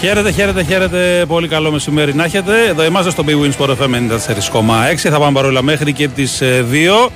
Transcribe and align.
Χαίρετε, 0.00 0.30
χαίρετε, 0.30 0.62
χαίρετε. 0.62 1.24
Πολύ 1.28 1.48
καλό 1.48 1.70
μεσημέρι 1.70 2.14
να 2.14 2.24
έχετε. 2.24 2.66
Εδώ 2.68 2.84
είμαστε 2.84 3.10
στο 3.10 3.24
Big 3.26 3.30
Wins 3.30 3.64
Sport 3.64 3.70
FM 3.70 3.94
94,6. 3.94 4.96
Θα 4.96 5.18
πάμε 5.18 5.32
παρόλα 5.32 5.62
μέχρι 5.62 5.92
και 5.92 6.08
τις 6.08 6.42
2 6.42 7.08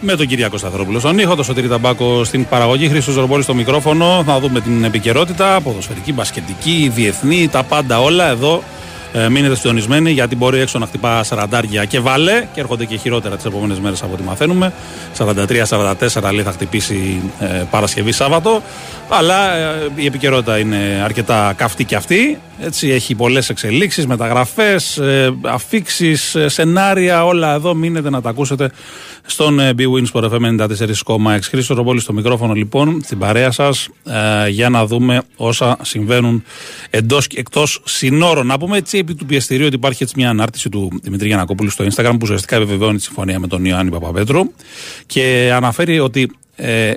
με 0.00 0.16
τον 0.16 0.26
Κυριακό 0.26 0.56
Σταθερόπουλο 0.56 0.98
στον 0.98 1.18
ήχο, 1.18 1.34
τον 1.34 1.44
Σωτήρη 1.44 1.68
Ταμπάκο 1.68 2.24
στην 2.24 2.46
παραγωγή, 2.46 2.88
Χρήστος 2.88 3.14
Ζορμπόλη 3.14 3.42
στο 3.42 3.54
μικρόφωνο. 3.54 4.22
Θα 4.26 4.40
δούμε 4.40 4.60
την 4.60 4.84
επικαιρότητα, 4.84 5.60
ποδοσφαιρική, 5.60 6.12
μπασκετική, 6.12 6.90
διεθνή, 6.94 7.48
τα 7.48 7.62
πάντα 7.62 8.00
όλα 8.00 8.28
εδώ. 8.28 8.62
Ε, 9.12 9.28
μείνετε 9.28 9.54
συντονισμένοι 9.54 10.10
γιατί 10.10 10.36
μπορεί 10.36 10.60
έξω 10.60 10.78
να 10.78 10.86
χτυπά 10.86 11.24
40 11.28 11.86
και 11.88 12.00
βάλε 12.00 12.44
και 12.52 12.60
έρχονται 12.60 12.84
και 12.84 12.96
χειρότερα 12.96 13.36
τις 13.36 13.44
επόμενες 13.44 13.78
μέρες 13.78 14.02
από 14.02 14.12
ό,τι 14.12 14.22
μαθαίνουμε. 14.22 14.72
43-44 15.18 16.32
λέει 16.32 16.42
θα 16.42 16.52
χτυπήσει 16.52 17.20
ε, 17.40 17.46
Παρασκευή 17.70 18.12
Σάββατο. 18.12 18.62
Αλλά 19.08 19.54
ε, 19.54 19.88
η 19.94 20.06
επικαιρότητα 20.06 20.58
είναι 20.58 21.00
αρκετά 21.04 21.54
καυτή 21.56 21.84
και 21.84 21.96
αυτή. 21.96 22.38
Έτσι, 22.60 22.88
έχει 22.88 23.14
πολλές 23.14 23.48
εξελίξεις, 23.48 24.06
μεταγραφές, 24.06 24.98
ε, 24.98 25.34
αφήξεις, 25.42 26.34
ε, 26.34 26.48
σενάρια, 26.48 27.24
όλα 27.24 27.54
εδώ. 27.54 27.74
Μείνετε 27.74 28.10
να 28.10 28.20
τα 28.20 28.28
ακούσετε 28.28 28.70
στον 29.26 29.60
ε, 29.60 29.72
B-Wins 29.78 30.06
Sport 30.12 30.30
FM 30.30 30.66
94,6. 30.66 31.38
Χρήστο 31.42 31.74
Ρομπόλης 31.74 32.02
στο 32.02 32.12
μικρόφωνο 32.12 32.52
λοιπόν, 32.52 33.00
στην 33.04 33.18
παρέα 33.18 33.50
σας, 33.50 33.88
ε, 34.44 34.48
για 34.48 34.68
να 34.68 34.86
δούμε 34.86 35.22
όσα 35.36 35.76
συμβαίνουν 35.82 36.44
εντός 36.90 37.26
και 37.26 37.38
εκτός 37.38 37.80
συνόρων. 37.84 38.46
Να 38.46 38.58
πούμε 38.58 38.76
έτσι 38.76 38.98
επί 38.98 39.14
του 39.14 39.26
πιεστηρίου 39.26 39.66
ότι 39.66 39.74
υπάρχει 39.74 40.02
έτσι 40.02 40.14
μια 40.16 40.30
ανάρτηση 40.30 40.68
του 40.68 41.00
Δημητρή 41.02 41.26
Γιανακόπουλου 41.26 41.70
στο 41.70 41.84
Instagram 41.84 42.10
που 42.10 42.18
ουσιαστικά 42.22 42.56
επιβεβαιώνει 42.56 42.96
τη 42.96 43.02
συμφωνία 43.02 43.38
με 43.38 43.46
τον 43.46 43.64
Ιωάννη 43.64 43.90
Παπαπέτρου 43.90 44.40
και 45.06 45.52
αναφέρει 45.54 45.98
ότι 45.98 46.30
ε, 46.56 46.92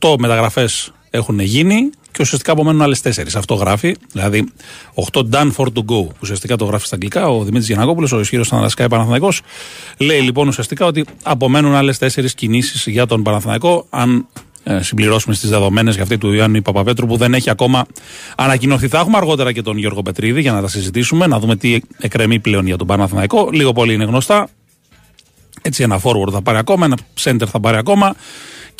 8 0.00 0.14
μεταγραφές 0.18 0.92
έχουν 1.14 1.40
γίνει 1.40 1.90
και 2.10 2.18
ουσιαστικά 2.20 2.52
απομένουν 2.52 2.82
άλλες 2.82 3.00
4. 3.04 3.10
Αυτό 3.36 3.54
γράφει. 3.54 3.96
Δηλαδή, 4.12 4.48
8 5.12 5.20
done 5.30 5.50
for 5.56 5.64
to 5.64 5.84
go. 5.86 6.06
Ουσιαστικά 6.20 6.56
το 6.56 6.64
γράφει 6.64 6.86
στα 6.86 6.94
αγγλικά 6.94 7.28
ο 7.28 7.38
Δημήτρης 7.38 7.66
Γιανακόπουλο, 7.66 8.08
ο 8.12 8.20
ισχυρό 8.20 8.44
Αναδρασκάη 8.50 8.88
Παναθανικό. 8.88 9.32
Λέει 9.98 10.20
λοιπόν 10.20 10.48
ουσιαστικά 10.48 10.86
ότι 10.86 11.04
απομένουν 11.22 11.74
άλλες 11.74 11.98
4 12.00 12.26
κινήσεις 12.34 12.86
για 12.86 13.06
τον 13.06 13.22
Παναθανικό. 13.22 13.86
Αν 13.90 14.26
ε, 14.64 14.82
συμπληρώσουμε 14.82 15.34
στις 15.34 15.50
δεδομένες 15.50 15.94
για 15.94 16.02
αυτή 16.02 16.18
του 16.18 16.32
Ιωάννη 16.32 16.62
Παπαπέτρου 16.62 17.06
που 17.06 17.16
δεν 17.16 17.34
έχει 17.34 17.50
ακόμα 17.50 17.86
ανακοινωθεί. 18.36 18.88
Θα 18.88 18.98
έχουμε 18.98 19.16
αργότερα 19.16 19.52
και 19.52 19.62
τον 19.62 19.76
Γιώργο 19.76 20.02
Πετρίδη 20.02 20.40
για 20.40 20.52
να 20.52 20.60
τα 20.60 20.68
συζητήσουμε, 20.68 21.26
να 21.26 21.38
δούμε 21.38 21.56
τι 21.56 21.80
εκκρεμεί 21.98 22.38
πλέον 22.38 22.66
για 22.66 22.76
τον 22.76 22.86
Παναθηναϊκό. 22.86 23.48
Λίγο 23.52 23.72
πολύ 23.72 23.94
είναι 23.94 24.04
γνωστά. 24.04 24.48
Έτσι, 25.62 25.82
ένα 25.82 26.00
forward 26.02 26.32
θα 26.32 26.42
πάρει 26.42 26.58
ακόμα, 26.58 26.84
ένα 26.84 26.96
center 27.22 27.46
θα 27.46 27.60
πάρει 27.60 27.76
ακόμα 27.76 28.14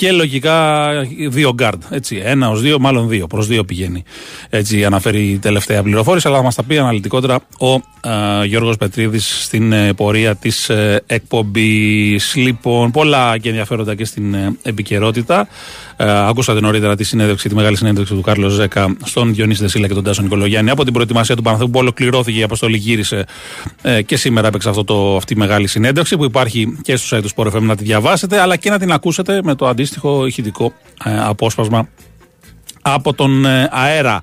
και 0.03 0.13
λογικά 0.13 0.91
δύο 1.29 1.55
guard. 1.59 1.79
Έτσι, 1.91 2.21
ένα 2.25 2.51
ως 2.51 2.61
δύο, 2.61 2.79
μάλλον 2.79 3.09
δύο. 3.09 3.27
Προς 3.27 3.47
δύο 3.47 3.65
πηγαίνει. 3.65 4.03
Έτσι 4.51 4.85
αναφέρει 4.85 5.23
η 5.23 5.39
τελευταία 5.39 5.83
πληροφόρηση, 5.83 6.29
αλλά 6.29 6.37
θα 6.37 6.43
μας 6.43 6.55
τα 6.55 6.63
πει 6.63 6.79
αναλυτικότερα 6.79 7.39
ο 7.59 7.75
α, 8.09 8.45
Γιώργος 8.45 8.77
Πετρίδης 8.77 9.45
στην 9.45 9.73
ε, 9.73 9.93
πορεία 9.93 10.35
της 10.35 10.69
ε, 10.69 11.03
εκπομπής. 11.07 12.35
Λοιπόν, 12.35 12.91
πολλά 12.91 13.39
και 13.39 13.49
ενδιαφέροντα 13.49 13.95
και 13.95 14.05
στην 14.05 14.35
ε, 14.35 14.57
επικαιρότητα. 14.63 15.49
Ε, 16.05 16.29
ακούσατε 16.29 16.61
νωρίτερα 16.61 16.97
τη 16.97 17.05
συνέντευξη, 17.05 17.49
τη 17.49 17.55
μεγάλη 17.55 17.77
συνέντευξη 17.77 18.15
του 18.15 18.21
Κάρλος 18.21 18.53
Ζέκα 18.53 18.97
στον 19.05 19.35
Διονύση 19.35 19.63
Δεσίλα 19.63 19.87
και 19.87 19.95
τον 19.95 20.05
Τάσο 20.05 20.23
Νικολογιάννη 20.23 20.71
από 20.71 20.85
την 20.85 20.93
προετοιμασία 20.93 21.37
του 21.37 21.43
Παναθέου 21.43 21.71
που 21.71 21.79
ολοκληρώθηκε 21.79 22.39
η 22.39 22.43
αποστολή 22.43 22.77
γύρισε 22.77 23.25
ε, 23.83 24.03
και 24.03 24.17
σήμερα 24.17 24.47
έπαιξε 24.47 24.69
αυτό 24.69 24.85
το, 24.85 25.17
αυτή 25.17 25.33
η 25.33 25.37
μεγάλη 25.37 25.67
συνέντευξη 25.67 26.17
που 26.17 26.25
υπάρχει 26.25 26.79
και 26.83 26.97
στο 26.97 27.17
site 27.17 27.23
του 27.23 27.31
Sport 27.37 27.57
FM 27.57 27.63
να 27.63 27.77
τη 27.77 27.85
διαβάσετε 27.85 28.41
αλλά 28.41 28.57
και 28.57 28.71
να 28.71 28.79
την 28.79 28.93
ακούσετε 28.93 29.41
με 29.43 29.55
το 29.55 29.67
αντίστοιχο 29.67 30.27
ηχητικό 30.27 30.73
ε, 31.05 31.21
απόσπασμα 31.21 31.89
από 32.83 33.13
τον 33.13 33.45
ε, 33.45 33.69
αέρα. 33.73 34.23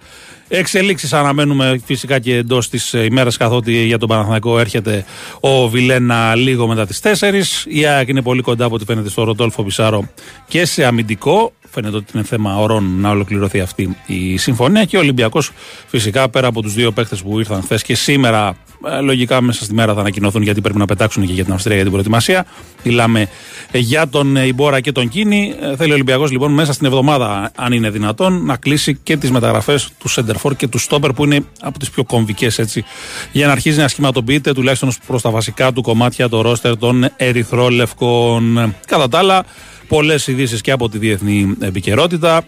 Εξελίξεις 0.51 1.13
αναμένουμε 1.13 1.81
φυσικά 1.85 2.19
και 2.19 2.35
εντός 2.35 2.69
της 2.69 2.93
ε, 2.93 3.03
ημέρας, 3.03 3.37
καθότι 3.37 3.85
για 3.85 3.97
τον 3.97 4.07
Παναθηναϊκό 4.07 4.59
έρχεται 4.59 5.05
ο 5.39 5.69
Βιλένα 5.69 6.35
λίγο 6.35 6.67
μετά 6.67 6.85
τις 6.85 7.01
4. 7.03 7.67
Η 7.67 7.85
ΑΕΚ 7.85 8.07
είναι 8.07 8.21
πολύ 8.21 8.41
κοντά 8.41 8.65
από 8.65 8.75
ό,τι 8.75 8.85
φαίνεται 8.85 9.09
στο 9.09 9.23
Ροντόλφο 9.23 9.63
Πισάρο 9.63 10.09
και 10.47 10.65
σε 10.65 10.85
αμυντικό. 10.85 11.53
Φαίνεται 11.71 11.95
ότι 11.95 12.11
είναι 12.13 12.23
θέμα 12.23 12.57
ωρών 12.57 12.99
να 12.99 13.09
ολοκληρωθεί 13.09 13.59
αυτή 13.59 13.97
η 14.05 14.37
συμφωνία. 14.37 14.85
Και 14.85 14.97
ο 14.97 14.99
Ολυμπιακός 14.99 15.51
φυσικά 15.87 16.29
πέρα 16.29 16.47
από 16.47 16.61
τους 16.61 16.73
δύο 16.73 16.91
παίχτε 16.91 17.15
που 17.15 17.39
ήρθαν 17.39 17.61
χθες 17.61 17.83
και 17.83 17.95
σήμερα 17.95 18.55
ε, 18.87 18.99
λογικά 18.99 19.41
μέσα 19.41 19.63
στη 19.63 19.73
μέρα 19.73 19.93
θα 19.93 19.99
ανακοινωθούν 19.99 20.41
γιατί 20.41 20.61
πρέπει 20.61 20.77
να 20.77 20.85
πετάξουν 20.85 21.25
και 21.25 21.33
για 21.33 21.43
την 21.43 21.53
Αυστρία 21.53 21.73
για 21.73 21.83
την 21.83 21.91
προετοιμασία. 21.91 22.45
Μιλάμε 22.83 23.27
ε, 23.71 23.77
για 23.77 24.07
τον 24.07 24.35
Ιμπόρα 24.35 24.79
και 24.79 24.91
τον 24.91 25.09
Κίνη. 25.09 25.55
Ε, 25.61 25.75
θέλει 25.75 25.91
ο 25.91 25.93
Ολυμπιακός 25.93 26.31
λοιπόν 26.31 26.51
μέσα 26.51 26.73
στην 26.73 26.85
εβδομάδα, 26.85 27.51
αν 27.55 27.71
είναι 27.71 27.89
δυνατόν, 27.89 28.45
να 28.45 28.55
κλείσει 28.55 28.95
και 29.03 29.17
τις 29.17 29.31
μεταγραφές 29.31 29.89
του 29.97 30.07
Σέντερφορ 30.07 30.55
και 30.55 30.67
του 30.67 30.77
Στόπερ 30.77 31.13
που 31.13 31.23
είναι 31.23 31.45
από 31.59 31.79
τις 31.79 31.89
πιο 31.89 32.03
κομβικές 32.03 32.59
έτσι. 32.59 32.83
Για 33.31 33.45
να 33.45 33.51
αρχίσει 33.51 33.77
να 33.77 33.87
σχηματοποιείται 33.87 34.53
τουλάχιστον 34.53 34.91
προς 35.07 35.21
τα 35.21 35.29
βασικά 35.29 35.73
του 35.73 35.81
κομμάτια 35.81 36.29
το 36.29 36.41
ρόστερ 36.41 36.77
των 36.77 37.09
Ερυθρόλευκων. 37.15 38.75
Κατά 38.85 39.09
τα 39.09 39.17
άλλα, 39.17 39.45
πολλές 39.89 40.27
ειδήσεις 40.27 40.61
και 40.61 40.71
από 40.71 40.89
τη 40.89 40.97
διεθνή 40.97 41.55
επικαιρότητα. 41.61 42.43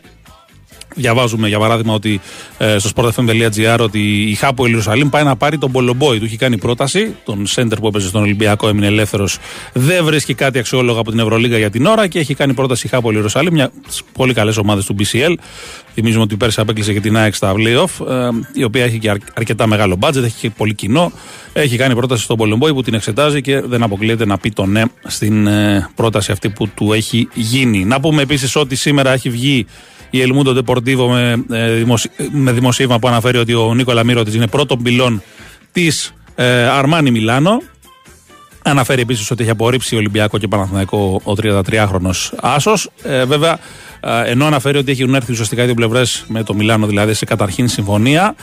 Διαβάζουμε 0.96 1.48
για 1.48 1.60
παράδειγμα 1.60 1.94
ότι 1.94 2.22
ε, 2.58 2.78
στο 2.78 2.90
sportfm.gr 2.96 3.80
ότι 3.80 4.30
η 4.30 4.34
Χάπο 4.34 4.66
Ιερουσαλήμ 4.66 5.10
πάει 5.10 5.24
να 5.24 5.36
πάρει 5.36 5.58
τον 5.58 5.72
Πολομπόη. 5.72 6.20
Του 6.20 6.26
έχει 6.26 6.38
κάνει 6.38 6.58
πρόταση. 6.58 7.16
Τον 7.24 7.48
σέντερ 7.48 7.80
που 7.80 7.88
έπαιζε 7.88 8.08
στον 8.08 8.22
Ολυμπιακό 8.22 8.68
έμεινε 8.68 8.88
ελεύθερος. 8.88 9.38
Δεν 9.74 10.06
βρίσκει 10.06 10.34
κάτι 10.34 10.60
αξιόλογο 10.60 11.00
από 11.00 11.10
την 11.10 11.20
Ευρωλίγα 11.20 11.58
για 11.58 11.70
την 11.70 11.86
ώρα 11.86 12.08
και 12.08 12.20
έχει 12.20 12.34
κάνει 12.34 12.54
πρόταση 12.54 12.88
η 12.88 12.90
Χάπο 12.90 13.12
Ιερουσαλήμ. 13.12 13.54
Μια 13.54 13.72
πολύ 14.14 14.34
καλές 14.34 14.58
ομάδες 14.58 14.86
του 14.86 14.96
BCL. 15.00 15.34
Θυμίζουμε 15.94 16.24
ότι 16.24 16.38
πέρσι 16.38 16.62
απέκλεισε 16.62 16.94
και 16.94 17.00
την 17.00 17.18
ΑΕΚ 17.18 17.36
στα 17.36 17.54
playoff, 17.58 18.08
ε, 18.10 18.30
η 18.54 18.64
οποία 18.64 18.84
έχει 18.84 19.00
και 19.00 19.10
αρκετά 19.34 19.68
μεγάλο 19.68 19.96
μπάτζετ, 19.96 20.24
έχει 20.24 20.40
και 20.40 20.50
πολύ 20.50 20.74
κοινό. 20.74 21.12
Έχει 21.54 21.78
κάνει 21.78 21.96
πρόταση 21.96 22.24
στον 22.24 22.38
Πολομπόη 22.38 22.74
που 22.74 22.82
την 22.82 22.94
εξετάζει 22.94 23.42
και 23.42 23.62
δεν 23.62 23.84
αποκλείεται 23.84 24.26
να 24.26 24.38
πει 24.38 24.52
το 24.52 24.66
ναι 24.66 24.84
στην 25.08 25.48
ε, 25.48 25.90
πρόταση 25.96 26.32
αυτή 26.32 26.50
που 26.50 26.68
του 26.68 26.94
έχει 26.94 27.28
γίνει. 27.34 27.86
Να 27.86 28.00
πούμε 28.00 28.22
επίσης 28.22 28.56
ότι 28.56 28.76
σήμερα 28.76 29.12
έχει 29.12 29.30
βγει 29.30 29.66
η 30.12 30.22
Ελμούντο 30.22 30.54
Ντεπορτίβο 30.54 31.08
με, 31.08 31.46
ε, 31.52 31.84
με 32.32 32.52
δημοσίευμα 32.52 33.00
που 33.00 33.08
αναφέρει 33.08 33.38
ότι 33.38 33.54
ο 33.54 33.74
Νίκολα 33.74 34.04
Μύρωτης 34.04 34.34
είναι 34.36 34.48
πρώτον 34.48 34.84
πυλών 34.84 35.22
της 35.72 36.14
ε, 36.36 36.68
Αρμάνι 36.68 37.12
Μιλάνο. 37.12 37.62
Αναφέρει 38.64 39.02
επίσης 39.02 39.32
ότι 39.32 39.42
έχει 39.42 39.52
απορρίψει 39.52 39.96
Ολυμπιακό 39.96 40.38
και 40.38 40.48
Παναθηναϊκό 40.48 41.22
ο 41.24 41.34
33χρονο 41.42 42.12
Άσος. 42.42 42.90
Ε, 43.04 43.26
βέβαια, 43.26 43.60
ενώ 44.26 44.46
αναφέρει 44.46 44.78
ότι 44.78 44.92
έχουν 44.92 45.16
έρθει 45.16 45.32
ουσιαστικά 45.32 45.62
οι 45.62 45.66
δύο 45.66 45.76
πλευρές 45.76 46.26
με 46.28 46.44
το 46.44 46.54
Μιλάνο, 46.54 46.88
δηλαδή 46.88 47.14
σε 47.14 47.26
καταρχήν 47.26 47.68
συμφωνία, 47.68 48.36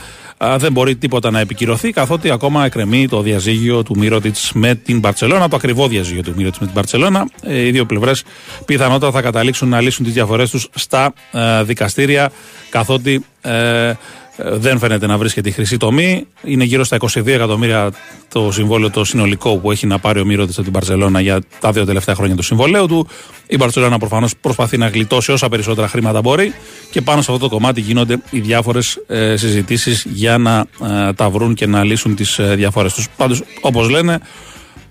δεν 0.56 0.72
μπορεί 0.72 0.96
τίποτα 0.96 1.30
να 1.30 1.40
επικυρωθεί, 1.40 1.90
καθότι 1.90 2.30
ακόμα 2.30 2.64
εκκρεμεί 2.64 3.08
το 3.08 3.22
διαζύγιο 3.22 3.82
του 3.82 3.98
Μύρωτιτ 3.98 4.36
με 4.54 4.74
την 4.74 5.00
Παρσελώνα, 5.00 5.48
το 5.48 5.56
ακριβό 5.56 5.88
διαζύγιο 5.88 6.22
του 6.22 6.32
Μύρωτιτ 6.36 6.60
με 6.60 6.66
την 6.66 6.74
Παρσελώνα. 6.74 7.28
Ε, 7.42 7.66
οι 7.66 7.70
δύο 7.70 7.86
πλευρές 7.86 8.24
πιθανότατα 8.64 9.12
θα 9.12 9.22
καταλήξουν 9.22 9.68
να 9.68 9.80
λύσουν 9.80 10.04
τις 10.04 10.14
διαφορές 10.14 10.50
τους 10.50 10.68
στα 10.74 11.12
ε, 11.32 11.62
δικαστήρια, 11.62 12.30
καθότι 12.70 13.24
ε, 13.40 13.92
δεν 14.44 14.78
φαίνεται 14.78 15.06
να 15.06 15.18
βρίσκεται 15.18 15.48
η 15.48 15.52
χρυσή 15.52 15.76
τομή. 15.76 16.26
Είναι 16.42 16.64
γύρω 16.64 16.84
στα 16.84 16.96
22 17.00 17.26
εκατομμύρια 17.26 17.90
το 18.28 18.52
συμβόλαιο 18.52 18.90
το 18.90 19.04
συνολικό 19.04 19.56
που 19.56 19.70
έχει 19.70 19.86
να 19.86 19.98
πάρει 19.98 20.20
ο 20.20 20.24
Μύρωτης 20.24 20.54
από 20.54 20.62
την 20.62 20.72
Παρσελώνα 20.72 21.20
για 21.20 21.40
τα 21.60 21.72
δύο 21.72 21.84
τελευταία 21.84 22.14
χρόνια 22.14 22.36
του 22.36 22.42
συμβολέου 22.42 22.86
του. 22.86 23.08
Η 23.46 23.56
Παρσελώνα 23.56 23.98
προφανώς 23.98 24.36
προσπαθεί 24.36 24.76
να 24.78 24.88
γλιτώσει 24.88 25.32
όσα 25.32 25.48
περισσότερα 25.48 25.88
χρήματα 25.88 26.20
μπορεί 26.20 26.52
και 26.90 27.00
πάνω 27.00 27.22
σε 27.22 27.32
αυτό 27.32 27.48
το 27.48 27.54
κομμάτι 27.54 27.80
γίνονται 27.80 28.22
οι 28.30 28.40
διάφορες 28.40 28.98
ε, 29.06 29.36
συζητήσεις 29.36 30.06
για 30.08 30.38
να 30.38 30.66
ε, 31.08 31.12
τα 31.12 31.30
βρουν 31.30 31.54
και 31.54 31.66
να 31.66 31.84
λύσουν 31.84 32.14
τις 32.14 32.38
ε, 32.38 32.54
διαφορές 32.54 32.94
τους. 32.94 33.08
Πάντως, 33.16 33.42
όπως 33.60 33.88
λένε, 33.88 34.12
ε, 34.12 34.18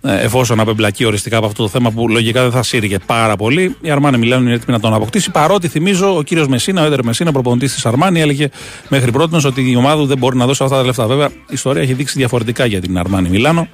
εφόσον 0.01 0.59
απεμπλακεί 0.59 1.05
οριστικά 1.05 1.37
από 1.37 1.45
αυτό 1.45 1.63
το 1.63 1.69
θέμα 1.69 1.91
που 1.91 2.09
λογικά 2.09 2.41
δεν 2.41 2.51
θα 2.51 2.63
σύριγε 2.63 2.97
πάρα 3.05 3.35
πολύ. 3.35 3.75
Η 3.81 3.89
Αρμάνη 3.89 4.17
Μιλάνο 4.17 4.43
είναι 4.43 4.53
έτοιμη 4.53 4.71
να 4.71 4.79
τον 4.79 4.93
αποκτήσει. 4.93 5.31
Παρότι 5.31 5.67
θυμίζω 5.67 6.17
ο 6.17 6.21
κύριος 6.21 6.47
Μεσίνα, 6.47 6.81
ο 6.81 6.85
Έντερ 6.85 7.03
Μεσίνα, 7.03 7.31
προπονητής 7.31 7.73
της 7.73 7.85
Αρμάνη, 7.85 8.21
έλεγε 8.21 8.49
μέχρι 8.89 9.11
πρώτη 9.11 9.47
ότι 9.47 9.71
η 9.71 9.75
ομάδα 9.75 10.03
δεν 10.03 10.17
μπορεί 10.17 10.37
να 10.37 10.45
δώσει 10.45 10.63
αυτά 10.63 10.75
τα 10.75 10.83
λεφτά. 10.83 11.07
Βέβαια, 11.07 11.27
η 11.27 11.31
ιστορία 11.49 11.81
έχει 11.81 11.93
δείξει 11.93 12.17
διαφορετικά 12.17 12.65
για 12.65 12.81
την 12.81 12.97
Αρμάνη 12.97 13.29
Μιλάνο 13.29 13.67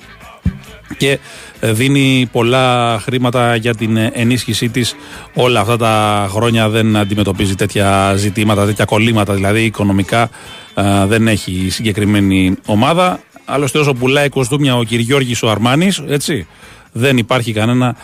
και 0.97 1.19
ε, 1.59 1.71
δίνει 1.71 2.29
πολλά 2.31 2.99
χρήματα 3.03 3.55
για 3.55 3.75
την 3.75 3.97
ενίσχυσή 3.97 4.69
της 4.69 4.95
όλα 5.33 5.59
αυτά 5.59 5.77
τα 5.77 6.27
χρόνια 6.29 6.69
δεν 6.69 6.97
αντιμετωπίζει 6.97 7.55
τέτοια 7.55 8.13
ζητήματα, 8.15 8.65
τέτοια 8.65 8.85
κολλήματα 8.85 9.33
δηλαδή 9.33 9.63
οικονομικά 9.63 10.29
ε, 10.73 11.05
δεν 11.05 11.27
έχει 11.27 11.67
συγκεκριμένη 11.69 12.55
ομάδα 12.65 13.19
Άλλωστε, 13.45 13.79
όσο 13.79 13.93
πουλάει 13.93 14.29
κοστούμια 14.29 14.75
ο 14.75 14.83
Κυριώργη 14.83 15.35
ο 15.43 15.49
Αρμάνης, 15.49 16.03
έτσι, 16.07 16.47
δεν 16.91 17.17
υπάρχει 17.17 17.53
κανένα 17.53 17.95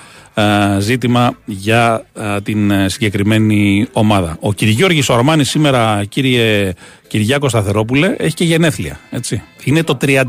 ζήτημα 0.80 1.38
για 1.45 2.06
την 2.44 2.71
ε, 2.71 2.89
συγκεκριμένη 2.89 3.88
ομάδα. 3.91 4.38
Ο 4.39 4.53
Κυριώργη 4.53 5.03
ο 5.09 5.13
Αρμάνης 5.13 5.50
σήμερα, 5.50 6.03
κύριε 6.09 6.74
Κυριάκο 7.07 7.50
Σταθερόπουλε, 7.50 8.15
έχει 8.18 8.33
και 8.33 8.44
γενέθλια. 8.44 9.00
Έτσι. 9.09 9.41
Είναι 9.63 9.83
το 9.83 9.97
34 10.01 10.27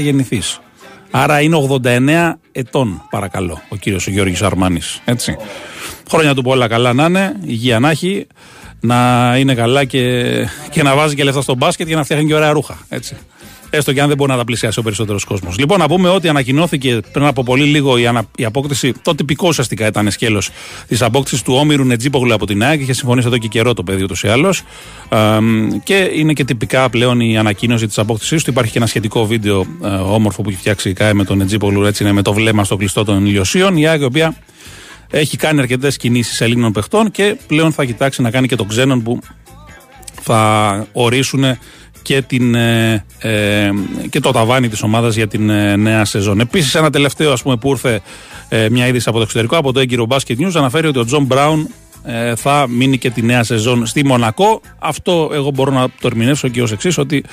γεννηθής. 0.00 0.60
Άρα 1.10 1.40
είναι 1.40 1.56
89 1.82 2.32
ετών, 2.52 3.02
παρακαλώ, 3.10 3.60
ο 3.68 3.76
κύριος 3.76 4.06
ο 4.06 4.10
Γιώργης 4.10 4.42
Αρμάνης. 4.42 5.00
Έτσι. 5.04 5.36
Χρόνια 6.10 6.34
του 6.34 6.42
πολλά 6.42 6.68
καλά 6.68 6.92
να 6.92 7.04
είναι, 7.04 7.36
υγεία 7.44 7.78
να 7.78 7.90
έχει. 7.90 8.26
να 8.80 9.34
είναι 9.38 9.54
καλά 9.54 9.84
και, 9.84 10.24
και 10.70 10.82
να 10.82 10.94
βάζει 10.94 11.14
και 11.14 11.24
λεφτά 11.24 11.42
στο 11.42 11.54
μπάσκετ 11.54 11.86
και 11.86 11.94
να 11.94 12.04
φτιάχνει 12.04 12.26
και 12.26 12.34
ωραία 12.34 12.52
ρούχα. 12.52 12.78
Έτσι. 12.88 13.16
Έστω 13.70 13.92
και 13.92 14.00
αν 14.00 14.08
δεν 14.08 14.16
μπορεί 14.16 14.30
να 14.30 14.36
τα 14.36 14.44
πλησιάσει 14.44 14.78
ο 14.78 14.82
περισσότερος 14.82 15.24
κόσμος. 15.24 15.58
Λοιπόν, 15.58 15.78
να 15.78 15.88
πούμε 15.88 16.08
ότι 16.08 16.28
ανακοινώθηκε 16.28 17.00
πριν 17.12 17.24
από 17.24 17.42
πολύ 17.42 17.64
λίγο 17.64 17.98
η, 17.98 18.06
ανα... 18.06 18.24
η 18.36 18.44
απόκτηση. 18.44 18.92
Το 19.02 19.14
τυπικό 19.14 19.48
ουσιαστικά 19.48 19.86
ήταν 19.86 20.10
σκέλος 20.10 20.50
της 20.88 21.02
απόκτησης 21.02 21.42
του 21.42 21.54
Όμηρου 21.54 21.84
Νετζίπογλου 21.84 22.34
από 22.34 22.46
την 22.46 22.62
ΑΕΚ. 22.62 22.80
Είχε 22.80 22.92
συμφωνήσει 22.92 23.26
εδώ 23.26 23.38
και 23.38 23.48
καιρό 23.48 23.74
το 23.74 23.82
παιδί 23.82 24.02
ούτως 24.02 24.22
ή 24.22 24.28
άλλως. 24.28 24.62
και 25.82 26.10
είναι 26.14 26.32
και 26.32 26.44
τυπικά 26.44 26.90
πλέον 26.90 27.20
η 27.20 27.38
ανακοίνωση 27.38 27.86
της 27.86 27.98
απόκτησής 27.98 28.44
του. 28.44 28.50
Υπάρχει 28.50 28.72
και 28.72 28.78
ένα 28.78 28.86
σχετικό 28.86 29.26
βίντεο 29.26 29.66
ε, 29.84 29.88
όμορφο 29.88 30.42
που 30.42 30.48
έχει 30.48 30.58
φτιάξει 30.58 30.88
η 30.88 30.92
ΚΑΕ 30.92 31.14
με 31.14 31.24
τον 31.24 31.38
Νετζίπογλου, 31.38 31.84
έτσι 31.84 32.02
είναι 32.02 32.12
με 32.12 32.22
το 32.22 32.32
βλέμμα 32.32 32.64
στο 32.64 32.76
κλειστό 32.76 33.04
των 33.04 33.26
ηλιοσίων. 33.26 33.76
Η 33.76 33.86
ΑΕΚ 33.86 34.00
η 34.00 34.04
οποία 34.04 34.36
έχει 35.10 35.36
κάνει 35.36 35.60
αρκετές 35.60 35.96
κινήσεις 35.96 36.40
Ελλήνων 36.40 36.72
παιχτών 36.72 37.10
και 37.10 37.36
πλέον 37.46 37.72
θα 37.72 37.84
κοιτάξει 37.84 38.22
να 38.22 38.30
κάνει 38.30 38.46
και 38.46 38.56
τον 38.56 38.68
ξένων 38.68 39.02
που 39.02 39.20
θα 40.22 40.86
ορίσουν 40.92 41.44
και, 42.08 42.22
την, 42.22 42.54
ε, 42.54 43.04
ε, 43.18 43.70
και 44.10 44.20
το 44.20 44.30
ταβάνι 44.30 44.68
της 44.68 44.82
ομάδας 44.82 45.14
για 45.14 45.28
την 45.28 45.50
ε, 45.50 45.76
νέα 45.76 46.04
σεζόν. 46.04 46.40
Επίσης 46.40 46.74
ένα 46.74 46.90
τελευταίο 46.90 47.32
ας 47.32 47.42
πούμε, 47.42 47.56
που 47.56 47.70
ήρθε 47.70 48.00
ε, 48.48 48.68
μια 48.70 48.86
είδηση 48.86 49.08
από 49.08 49.16
το 49.16 49.22
εξωτερικό, 49.22 49.56
από 49.56 49.72
το 49.72 49.80
έγκυρο 49.80 50.06
Basket 50.08 50.36
News, 50.38 50.52
αναφέρει 50.54 50.86
ότι 50.86 50.98
ο 50.98 51.04
Τζον 51.04 51.24
Μπράουν 51.24 51.68
ε, 52.04 52.34
θα 52.34 52.66
μείνει 52.68 52.98
και 52.98 53.10
τη 53.10 53.22
νέα 53.22 53.42
σεζόν 53.44 53.86
στη 53.86 54.04
Μονακό. 54.04 54.60
Αυτό 54.78 55.30
εγώ 55.32 55.50
μπορώ 55.50 55.70
να 55.72 55.88
το 56.00 56.06
ερμηνεύσω 56.06 56.48
και 56.48 56.62
ως 56.62 56.72
εξής: 56.72 56.98
Ότι 56.98 57.24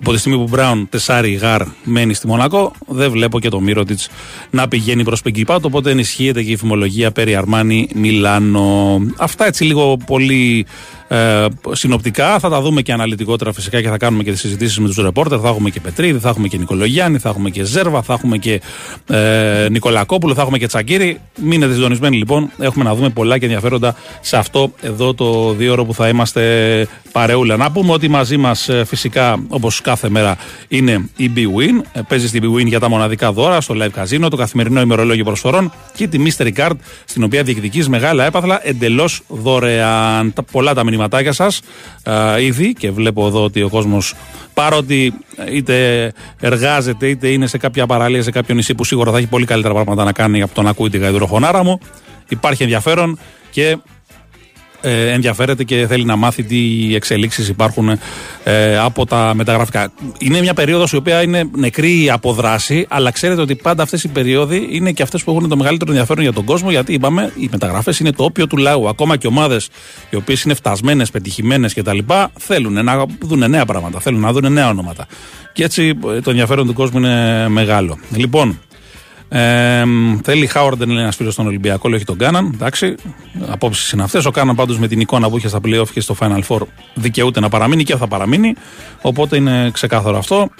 από 0.00 0.12
τη 0.12 0.18
στιγμή 0.18 0.38
που 0.38 0.48
Μπράουν 0.50 0.88
τεσσάρι 0.88 1.32
γαρ 1.32 1.62
μένει 1.84 2.14
στη 2.14 2.26
Μονακό, 2.26 2.72
δεν 2.86 3.10
βλέπω 3.10 3.40
και 3.40 3.48
τον 3.48 3.60
Μίροτιτς 3.60 4.08
να 4.50 4.68
πηγαίνει 4.68 5.04
προς 5.04 5.22
Πριγκιπάτο. 5.22 5.66
Οπότε 5.66 5.90
ενισχύεται 5.90 6.42
και 6.42 6.50
η 6.50 6.56
φημολογία 6.56 7.10
περί 7.12 7.34
Αρμάνι 7.34 7.88
Μιλάνο. 7.94 9.00
Αυτά 9.16 9.46
έτσι 9.46 9.64
λίγο 9.64 9.96
πολύ 10.06 10.66
ε, 11.12 11.46
συνοπτικά. 11.70 12.38
Θα 12.38 12.48
τα 12.48 12.60
δούμε 12.60 12.82
και 12.82 12.92
αναλυτικότερα 12.92 13.52
φυσικά 13.52 13.80
και 13.80 13.88
θα 13.88 13.96
κάνουμε 13.96 14.22
και 14.22 14.30
τις 14.30 14.40
συζητήσεις 14.40 14.78
με 14.78 14.86
τους 14.86 14.96
ρεπόρτερ. 14.96 15.38
Θα 15.42 15.48
έχουμε 15.48 15.70
και 15.70 15.80
Πετρίδη, 15.80 16.18
θα 16.18 16.28
έχουμε 16.28 16.48
και 16.48 16.58
Νικολογιάννη, 16.58 17.18
θα 17.18 17.28
έχουμε 17.28 17.50
και 17.50 17.64
Ζέρβα, 17.64 18.02
θα 18.02 18.12
έχουμε 18.12 18.38
και 18.38 18.60
ε, 19.08 19.66
Νικολακόπουλο, 19.70 20.34
θα 20.34 20.40
έχουμε 20.42 20.58
και 20.58 20.66
Τσακύρη. 20.66 21.20
Μείνετε 21.42 21.74
συντονισμένοι 21.74 22.16
λοιπόν. 22.16 22.50
Έχουμε 22.58 22.84
να 22.84 22.94
δούμε 22.94 23.08
πολλά 23.08 23.38
και 23.38 23.44
ενδιαφέροντα 23.44 23.94
σε 24.20 24.36
αυτό 24.36 24.72
εδώ 24.80 25.14
το 25.14 25.52
δύο 25.52 25.72
ώρο 25.72 25.84
που 25.84 25.94
θα 25.94 26.08
είμαστε 26.08 26.86
παρεούλα. 27.12 27.56
Να 27.56 27.70
πούμε 27.70 27.92
ότι 27.92 28.08
μαζί 28.08 28.36
μας 28.36 28.68
ε, 28.68 28.84
φυσικά 28.84 29.42
όπως 29.48 29.80
κάθε 29.80 30.08
μέρα 30.08 30.36
είναι 30.68 31.08
η 31.16 31.32
B-Win. 31.36 31.84
Ε, 31.92 32.00
παίζει 32.08 32.28
στην 32.28 32.42
B-Win 32.44 32.66
για 32.66 32.80
τα 32.80 32.88
μοναδικά 32.88 33.32
δώρα 33.32 33.60
στο 33.60 33.74
live 33.78 34.00
casino, 34.02 34.30
το 34.30 34.36
καθημερινό 34.36 34.80
ημερολόγιο 34.80 35.24
προσφορών 35.24 35.72
και 35.94 36.08
τη 36.08 36.18
Mystery 36.24 36.52
Card 36.56 36.76
στην 37.04 37.22
οποία 37.22 37.42
διεκδικείς 37.42 37.88
μεγάλα 37.88 38.24
έπαθλα 38.24 38.68
εντελώς 38.68 39.22
δωρεάν. 39.28 40.34
Πολλά 40.52 40.74
τα 40.74 40.84
μηνυματάκια 40.84 41.32
σας 41.32 41.60
ήδη 42.40 42.72
και 42.72 42.90
βλέπω 42.90 43.26
εδώ 43.26 43.44
ότι 43.44 43.62
ο 43.62 43.68
κόσμος 43.68 44.14
παρότι 44.54 45.14
είτε 45.52 46.12
εργάζεται 46.40 47.08
είτε 47.08 47.28
είναι 47.28 47.46
σε 47.46 47.58
κάποια 47.58 47.86
παραλία, 47.86 48.22
σε 48.22 48.30
κάποιο 48.30 48.54
νησί 48.54 48.74
που 48.74 48.84
σίγουρα 48.84 49.10
θα 49.10 49.18
έχει 49.18 49.26
πολύ 49.26 49.44
καλύτερα 49.44 49.74
πράγματα 49.74 50.04
να 50.04 50.12
κάνει 50.12 50.42
από 50.42 50.54
το 50.54 50.62
να 50.62 50.70
ακούει 50.70 50.90
τη 50.90 50.98
γαϊδουροχονάρα 50.98 51.64
μου. 51.64 51.78
Υπάρχει 52.28 52.62
ενδιαφέρον 52.62 53.18
και 53.50 53.78
ε, 54.80 55.10
ενδιαφέρεται 55.10 55.64
και 55.64 55.86
θέλει 55.86 56.04
να 56.04 56.16
μάθει 56.16 56.42
τι 56.42 56.94
εξελίξεις 56.94 57.48
υπάρχουν 57.48 57.98
ε, 58.44 58.78
από 58.78 59.06
τα 59.06 59.32
μεταγραφικά. 59.34 59.92
Είναι 60.18 60.40
μια 60.40 60.54
περίοδος 60.54 60.92
η 60.92 60.96
οποία 60.96 61.22
είναι 61.22 61.48
νεκρή 61.56 62.10
από 62.10 62.32
δράση, 62.32 62.86
αλλά 62.88 63.10
ξέρετε 63.10 63.40
ότι 63.40 63.54
πάντα 63.54 63.82
αυτές 63.82 64.04
οι 64.04 64.08
περίοδοι 64.08 64.68
είναι 64.70 64.92
και 64.92 65.02
αυτές 65.02 65.24
που 65.24 65.30
έχουν 65.30 65.48
το 65.48 65.56
μεγαλύτερο 65.56 65.90
ενδιαφέρον 65.90 66.22
για 66.22 66.32
τον 66.32 66.44
κόσμο, 66.44 66.70
γιατί 66.70 66.92
είπαμε 66.92 67.32
οι 67.36 67.48
μεταγραφές 67.50 67.98
είναι 67.98 68.12
το 68.12 68.24
όπιο 68.24 68.46
του 68.46 68.56
λαού. 68.56 68.88
Ακόμα 68.88 69.16
και 69.16 69.26
ομάδες 69.26 69.68
οι 70.10 70.16
οποίες 70.16 70.42
είναι 70.42 70.54
φτασμένες, 70.54 71.10
πετυχημένες 71.10 71.74
κτλ. 71.74 71.98
θέλουν 72.38 72.84
να 72.84 73.06
δουν 73.20 73.50
νέα 73.50 73.64
πράγματα, 73.64 74.00
θέλουν 74.00 74.20
να 74.20 74.32
δουν 74.32 74.52
νέα 74.52 74.68
ονόματα. 74.68 75.06
Και 75.52 75.64
έτσι 75.64 75.98
ε, 76.16 76.20
το 76.20 76.30
ενδιαφέρον 76.30 76.66
του 76.66 76.72
κόσμου 76.72 76.98
είναι 76.98 77.48
μεγάλο. 77.48 77.98
Λοιπόν, 78.16 78.58
ε, 79.32 79.84
θέλει 80.22 80.46
Χάουαρντεν, 80.46 80.90
λέει 80.90 81.02
ένας 81.02 81.16
φίλος 81.16 81.32
στον 81.32 81.46
Ολυμπιακό, 81.46 81.88
λέει 81.88 81.96
όχι 81.96 82.06
τον 82.06 82.18
Κάναν. 82.18 82.50
Εντάξει, 82.54 82.94
απόψεις 83.46 83.90
είναι 83.92 84.02
αυτές. 84.02 84.24
Ο 84.24 84.30
Κάναν 84.30 84.54
πάντως 84.54 84.78
με 84.78 84.88
την 84.88 85.00
εικόνα 85.00 85.30
που 85.30 85.36
είχε 85.36 85.48
στα 85.48 85.60
playoff 85.64 85.88
και 85.92 86.00
στο 86.00 86.16
Final 86.20 86.40
Four 86.48 86.60
δικαιούται 86.94 87.40
να 87.40 87.48
παραμείνει 87.48 87.84
και 87.84 87.96
θα 87.96 88.06
παραμείνει. 88.06 88.54
Οπότε 89.02 89.36
είναι 89.36 89.70
ξεκάθαρο 89.72 90.18
αυτό. 90.18 90.50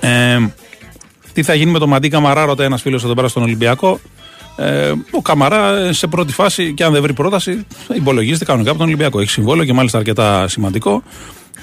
Ε, 0.00 0.38
τι 1.32 1.42
θα 1.42 1.54
γίνει 1.54 1.70
με 1.70 1.78
τον 1.78 1.88
Μαντί 1.88 2.08
Καμαρά, 2.08 2.44
ρωτάει 2.44 2.66
ένας 2.66 2.82
φίλος 2.82 3.04
εδώ 3.04 3.14
πέρα 3.14 3.28
στον 3.28 3.42
Ολυμπιακό. 3.42 4.00
Ε, 4.56 4.92
ο 5.10 5.22
Καμαρά 5.22 5.92
σε 5.92 6.06
πρώτη 6.06 6.32
φάση, 6.32 6.74
και 6.74 6.84
αν 6.84 6.92
δεν 6.92 7.02
βρει 7.02 7.12
πρόταση, 7.12 7.66
υπολογίζεται 7.94 8.44
κανονικά 8.44 8.70
από 8.70 8.78
τον 8.78 8.88
Ολυμπιακό. 8.88 9.20
Έχει 9.20 9.30
συμβόλαιο 9.30 9.64
και 9.64 9.72
μάλιστα 9.72 9.98
αρκετά 9.98 10.48
σημαντικό. 10.48 11.02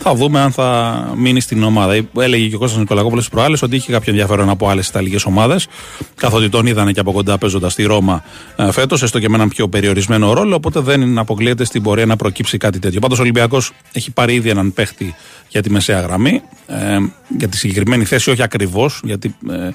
Θα 0.01 0.16
δούμε 0.16 0.40
αν 0.40 0.51
θα 0.51 1.12
μείνει 1.16 1.40
στην 1.40 1.63
ομάδα. 1.63 2.06
Έλεγε 2.19 2.48
και 2.48 2.56
ο 2.56 2.60
Κώστας 2.60 2.80
Νικολακόπουλος 2.80 3.24
στις 3.24 3.36
προάλλες 3.36 3.62
ότι 3.62 3.75
είχε 3.75 3.92
κάποιο 3.92 4.12
ενδιαφέρον 4.12 4.50
από 4.50 4.69
άλλες 4.69 4.88
Ιταλικές 4.88 5.25
ομάδες. 5.25 5.68
Καθότι 6.16 6.50
τον 6.50 6.66
είδανε 6.66 6.92
και 6.92 7.00
από 7.00 7.12
κοντά 7.12 7.38
παίζοντας 7.38 7.72
στη 7.72 7.84
Ρώμα 7.84 8.24
ε, 8.56 8.72
φέτος, 8.72 9.04
έστω 9.04 9.19
και 9.19 9.30
με 9.30 9.36
έναν 9.36 9.50
πιο 9.50 9.68
περιορισμένο 9.68 10.34
ρόλο. 10.34 10.56
Οπότε 10.56 10.80
δεν 10.80 11.18
αποκλείεται 11.18 11.63
στην 11.63 11.81
πορεία 11.81 12.06
να 12.06 12.16
προκύψει 12.16 12.57
κάτι 12.57 12.80
τέτοιο. 12.80 13.00
Πάντως 13.00 13.18
ο 13.18 13.22
Ολυμπιακός 13.22 13.72
έχει 13.92 14.12
πάρει 14.12 14.34
ήδη 14.34 14.50
έναν 14.50 14.74
παίχτη 14.74 15.16
για 15.48 15.62
τη 15.62 15.69
μεσαία 15.69 16.01
γραμμή. 16.01 16.42
Ε, 16.68 16.98
για 17.38 17.48
τη 17.48 17.57
συγκεκριμένη 17.57 18.06
θέση, 18.06 18.31
όχι 18.31 18.44
ακριβώς, 18.44 19.01
γιατί 19.04 19.36
ε, 19.50 19.69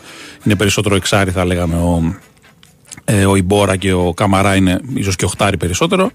είναι 0.44 0.56
περισσότερο 0.56 0.94
εξάρι, 0.94 1.30
θα 1.30 1.44
λέγαμε, 1.44 1.74
ο, 1.74 2.16
ε, 3.04 3.26
ο 3.26 3.36
Ιμπόρα 3.36 3.76
και 3.76 3.92
ο 3.92 4.14
Καμαρά 4.14 4.56
είναι 4.56 4.80
ίσως 4.94 5.16
και 5.16 5.24
οχτάρι 5.24 5.56
περισσότερο. 5.56 6.10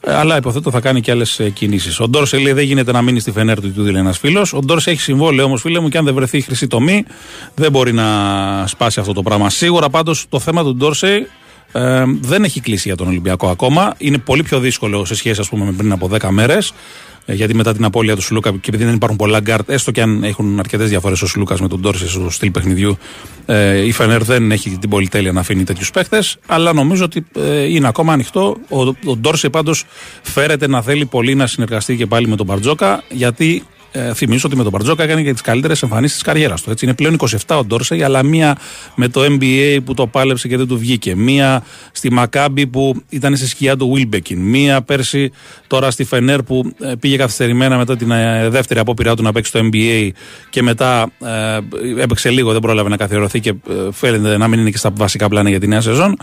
Ε, 0.00 0.14
αλλά 0.14 0.36
υποθέτω 0.36 0.70
θα 0.70 0.80
κάνει 0.80 1.00
και 1.00 1.10
άλλες 1.10 1.40
κινήσεις. 1.52 2.00
Ο 2.00 2.08
Ντόρσεϊ 2.08 2.38
λέει 2.38 2.52
δεν 2.52 2.64
γίνεται 2.64 2.92
να 2.92 3.02
μείνει 3.02 3.20
στη 3.20 3.32
Φενέρ 3.32 3.60
του, 3.60 3.72
του 3.72 3.82
λέει 3.82 4.00
ένας 4.00 4.18
φίλος. 4.18 4.52
Ο 4.52 4.58
Ντόρσεϊ 4.58 4.90
έχει 4.90 5.00
συμβόλαιο 5.00 5.44
όμως, 5.44 5.60
φίλε 5.60 5.80
μου, 5.80 5.88
και 5.88 5.98
αν 5.98 6.04
δεν 6.04 6.14
βρεθεί 6.14 6.36
η 6.36 6.40
χρυσή 6.40 6.66
τομή, 6.66 7.04
δεν 7.54 7.70
μπορεί 7.70 7.92
να 7.92 8.06
σπάσει 8.66 9.00
αυτό 9.00 9.12
το 9.12 9.22
πράγμα. 9.22 9.50
Σίγουρα 9.50 9.88
πάντως 9.88 10.26
το 10.28 10.38
θέμα 10.38 10.62
του 10.62 10.76
Ντόρσεϊ 10.76 11.28
ε, 11.72 12.04
δεν 12.20 12.44
έχει 12.44 12.60
κλείσει 12.60 12.88
για 12.88 12.96
τον 12.96 13.06
Ολυμπιακό 13.06 13.48
ακόμα. 13.48 13.94
Είναι 13.98 14.18
πολύ 14.18 14.42
πιο 14.42 14.60
δύσκολο 14.60 15.04
σε 15.04 15.14
σχέση, 15.14 15.40
ας 15.40 15.48
πούμε, 15.48 15.64
με 15.64 15.72
πριν 15.72 15.92
από 15.92 16.10
10 16.12 16.28
μέρες. 16.30 16.72
Ε, 17.26 17.34
γιατί 17.34 17.54
μετά 17.54 17.74
την 17.74 17.84
απώλεια 17.84 18.16
του 18.16 18.22
Σλούκα 18.22 18.50
και 18.50 18.58
επειδή 18.66 18.84
δεν 18.84 18.94
υπάρχουν 18.94 19.18
πολλά 19.18 19.40
γκαρντ, 19.40 19.70
έστω 19.70 19.90
και 19.90 20.02
αν 20.02 20.24
έχουν 20.24 20.58
αρκετές 20.58 20.88
διαφορές 20.88 21.22
ο 21.22 21.26
Σλούκας 21.26 21.56
με 21.60 21.68
τον 21.68 21.80
Ντόρσεϊ 21.80 22.08
στο 22.08 22.30
στυλ 22.30 22.50
παιχνιδιού, 22.50 22.98
ε, 23.46 23.84
η 23.84 23.92
Φενέρ 23.92 24.24
δεν 24.24 24.52
έχει 24.52 24.70
την 24.70 24.90
πολυτέλεια 24.90 25.32
να 25.32 25.40
αφήνει 25.40 25.64
τέτοιους 25.64 25.90
παίχτες. 25.90 26.38
Αλλά 26.46 26.72
νομίζω 26.72 27.04
ότι 27.04 27.26
ε, 27.36 27.62
είναι 27.62 27.88
ακόμα 27.88 28.12
ανοιχτό. 28.12 28.56
Ο, 28.68 28.80
ο 28.80 29.16
Ντόρσε 29.16 29.48
πάντως 29.48 29.84
φέρεται 30.22 30.68
να 30.68 30.82
θέλει 30.82 31.06
πολύ 31.06 31.34
να 31.34 31.46
συνεργαστεί 31.46 31.96
και 31.96 32.06
πάλι 32.06 32.28
με 32.28 32.36
τον 32.36 32.46
Μπαρτζόκα, 32.46 33.02
γιατί 33.10 33.62
ε, 33.96 34.14
θυμίζω 34.14 34.42
ότι 34.46 34.56
με 34.56 34.62
τον 34.62 34.72
Μπαρτζόκα 34.72 35.02
έκανε 35.02 35.22
και 35.22 35.32
τις 35.32 35.40
καλύτερες 35.40 35.82
εμφανίσεις 35.82 36.16
της 36.16 36.24
καριέρας 36.24 36.62
του. 36.62 36.70
Έτσι. 36.70 36.84
Είναι 36.84 36.94
πλέον 36.94 37.16
27 37.46 37.56
ο 37.58 37.64
Ντόρσεϊ, 37.64 38.02
αλλά 38.02 38.22
μία 38.22 38.56
με 38.94 39.08
το 39.08 39.20
NBA 39.24 39.78
που 39.84 39.94
το 39.94 40.06
πάλεψε 40.06 40.48
και 40.48 40.56
δεν 40.56 40.66
του 40.66 40.78
βγήκε. 40.78 41.16
Μία 41.16 41.64
στη 41.92 42.12
Μακάμπη 42.12 42.66
που 42.66 43.02
ήταν 43.08 43.36
στη 43.36 43.46
σκιά 43.46 43.76
του 43.76 43.90
Βίλμπεκιν. 43.92 44.40
Μία 44.40 44.82
πέρσι 44.82 45.32
τώρα 45.66 45.90
στη 45.90 46.04
Φενέρ 46.04 46.42
που 46.42 46.72
ε, 46.80 46.92
πήγε 47.00 47.16
καθυστερημένα 47.16 47.76
μετά 47.76 47.96
την 47.96 48.10
ε, 48.10 48.48
δεύτερη 48.48 48.80
απόπειρά 48.80 49.16
του 49.16 49.22
να 49.22 49.32
παίξει 49.32 49.52
το 49.52 49.68
NBA 49.72 50.10
και 50.50 50.62
μετά 50.62 51.10
ε, 51.24 52.02
έπαιξε 52.02 52.30
λίγο, 52.30 52.52
δεν 52.52 52.60
πρόλαβε 52.60 52.88
να 52.88 52.96
καθιερωθεί 52.96 53.40
και 53.40 53.48
ε, 53.48 53.92
φαίνεται 53.92 54.36
να 54.36 54.48
μην 54.48 54.60
είναι 54.60 54.70
και 54.70 54.78
στα 54.78 54.90
βασικά 54.94 55.28
πλάνα 55.28 55.48
για 55.48 55.60
τη 55.60 55.66
νέα 55.66 55.80
σεζόν. 55.80 56.16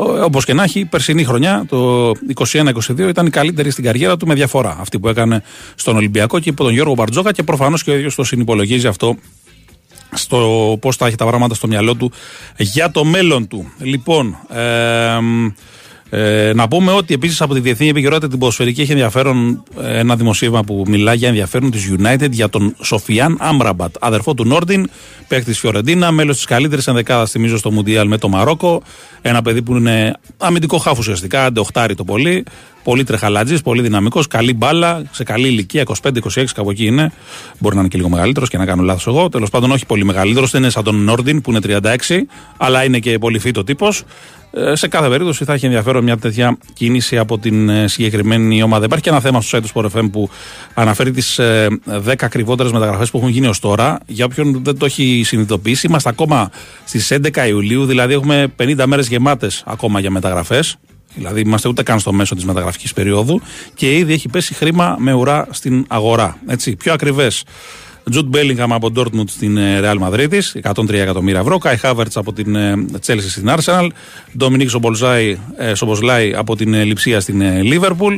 Όπως 0.00 0.44
και 0.44 0.54
να 0.54 0.62
έχει, 0.62 0.80
η 0.80 0.84
περσινή 0.84 1.24
χρονιά, 1.24 1.64
το 1.68 2.10
21-22, 2.34 2.98
ήταν 2.98 3.26
η 3.26 3.30
καλύτερη 3.30 3.70
στην 3.70 3.84
καριέρα 3.84 4.16
του 4.16 4.26
με 4.26 4.34
διαφορά. 4.34 4.76
Αυτή 4.80 4.98
που 4.98 5.08
έκανε 5.08 5.42
στον 5.74 5.96
Ολυμπιακό 5.96 6.38
και 6.38 6.48
υπό 6.48 6.64
τον 6.64 6.72
Γιώργο 6.72 6.94
Μπαρτζόκα 6.94 7.32
και 7.32 7.42
προφανώς 7.42 7.82
και 7.82 7.90
ο 7.90 7.94
ίδιος 7.94 8.14
το 8.14 8.24
συνυπολογίζει 8.24 8.86
αυτό 8.86 9.16
στο 10.12 10.76
πώς 10.80 10.96
θα 10.96 11.06
έχει 11.06 11.16
τα 11.16 11.26
πράγματα 11.26 11.54
στο 11.54 11.66
μυαλό 11.66 11.94
του 11.94 12.12
για 12.56 12.90
το 12.90 13.04
μέλλον 13.04 13.48
του. 13.48 13.72
Λοιπόν, 13.78 14.36
ε, 14.48 15.18
ε, 16.10 16.52
να 16.54 16.68
πούμε 16.68 16.92
ότι 16.92 17.14
επίσης 17.14 17.40
από 17.40 17.54
τη 17.54 17.60
διεθνή 17.60 17.88
επικαιρότητα 17.88 18.28
την 18.28 18.38
ποδοσφαιρική 18.38 18.80
έχει 18.80 18.90
ενδιαφέρον 18.90 19.62
ε, 19.82 19.98
ένα 19.98 20.16
δημοσίευμα 20.16 20.62
που 20.62 20.84
μιλάει 20.86 21.16
για 21.16 21.28
ενδιαφέρον 21.28 21.70
της 21.70 21.92
United 21.98 22.30
για 22.30 22.48
τον 22.48 22.74
Σοφιάν 22.82 23.36
Άμραμπατ, 23.40 23.94
αδερφό 24.00 24.34
του 24.34 24.44
Νόρντιν, 24.44 24.90
παίκτη 25.28 25.52
Φιωρεντίνα, 25.52 26.10
μέλος 26.10 26.36
της 26.36 26.44
καλύτερης 26.44 26.86
ενδεκάδας, 26.86 27.30
θυμίζω, 27.30 27.56
στο 27.56 27.70
Μουντιάλ 27.70 28.08
με 28.08 28.18
το 28.18 28.28
Μαρόκο. 28.28 28.82
Ένα 29.22 29.42
παιδί 29.42 29.62
που 29.62 29.76
είναι 29.76 30.14
αμυντικό 30.38 30.78
χάφος 30.78 30.98
ουσιαστικά, 30.98 31.44
αντεοχτάρι 31.44 31.94
το 31.94 32.04
πολύ. 32.04 32.44
Πολύ 32.82 33.04
τρεχαλάτζης, 33.04 33.62
πολύ 33.62 33.82
δυναμικός, 33.82 34.26
καλή 34.26 34.54
μπάλα, 34.54 35.02
σε 35.10 35.24
καλή 35.24 35.48
ηλικία, 35.48 35.82
25-26 35.82 36.44
κάπου 36.54 36.70
εκεί 36.70 36.84
είναι. 36.84 37.12
Μπορεί 37.58 37.74
να 37.74 37.80
είναι 37.80 37.90
και 37.90 37.96
λίγο 37.96 38.08
μεγαλύτερος 38.08 38.48
και 38.48 38.58
να 38.58 38.66
κάνω 38.66 38.82
λάθος 38.82 39.06
εγώ. 39.06 39.28
Τέλος 39.28 39.50
πάντων, 39.50 39.70
όχι 39.70 39.86
πολύ 39.86 40.04
μεγαλύτερος, 40.04 40.50
δεν 40.50 40.62
είναι 40.62 40.70
σαν 40.70 40.84
τον 40.84 41.04
Νόρντιν 41.04 41.40
που 41.40 41.50
είναι 41.50 41.60
36, 41.62 42.26
αλλά 42.56 42.84
είναι 42.84 42.98
και 42.98 43.18
πολύ 43.18 43.38
φύτο 43.38 43.64
τύπος. 43.64 44.02
Ε, 44.50 44.74
σε 44.74 44.88
κάθε 44.88 45.08
περίπτωση 45.08 45.44
θα 45.44 45.52
έχει 45.52 45.64
ενδιαφέρον 45.64 46.04
μια 46.04 46.16
τέτοια 46.16 46.58
κίνηση 46.72 47.18
από 47.18 47.38
την 47.38 47.68
ε, 47.68 47.88
συγκεκριμένη 47.88 48.62
ομάδα. 48.62 48.84
Υπάρχει 48.84 49.04
και 49.04 49.10
ένα 49.10 49.20
θέμα 49.20 49.40
στο 49.40 49.58
site 49.58 49.62
του 49.62 49.68
Sport 49.74 49.98
FM 49.98 50.10
που 50.12 50.30
αναφέρει 50.74 51.10
τις 51.10 51.40
10 51.40 52.14
ακριβότερες 52.18 52.72
μεταγραφές 52.72 53.10
που 53.10 53.18
έχουν 53.18 53.30
γίνει 53.30 53.46
ως 53.46 53.58
τώρα. 53.58 53.98
Για 54.06 54.24
όποιον 54.24 54.60
δεν 54.64 54.78
το 54.78 54.84
έχει 54.84 55.22
συνειδητοποιήσει, 55.24 55.86
είμαστε 55.86 56.08
ακόμα 56.08 56.50
στις 56.84 57.12
11 57.12 57.48
Ιουλίου, 57.48 57.84
δηλαδή 57.84 58.14
έχουμε 58.14 58.46
50 58.56 58.82
μέρες 58.86 59.08
γεμάτες 59.08 59.62
ακόμα 59.66 60.00
για 60.00 60.10
μεταγραφές. 60.10 60.76
Δηλαδή, 61.14 61.40
είμαστε 61.40 61.68
ούτε 61.68 61.82
καν 61.82 61.98
στο 61.98 62.12
μέσο 62.12 62.34
της 62.34 62.44
μεταγραφικής 62.44 62.92
περίοδου 62.92 63.40
και 63.74 63.96
ήδη 63.96 64.12
έχει 64.12 64.28
πέσει 64.28 64.54
χρήμα 64.54 64.96
με 64.98 65.12
ουρά 65.12 65.46
στην 65.50 65.84
αγορά. 65.88 66.38
Έτσι, 66.46 66.76
πιο 66.76 66.92
ακριβές. 66.92 67.44
Τζουτ 68.10 68.26
Μπέλιγκαμ 68.26 68.72
από 68.72 68.90
Ντόρτμουντ 68.90 69.28
στην 69.28 69.54
Ρεάλ 69.80 69.98
Μαδρίτης, 69.98 70.56
103 70.62 70.92
εκατομμύρια 70.92 71.40
ευρώ. 71.40 71.58
Κάι 71.58 71.76
Χάβερτς 71.76 72.16
από 72.16 72.32
την 72.32 72.56
Τσέλση 73.00 73.30
στην 73.30 73.50
Άρσεναλ. 73.50 73.92
Ντομινίκ 74.36 74.68
Σομπολζάη 75.74 76.34
από 76.34 76.56
την 76.56 76.74
Λιψία 76.74 77.20
στην 77.20 77.62
Λίβερπουλ. 77.62 78.16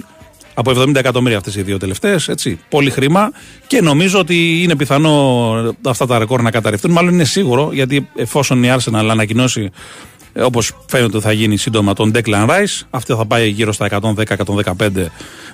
Από 0.55 0.71
70 0.71 0.95
εκατομμύρια 0.95 1.37
αυτές 1.37 1.57
οι 1.57 1.63
δύο 1.63 1.77
τελευταίες. 1.77 2.31
Πολύ 2.69 2.91
χρήμα 2.91 3.33
και 3.67 3.81
νομίζω 3.81 4.19
ότι 4.19 4.63
είναι 4.63 4.77
πιθανό 4.77 5.75
αυτά 5.87 6.07
τα 6.07 6.19
ρεκόρ 6.19 6.43
να 6.43 6.51
καταρριφθούν. 6.51 6.91
Μάλλον 6.91 7.13
είναι 7.13 7.25
σίγουρο 7.25 7.71
γιατί 7.73 8.09
εφόσον 8.17 8.63
η 8.63 8.69
Arsenal 8.77 9.07
ανακοινώσει 9.11 9.61
ε, 9.63 9.71
όπως 10.37 10.73
φαίνεται 10.87 11.17
ότι 11.17 11.27
θα 11.27 11.33
γίνει 11.33 11.57
σύντομα 11.57 11.93
τον 11.93 12.13
Declan 12.15 12.49
Rice, 12.49 12.87
αυτό 12.91 13.17
θα 13.17 13.27
πάει 13.27 13.49
γύρω 13.49 13.73
στα 13.73 13.89
110-115, 14.77 15.07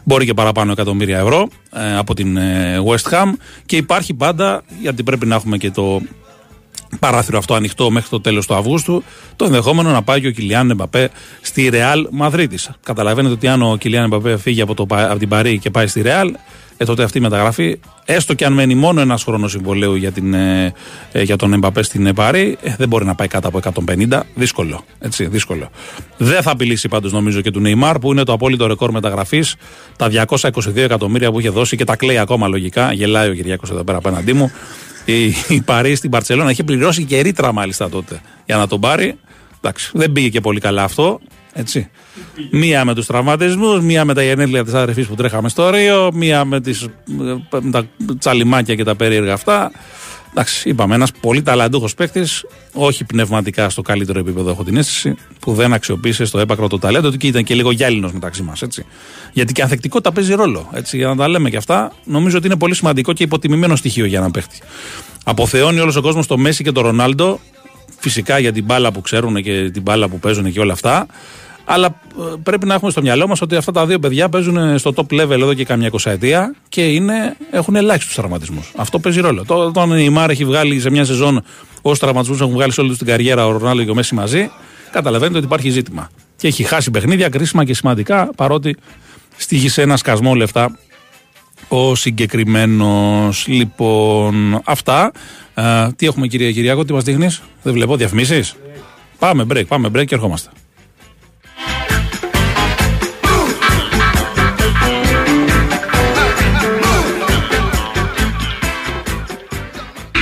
μπορεί 0.05 0.25
και 0.25 0.35
παραπάνω 0.35 0.73
εκατομμύρια 0.73 1.19
ευρώ 1.19 1.49
ε, 1.73 1.97
από 1.97 2.15
την 2.15 2.37
ε, 2.37 2.79
West 2.87 3.13
Ham. 3.13 3.33
Και 3.67 3.77
υπάρχει 3.77 4.15
πάντα, 4.15 4.63
γιατί 4.81 5.03
πρέπει 5.03 5.27
να 5.27 5.35
έχουμε 5.35 5.57
και 5.57 5.71
το 5.71 6.01
παράθυρο 6.99 7.39
αυτό 7.39 7.55
ανοιχτό 7.55 7.91
μέχρι 7.91 8.09
το 8.09 8.21
τέλος 8.21 8.47
του 8.47 8.55
Αυγούστου, 8.55 9.03
το 9.37 9.45
ενδεχόμενο 9.45 9.91
να 9.91 10.03
πάει 10.03 10.21
και 10.21 10.27
ο 10.27 10.31
Κιλιάν 10.31 10.71
Εμπαπέ 10.71 11.11
στη 11.41 11.69
Ρεάλ 11.69 12.09
Μαδρίτη. 12.11 12.59
Καταλαβαίνετε 12.83 13.35
ότι 13.35 13.49
αν 13.49 13.63
ο 13.63 13.77
Κιλιάν 13.77 14.05
Εμπαπέ 14.05 14.37
φύγει 14.37 14.61
από, 14.61 14.75
το, 14.75 14.87
από 14.89 15.19
την 15.19 15.29
Παρή 15.29 15.59
και 15.59 15.71
πάει 15.71 15.87
στη 15.87 16.03
Ρεάλ, 16.03 16.35
ε, 16.77 16.85
τότε 16.85 17.03
αυτή 17.03 17.19
η 17.19 17.21
μεταγραφή, 17.21 17.79
έστω 18.05 18.35
και 18.35 18.45
αν 18.45 18.53
μένει 18.53 18.75
μόνο 18.75 19.01
ένας 19.01 19.23
χρόνος 19.23 19.51
συμβολέου 19.51 19.95
για, 19.95 20.13
την, 20.13 20.35
ε, 20.35 20.73
ε, 21.13 21.23
για 21.23 21.37
τον 21.37 21.53
Εμπαπέ 21.53 21.83
στην 21.83 22.15
Παρή, 22.15 22.59
ε, 22.63 22.75
δεν 22.79 22.89
μπορεί 22.89 23.05
να 23.05 23.15
πάει 23.15 23.29
κάτω 23.29 23.49
από 23.49 23.59
150. 23.59 24.23
Δύσκολο. 24.35 24.85
Έτσι, 24.99 25.27
δύσκολο. 25.27 25.71
Δεν 26.17 26.43
θα 26.43 26.51
απειλήσει 26.51 26.89
πάντως 26.89 27.13
νομίζω 27.13 27.41
και 27.41 27.51
του 27.51 27.61
Νεϊμάρ 27.61 27.99
που 27.99 28.13
είναι 28.13 28.25
το 28.25 28.33
απόλυτο 28.33 28.67
ρεκόρ 28.67 28.91
μεταγραφής. 28.91 29.57
Τα 29.97 30.09
222 30.09 30.77
εκατομμύρια 30.77 31.33
που 31.33 31.39
είχε 31.41 31.51
δώσει 31.51 31.77
και 31.77 31.85
τα 31.85 31.97
κλαίει 31.97 32.19
ακόμα 32.19 32.49
λογικά. 32.49 32.93
Γελάει 32.93 33.31
ο 33.31 33.35
Κυριακός 33.35 33.71
εδώ 33.71 33.85
πέρα 33.85 33.99
απέναντί 33.99 34.33
μου 34.33 34.53
η, 35.05 35.27
η 35.49 35.61
Παρή 35.65 35.95
στην 35.95 36.11
Παρσελόνα. 36.11 36.51
Είχε 36.51 36.65
πληρώσει 36.65 37.05
και 37.05 37.21
ρήτρα 37.21 37.53
μάλιστα 37.53 37.89
τότε 37.89 38.21
για 38.47 38.57
να 38.57 38.67
τον 38.67 38.81
πάρει. 38.81 39.19
Εντάξει, 39.61 39.91
δεν 39.95 40.13
πήγε 40.13 40.29
και 40.29 40.41
πολύ 40.41 40.61
καλά 40.61 40.83
αυτό. 40.83 41.21
Έτσι. 41.59 41.91
Μία 42.51 42.85
με 42.85 42.95
τους 42.95 43.07
τραυματισμούς, 43.07 43.81
μία 43.81 44.05
με 44.05 44.15
τα 44.15 44.23
γενέθλια 44.23 44.65
της 44.65 44.75
αδερφής 44.75 45.07
που 45.07 45.15
τρέχαμε 45.15 45.49
στο 45.49 45.71
Ρίο, 45.71 46.11
μία 46.15 46.45
με, 46.45 46.61
τις, 46.61 46.87
με 47.61 47.71
τα 47.71 47.87
τσαλιμάκια 48.19 48.75
και 48.75 48.85
τα 48.85 48.95
περίεργα 48.95 49.33
αυτά. 49.33 49.71
Εντάξει, 50.31 50.69
είπαμε, 50.69 50.95
ένας 50.95 51.13
πολύ 51.21 51.43
ταλαντούχος 51.43 51.95
παίκτης, 51.95 52.45
όχι 52.73 53.05
πνευματικά 53.05 53.71
στο 53.71 53.83
καλύτερο 53.83 54.19
επίπεδο, 54.19 54.51
έχω 54.51 54.65
την 54.65 54.77
αίσθηση, 54.77 55.15
που 55.41 55.55
δεν 55.55 55.73
αξιοποίησε 55.73 56.25
στο 56.25 56.39
έπακρο 56.39 56.69
το 56.69 56.79
ταλέντο 56.79 57.11
του 57.11 57.17
και 57.17 57.27
ήταν 57.27 57.45
και 57.45 57.55
λίγο 57.55 57.71
γυάλινος 57.71 58.13
μεταξύ 58.13 58.43
μας. 58.43 58.63
Γιατί 59.33 59.53
και 59.53 59.63
ανθεκτικότητα 59.63 60.13
παίζει 60.13 60.35
ρόλο. 60.35 60.69
Έτσι, 60.73 60.97
για 60.97 61.07
να 61.07 61.17
τα 61.17 61.29
λέμε 61.29 61.51
και 61.51 61.57
αυτά, 61.57 61.93
νομίζω 62.05 62.37
ότι 62.37 62.47
είναι 62.47 62.57
πολύ 62.57 62.75
σημαντικό 62.75 63.13
και 63.13 63.23
υποτιμημένο 63.23 63.77
στοιχείο 63.77 64.05
για 64.05 64.19
έναν 64.19 64.31
παίκτη. 64.31 64.59
Αποθεώνει 65.25 65.79
όλος 65.79 65.97
ο 65.97 66.01
κόσμος 66.01 66.27
το 66.27 66.39
Μέση 66.39 66.65
και 66.65 66.73
το 66.73 66.81
Ρονάλντο, 66.81 67.41
φυσικά 67.99 68.39
για 68.39 68.53
την 68.53 68.65
μπάλα 68.65 68.93
που 68.93 69.01
ξέρουν 69.01 69.43
και 69.43 69.71
την 69.73 69.83
μπάλα 69.83 70.09
που 70.09 70.19
παίζουν 70.19 70.53
και 70.53 70.61
όλα 70.61 70.73
αυτά. 70.73 71.07
Αλλά 71.69 71.87
ε, 71.87 72.35
πρέπει 72.43 72.67
να 72.67 72.75
έχουμε 72.75 72.91
στο 72.91 73.03
μυαλό 73.03 73.29
μας 73.29 73.41
ότι 73.41 73.57
αυτά 73.57 73.73
τα 73.73 73.87
δύο 73.87 73.99
παιδιά 73.99 74.29
παίζουν 74.29 74.79
στο 74.79 74.93
top 74.97 75.21
level 75.21 75.31
εδώ 75.31 75.55
και 75.55 75.65
καμιά 75.65 75.87
εικοσαετία 75.87 76.55
και 76.69 76.87
είναι, 76.87 77.37
έχουν 77.51 77.77
ελάχιστους 77.77 78.15
τραυματισμούς. 78.15 78.73
Αυτό 78.77 78.99
παίζει 78.99 79.21
ρόλο. 79.21 79.45
Όταν 79.47 79.99
η 79.99 80.09
Μάρ 80.09 80.31
έχει 80.31 80.45
βγάλει 80.45 80.81
σε 80.81 80.91
μια 80.91 81.05
σεζόν 81.05 81.43
όσους 81.83 81.99
τραυματισμούς 81.99 82.41
έχουν 82.41 82.53
βγάλει 82.53 82.73
σε 82.73 82.81
όλη 82.81 82.97
την 82.97 83.07
καριέρα 83.07 83.47
ο 83.47 83.57
Ρονάλdo 83.57 83.85
και 83.85 83.91
ο 83.91 83.95
Μέση 83.95 84.15
μαζί, 84.15 84.51
καταλαβαίνετε 84.91 85.37
ότι 85.37 85.47
υπάρχει 85.47 85.71
ζήτημα. 85.71 86.11
Και 86.37 86.47
έχει 86.47 86.63
χάσει 86.63 86.91
παιχνίδια 86.91 87.29
κρίσιμα 87.29 87.65
και 87.65 87.75
σημαντικά 87.75 88.31
παρότι 88.37 88.77
στήχησε 89.37 89.83
ένα 89.83 89.97
σκασμό 89.97 90.35
λεφτά 90.35 90.79
ο 91.69 91.95
συγκεκριμένος. 91.95 93.47
Λοιπόν, 93.47 94.61
αυτά. 94.65 95.13
Ε, 95.55 95.89
τι 95.97 96.07
έχουμε 96.07 96.27
κυρία 96.27 96.53
Κυριακό, 96.53 96.85
τι 96.85 96.93
μας 96.93 97.05
δείχνεις, 97.05 97.43
δεν 97.63 97.73
βλέπω 97.73 97.97
διαφημίσεις. 97.97 98.57
Πάμε 99.19 99.47
break, 99.53 99.67
πάμε 99.67 99.89
break 99.89 100.05
και 100.05 100.15
ερχόμαστε. 100.15 100.51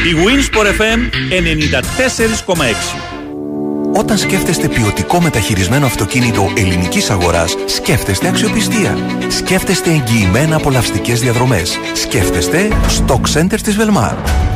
Η 0.04 0.14
Winsport 0.24 0.66
FM 0.66 1.00
94,6 2.46 2.54
όταν 3.96 4.18
σκέφτεστε 4.18 4.68
ποιοτικό 4.68 5.20
μεταχειρισμένο 5.20 5.86
αυτοκίνητο 5.86 6.52
ελληνικής 6.56 7.10
αγοράς, 7.10 7.54
σκέφτεστε 7.66 8.28
αξιοπιστία. 8.28 8.96
Σκέφτεστε 9.28 9.90
εγγυημένα 9.90 10.56
απολαυστικές 10.56 11.20
διαδρομές. 11.20 11.78
Σκέφτεστε 11.92 12.68
Stock 12.88 13.20
Center 13.34 13.60
της 13.62 13.76
Velmar. 13.76 14.14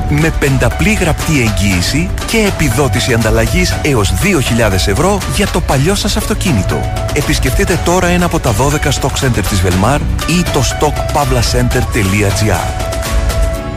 Με 0.09 0.33
πενταπλή 0.41 0.93
γραπτή 0.93 1.41
εγγύηση 1.41 2.11
και 2.27 2.39
επιδότηση 2.39 3.13
ανταλλαγής 3.13 3.77
έως 3.83 4.15
2.000 4.23 4.73
ευρώ 4.73 5.19
για 5.37 5.47
το 5.47 5.61
παλιό 5.61 5.95
σας 5.95 6.17
αυτοκίνητο. 6.17 6.93
Επισκεφτείτε 7.15 7.81
τώρα 7.85 8.07
ένα 8.07 8.25
από 8.25 8.39
τα 8.39 8.55
12 8.55 8.93
Stock 9.01 9.25
Center 9.25 9.45
της 9.49 9.63
Velmar 9.67 10.01
ή 10.27 10.43
το 10.53 10.63
stockpavlacenter.gr 10.79 12.89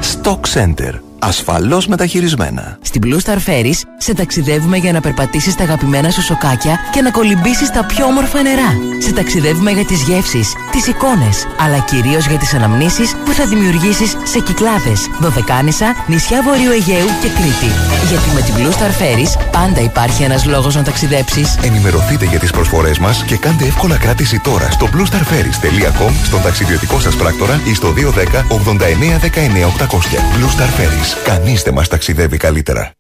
Stock 0.02 0.40
Center 0.54 1.11
ασφαλώς 1.22 1.88
μεταχειρισμένα. 1.88 2.78
Στην 2.82 3.02
Blue 3.06 3.20
Star 3.26 3.38
Ferries 3.48 3.82
σε 3.98 4.14
ταξιδεύουμε 4.14 4.78
για 4.78 4.92
να 4.92 5.02
περπατήσεις 5.02 5.56
τα 5.56 5.64
αγαπημένα 5.64 6.10
σου 6.10 6.22
σοκάκια 6.22 6.80
και 6.92 7.02
να 7.02 7.12
κολυμπήσεις 7.12 7.70
τα 7.70 7.86
πιο 7.86 8.06
όμορφα 8.06 8.42
νερά. 8.42 8.72
Σε 9.00 9.12
ταξιδεύουμε 9.14 9.72
για 9.72 9.86
τις 9.86 10.02
γεύσεις, 10.02 10.54
τις 10.72 10.88
εικόνες, 10.88 11.48
αλλά 11.60 11.80
κυρίως 11.80 12.28
για 12.28 12.38
τις 12.38 12.54
αναμνήσεις 12.54 13.16
που 13.26 13.32
θα 13.32 13.46
δημιουργήσεις 13.46 14.16
σε 14.24 14.40
Κυκλάδες, 14.40 15.10
Δωδεκάνησα, 15.20 15.96
νησιά 16.08 16.42
Βορείου 16.42 16.72
Αιγαίου 16.72 17.08
και 17.22 17.30
Κρήτη. 17.38 17.72
Γιατί 18.10 18.30
με 18.36 18.42
την 18.42 18.54
Blue 18.58 18.74
Star 18.78 18.94
Ferries 19.00 19.50
πάντα 19.52 19.82
υπάρχει 19.82 20.24
ένας 20.24 20.46
λόγος 20.46 20.76
να 20.76 20.84
ταξιδέψεις. 20.84 21.58
Ενημερωθείτε 21.64 22.26
για 22.26 22.40
τις 22.40 22.52
προσφορές 22.52 22.98
μας 23.00 23.24
και 23.24 23.38
κάντε 23.38 23.66
εύκολα 23.66 23.98
κράτηση 23.98 24.40
τώρα 24.40 24.72
στο 24.72 24.90
bluestarferries.com, 24.94 26.12
στον 26.24 26.42
ταξιδιωτικό 26.42 27.00
σας 27.00 27.16
πράκτορα 27.16 27.62
ή 27.64 27.74
στο 27.74 27.94
210 27.94 28.46
89 28.50 29.20
19 29.20 29.68
800. 29.68 30.20
Blue 30.36 30.52
Star 30.56 30.70
Ferries. 30.80 31.11
Κανείς 31.24 31.62
δεν 31.62 31.74
μας 31.74 31.88
ταξιδεύει 31.88 32.38
καλύτερα. 32.38 32.92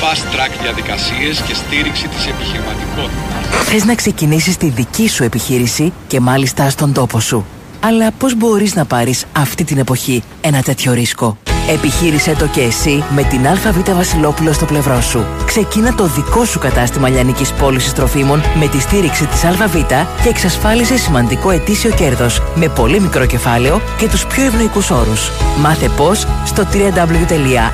Fast 0.00 0.34
track 0.34 0.62
διαδικασίες 0.62 1.40
και 1.40 1.54
στήριξη 1.54 2.08
της 2.08 2.26
επιχειρηματικότητας. 2.26 3.64
Θες 3.64 3.84
να 3.84 3.94
ξεκινήσεις 3.94 4.56
τη 4.56 4.68
δική 4.68 5.08
σου 5.08 5.24
επιχείρηση 5.24 5.92
και 6.06 6.20
μάλιστα 6.20 6.70
στον 6.70 6.92
τόπο 6.92 7.20
σου. 7.20 7.46
Αλλά 7.80 8.10
πώς 8.18 8.36
μπορείς 8.36 8.74
να 8.74 8.84
πάρεις 8.84 9.24
αυτή 9.32 9.64
την 9.64 9.78
εποχή 9.78 10.22
ένα 10.40 10.62
τέτοιο 10.62 10.92
ρίσκο; 10.92 11.38
Επιχείρησε 11.70 12.34
το 12.38 12.46
και 12.46 12.60
εσύ 12.60 13.04
με 13.14 13.22
την 13.22 13.46
ΑΒ 13.48 13.94
Βασιλόπουλο 13.94 14.52
στο 14.52 14.64
πλευρό 14.64 15.00
σου. 15.00 15.26
Ξεκίνα 15.46 15.94
το 15.94 16.06
δικό 16.06 16.44
σου 16.44 16.58
κατάστημα 16.58 17.08
λιανικής 17.08 17.52
πώλησης 17.52 17.92
τροφίμων 17.92 18.42
με 18.58 18.68
τη 18.68 18.80
στήριξη 18.80 19.26
της 19.26 19.44
ΑΒ 19.44 19.76
και 20.22 20.28
εξασφάλισε 20.28 20.96
σημαντικό 20.96 21.50
ετήσιο 21.50 21.90
κέρδος 21.90 22.42
με 22.54 22.68
πολύ 22.68 23.00
μικρό 23.00 23.26
κεφάλαιο 23.26 23.80
και 23.98 24.08
τους 24.08 24.26
πιο 24.26 24.44
ευνοϊκούς 24.44 24.90
όρους. 24.90 25.30
Μάθε 25.58 25.88
πώς 25.96 26.26
στο 26.44 26.66
www.ab.gr 26.72 27.70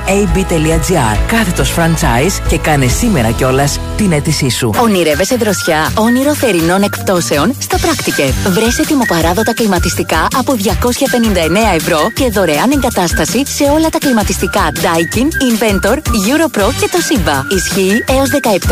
κάθετος 1.27 1.73
franchise 1.77 2.41
και 2.47 2.57
κάνε 2.57 2.87
σήμερα 2.87 3.31
κιόλας 3.31 3.79
την 3.97 4.11
αίτησή 4.11 4.49
σου. 4.49 4.71
Ονειρεύεσαι 4.81 5.35
δροσιά, 5.35 5.91
όνειρο 5.95 6.33
θερινών 6.33 6.81
εκπτώσεων; 6.81 7.55
Στο 7.59 7.77
πράκτικε. 7.77 8.33
Βρέσε 8.47 8.85
τιμοπαράδοτα 8.85 9.53
κλιματιστικά 9.53 10.27
από 10.37 10.53
259 10.53 11.75
ευρώ 11.75 12.11
και 12.13 12.29
δωρεάν 12.29 12.71
εγκατάσταση 12.71 13.45
σε 13.45 13.63
όλα 13.63 13.84
όλα 13.85 13.99
τα 13.99 14.07
κλιματιστικά 14.07 14.71
Daikin, 14.75 15.27
Inventor, 15.49 15.97
Europro 15.97 16.73
και 16.79 16.89
το 16.91 16.99
Simba. 17.07 17.53
Ισχύει 17.55 18.03
έως 18.07 18.29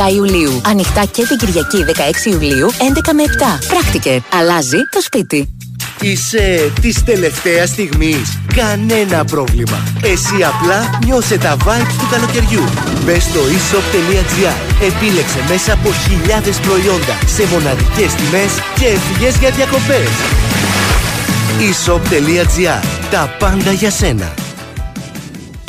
17 0.09 0.13
Ιουλίου. 0.15 0.61
Ανοιχτά 0.65 1.05
και 1.05 1.25
την 1.25 1.37
Κυριακή 1.37 1.85
16 2.27 2.31
Ιουλίου 2.31 2.69
11 2.71 3.13
με 3.13 3.23
7. 3.63 3.67
Πράκτικε. 3.67 4.23
Αλλάζει 4.39 4.77
το 4.91 5.01
σπίτι. 5.01 5.55
Είσαι 6.01 6.71
της 6.81 7.03
τελευταίας 7.03 7.69
στιγμής. 7.69 8.39
Κανένα 8.55 9.25
πρόβλημα. 9.25 9.83
Εσύ 10.01 10.35
απλά 10.51 10.99
νιώσε 11.05 11.37
τα 11.37 11.57
vibes 11.65 11.95
του 11.99 12.07
καλοκαιριού. 12.11 12.63
Μπες 13.05 13.23
στο 13.23 13.39
eShop.gr. 13.39 14.83
Επίλεξε 14.87 15.39
μέσα 15.49 15.73
από 15.73 15.89
χιλιάδες 15.93 16.57
προϊόντα 16.57 17.15
σε 17.25 17.47
μοναδικές 17.51 18.13
τιμές 18.13 18.51
και 18.79 18.85
έφυγε 18.85 19.29
για 19.39 19.49
διακοπές. 19.49 20.09
eShop.gr. 21.69 22.83
Τα 23.11 23.35
πάντα 23.39 23.71
για 23.71 23.91
σένα. 23.91 24.33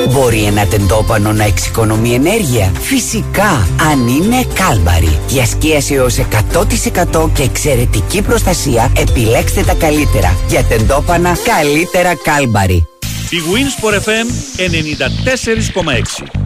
Μπορεί 0.03 0.43
ένα 0.43 0.65
τεντόπανο 0.65 1.33
να 1.33 1.43
εξοικονομεί 1.43 2.13
ενέργεια. 2.13 2.71
Φυσικά, 2.79 3.67
αν 3.91 4.07
είναι 4.07 4.45
κάλμπαρη. 4.53 5.19
Για 5.27 5.45
σκίαση 5.45 5.93
έως 5.93 6.17
100% 6.17 7.29
και 7.33 7.43
εξαιρετική 7.43 8.21
προστασία, 8.21 8.91
επιλέξτε 8.97 9.63
τα 9.63 9.73
καλύτερα. 9.73 10.37
Για 10.47 10.63
τεντόπανα, 10.63 11.37
καλύτερα 11.43 12.15
κάλμπαρη. 12.15 12.87
Η 13.29 13.37
Wins 13.51 13.85
for 13.85 13.93
FM 13.93 14.27
94,6 14.57 16.44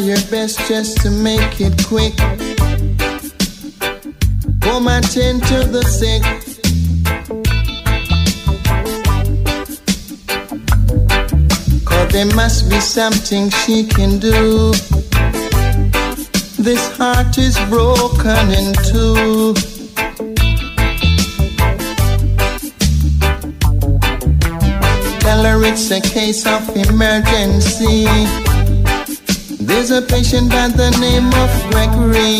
your 0.00 0.20
best 0.30 0.58
just 0.68 1.00
to 1.02 1.10
make 1.10 1.60
it 1.60 1.74
quick. 1.86 2.16
Come 4.60 4.86
attend 4.86 5.42
to 5.44 5.64
the 5.64 5.82
sick. 5.82 6.22
Cause 11.84 12.08
there 12.12 12.26
must 12.36 12.70
be 12.70 12.80
something 12.80 13.50
she 13.50 13.86
can 13.86 14.18
do. 14.18 14.72
This 16.62 16.96
heart 16.96 17.36
is 17.38 17.58
broken 17.68 18.50
in 18.50 18.74
two. 18.90 19.54
Tell 25.20 25.42
her 25.44 25.64
it's 25.64 25.90
a 25.90 26.00
case 26.00 26.46
of 26.46 26.68
emergency. 26.76 28.47
There's 29.68 29.90
a 29.90 30.02
patient 30.14 30.46
by 30.54 30.66
the 30.80 30.88
name 31.04 31.28
of 31.44 31.50
Gregory. 31.70 32.38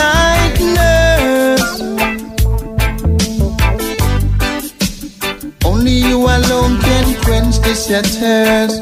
Night 0.00 0.58
nurse. 0.78 1.72
Only 5.70 5.96
you 6.08 6.18
alone 6.36 6.74
can 6.86 7.06
quench 7.24 7.56
this 7.64 7.82
thirst. 8.18 8.80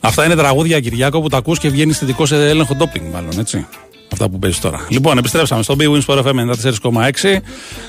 Αυτά 0.00 0.24
είναι 0.24 0.36
τραγούδια 0.36 0.80
Κυριάκο 0.80 1.20
που 1.20 1.28
τα 1.28 1.36
ακούς 1.36 1.58
και 1.58 1.68
βγαίνεις 1.68 1.98
θετικός 1.98 2.28
σε 2.28 2.48
έλεγχο 2.48 2.74
ντόπινγκ, 2.74 3.12
μάλλον 3.12 3.38
έτσι. 3.38 3.66
Αυτά 4.12 4.28
που 4.28 4.38
παίζεις 4.38 4.60
τώρα. 4.60 4.86
Λοιπόν, 4.88 5.18
επιστρέψαμε 5.18 5.62
στο 5.62 5.76
Big 5.78 5.90
Wins 5.90 6.04
for 6.06 6.22
FM 6.22 6.34
94,6 6.82 7.40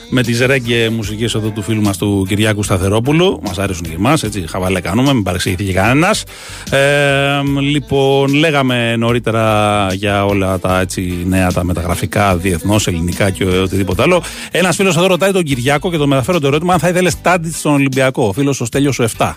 με 0.10 0.24
τις 0.24 0.40
ρέγγε 0.40 0.90
μουσικές 0.90 1.36
εδώ 1.36 1.50
του 1.50 1.62
φίλου 1.62 1.82
μας 1.82 1.98
του 1.98 2.26
Κυριάκου 2.28 2.64
Σταθερόπουλου. 2.64 3.40
Μας 3.44 3.58
άρεσουν 3.58 3.84
και 3.84 3.96
εμάς, 3.96 4.24
έτσι. 4.24 4.46
Χαβαλέ 4.48 4.82
κάνουμε, 4.82 5.14
μην 5.14 5.24
παρεξηγηθεί 5.24 5.74
κανένας. 5.74 6.24
Ε, 6.70 7.42
λοιπόν, 7.60 8.34
λέγαμε 8.34 8.96
νωρίτερα 8.96 9.88
για 9.94 10.26
όλα 10.26 10.60
τα 10.60 10.80
έτσι, 10.80 11.24
νέα, 11.26 11.52
τα 11.52 11.64
μεταγραφικά, 11.64 12.36
διεθνώς, 12.38 12.88
ελληνικά 12.88 13.30
και 13.30 13.44
οτιδήποτε 13.44 14.02
άλλο. 14.02 14.24
Ένας 14.52 14.76
φίλος 14.76 14.98
εδώ 14.98 15.08
ρωτάει 15.08 15.32
τον 15.32 15.44
Κυριάκο 15.44 15.92
και 15.92 15.98
το 15.98 16.08
μεταφέρω 16.08 16.40
το 16.40 16.48
ερώτημα 16.48 16.74
αν 16.74 16.80
θα 16.80 16.88
ήθελες 16.88 17.22
τάντις 17.22 17.58
στον 17.58 17.74
Ολυμπιακό. 17.74 18.28
Ο 18.28 18.34
φίλος 18.34 18.62
ο 18.62 18.66
Στέλιος 18.66 19.00
ο 19.00 19.06
7. 19.18 19.36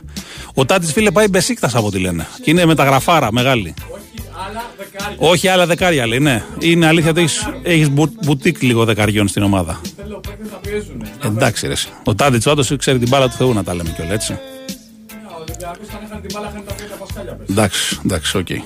Ο 0.55 0.65
τάντις 0.65 0.93
φίλε 0.93 1.11
πάει 1.11 1.29
μπεσίκτας 1.29 1.75
από 1.75 1.87
ό,τι 1.87 1.99
λένε. 1.99 2.27
Και 2.43 2.51
είναι 2.51 2.67
μεταγραφάρα 2.67 3.33
μεγάλη. 3.33 3.75
Όχι 3.89 4.11
άλλα 5.53 5.67
δεκάρια 5.67 6.07
λέει, 6.07 6.19
ναι. 6.19 6.43
Είναι 6.59 6.87
αλήθεια 6.87 7.11
ότι 7.11 7.21
έχεις, 7.21 7.49
έχεις 7.63 7.91
μπου, 7.91 8.13
μπουτίκ 8.25 8.63
λίγο 8.63 8.85
δεκαριών 8.85 9.29
στην 9.29 9.43
ομάδα. 9.43 9.81
Εντάξει 11.25 11.67
ρε. 11.67 11.75
Ο 12.05 12.15
Τάντιτς 12.15 12.47
όντως 12.47 12.77
ξέρει 12.77 12.99
την 12.99 13.09
μπάλα 13.09 13.29
του 13.29 13.37
Θεού 13.37 13.53
να 13.53 13.65
τα 13.65 13.75
λέμε 13.75 13.91
κιόλα 13.97 14.13
έτσι. 14.13 14.39
Εντάξει, 17.51 18.01
εντάξει, 18.05 18.37
OK. 18.39 18.47
Okay, 18.51 18.61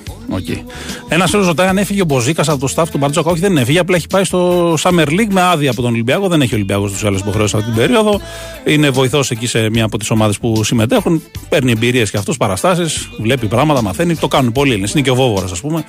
Ένας 1.09 1.33
άλλος 1.33 1.47
ρωτάει 1.47 1.67
αν 1.67 1.77
έφυγε 1.77 2.01
ο 2.01 2.05
Μποζίκας 2.05 2.49
από 2.49 2.59
το 2.59 2.73
staff 2.75 2.85
του 2.91 2.97
Μπαρτζόκα. 2.97 3.31
Όχι, 3.31 3.39
δεν 3.39 3.57
έφυγε. 3.57 3.79
Απλά 3.79 3.95
έχει 3.95 4.07
πάει 4.07 4.23
στο 4.23 4.73
Summer 4.73 5.07
League 5.07 5.27
με 5.29 5.41
άδεια 5.41 5.71
από 5.71 5.81
τον 5.81 5.91
Ολυμπιακό. 5.91 6.27
Δεν 6.27 6.41
έχει 6.41 6.53
ο 6.53 6.55
Ολυμπιακός 6.55 6.91
ούτως 6.91 7.03
ή 7.03 7.05
άλλως 7.05 7.17
υποχρεώσεις 7.17 7.53
αυτή 7.53 7.65
την 7.65 7.75
περίοδο. 7.75 8.21
Είναι 8.65 8.89
βοηθός 8.89 9.31
εκεί 9.31 9.47
σε 9.47 9.69
μία 9.69 9.85
από 9.85 9.97
τις 9.97 10.09
ομάδες 10.09 10.37
που 10.37 10.63
συμμετέχουν. 10.63 11.23
Παίρνει 11.49 11.71
εμπειρίες 11.71 12.11
και 12.11 12.17
αυτός, 12.17 12.37
παραστάσεις, 12.37 13.09
βλέπει 13.19 13.47
πράγματα, 13.47 13.81
μαθαίνει. 13.81 14.15
Το 14.15 14.27
κάνουν 14.27 14.51
πολλοί 14.51 14.71
Έλληνες. 14.71 14.91
Είναι 14.91 15.01
και 15.01 15.09
ο 15.09 15.15
Βόβορας, 15.15 15.51
ας 15.51 15.61
πούμε. 15.61 15.83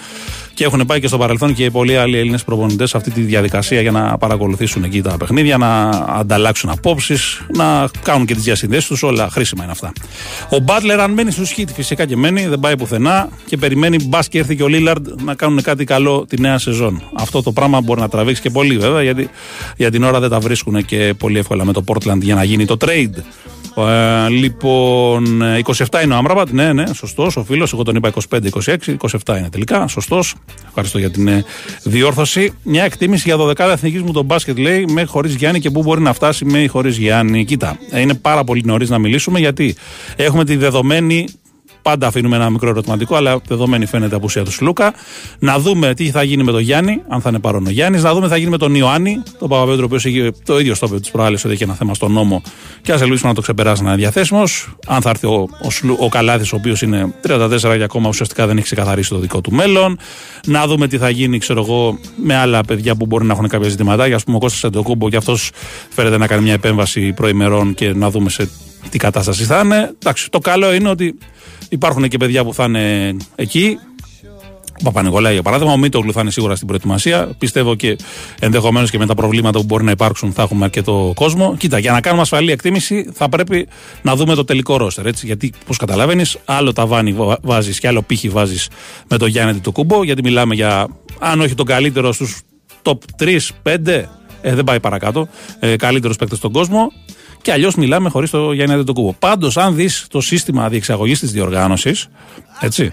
Και 0.55 0.65
έχουν 0.65 0.87
πάει 0.87 1.01
και 1.01 1.07
στο 1.07 1.19
παρελθόν 1.19 1.55
και 1.55 1.71
πολλοί 1.71 1.97
άλλοι 1.97 2.19
Έλληνες 2.19 2.45
προπονητές 2.45 2.91
σε 2.91 2.97
αυτή 2.97 3.11
τη 3.11 3.21
διαδικασία 3.21 3.81
για 3.81 3.91
να 3.91 4.19
παρακολουθήσουν 4.19 4.85
εκεί 4.85 5.03
τα 5.03 5.17
παιχνίδια, 5.17 5.59
να 5.59 5.89
ανταλλάξουν 5.89 6.71
απόψεις, 6.71 7.41
να 7.57 7.89
κάνουν 8.03 8.27
και 8.27 8.35
τις 8.35 8.43
διασυνδέσεις 8.43 8.87
τους. 8.87 9.03
Όλα 9.03 9.29
χρήσιμα 9.31 9.63
είναι 9.63 9.73
αυτά. 9.73 9.93
Ο 10.51 10.59
Μπάτλερ, 10.59 10.86
αν 10.93 11.13
μένει 11.13 11.31
στου 11.31 11.45
χίτ, 11.45 11.69
φυσικά 11.71 12.07
και 12.07 12.17
μένει, 12.17 12.47
δεν 12.47 12.61
πάει 12.61 12.77
πουθενά 12.77 13.29
και 13.47 13.57
περιμένει 13.57 14.05
μπας 14.05 14.29
και 14.29 14.39
έρθει 14.39 14.57
και 14.57 14.63
ο 14.63 14.69
Λίλαρντ 14.69 15.09
να 15.23 15.35
κάνουν 15.35 15.63
κάτι 15.63 15.85
καλό 15.85 16.27
τη 16.29 16.41
νέα 16.41 16.59
σεζόν. 16.59 17.03
Αυτό 17.15 17.43
το 17.43 17.53
πράγμα 17.53 17.81
μπορεί 17.81 18.01
να 18.01 18.09
τραβήξει 18.09 18.43
και 18.43 18.51
πολύ 18.51 18.79
βέβαια, 18.79 19.03
γιατί 19.03 19.31
για 19.77 19.91
την 19.91 20.03
ώρα 20.03 20.21
δεν 20.21 20.31
τα 20.31 20.41
βρίσκουν 20.41 20.85
και 20.85 21.15
πολύ 21.19 21.39
εύκολα 21.39 21.65
με 21.65 21.73
το 21.73 21.85
Portland 21.87 22.21
για 22.21 22.35
να 22.35 22.45
γίνει 22.45 22.65
το 22.65 22.77
trade. 22.81 23.23
Ε, 23.79 24.29
λοιπόν, 24.29 25.43
27 25.65 26.03
είναι 26.05 26.15
ο 26.15 26.17
Άμραμπατ, 26.17 26.51
ναι, 26.51 26.73
ναι, 26.73 26.85
σωστός. 26.95 27.37
Ο 27.37 27.45
φίλος, 27.45 27.73
εγώ 27.73 27.83
τον 27.83 27.95
είπα 27.95 28.13
25-26, 28.29 28.77
27 29.25 29.37
είναι 29.39 29.49
τελικά. 29.51 29.87
Σωστός. 29.89 30.35
Ευχαριστώ 30.67 30.99
για 30.99 31.11
την 31.11 31.29
ε, 31.29 31.45
διόρθωση. 31.83 32.53
Μια 32.63 32.85
εκτίμηση 32.85 33.23
για 33.27 33.37
12 33.37 33.59
εθνικής 33.59 34.03
μου 34.03 34.13
τον 34.13 34.25
μπάσκετ 34.25 34.59
λέει 34.59 34.85
με 34.89 35.05
χωρίς 35.05 35.35
Γιάννη 35.35 35.61
και 35.61 35.71
πού 35.71 35.83
μπορεί 35.83 36.01
να 36.01 36.13
φτάσει 36.13 36.45
με 36.45 36.67
χωρίς 36.67 36.97
Γιάννη. 36.97 37.45
Κοίτα, 37.45 37.79
ε, 37.91 38.01
είναι 38.01 38.15
πάρα 38.15 38.45
πολύ 38.45 38.63
νωρίς 38.65 38.91
να 38.91 38.99
μιλήσουμε 38.99 39.39
γιατί 39.39 39.75
έχουμε 40.17 40.45
τη 40.45 40.57
δεδομένη 40.57 41.29
Πάντα 41.87 42.07
αφήνουμε 42.07 42.37
ένα 42.37 42.51
μικρό 42.51 42.69
ερωτηματικό, 42.69 43.17
αλλά 43.17 43.41
δεδομένη 43.49 43.87
φαίνεται 43.87 44.15
η 44.15 44.17
απουσία 44.17 44.45
του 44.45 44.53
Σλούκα. 44.53 44.95
Να 45.39 45.59
δούμε 45.59 45.95
τι 45.95 46.11
θα 46.11 46.23
γίνει 46.23 46.43
με 46.43 46.53
τον 46.53 46.61
Γιάννη, 46.61 47.03
αν 47.09 47.21
θα 47.21 47.29
είναι 47.29 47.39
παρόν 47.39 47.67
ο 47.67 47.71
Γιάννης. 47.71 48.03
Να 48.03 48.13
δούμε 48.15 48.27
τι 48.27 48.33
θα 48.33 48.37
γίνει 48.37 48.51
με 48.51 48.59
τον 48.59 48.75
Ιωάννη, 48.75 49.23
τον 49.39 49.49
Παπαπέτρο, 49.49 49.83
ο 49.83 49.85
οποίος 49.85 50.05
έχει 50.05 50.33
το 50.45 50.59
ίδιο 50.59 50.75
στόπιο 50.75 51.01
της 51.01 51.11
προάλλη 51.11 51.37
ότι 51.37 51.51
έχει 51.51 51.63
ένα 51.63 51.75
θέμα 51.75 51.95
στον 51.95 52.13
νόμο. 52.13 52.43
Και 52.83 52.93
ας 52.93 53.01
ελπίσουμε 53.01 53.29
να 53.29 53.35
το 53.35 53.41
ξεπεράσει 53.41 53.83
να 53.83 53.89
είναι 53.89 53.99
διαθέσιμος. 53.99 54.75
Αν 54.87 55.01
θα 55.03 55.11
έρθει 55.11 55.27
ο, 55.27 55.49
ο, 55.63 56.05
ο 56.05 56.09
Καλάθης, 56.09 56.53
ο 56.53 56.57
οποίος 56.57 56.83
είναι 56.83 57.15
34 57.29 57.59
και 57.61 57.83
ακόμα 57.83 58.09
ουσιαστικά 58.09 58.47
δεν 58.47 58.57
έχει 58.57 58.65
ξεκαθαρίσει 58.65 59.09
το 59.11 59.19
δικό 59.19 59.41
του 59.41 59.53
μέλλον. 59.53 59.99
Να 60.47 60.67
δούμε 60.67 60.89
τι 60.89 60.99
θα 60.99 61.11
γίνει, 61.11 61.39
ξέρω 61.39 61.61
εγώ, 61.61 61.99
με 62.17 62.37
άλλα 62.37 62.61
παιδιά 62.65 62.95
που 62.95 63.07
μπορεί 63.07 63.25
να 63.25 63.33
έχουν 63.33 63.49
κάποια 63.49 63.69
ζητηματάκια. 63.69 64.17
Α 64.17 64.21
πούμε, 64.25 64.37
ο 64.37 64.41
Κώστας 64.41 64.65
Εντοκούμπο 64.65 65.09
και 65.09 65.17
αυτός 65.17 65.51
φέρεται 65.89 66.19
να 66.19 66.27
κάνει 66.27 66.43
μια 66.43 66.53
επέμβαση 66.53 67.13
προημερών 67.13 67.75
και 67.75 67.93
να 67.95 68.11
δούμε 68.11 68.31
σε 68.31 68.49
τι 68.91 68.99
κατάσταση 68.99 69.45
θα 69.45 69.61
είναι. 69.65 69.95
Εντάξει, 69.99 70.31
το 70.31 70.39
καλό 70.39 70.75
είναι 70.75 70.89
ότι 70.89 71.19
Υπάρχουν 71.69 72.09
και 72.09 72.19
παιδιά 72.19 72.45
που 72.45 72.55
θα 72.55 72.65
είναι 72.65 73.17
εκεί. 73.35 73.79
Ο 74.79 74.83
Παπα-Νικολάη, 74.83 75.33
για 75.33 75.43
παράδειγμα, 75.43 75.73
ο 75.73 75.77
Μίτογλου 75.77 76.13
θα 76.13 76.21
είναι 76.21 76.31
σίγουρα 76.31 76.55
στην 76.55 76.67
προετοιμασία. 76.67 77.35
Πιστεύω 77.39 77.75
και 77.75 77.97
ενδεχομένως 78.41 78.91
και 78.91 78.99
με 78.99 79.07
τα 79.07 79.15
προβλήματα 79.15 79.59
που 79.59 79.65
μπορεί 79.65 79.85
να 79.85 79.91
υπάρξουν 79.91 80.33
θα 80.33 80.43
έχουμε 80.43 80.65
αρκετό 80.65 81.13
κόσμο. 81.15 81.57
Κοίτα, 81.57 81.79
για 81.79 81.93
να 81.93 82.01
κάνουμε 82.01 82.23
ασφαλή 82.23 82.53
εκτίμηση 82.53 83.11
θα 83.13 83.29
πρέπει 83.29 83.69
να 84.03 84.17
δούμε 84.17 84.35
το 84.35 84.45
τελικό 84.45 84.77
ρόστερ. 84.77 85.07
Έτσι, 85.07 85.27
γιατί, 85.27 85.53
όπω 85.63 85.75
καταλαβαίνεις, 85.75 86.39
άλλο 86.45 86.73
τα 86.73 86.87
βάνη 86.87 87.17
βάζεις 87.43 87.81
και 87.81 87.87
άλλο 87.87 88.03
πύχη 88.03 88.29
βάζεις 88.29 88.69
με 89.09 89.17
το 89.17 89.27
Γιάννη 89.27 89.61
το 89.61 89.71
κουμπό. 89.73 90.05
Γιατί 90.05 90.23
μιλάμε 90.23 90.55
για, 90.55 90.89
αν 91.19 91.41
όχι 91.41 91.55
τον 91.55 91.67
καλύτερο 91.67 92.13
στους 92.13 92.41
top 92.83 92.99
3, 93.19 93.39
5, 93.63 94.09
ε, 94.41 94.55
δεν 94.55 94.65
πάει 94.65 94.81
παρακάτω, 94.81 95.29
ε, 95.59 95.77
καλύτερος 95.77 96.17
παίκτη 96.17 96.37
στον 96.37 96.53
κόσμο. 96.53 96.93
Και 97.47 97.53
αλλιώς 97.53 97.75
μιλάμε 97.75 98.09
χωρίς 98.09 98.31
το 98.31 98.53
Γιάννη 98.53 98.75
Αντετοκούμπο. 98.75 99.13
Πάντως, 99.13 99.57
αν 99.57 99.75
δεις 99.75 100.07
το 100.11 100.21
σύστημα 100.21 100.69
διεξαγωγής 100.69 101.19
της 101.19 101.33
διοργάνωσης, 101.33 102.09
έτσι, 102.61 102.93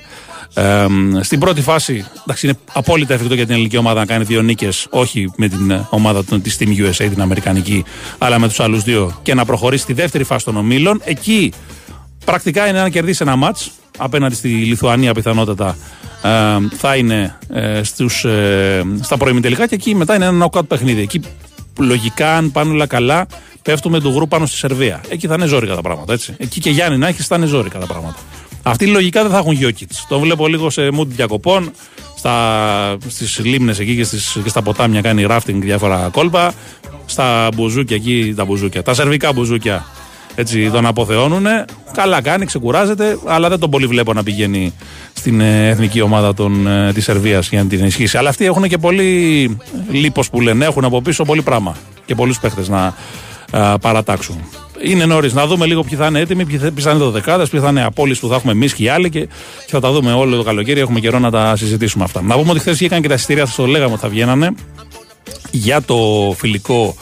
ε, 0.54 0.86
στην 1.22 1.40
πρώτη 1.40 1.62
φάση, 1.62 2.06
εντάξει, 2.24 2.48
είναι 2.48 2.58
απόλυτα 2.74 3.14
εφικτό 3.14 3.34
για 3.34 3.44
την 3.46 3.54
ελληνική 3.54 3.78
ομάδα 3.78 4.00
να 4.00 4.06
κάνει 4.06 4.24
δύο 4.24 4.42
νίκες, 4.42 4.88
όχι 4.90 5.32
με 5.36 5.48
την 5.48 5.86
ομάδα 5.90 6.24
της 6.24 6.58
Team 6.60 6.68
USA, 6.68 7.08
την 7.10 7.22
Αμερικανική, 7.22 7.84
αλλά 8.18 8.40
με 8.40 8.48
τους 8.48 8.60
άλλους 8.60 8.84
δύο 8.84 9.20
και 9.22 9.34
να 9.34 9.46
προχωρήσει 9.46 9.84
στη 9.84 9.94
δεύτερη 9.94 10.24
φάση 10.24 10.46
των 10.46 10.58
ομίλων. 10.58 11.02
Εκεί 11.04 11.54
πρακτικά 12.26 12.68
είναι 12.68 12.82
να 12.82 12.90
κερδίσει 12.90 13.20
ένα 13.22 13.36
ματ 13.36 13.58
απέναντι 13.98 14.36
στη 14.36 14.48
Λιθουανία 14.48 15.14
πιθανότατα 15.14 15.78
ε, 16.24 16.76
θα 16.78 16.96
είναι 16.96 17.38
ε, 17.50 17.84
στους, 17.84 18.26
ε, 18.26 18.84
στα 19.02 19.18
τελικά 19.18 19.68
και 19.68 19.76
εκεί 19.76 19.96
μετά 19.96 20.16
είναι 20.16 20.26
ένα 20.26 20.46
knockout 20.46 20.68
παιχνίδι. 20.68 21.02
Εκεί 21.02 21.22
λογικά 21.80 22.36
αν 22.36 22.52
πάνε 22.52 22.72
όλα 22.72 22.86
καλά 22.86 23.28
πέφτουμε 23.62 24.00
του 24.00 24.10
γρου 24.10 24.28
πάνω 24.28 24.46
στη 24.46 24.58
Σερβία. 24.58 25.02
Εκεί 25.10 25.28
θα 25.28 25.34
είναι 25.34 25.46
ζώρικα 25.46 25.76
τα 25.76 25.82
πράγματα. 25.82 26.14
Έτσι. 26.14 26.36
Εκεί 26.38 26.60
και 26.60 26.70
Γιάννη 26.70 26.98
να 26.98 27.08
έχεις 27.08 27.28
θα 27.28 27.36
είναι 27.36 27.46
ζώρικα 27.46 27.80
τα 27.80 27.86
πράγματα. 27.86 28.18
Αυτοί 28.64 28.88
λογικά 28.88 29.22
δεν 29.22 29.32
θα 29.32 29.38
έχουν 29.38 29.52
γιόκιτ. 29.52 29.92
Το 30.08 30.20
βλέπω 30.20 30.48
λίγο 30.48 30.70
σε 30.70 30.90
mood 31.00 31.08
διακοπών. 31.08 31.72
Στις 33.08 33.40
λίμνες 33.44 33.80
εκεί 33.80 33.96
και, 33.96 34.04
στις, 34.04 34.38
και 34.44 34.50
στα 34.50 34.62
ποτάμια 34.62 35.02
κάνει 35.02 35.24
ράφτινγκ 35.24 35.62
διάφορα 35.62 36.10
κόλπα. 36.12 36.54
Στα 37.06 37.50
μπουζούκια 37.56 37.96
εκεί, 37.96 38.34
τα 38.36 38.46
μπουζούκια. 38.46 38.84
Τα 38.84 38.94
σερβικά 38.94 39.34
μπουζούκια 39.34 39.86
έτσι 40.36 40.70
τον 40.70 40.86
αποθεώνουν. 40.86 41.46
Καλά 41.94 42.22
κάνει, 42.22 42.46
ξεκουράζεται, 42.46 43.18
αλλά 43.26 43.50
δεν 43.50 43.60
τον 43.60 43.70
πολύ 43.70 43.86
βλέπω 43.86 44.14
να 44.14 44.24
πηγαίνει 44.24 44.74
στην 45.14 45.42
ε, 45.42 45.70
εθνική 45.70 46.02
ομάδα 46.02 46.34
των, 46.34 46.68
ε, 46.68 46.94
της 46.94 47.04
Σερβίας 47.04 47.50
για 47.50 47.64
να 47.64 47.70
την 47.70 47.80
ενισχύσει. 47.80 48.18
Αλλά 48.18 48.30
αυτοί 48.30 48.46
έχουν 48.46 48.68
και 48.68 48.78
πολύ 48.78 49.58
λίπος 49.92 50.30
που 50.30 50.42
λένε, 50.42 50.66
έχουν 50.66 50.86
από 50.86 51.02
πίσω 51.02 51.24
πολύ 51.24 51.42
πράγμα 51.42 51.76
και 52.06 52.16
πολλούς 52.16 52.40
παίχτες 52.40 52.70
να 52.70 52.94
παρατάξουν. 53.82 54.36
Είναι 54.84 55.06
νωρίς 55.06 55.34
να 55.34 55.48
δούμε 55.48 55.66
λίγο 55.66 55.84
ποιοι 55.84 55.98
θα 55.98 56.06
είναι 56.06 56.20
έτοιμοι, 56.20 56.46
ποιοι 56.46 56.58
θα 56.80 56.92
είναι 56.92 57.06
δεκάδε, 57.06 57.46
ποιοι 57.46 57.60
θα 57.60 57.70
είναι 57.70 57.84
απόλυτε 57.84 58.20
που 58.20 58.28
θα 58.28 58.36
έχουμε 58.36 58.52
εμείς 58.52 58.74
και 58.74 58.84
οι 58.84 58.88
άλλοι 58.90 59.10
και, 59.10 59.28
θα 59.68 59.80
τα 59.80 59.92
δούμε 59.92 60.14
όλο 60.14 60.36
το 60.36 60.44
καλοκαίρι. 60.44 60.80
Έχουμε 60.80 61.00
καιρό 61.00 61.20
να 61.20 61.32
τα 61.32 61.56
συζητήσουμε 61.56 62.04
αυτά. 62.04 62.22
Να 62.22 62.36
πούμε 62.36 62.52
ότι 62.52 62.60
χθες 62.60 62.78
βγήκαν 62.78 63.02
και 63.02 63.08
τα 63.08 63.14
εισιτήρια, 63.14 63.46
θα 63.46 63.54
το 63.56 63.66
λέγαμε 63.68 63.92
ότι 63.92 64.02
θα 64.02 64.10
βγαίνανε 64.10 64.56
για 65.52 65.82
το 65.82 65.98
φιλικό 66.38 66.96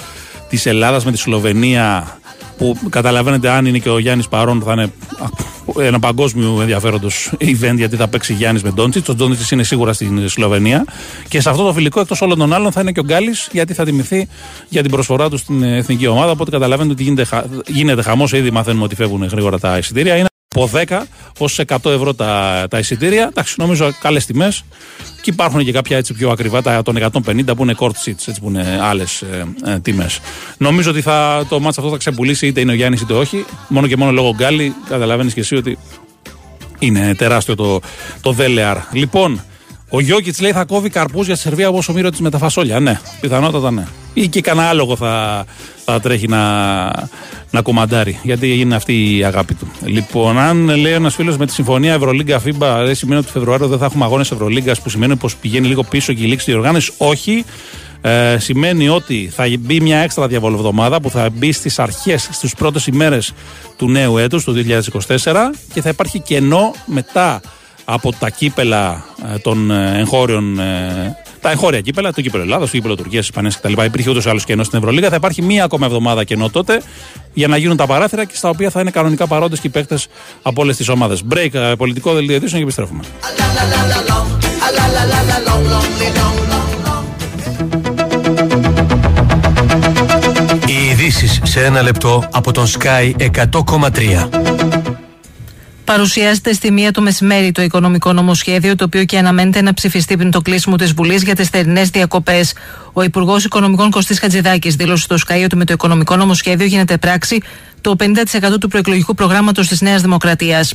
της 0.50 0.66
Ελλάδας 0.66 1.06
με 1.06 1.12
τη 1.12 1.18
Σλοβενία 1.18 2.20
που 2.62 2.90
καταλαβαίνετε 2.90 3.50
αν 3.50 3.66
είναι 3.66 3.78
και 3.78 3.90
ο 3.90 3.98
Γιάννης 4.00 4.28
παρόν 4.28 4.62
θα 4.66 4.72
είναι 4.72 4.84
α, 4.84 5.86
ένα 5.86 6.00
παγκόσμιο 6.00 6.58
ενδιαφέροντος 6.62 7.32
event 7.40 7.74
γιατί 7.76 7.96
θα 7.96 8.08
παίξει 8.08 8.34
Γιάννης 8.34 8.64
με 8.64 8.70
Ντόντσιτς. 8.72 9.10
Ο 9.10 9.16
Ντόντσιτς 9.16 9.52
είναι 9.52 9.64
σίγουρα 9.64 9.94
στην 9.94 10.30
Σλοβενία. 10.30 10.86
Και 11.28 11.42
σε 11.42 11.50
αυτό 11.50 11.64
το 11.66 11.74
φιλικό 11.74 12.00
εκτός 12.00 12.22
όλων 12.22 12.38
των 12.38 12.54
άλλων 12.54 12.72
θα 12.72 12.82
είναι 12.82 12.92
και 12.92 13.00
ο 13.00 13.04
Γκάλης 13.04 13.50
γιατί 13.52 13.74
θα 13.74 13.84
τιμηθεί 13.84 14.28
για 14.70 14.82
την 14.82 14.92
προσφορά 14.92 15.30
του 15.30 15.38
στην 15.38 15.64
εθνική 15.64 16.08
ομάδα. 16.08 16.32
Οπότε 16.32 16.52
καταλαβαίνετε 16.52 16.94
ότι 16.94 17.04
γίνεται, 17.04 17.24
χα- 17.24 17.44
γίνεται 17.68 18.02
χαμός. 18.02 18.32
Ήδη 18.32 18.52
μαθαίνουμε 18.52 18.84
ότι 18.84 18.96
φεύγουν 18.96 19.24
γρήγορα 19.24 19.60
τα 19.60 19.78
εισιτήρια. 19.78 20.31
Είναι 20.56 20.66
από 20.66 20.70
10 20.88 21.02
ως 21.38 21.60
100 21.68 21.92
ευρώ 21.92 22.14
τα, 22.14 22.66
τα 22.70 22.80
εισιτήρια. 22.80 23.28
Εντάξει, 23.28 23.56
νομίζω 23.58 23.92
καλές 24.02 24.26
τιμές. 24.26 24.64
Και 25.22 25.30
υπάρχουν 25.30 25.64
και 25.64 25.72
κάποια 25.72 25.98
έτσι 25.98 26.14
πιο 26.14 26.30
ακριβά, 26.30 26.62
τα 26.62 26.82
των 26.82 26.98
150 26.98 27.56
που 27.56 27.64
είναι 27.64 27.76
court 27.78 27.88
seats, 27.88 28.28
έτσι 28.28 28.36
που 28.42 28.50
είναι 28.50 28.80
άλλες 28.82 29.22
ε, 29.22 29.46
ε, 29.66 29.80
τιμές. 29.80 30.20
Νομίζω 30.58 30.90
ότι 30.90 31.02
θα, 31.02 31.46
το 31.50 31.60
μάτς 31.60 31.78
αυτό 31.78 31.90
θα 31.90 31.98
ξεπουλήσει 31.98 32.48
είτε 32.48 32.60
είναι 32.60 32.72
ο 32.72 32.76
Γιάννης 32.76 33.02
είτε 33.02 33.14
όχι. 33.14 33.46
Μόνο 33.68 33.88
και 33.88 33.98
μόνο 33.98 34.12
λόγω 34.12 34.34
γκάλι. 34.36 34.76
Καταλαβαίνεις 34.90 35.34
και 35.34 35.40
εσύ 35.40 35.56
ότι 35.56 35.78
είναι 36.80 37.16
τεράστιο 37.16 37.56
το, 37.56 37.80
το 38.22 38.32
δέλεαρ. 38.32 38.78
Λοιπόν, 38.92 39.44
ο 39.94 40.00
Γιώκητς 40.00 40.42
λέει 40.42 40.52
θα 40.52 40.66
κόβει 40.66 40.90
καρπούς 40.90 41.26
για 41.26 41.36
τη 41.36 41.40
Σερβία 41.42 41.70
όπω 41.70 41.82
ο 41.90 41.94
Μύρο 41.94 42.10
της 42.10 42.20
με 42.20 42.30
τα 42.30 42.38
φασόλια. 42.38 42.80
Ναι, 42.80 43.00
πιθανότατα 43.22 43.72
ναι. 43.72 43.86
Ή 44.14 44.28
και 44.28 44.42
κανένα 44.42 44.68
άλογο 44.68 44.96
θα, 44.96 45.46
θα 45.86 46.00
τρέχει 46.00 46.28
να, 46.28 46.84
να 47.52 47.62
κομμαντάρει. 47.62 48.20
Γιατί 48.24 48.60
είναι 48.60 48.76
αυτή 48.76 49.18
η 49.18 49.24
αγάπη 49.24 49.54
του. 49.54 49.72
Λοιπόν, 49.84 50.40
αν 50.40 50.76
λέει 50.76 50.94
ένας 50.94 51.16
φίλος 51.16 51.38
με 51.38 51.46
τη 51.46 51.52
συμφωνία 51.54 51.94
Ευρωλίγκα 51.94 52.42
FIBA, 52.46 52.82
δεν 52.86 52.96
σημαίνει 52.96 53.18
ότι 53.18 53.26
το 53.26 53.32
Φεβρουάριο 53.32 53.68
δεν 53.68 53.78
θα 53.78 53.86
έχουμε 53.86 54.06
αγώνες 54.06 54.32
Ευρωλίγκας 54.32 54.82
που 54.82 54.90
σημαίνει 54.90 55.16
πως 55.16 55.36
πηγαίνει 55.36 55.68
λίγο 55.68 55.84
πίσω 55.84 56.14
και 56.14 56.24
η 56.24 56.28
λήξη 56.28 56.46
τη 56.46 56.54
οργάνωση. 56.54 56.94
Όχι. 56.98 57.46
Ε, 58.02 58.38
σημαίνει 58.40 58.90
ότι 58.90 59.32
θα 59.36 59.46
μπει 59.60 59.82
μια 59.82 59.98
έξτρα 59.98 60.28
διαβολοβδομάδα 60.28 61.02
που 61.02 61.10
θα 61.10 61.30
μπει 61.34 61.52
στις 61.52 61.80
αρχές, 61.80 62.30
στις 62.32 62.56
πρώτες 62.56 62.88
ημέρες 62.88 63.34
του 63.78 63.90
νέου 63.90 64.18
έτους, 64.18 64.44
του 64.44 64.54
2024 64.54 65.54
και 65.74 65.82
θα 65.82 65.90
υπάρχει 65.90 66.20
κενό 66.20 66.74
μετά 66.86 67.42
από 67.86 68.14
τα 68.20 68.30
κύπελα 68.30 69.06
ε, 69.34 69.38
των 69.38 69.72
ε, 69.72 70.00
εγχώριων 70.00 70.60
ε, 70.60 71.16
τα 71.42 71.52
εγχώρια 71.52 71.82
κύπελα, 71.82 72.14
το 72.14 72.22
κύπελο 72.22 72.44
Ελλάδα, 72.44 72.66
το 72.66 72.72
κύπελο 72.72 72.96
Τουρκίας, 72.96 73.26
Ισπανίας 73.26 73.60
κτλ. 73.60 73.84
Υπήρχε 73.84 74.10
ούτως 74.10 74.26
ή 74.26 74.30
άλλως 74.30 74.44
κενό 74.44 74.64
στην 74.64 74.78
Ευρωλίγα. 74.78 75.10
Θα 75.10 75.16
υπάρχει 75.16 75.42
μία 75.42 75.64
ακόμα 75.64 75.86
εβδομάδα 75.86 76.24
κενό 76.24 76.50
τότε 76.50 76.82
για 77.34 77.48
να 77.48 77.58
γίνουν 77.58 77.78
τα 77.78 77.86
παράθυρα 77.86 78.26
και 78.26 78.36
στα 78.36 78.50
οποία 78.50 78.70
θα 78.70 78.80
είναι 78.80 78.92
κανονικά 78.92 79.28
παρόντες 79.28 79.60
και 79.60 79.68
οι 79.68 79.70
παίκτες 79.70 80.08
από 80.42 80.62
όλες 80.62 80.78
τις 80.78 80.90
ομάδες. 80.90 81.24
Break, 81.34 81.54
ε, 81.54 81.74
πολιτικό 81.78 82.14
δελτίο 82.14 82.36
ειδήσεων 82.36 82.58
και 82.58 82.64
επιστρέφουμε. 82.64 83.04
Οι 90.66 90.90
ειδήσεις 90.92 91.40
σε 91.44 91.64
ένα 91.64 91.82
λεπτό 91.82 92.30
από 92.32 92.52
τον 92.52 92.66
Sky 92.68 93.14
100,3. 93.18 95.01
Παρουσιάζεται 95.86 96.54
στη 96.54 96.72
μία 96.72 96.92
το 96.92 97.02
μεσημέρι 97.02 97.52
το 97.52 97.62
οικονομικό 97.62 98.14
νομοσχέδιο, 98.14 98.76
το 98.76 98.84
οποίο 98.84 99.06
και 99.06 99.18
αναμένεται 99.18 99.62
να 99.62 99.74
ψηφιστεί 99.74 100.18
πριν 100.18 100.32
το 100.32 100.42
κλείσιμο 100.42 100.76
της 100.76 100.94
Βουλής 100.94 101.24
για 101.24 101.36
τις 101.36 101.50
θερινές 101.50 101.90
διακοπές. 101.90 102.54
Ο 102.94 103.02
Υπουργός 103.02 103.44
Οικονομικών 103.44 103.92
Κωστής 103.92 104.20
Χατζηδάκης 104.20 104.76
δήλωσε 104.76 105.04
στο 105.04 105.18
ΣΚΑΙ 105.18 105.44
ότι 105.44 105.56
με 105.56 105.66
το 105.66 105.74
οικονομικό 105.74 106.16
νομοσχέδιο 106.16 106.66
γίνεται 106.66 106.98
πράξη 106.98 107.42
το 107.82 107.96
50% 108.00 108.60
του 108.60 108.68
προεκλογικού 108.68 109.14
προγράμματος 109.14 109.68
της 109.68 109.82
Νέας 109.82 110.02
Δημοκρατίας. 110.02 110.74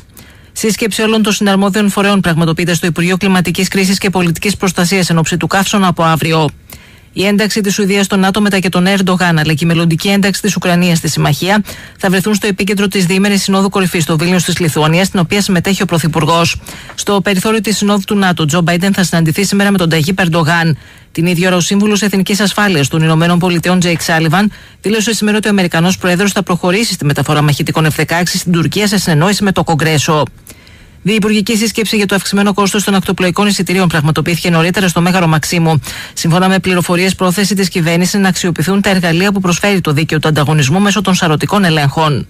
Σύσκεψη 0.53 1.03
όλων 1.03 1.23
των 1.23 1.33
συναρμόδιων 1.33 1.91
φορέων 1.91 2.21
πραγματοποιείται 2.21 2.75
στο 2.75 2.87
Υπουργείο 2.87 3.17
Κλιματικής 3.17 3.69
Κρίσης 3.69 3.99
και 3.99 4.11
Πολιτικής 4.11 4.57
Προστασίας 4.57 5.11
εν 5.11 5.19
ώψη 5.19 5.37
του 5.37 5.47
καύσωνα 5.47 5.87
από 5.87 6.03
αύριο. 6.03 6.49
Η 7.19 7.27
ένταξη 7.27 7.61
της 7.61 7.75
Σουηδίας 7.75 8.05
στο 8.05 8.17
ΝΑΤΟ 8.17 8.41
μετά 8.41 8.59
και 8.59 8.69
τον 8.69 8.87
Ερντογάν 8.87 9.39
αλλά 9.39 9.53
και 9.53 9.65
η 9.65 9.67
μελλοντική 9.67 10.09
ένταξη 10.09 10.43
της 10.43 10.57
Ουκρανίας 10.57 10.99
στη 10.99 11.09
Συμμαχία 11.09 11.63
θα 11.99 12.11
βρεθούν 12.11 12.35
στο 12.35 12.47
επίκεντρο 12.47 12.89
της 12.89 13.07
διήμερης 13.07 13.43
Συνόδου 13.43 13.69
Κορυφής 13.69 14.03
στο 14.03 14.19
Βίλνιο 14.19 14.39
της 14.43 14.59
Λιθουανίας, 14.59 15.07
στην 15.07 15.21
οποία 15.21 15.41
συμμετέχει 15.41 15.83
ο 15.83 15.85
Πρωθυπουργός. 15.85 16.61
Στο 16.95 17.21
περιθώριο 17.21 17.61
της 17.61 17.77
Συνόδου 17.77 18.03
του 18.07 18.17
ΝΑΤΟ, 18.17 18.45
Τζο 18.45 18.61
Μπάιντεν 18.61 18.93
θα 18.93 19.05
συναντηθεί 19.05 19.45
σήμερα 19.45 19.71
με 19.71 19.79
τον 19.79 19.89
Ταγίπ 19.89 20.15
Ερντογάν. 20.17 20.79
Την 21.13 21.27
ίδια 21.27 21.49
ώρα, 21.49 21.57
ο 21.57 21.61
Σύμβουλος 21.61 22.03
Εθνικής 22.03 22.41
Ασφάλειας 22.41 22.89
των 22.89 23.03
Ηνωμένων 23.03 23.39
Πολιτειών, 23.39 23.79
Τζέικ 23.79 24.01
Σάλιβαν, 24.01 24.53
δήλωσε 24.81 25.15
σήμερα 25.15 25.37
ότι 25.37 25.47
ο 25.47 25.51
Αμερικανός 25.51 25.99
Πρόεδρος 25.99 26.33
θα 26.33 26.43
προχωρήσει 26.43 26.93
στη 26.93 27.05
μεταφορά 27.05 27.43
μαχητικών 27.43 27.87
F-16 27.97 28.23
στην 28.25 28.53
Τουρκία 28.53 28.87
σε 28.87 28.99
συνεννόηση 28.99 29.45
με 29.45 29.53
το 29.53 29.65
Κογκρέσο. 29.65 30.23
Διυπουργική 31.07 31.57
σύσκεψη 31.57 31.97
για 31.97 32.07
το 32.07 32.15
αυξημένο 32.15 32.55
κόστος 32.55 32.85
των 32.85 32.95
ακτοπλοϊκών 32.95 33.47
εισιτηρίων 33.47 33.89
πραγματοποιήθηκε 33.89 34.51
νωρίτερα 34.51 34.89
στο 34.89 35.01
Μέγαρο 35.01 35.27
Μαξίμου. 35.27 35.81
Σύμφωνα 36.13 36.49
με 36.49 36.59
πληροφορίες, 36.59 37.15
πρόθεση 37.15 37.55
της 37.55 37.69
κυβέρνησης 37.69 38.21
να 38.21 38.29
αξιοποιηθούν 38.29 38.81
τα 38.81 38.91
εργαλεία 38.91 39.33
που 39.33 39.41
προσφέρει 39.41 39.81
το 39.81 39.93
δίκαιο 39.93 40.19
του 40.19 40.29
ανταγωνισμού 40.29 40.81
μέσω 40.81 41.01
των 41.01 41.15
σαρωτικών 41.15 41.65
ελέγχων. 41.65 42.27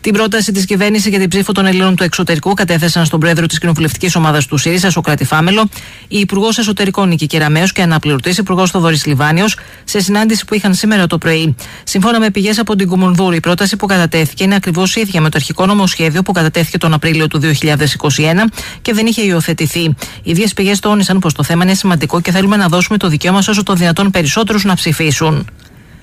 Την 0.00 0.12
πρόταση 0.12 0.52
της 0.52 0.64
κυβέρνησης 0.64 1.06
για 1.06 1.18
την 1.18 1.28
ψήφο 1.28 1.52
των 1.52 1.66
Ελλήνων 1.66 1.96
του 1.96 2.02
εξωτερικού 2.02 2.54
κατέθεσαν 2.54 3.04
στον 3.04 3.20
πρόεδρο 3.20 3.46
της 3.46 3.58
κοινοβουλευτικής 3.58 4.16
ομάδας 4.16 4.46
του 4.46 4.56
ΣΥΡΙΖΑ, 4.56 4.90
Σοκράτη 4.90 5.24
Φάμελο, 5.24 5.68
η 6.08 6.18
Υπουργός 6.18 6.58
Εσωτερικών 6.58 7.08
Νίκη 7.08 7.26
Κεραμέο 7.26 7.66
και 7.66 7.82
αναπληρωτής 7.82 8.38
Υπουργός 8.38 8.70
Θοδωρής 8.70 9.06
Λιβάνιος, 9.06 9.56
σε 9.84 10.00
συνάντηση 10.00 10.44
που 10.44 10.54
είχαν 10.54 10.74
σήμερα 10.74 11.06
το 11.06 11.18
πρωί. 11.18 11.56
Σύμφωνα 11.84 12.20
με 12.20 12.30
πηγές 12.30 12.58
από 12.58 12.76
την 12.76 12.88
Κουμουνδούρ, 12.88 13.34
η 13.34 13.40
πρόταση 13.40 13.76
που 13.76 13.86
κατατέθηκε 13.86 14.44
είναι 14.44 14.54
ακριβώς 14.54 14.96
ίδια 14.96 15.20
με 15.20 15.28
το 15.28 15.36
αρχικό 15.36 15.66
νομοσχέδιο 15.66 16.22
που 16.22 16.32
κατατέθηκε 16.32 16.78
τον 16.78 16.92
Απρίλιο 16.92 17.26
του 17.26 17.40
2021 17.40 18.48
και 18.82 18.92
δεν 18.92 19.06
είχε 19.06 19.22
υιοθετηθεί. 19.22 19.80
Οι 19.80 19.94
ίδιες 20.22 20.52
πηγές 20.52 20.78
τόνισαν 20.80 21.18
πως 21.18 21.34
το 21.34 21.42
θέμα 21.42 21.64
είναι 21.64 21.74
σημαντικό 21.74 22.20
και 22.20 22.30
θέλουμε 22.30 22.56
να 22.56 22.68
δώσουμε 22.68 22.98
το 22.98 23.08
δικαίωμα 23.08 23.42
σε 23.42 23.50
όσο 23.50 23.62
το 23.62 23.74
δυνατόν 23.74 24.10
περισσότερους 24.10 24.64
να 24.64 24.74
ψηφίσουν. 24.74 25.46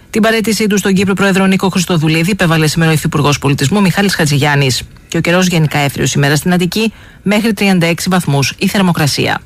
Την 0.10 0.22
παρέτησή 0.22 0.68
του 0.68 0.78
στον 0.78 0.94
Κύπρο 0.94 1.14
Πρόεδρο 1.14 1.46
Νίκο 1.46 1.70
Χριστοδουλίδη 1.70 2.32
υπέβαλε 2.32 2.68
σήμερα 2.68 2.92
ο 2.92 2.94
Υφυπουργός 2.94 3.40
Πολιτισμού 3.40 3.82
Μιχάλης 3.82 4.16
Χατζηγιάννης. 4.16 4.82
Και 5.08 5.18
ο 5.18 5.22
καιρός 5.22 5.48
γενικά 5.48 5.80
έθριο 5.80 6.06
σήμερα 6.06 6.36
στην 6.36 6.54
Αττική 6.54 6.94
μέχρι 7.24 7.52
36 7.60 7.94
βαθμούς 8.08 8.54
η 8.58 8.68
θερμοκρασία. 8.68 9.42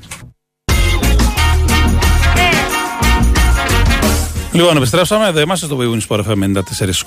Λοιπόν, 4.52 4.78
επιστρέψαμε. 4.78 5.28
Εδώ 5.28 5.40
είμαστε 5.40 5.66
στο 5.66 5.78
Wins 5.80 6.08
Sport 6.08 6.20
FM 6.20 6.44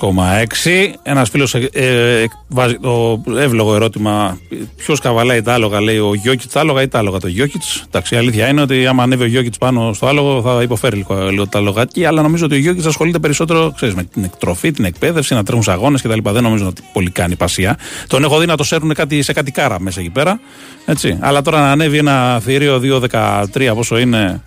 94,6. 0.00 0.94
Ένας 1.02 1.28
φίλος 1.28 1.55
ε, 1.55 2.24
βάζει 2.48 2.78
το 2.78 3.22
εύλογο 3.37 3.74
ερώτημα: 3.74 4.38
Ποιος 4.76 5.00
καβαλάει 5.00 5.42
τα 5.42 5.52
άλογα, 5.52 5.81
λέει 5.81 5.98
ο 5.98 6.14
Γιώκητς, 6.14 6.52
τα 6.52 6.61
άλογα 6.61 6.83
ή 6.83 6.88
τα 6.88 6.98
άλογα. 6.98 7.18
Το 7.18 7.28
Γιώκητς; 7.28 7.85
Εντάξει, 7.87 8.14
η 8.14 8.18
αλήθεια 8.18 8.48
είναι 8.48 8.61
ότι 8.61 8.87
άμα 8.87 9.02
ανέβει 9.02 9.22
ο 9.22 9.26
Γιώκητς 9.26 9.59
πάνω 9.59 9.92
στο 9.92 10.07
άλογο 10.07 10.42
θα 10.42 10.62
υποφέρει 10.62 10.96
λίγο, 10.96 11.31
λίγο 11.31 11.46
τα 11.46 11.61
λογάκι. 11.61 12.05
Αλλά 12.05 12.22
νομίζω 12.22 12.44
ότι 12.44 12.55
ο 12.55 12.59
Γιώκητς 12.59 12.87
ασχολείται 12.87 13.18
περισσότερο 13.18 13.72
ξέρεις, 13.74 13.94
με 13.94 14.05
την 14.05 14.24
εκτροφή, 14.24 14.70
την 14.70 14.85
εκπαίδευση, 14.85 15.35
να 15.35 15.44
τρέχουν 15.44 15.72
αγώνες 15.72 16.02
κτλ. 16.02 16.18
Δεν 16.22 16.42
νομίζω 16.42 16.66
ότι 16.66 16.83
πολύ 16.92 17.11
κάνει 17.11 17.37
πασία. 17.37 17.78
Τον 18.07 18.24
έχω 18.24 18.38
δει 18.38 18.46
να 18.46 18.57
το 18.57 18.64
σέρνουν 18.64 18.94
κάτι, 18.94 19.22
σε 19.22 19.33
κάτι 19.33 19.50
κάρα 19.50 19.81
μέσα 19.81 20.00
εκεί 20.00 20.11
πέρα. 20.11 20.40
Έτσι. 20.85 21.18
Αλλά 21.20 21.42
τώρα 21.42 21.61
να 21.61 21.70
ανέβει 21.70 21.98
ένα 21.98 22.40
θηρίο 22.40 22.81
2-13 23.11 23.72
πόσο 23.74 23.98
είναι 23.98 24.42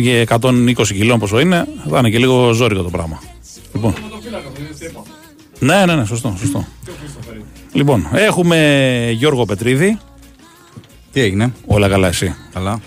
για 0.00 0.24
120 0.40 0.72
κιλών 0.86 1.18
πόσο 1.18 1.40
είναι, 1.40 1.68
θα 1.90 1.98
είναι 1.98 2.10
και 2.10 2.18
λίγο 2.18 2.52
ζώρικο 2.52 2.82
το 2.82 2.90
πράγμα. 2.90 3.22
Λοιπόν. 3.74 3.94
Ναι, 5.58 5.84
ναι, 5.86 5.94
ναι, 5.94 6.04
σωστό, 6.04 6.36
σωστό. 6.38 6.66
Λοιπόν, 7.72 8.08
έχουμε 8.12 9.10
Γιώργο 9.14 9.44
Πετρίδη. 9.44 9.98
Τι 11.12 11.20
έγινε; 11.20 11.52
Όλα 11.66 11.88
καλά, 11.88 12.08
εσύ; 12.08 12.34
Καλά. 12.52 12.80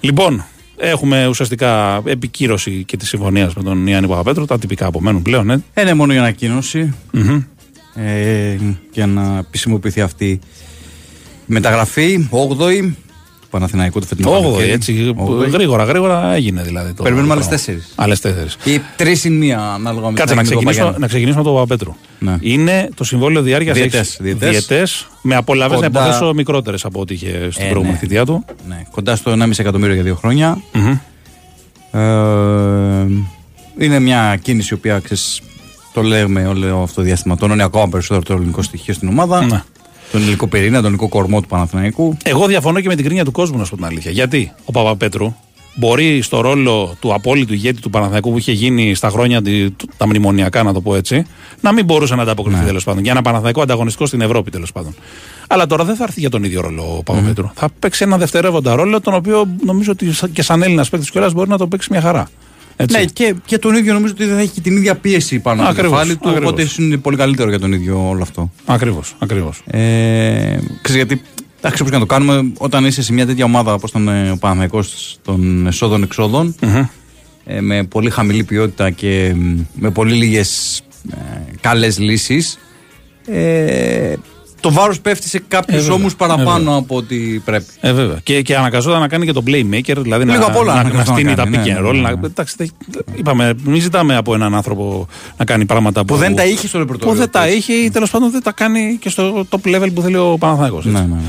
Λοιπόν, 0.00 0.44
έχουμε 0.76 1.26
ουσιαστικά 1.26 2.02
επικύρωση 2.04 2.84
και 2.84 2.96
της 2.96 3.08
συμφωνίας 3.08 3.54
με 3.54 3.62
τον 3.62 3.86
Ιάννη 3.86 4.08
Παπαπέτρο. 4.08 4.44
Τα 4.44 4.58
τυπικά 4.58 4.86
απομένουν 4.86 5.22
πλέον, 5.22 5.50
ε. 5.50 5.62
Είναι 5.78 5.94
μόνο 5.94 6.14
η 6.14 6.18
ανακοίνωση. 6.18 6.94
Mm-hmm. 7.14 7.44
Ε, 7.94 8.56
για 8.92 9.06
να 9.06 9.38
επισημοποιηθεί 9.38 10.00
αυτή 10.00 10.28
η 10.28 10.40
μεταγραφή. 11.46 12.28
8η 12.30 12.90
Παναθηναϊκού 13.56 14.00
του 14.00 14.06
φετινού 14.06 14.54
8η, 14.56 14.60
έτσι. 14.60 15.14
8η. 15.18 15.50
Γρήγορα, 15.50 15.84
γρήγορα 15.84 16.34
έγινε 16.34 16.62
δηλαδή. 16.62 16.92
Το 16.92 17.02
Περιμένουμε 17.02 17.32
άλλες 17.32 17.48
τέσσερις. 17.48 17.92
Άλλες 17.94 18.20
τέσσερις. 18.20 18.56
Ή 18.64 18.80
τρεις 18.96 19.24
ή 19.24 19.30
μία, 19.30 19.60
ανάλογα 19.60 20.10
με 20.10 20.18
Κάτσε 20.18 20.34
να 20.34 20.42
ξεκινήσουμε, 20.42 20.94
να 20.98 21.06
ξεκινήσουμε 21.06 21.40
από 21.40 21.48
τον 21.48 21.58
Παπαπέτρου. 21.58 21.94
Ναι. 22.18 22.36
Είναι 22.40 22.88
το 22.94 23.04
συμβόλαιο 23.04 23.42
διάρκειας 23.42 24.16
διετέ 24.18 24.86
με 25.22 25.34
απολαυέ 25.34 25.74
Κοντά... 25.74 25.88
να 25.88 26.06
υποθέσω 26.06 26.34
μικρότερες 26.34 26.84
από 26.84 27.00
ό,τι 27.00 27.14
είχε 27.14 27.48
στην 27.50 27.64
ε, 27.64 27.68
προηγούμενη 27.68 27.92
ναι. 27.92 27.98
θητεία 27.98 28.24
του. 28.24 28.44
Ναι. 28.68 28.82
Κοντά 28.90 29.16
στο 29.16 29.32
1,5 29.32 29.50
εκατομμύριο 29.58 29.94
για 29.94 30.02
δύο 30.02 30.14
χρόνια. 30.14 30.58
Mm-hmm. 30.72 30.98
Ε, 31.90 33.06
είναι 33.78 33.98
μια 33.98 34.38
κίνηση 34.42 34.68
η 34.74 34.76
οποία 34.76 34.98
ξέρεις, 34.98 35.40
το 35.92 36.02
λέμε 36.02 36.46
όλο 36.46 36.82
αυτό 36.82 36.94
το 36.94 37.02
διάστημα. 37.02 37.36
Τονώνει 37.36 37.62
ακόμα 37.62 37.88
περισσότερο 37.88 38.22
το 38.22 38.32
ελληνικό 38.32 38.62
στοιχείο 38.62 38.94
στην 38.94 39.08
ομάδα. 39.08 39.44
Ναι. 39.44 39.62
Τον 40.16 40.24
υλικό 40.24 40.46
πυρήνα, 40.46 40.80
τον 40.80 40.88
υλικό 40.88 41.08
κορμό 41.08 41.40
του 41.40 41.48
Παναθηναϊκού. 41.48 42.16
Εγώ 42.24 42.46
διαφωνώ 42.46 42.80
και 42.80 42.88
με 42.88 42.94
την 42.94 43.04
κρίνια 43.04 43.24
του 43.24 43.32
κόσμου, 43.32 43.58
να 43.58 43.64
σου 43.64 43.70
πω 43.70 43.76
την 43.76 43.84
αλήθεια. 43.84 44.10
Γιατί 44.10 44.52
ο 44.64 44.72
Παπαπέτρου 44.72 45.34
μπορεί 45.74 46.22
στο 46.22 46.40
ρόλο 46.40 46.96
του 47.00 47.14
απόλυτου 47.14 47.52
ηγέτη 47.52 47.80
του 47.80 47.90
Παναθηναϊκού 47.90 48.30
που 48.30 48.38
είχε 48.38 48.52
γίνει 48.52 48.94
στα 48.94 49.08
χρόνια 49.08 49.42
τα 49.96 50.06
μνημονιακά, 50.06 50.62
να 50.62 50.72
το 50.72 50.80
πω 50.80 50.94
έτσι, 50.94 51.26
να 51.60 51.72
μην 51.72 51.84
μπορούσε 51.84 52.14
να 52.14 52.22
ανταποκριθεί 52.22 52.60
ναι. 52.60 52.66
τέλος 52.66 52.84
πάντων. 52.84 53.02
Για 53.02 53.12
ένα 53.12 53.22
Παναθηναϊκό 53.22 53.62
ανταγωνιστικό 53.62 54.06
στην 54.06 54.20
Ευρώπη 54.20 54.50
τέλος 54.50 54.72
πάντων. 54.72 54.94
Αλλά 55.46 55.66
τώρα 55.66 55.84
δεν 55.84 55.96
θα 55.96 56.04
έρθει 56.04 56.20
για 56.20 56.30
τον 56.30 56.44
ίδιο 56.44 56.60
ρόλο 56.60 56.96
ο 56.98 57.02
Παπαπέτρου. 57.02 57.48
Mm. 57.48 57.52
Θα 57.54 57.68
παίξει 57.78 58.04
ένα 58.04 58.18
δευτερεύοντα 58.18 58.74
ρόλο, 58.74 59.00
τον 59.00 59.14
οποίο 59.14 59.48
νομίζω 59.64 59.92
ότι 59.92 60.06
και 60.32 60.42
σαν 60.42 60.62
Έλληνας 60.62 60.88
παίκτης 60.88 61.10
κιόλας 61.10 61.32
μπορεί 61.32 61.48
να 61.48 61.58
το 61.58 61.66
παίξει 61.66 61.88
μια 61.90 62.00
χαρά. 62.00 62.28
Έτσι. 62.76 62.98
Ναι, 62.98 63.04
και, 63.04 63.34
και 63.44 63.58
τον 63.58 63.74
ίδιο 63.74 63.92
νομίζω 63.92 64.12
ότι 64.12 64.24
δεν 64.24 64.34
θα 64.34 64.40
έχει 64.40 64.60
την 64.60 64.76
ίδια 64.76 64.94
πίεση 64.94 65.38
πάνω 65.38 65.62
από 65.62 65.64
το 65.64 65.76
Ακριβώς, 65.76 65.98
κεφάλι 65.98 66.16
του. 66.16 66.28
ακριβώς. 66.28 66.48
Οπότε 66.48 66.62
ίσως 66.62 66.78
είναι 66.78 66.96
πολύ 66.96 67.16
καλύτερο 67.16 67.48
για 67.48 67.58
τον 67.58 67.72
ίδιο 67.72 68.08
όλο 68.08 68.22
αυτό. 68.22 68.50
Ακριβώς. 68.64 69.14
Ακριβώς. 69.18 69.62
Ε, 69.66 70.58
ξέρεις, 70.82 71.06
γιατί 71.06 71.22
εντάξει, 71.58 71.82
όπως 71.82 71.92
και 71.92 71.98
να 71.98 71.98
το 71.98 72.06
κάνουμε, 72.06 72.52
όταν 72.58 72.84
είσαι 72.84 73.02
σε 73.02 73.12
μια 73.12 73.26
τέτοια 73.26 73.44
ομάδα 73.44 73.72
όπως 73.74 73.90
ήταν 73.90 74.08
ε, 74.08 74.30
ο 74.30 74.36
Παναθηναϊκός 74.36 75.18
των 75.24 75.66
εσόδων-εξόδων, 75.66 76.54
ε, 77.44 77.60
με 77.60 77.84
πολύ 77.84 78.10
χαμηλή 78.10 78.44
ποιότητα 78.44 78.90
και 78.90 79.32
μ, 79.36 79.58
με 79.74 79.90
πολύ 79.90 80.12
λίγες 80.12 80.80
ε, 81.10 81.16
καλές 81.60 81.98
λύσεις, 81.98 82.58
ε, 83.26 84.14
το 84.60 84.72
βάρος 84.72 85.00
πέφτει 85.00 85.28
σε 85.28 85.36
Ε, 85.36 85.40
κάποιους 85.48 85.80
βέβαια. 85.80 85.94
ώμους 85.94 86.12
Ε, 86.12 86.16
παραπάνω 86.16 86.58
βέβαια. 86.58 86.74
από 86.76 86.96
ό,τι 86.96 87.16
πρέπει. 87.44 87.66
Ε, 87.80 87.92
βέβαια. 87.92 88.18
Και, 88.22 88.42
και 88.42 88.56
αναγκαζόταν 88.56 89.00
να 89.00 89.08
κάνει 89.08 89.26
και 89.26 89.32
τον 89.32 89.44
playmaker, 89.46 89.96
δηλαδή 89.96 90.24
Λίγο 90.24 90.38
να, 90.38 90.46
απ' 90.46 90.56
όλα 90.56 90.66
να, 90.66 90.74
να, 90.74 90.80
αναγκαζόταν 90.80 91.14
στείνει 91.14 91.30
να 91.30 91.36
τα 91.36 91.42
κάνει, 91.42 91.56
pick 91.56 91.66
ναι, 91.66 91.78
and 91.78 91.82
ναι, 91.82 91.88
roll. 91.88 91.94
ναι. 91.94 92.00
να- 92.00 92.20
εντάξει, 92.24 92.54
δεν- 92.58 92.70
είπαμε, 93.14 93.54
μην 93.64 93.80
ζητάμε 93.80 94.16
από 94.16 94.34
έναν 94.34 94.54
άνθρωπο 94.54 95.06
να 95.36 95.44
κάνει 95.44 95.64
πράγματα 95.64 96.00
που, 96.04 96.14
Που 96.14 96.16
δεν 96.20 96.34
τα 96.36 96.44
είχε 96.46 96.66
στο 96.66 96.78
ρεπερτόριο. 96.78 97.12
που 97.12 97.18
δεν 97.18 97.30
τα 97.30 97.40
πες. 97.42 97.54
είχε 97.54 97.72
ή 97.72 97.90
τέλος 97.90 98.10
πάντων 98.10 98.30
δεν 98.30 98.42
τα 98.42 98.52
κάνει 98.52 98.96
και 99.00 99.08
στο 99.08 99.46
top 99.50 99.74
level 99.76 99.88
που 99.94 100.00
θέλει 100.02 100.16
ο 100.16 100.36
Παναθηναϊκός. 100.38 100.86
έτσι. 100.86 100.96
Ναι, 100.96 101.00
ναι, 101.06 101.14
ναι. 101.14 101.20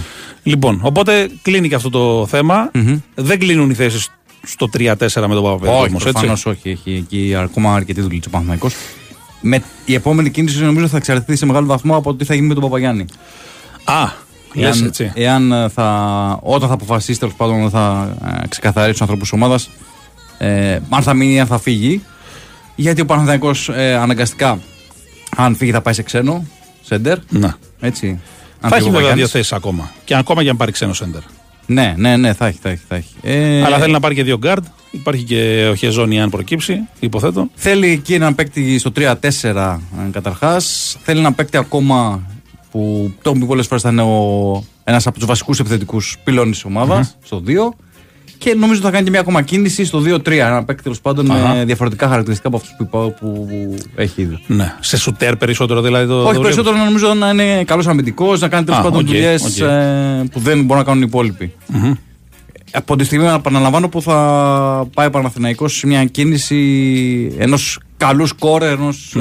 Λοιπόν, 0.44 0.80
οπότε 0.84 1.30
κλείνει 1.42 1.70
και 1.70 1.76
αυτό 1.76 1.90
το 1.90 2.26
θεμα 2.30 2.72
Δεν 3.16 3.40
κλείνουν 3.40 3.70
οι 3.70 3.74
θέσεις 3.74 4.08
στο 4.44 4.70
3-4 4.78 5.28
με 5.28 5.34
τον 5.34 5.44
Παπαπέδη. 5.44 5.72
Όχι, 5.74 5.88
όμως, 5.90 6.04
προφανώς 6.04 6.46
έτσι. 6.46 6.50
όχι. 6.50 6.70
Έχει 6.70 6.96
εκεί 7.12 7.36
ακόμα 7.38 7.74
αρκετή 7.74 8.02
δουλειά 8.02 8.20
ο 8.28 8.30
Παναθηναϊκός. 8.30 8.74
Με 9.42 9.62
η 9.86 9.94
επόμενη 9.94 10.30
κίνηση 10.30 10.64
νομίζω 10.64 10.88
θα 10.88 10.98
εξαρτηθεί 10.98 11.36
σε 11.36 11.46
μεγάλο 11.46 11.66
βαθμό 11.66 11.96
από 11.96 12.16
τι 12.16 12.26
θα 12.26 12.34
γίνει 12.36 12.48
με 12.48 12.54
τον 12.54 12.64
Παπαγιάννη. 12.64 13.06
Α, 13.84 14.04
λες 14.54 14.76
Εάν, 14.78 14.86
έτσι. 14.88 15.12
εάν 15.16 15.52
ε, 15.52 15.70
θα, 15.70 16.40
όταν 16.42 16.68
θα 16.68 16.74
αποφασίσει 16.74 17.20
τέλος 17.20 17.34
πάντων 17.34 17.70
θα 17.70 18.16
ε, 18.44 18.48
ξεκαθαρίσει 18.48 18.92
τους 18.92 19.02
ανθρώπους 19.02 19.30
της 19.30 19.38
ομάδας, 19.40 19.70
ε, 20.38 20.80
αν 20.90 21.02
θα 21.02 21.14
μείνει 21.14 21.34
ή 21.34 21.40
αν 21.40 21.48
θα 21.48 21.60
φύγει. 21.60 22.04
Γιατί 22.76 23.02
ο 23.02 23.06
Παναθηναϊκός 23.06 23.70
ε, 23.70 23.96
αναγκαστικά, 23.96 24.60
αν 25.38 25.56
φύγει, 25.56 25.72
θα 25.72 25.82
πάει 25.82 25.94
σε 25.94 26.02
ξένο, 26.04 26.46
σέντερ. 26.82 27.18
Ναι. 27.30 27.54
Έτσι. 27.80 28.08
Αν 28.62 28.70
Θα 28.70 28.76
φύγει 28.76 28.80
έχει 28.80 28.90
ο 28.90 28.92
βέβαια 28.92 28.92
δύο 28.92 28.92
Παπαγιάννης. 28.92 29.32
θέσεις 29.32 29.54
ακόμα. 29.54 29.92
Και 30.06 30.16
ακόμα 30.16 30.44
και 30.44 30.50
αν 30.50 30.58
πάρει 30.58 30.72
ξένο 30.72 30.94
σέντερ. 30.94 31.22
Ναι, 31.68 31.94
ναι, 31.98 32.18
ναι, 32.18 32.34
θα 32.34 32.46
έχει. 32.46 32.60
Θα 32.62 32.70
έχει, 32.70 32.84
θα 32.88 32.96
έχει. 32.96 33.14
Ε, 33.22 33.64
Αλλά 33.64 33.78
θέλει 33.78 33.92
να 33.92 34.00
πάρει 34.00 34.16
και 34.16 34.24
δύο 34.24 34.40
guard. 34.44 34.58
Υπάρχει 34.92 35.24
και 35.24 35.68
ο 35.72 35.76
Χεζόνι 35.76 36.22
αν 36.22 36.30
προκύψει, 36.30 36.80
υποθέτω. 37.00 37.50
Θέλει 37.56 37.88
εκεί 37.88 38.14
έναν 38.14 38.36
παίκτη 38.36 38.80
στο 38.80 38.92
3-4 38.96 39.78
καταρχάς. 40.12 40.98
Θέλει 41.04 41.20
έναν 41.20 41.36
παίκτη 41.36 41.58
ακόμα 41.58 42.22
που 42.72 43.12
το 43.22 43.32
πει 43.32 43.46
πολλές 43.46 43.68
φορές 43.68 43.84
θα 43.84 43.90
είναι 43.90 44.04
ένας 44.84 45.08
από 45.08 45.18
τους 45.18 45.28
βασικούς 45.28 45.60
επιθετικούς 45.60 46.18
πυλώνε 46.24 46.52
της 46.52 46.66
ομάδας, 46.66 47.18
στο 47.24 47.44
2. 47.48 47.74
Και 48.38 48.56
νομίζω 48.60 48.82
θα 48.82 48.92
κάνει 48.92 49.04
και 49.04 49.10
μια 49.10 49.20
ακόμα 49.20 49.42
κίνηση 49.42 49.86
στο 49.86 50.02
2-3. 50.06 50.32
Ένα 50.32 50.64
παίκτη 50.64 50.84
τέλος 50.84 51.02
πάντων 51.02 51.32
Αχα. 51.32 51.54
με 51.54 51.66
διαφορετικά 51.66 52.08
χαρακτηριστικά 52.08 52.48
από 52.48 52.58
αυτούς 52.58 52.74
που, 52.78 52.84
είπα, 52.84 53.00
που 53.10 53.48
έχει 53.96 54.22
ήδη. 54.22 54.40
Ναι. 54.48 54.74
Σε 54.80 54.98
σουτέρ 54.98 55.36
περισσότερο 55.36 55.82
δηλαδή 55.82 56.08
το. 56.08 56.14
το 56.14 56.28
Όχι, 56.28 56.38
βλέπεις. 56.38 56.56
περισσότερο 56.56 56.84
νομίζω 56.86 57.14
να 57.14 57.30
είναι 57.30 57.64
καλός 57.64 57.88
αμυντικός, 57.88 58.40
να 58.40 58.48
κάνει 58.48 58.66
τέλος 58.66 58.80
Α, 58.80 58.84
πάντων 58.84 59.00
οκ, 59.00 59.06
δουλειές 59.06 59.44
οκ. 59.44 59.68
που 60.32 60.40
δεν 60.40 60.58
μπορούν 60.64 60.78
να 60.78 60.84
κάνουν 60.84 61.02
οι 61.02 61.06
υπόλοιποι. 61.08 61.54
Από 62.72 62.96
τη 62.96 63.04
στιγμή, 63.04 63.28
επαναλαμβάνω, 63.28 63.90
που 63.90 64.02
θα 64.02 64.16
πάει 64.94 65.08
ο 65.08 65.10
Παναθηναϊκός 65.10 65.78
σε 65.78 65.88
μια 65.88 66.06
κίνηση 66.06 67.36
ενός 67.38 67.80
καλού 67.98 68.26
σκόρερ, 68.26 68.64
ενός 68.64 69.16
ε, 69.16 69.20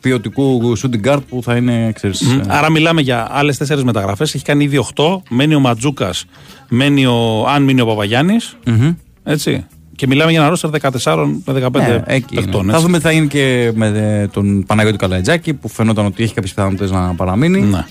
ποιοτικού 0.00 0.72
shooting 0.78 1.08
guard 1.08 1.18
που 1.28 1.42
θα 1.42 1.56
είναι, 1.56 1.92
ξέρεις, 1.94 2.20
Μμ. 2.22 2.38
ε, 2.38 2.42
Άρα 2.48 2.70
μιλάμε 2.70 3.00
για 3.00 3.28
άλλες 3.30 3.56
τέσσερις 3.56 3.84
μεταγραφές. 3.84 4.34
Έχει 4.34 4.44
κάνει 4.44 4.64
ήδη 4.64 4.76
8. 4.94 5.22
Μένει 5.28 5.54
ο 5.54 5.60
Ματζούκας, 5.60 6.24
μένει 6.68 7.06
ο, 7.06 7.46
αν 7.48 7.62
μείνει 7.62 7.80
ο 7.80 7.86
Παπαγιάννης 7.86 8.36
μμμ. 8.66 8.94
Έτσι. 9.24 9.66
Και 9.96 10.06
μιλάμε 10.06 10.30
για 10.30 10.40
ένα 10.40 10.48
ρόστερ 10.48 10.70
14 11.02 11.26
με 11.44 11.52
15 11.52 11.70
Ναι, 11.72 12.02
εκεί 12.06 12.34
είναι. 12.34 12.40
παιχτών. 12.42 12.64
Θα 12.66 12.72
έτσι. 12.72 12.84
δούμε 12.86 12.96
τι 12.98 13.02
θα 13.04 13.12
γίνει 13.12 13.26
και 13.26 13.72
με 13.74 13.86
ε, 13.86 14.26
τον 14.28 14.64
Παναγιώτη 14.66 14.96
Καλατζάκη 14.98 15.54
που 15.54 15.68
φαινόταν 15.68 16.06
ότι 16.06 16.22
έχει 16.22 16.34
κάποιες 16.34 16.54
πιθανότητες 16.54 16.90
να 16.90 17.14
παραμείνει. 17.14 17.60
Ναι. 17.60 17.84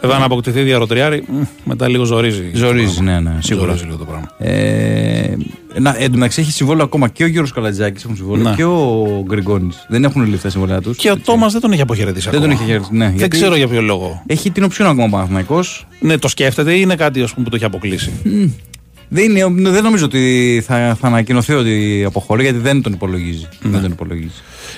Βέβαια, 0.00 0.18
να 0.18 0.24
αποκτηθεί 0.24 0.60
διαρροτριάρι, 0.62 1.24
μ, 1.28 1.40
μετά 1.64 1.88
λίγο 1.88 2.04
ζορίζει. 2.04 2.50
Ζορίζει, 2.54 2.96
το 2.96 3.02
πράγμα. 3.02 3.20
ναι, 3.20 3.30
ναι, 3.30 3.36
σίγουρα. 3.42 3.66
Ζορίζει 3.66 3.84
λίγο 3.84 3.96
το 3.96 4.04
πράγμα. 4.04 4.26
Ε, 4.38 5.36
να, 5.78 5.94
εν 5.98 6.10
τω 6.10 6.16
μεταξύ 6.16 6.40
έχει 6.40 6.52
συμβόλαιο 6.52 6.84
ακόμα 6.84 7.08
και 7.08 7.24
ο 7.24 7.26
Γιώργος 7.26 7.52
Καλατζάκης 7.52 8.04
έχουν 8.04 8.16
συμβόλαιο 8.16 8.48
Ναι. 8.48 8.54
και 8.54 8.64
ο 8.64 9.06
Γκριγκόνη. 9.26 9.68
Δεν 9.88 10.04
έχουν 10.04 10.22
ληφθεί 10.22 10.42
τα 10.42 10.50
συμβόλαια 10.50 10.80
τους. 10.80 10.96
Και 10.96 11.10
ο 11.10 11.16
Τόμας 11.18 11.52
δεν 11.52 11.60
τον 11.60 11.72
έχει 11.72 11.80
αποχαιρετήσει 11.80 12.30
Δεν 12.30 12.38
ακόμα. 12.38 12.52
τον 12.54 12.60
έχει 12.62 12.70
χαιρετήσει. 12.70 12.96
Ναι, 12.96 13.04
Δεν 13.06 13.14
γιατί 13.16 13.36
ξέρω 13.36 13.56
για 13.56 13.68
ποιο 13.68 13.82
λόγο. 13.82 14.22
Έχει 14.26 14.50
την 14.50 14.62
οψιόν 14.62 14.88
ακόμα 14.88 15.06
ο 15.06 15.10
Παναθηναϊκός. 15.10 15.86
Ναι, 16.00 16.18
το 16.18 16.28
σκέφτεται 16.28 16.72
ή 16.74 16.78
είναι 16.82 16.94
κάτι 16.94 17.22
ας 17.22 17.32
πούμε, 17.32 17.44
που 17.44 17.50
το 17.50 17.56
έχει 17.56 17.64
αποκλείσει; 17.64 18.10
Δεν, 19.08 19.24
είναι, 19.36 19.70
δεν 19.70 19.82
νομίζω 19.82 20.04
ότι 20.04 20.62
θα, 20.66 20.96
θα 21.00 21.06
ανακοινωθεί 21.06 21.52
ότι 21.52 22.02
αποχωρεί 22.06 22.42
γιατί 22.42 22.58
δεν 22.58 22.82
τον 22.82 22.92
υπολογίζει. 22.92 23.48
Δεν 23.62 23.80
τον 23.82 23.90
υπολογίζει. 23.90 24.30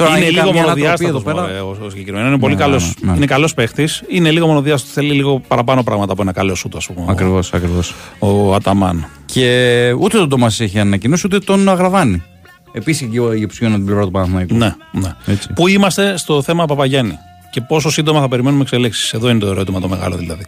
Τώρα, 0.04 0.10
αν 0.10 0.16
είναι 0.16 0.30
γίνει 0.30 0.40
λίγο 0.40 0.46
καμιά 0.46 0.62
ανατροπή 0.62 0.80
μονοδιάστατος 0.80 1.34
εδώ 1.34 1.46
πέρα. 1.46 1.62
ο, 1.64 1.76
ο 1.86 1.90
συγκεκριμένος. 1.90 2.28
Είναι 2.28 2.38
πολύ 2.38 2.54
Ναι, 2.54 2.60
καλό. 2.60 2.76
ναι, 3.00 3.10
ναι. 3.10 3.16
Είναι 3.16 3.26
καλός 3.26 3.54
παίχτης. 3.54 4.02
Είναι 4.08 4.30
λίγο 4.30 4.46
μονοδιάστατος. 4.46 4.94
Θέλει 4.94 5.12
λίγο 5.12 5.40
παραπάνω 5.48 5.82
πράγματα 5.82 6.12
από 6.12 6.22
ένα 6.22 6.32
καλό 6.32 6.54
σούτ, 6.54 6.76
ας 6.76 6.86
πούμε. 6.86 7.06
Ακριβώς, 7.10 7.52
ακριβώς. 7.52 7.94
Ο 8.18 8.54
Αταμάν. 8.54 9.06
Και 9.24 9.94
ούτε 9.98 10.18
τον 10.18 10.28
Τόμας 10.28 10.60
έχει 10.60 10.78
ανακοινώσει 10.78 11.22
ούτε 11.26 11.38
τον 11.38 11.68
Αγραβάνη. 11.68 12.22
Επίσης 12.72 13.08
και 13.10 13.16
η 13.38 13.44
οψιόν 13.44 13.68
από 13.70 13.76
την 13.76 13.86
πλευρά 13.86 14.04
του 14.04 14.10
Παναθηναϊκού. 14.10 14.54
Ναι, 14.56 14.74
ναι. 14.92 15.14
Έτσι. 15.26 15.52
Πού 15.54 15.68
είμαστε 15.68 16.16
στο 16.16 16.42
θέμα 16.42 16.64
Παπαγιάννη. 16.64 17.18
Και 17.50 17.60
πόσο 17.60 17.90
σύντομα 17.90 18.20
θα 18.20 18.28
περιμένουμε 18.28 18.62
εξελίξεις; 18.62 19.12
Εδώ 19.12 19.28
είναι 19.30 19.38
το 19.38 19.46
ερώτημα 19.46 19.80
το 19.80 19.88
μεγάλο 19.88 20.16
δηλαδή. 20.16 20.42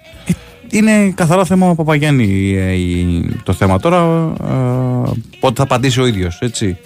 Είναι 0.70 1.10
καθαρά 1.14 1.44
θέμα 1.44 1.74
Παπαγιάννη 1.74 2.54
ε, 2.56 2.72
η- 2.72 3.40
το 3.44 3.52
θέμα 3.52 3.78
τώρα. 3.80 3.98
ε, 4.42 5.10
πότε 5.40 5.54
θα 5.56 5.62
απαντήσει 5.62 6.00
ο 6.00 6.06
ίδιος, 6.06 6.38
έτσι. 6.40 6.76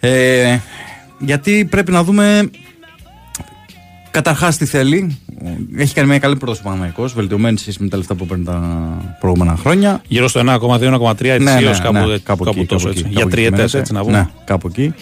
Ε, 0.00 0.58
γιατί 1.18 1.64
πρέπει 1.70 1.92
να 1.92 2.04
δούμε 2.04 2.50
καταρχάς 4.10 4.56
τι 4.56 4.64
θέλει. 4.66 5.18
Έχει 5.76 5.94
κάνει 5.94 6.08
μια 6.08 6.18
καλή 6.18 6.36
πρόταση 6.36 6.60
ο 6.60 6.64
Παναθηναϊκός, 6.64 7.12
βελτιωμένη 7.14 7.58
σχέση 7.58 7.82
με 7.82 7.88
τα 7.88 7.96
λεφτά 7.96 8.14
που 8.14 8.26
παίρνει 8.26 8.44
τα 8.44 8.60
προηγούμενα 9.20 9.56
χρόνια. 9.56 10.02
Γύρω 10.08 10.28
στο 10.28 10.40
1,2-1,3 10.40 11.24
ετησίω 11.24 11.74
κάπου, 11.82 12.20
κάπου, 12.24 12.44
εκεί, 12.48 12.66
τόσο 12.66 12.88
εκεί, 12.88 12.98
έτσι. 12.98 13.02
κάπου 13.02 13.12
Για 13.14 13.20
εκεί 13.22 13.30
τριετές 13.30 13.50
κυμαίνεται. 13.56 13.78
έτσι 13.78 13.92
να 13.92 14.00
πούμε. 14.00 14.16
Ναι, 14.18 14.28
κάπου 14.44 14.66
εκεί. 14.68 14.94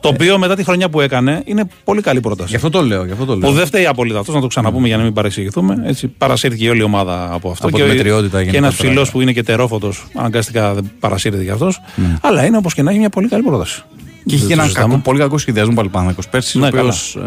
Το 0.00 0.08
οποίο 0.08 0.38
μετά 0.38 0.54
τη 0.56 0.64
χρονιά 0.64 0.88
που 0.88 1.00
έκανε 1.00 1.42
είναι 1.44 1.64
πολύ 1.84 2.00
καλή 2.00 2.20
πρόταση. 2.20 2.48
Γι' 2.50 2.56
αυτό 2.56 2.70
το 2.70 2.82
λέω. 2.82 3.04
Γι 3.04 3.12
αυτό 3.12 3.24
το 3.24 3.36
λέω. 3.36 3.48
Που 3.50 3.56
δεν 3.56 3.66
φταίει 3.66 3.86
απόλυτα 3.86 4.18
αυτός, 4.18 4.34
να 4.34 4.40
το 4.40 4.46
ξαναπούμε 4.46 4.86
για 4.86 4.96
να 4.96 5.02
μην 5.02 5.12
παρεξηγηθούμε. 5.12 5.82
Έτσι, 5.86 6.08
παρασύρθηκε 6.08 6.64
η 6.64 6.68
όλη 6.68 6.80
η 6.80 6.82
ομάδα 6.82 7.32
από 7.32 7.50
αυτό. 7.50 7.66
Από 7.66 7.76
και 7.76 7.82
τη 7.82 7.90
ο- 7.90 7.92
μετριότητα 7.94 8.28
Και 8.28 8.48
ένας 8.48 8.52
γενικότερα. 8.52 8.88
ψηλός 8.88 9.10
που 9.10 9.20
είναι 9.20 9.32
και 9.32 9.42
τερόφωτο, 9.42 9.92
αναγκαστικά 10.14 10.74
δεν 10.74 10.90
παρασύρεται 11.00 11.44
κι 11.44 11.50
αυτός. 11.50 11.80
Ναι. 11.96 12.16
Αλλά 12.20 12.44
είναι 12.44 12.56
όπως 12.56 12.74
και 12.74 12.82
να 12.82 12.90
έχει 12.90 12.98
μια 12.98 13.08
πολύ 13.10 13.28
καλή 13.28 13.42
πρόταση. 13.42 13.82
Και 14.26 14.34
είχε 14.34 14.38
Δεν 14.38 14.46
και 14.46 14.46
το 14.46 14.52
έναν 14.52 14.64
συζητάμε. 14.64 14.88
κακό, 14.92 15.02
πολύ 15.04 15.18
κακό 15.18 15.38
σχεδιασμό 15.38 15.74
πάλι 15.74 15.88
πάνω 15.88 16.14
πέρσι, 16.30 16.58
Ναι, 16.58 16.64
ο 16.66 16.68
οποίος 16.68 17.18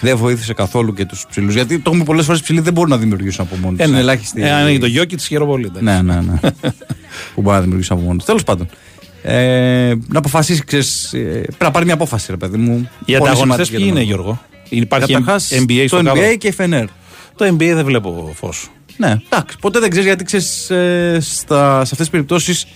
δεν 0.00 0.16
βοήθησε 0.16 0.52
καθόλου 0.52 0.94
και 0.94 1.04
τους 1.04 1.24
ψηλούς. 1.30 1.54
Γιατί 1.54 1.78
το 1.78 1.82
έχουμε 1.90 2.04
πολλές 2.04 2.24
φορές 2.24 2.40
ψηλοί 2.42 2.60
δεν 2.60 2.72
μπορούν 2.72 2.90
να 2.90 2.98
δημιουργήσουν 2.98 3.44
από 3.50 3.56
μόνοι 3.62 3.76
τους. 3.76 3.84
Ε, 3.84 3.88
ναι. 3.88 3.92
Είναι 3.92 4.00
ελάχιστη. 4.02 4.42
Ε, 4.42 4.50
αν 4.52 4.66
έχει 4.66 4.78
το 4.78 4.86
Γιώκη, 4.86 5.16
τη 5.16 5.22
χαίρομαι 5.26 5.50
πολύ. 5.50 5.64
εντάξει. 5.66 5.84
Ναι, 5.84 6.02
ναι, 6.14 6.20
ναι. 6.20 6.38
που 7.34 7.40
μπορεί 7.42 7.54
να 7.56 7.60
δημιουργήσουν 7.60 7.96
από 7.96 8.06
μόνοι 8.06 8.18
του. 8.18 8.24
Τέλος 8.24 8.42
πάντων. 8.44 8.68
Ε, 9.22 9.94
να 10.08 10.18
αποφασίσει, 10.18 10.64
ξέρεις, 10.64 11.12
ε, 11.12 11.18
πρέπει 11.18 11.56
να 11.64 11.70
πάρει 11.70 11.84
μια 11.84 11.94
απόφαση, 11.94 12.26
ρε 12.30 12.36
παιδί 12.36 12.56
μου. 12.56 12.88
Οι 13.04 13.16
Πολύ 13.16 13.16
ανταγωνιστές 13.28 13.66
σημαντική 13.66 13.70
ποιοι 13.70 13.78
για 13.78 13.86
είναι, 13.86 13.98
τον 13.98 14.06
Γιώργο; 14.08 14.40
Υπάρχει 14.68 15.12
Καταρχάς, 15.12 15.50
NBA 15.52 15.84
στο 15.86 15.96
το 15.96 16.02
κάτω. 16.02 16.20
NBA 16.20 16.36
και 16.38 16.48
η 16.48 16.54
FNR. 16.58 16.84
Το 17.36 17.44
NBA 17.46 17.72
δεν 17.74 17.84
βλέπω 17.84 18.32
φως. 18.34 18.70
Ναι, 18.96 19.16
εντάξει. 19.30 19.56
Ποτέ 19.60 19.78
δεν 19.78 19.90
ξέρεις 19.90 20.06
γιατί 20.08 20.24
ξέρεις 20.24 20.70
ε, 20.70 21.18
στα- 21.20 21.74
σε 21.74 21.80
αυτές 21.80 21.96
τις 21.98 22.08
περιπτώσεις 22.10 22.66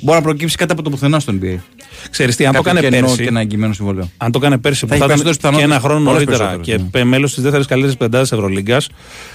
μπορεί 0.00 0.16
να 0.18 0.22
προκύψει 0.24 0.56
κάτι 0.56 0.72
από 0.72 0.82
το 0.82 0.90
πουθενά 0.90 1.20
στο 1.20 1.32
NBA. 1.42 1.56
Ξέρεις 2.10 2.36
τι, 2.36 2.46
αν 2.46 2.52
το 2.52 2.62
Κάποιο 2.62 2.78
έκανε 2.78 2.88
κενό 2.94 3.06
πέρσι. 3.06 3.22
Και 3.22 3.28
ένα 3.28 3.40
εγγυημένο 3.40 3.72
συμβόλαιο. 3.72 4.10
Αν 4.16 4.32
το 4.32 4.38
έκανε 4.42 4.58
πέρσι 4.58 4.80
Θα 4.80 4.86
που 4.86 4.92
έχει 4.92 5.00
θα 5.02 5.06
ήταν 5.12 5.22
περισσότερες 5.22 5.56
και 5.58 5.64
ένα 5.64 5.74
πιθανότητες, 5.74 5.90
χρόνο 5.90 6.04
πολλές 6.04 6.24
νωρίτερα 6.26 6.50
περισσότερες, 6.50 6.90
και 6.92 7.04
μέλος 7.04 7.34
της 7.34 7.42
δεύτερης 7.42 7.66
καλύτερης 7.66 7.96
πεντάδας 7.96 8.32
Ευρωλίγκας, 8.32 8.88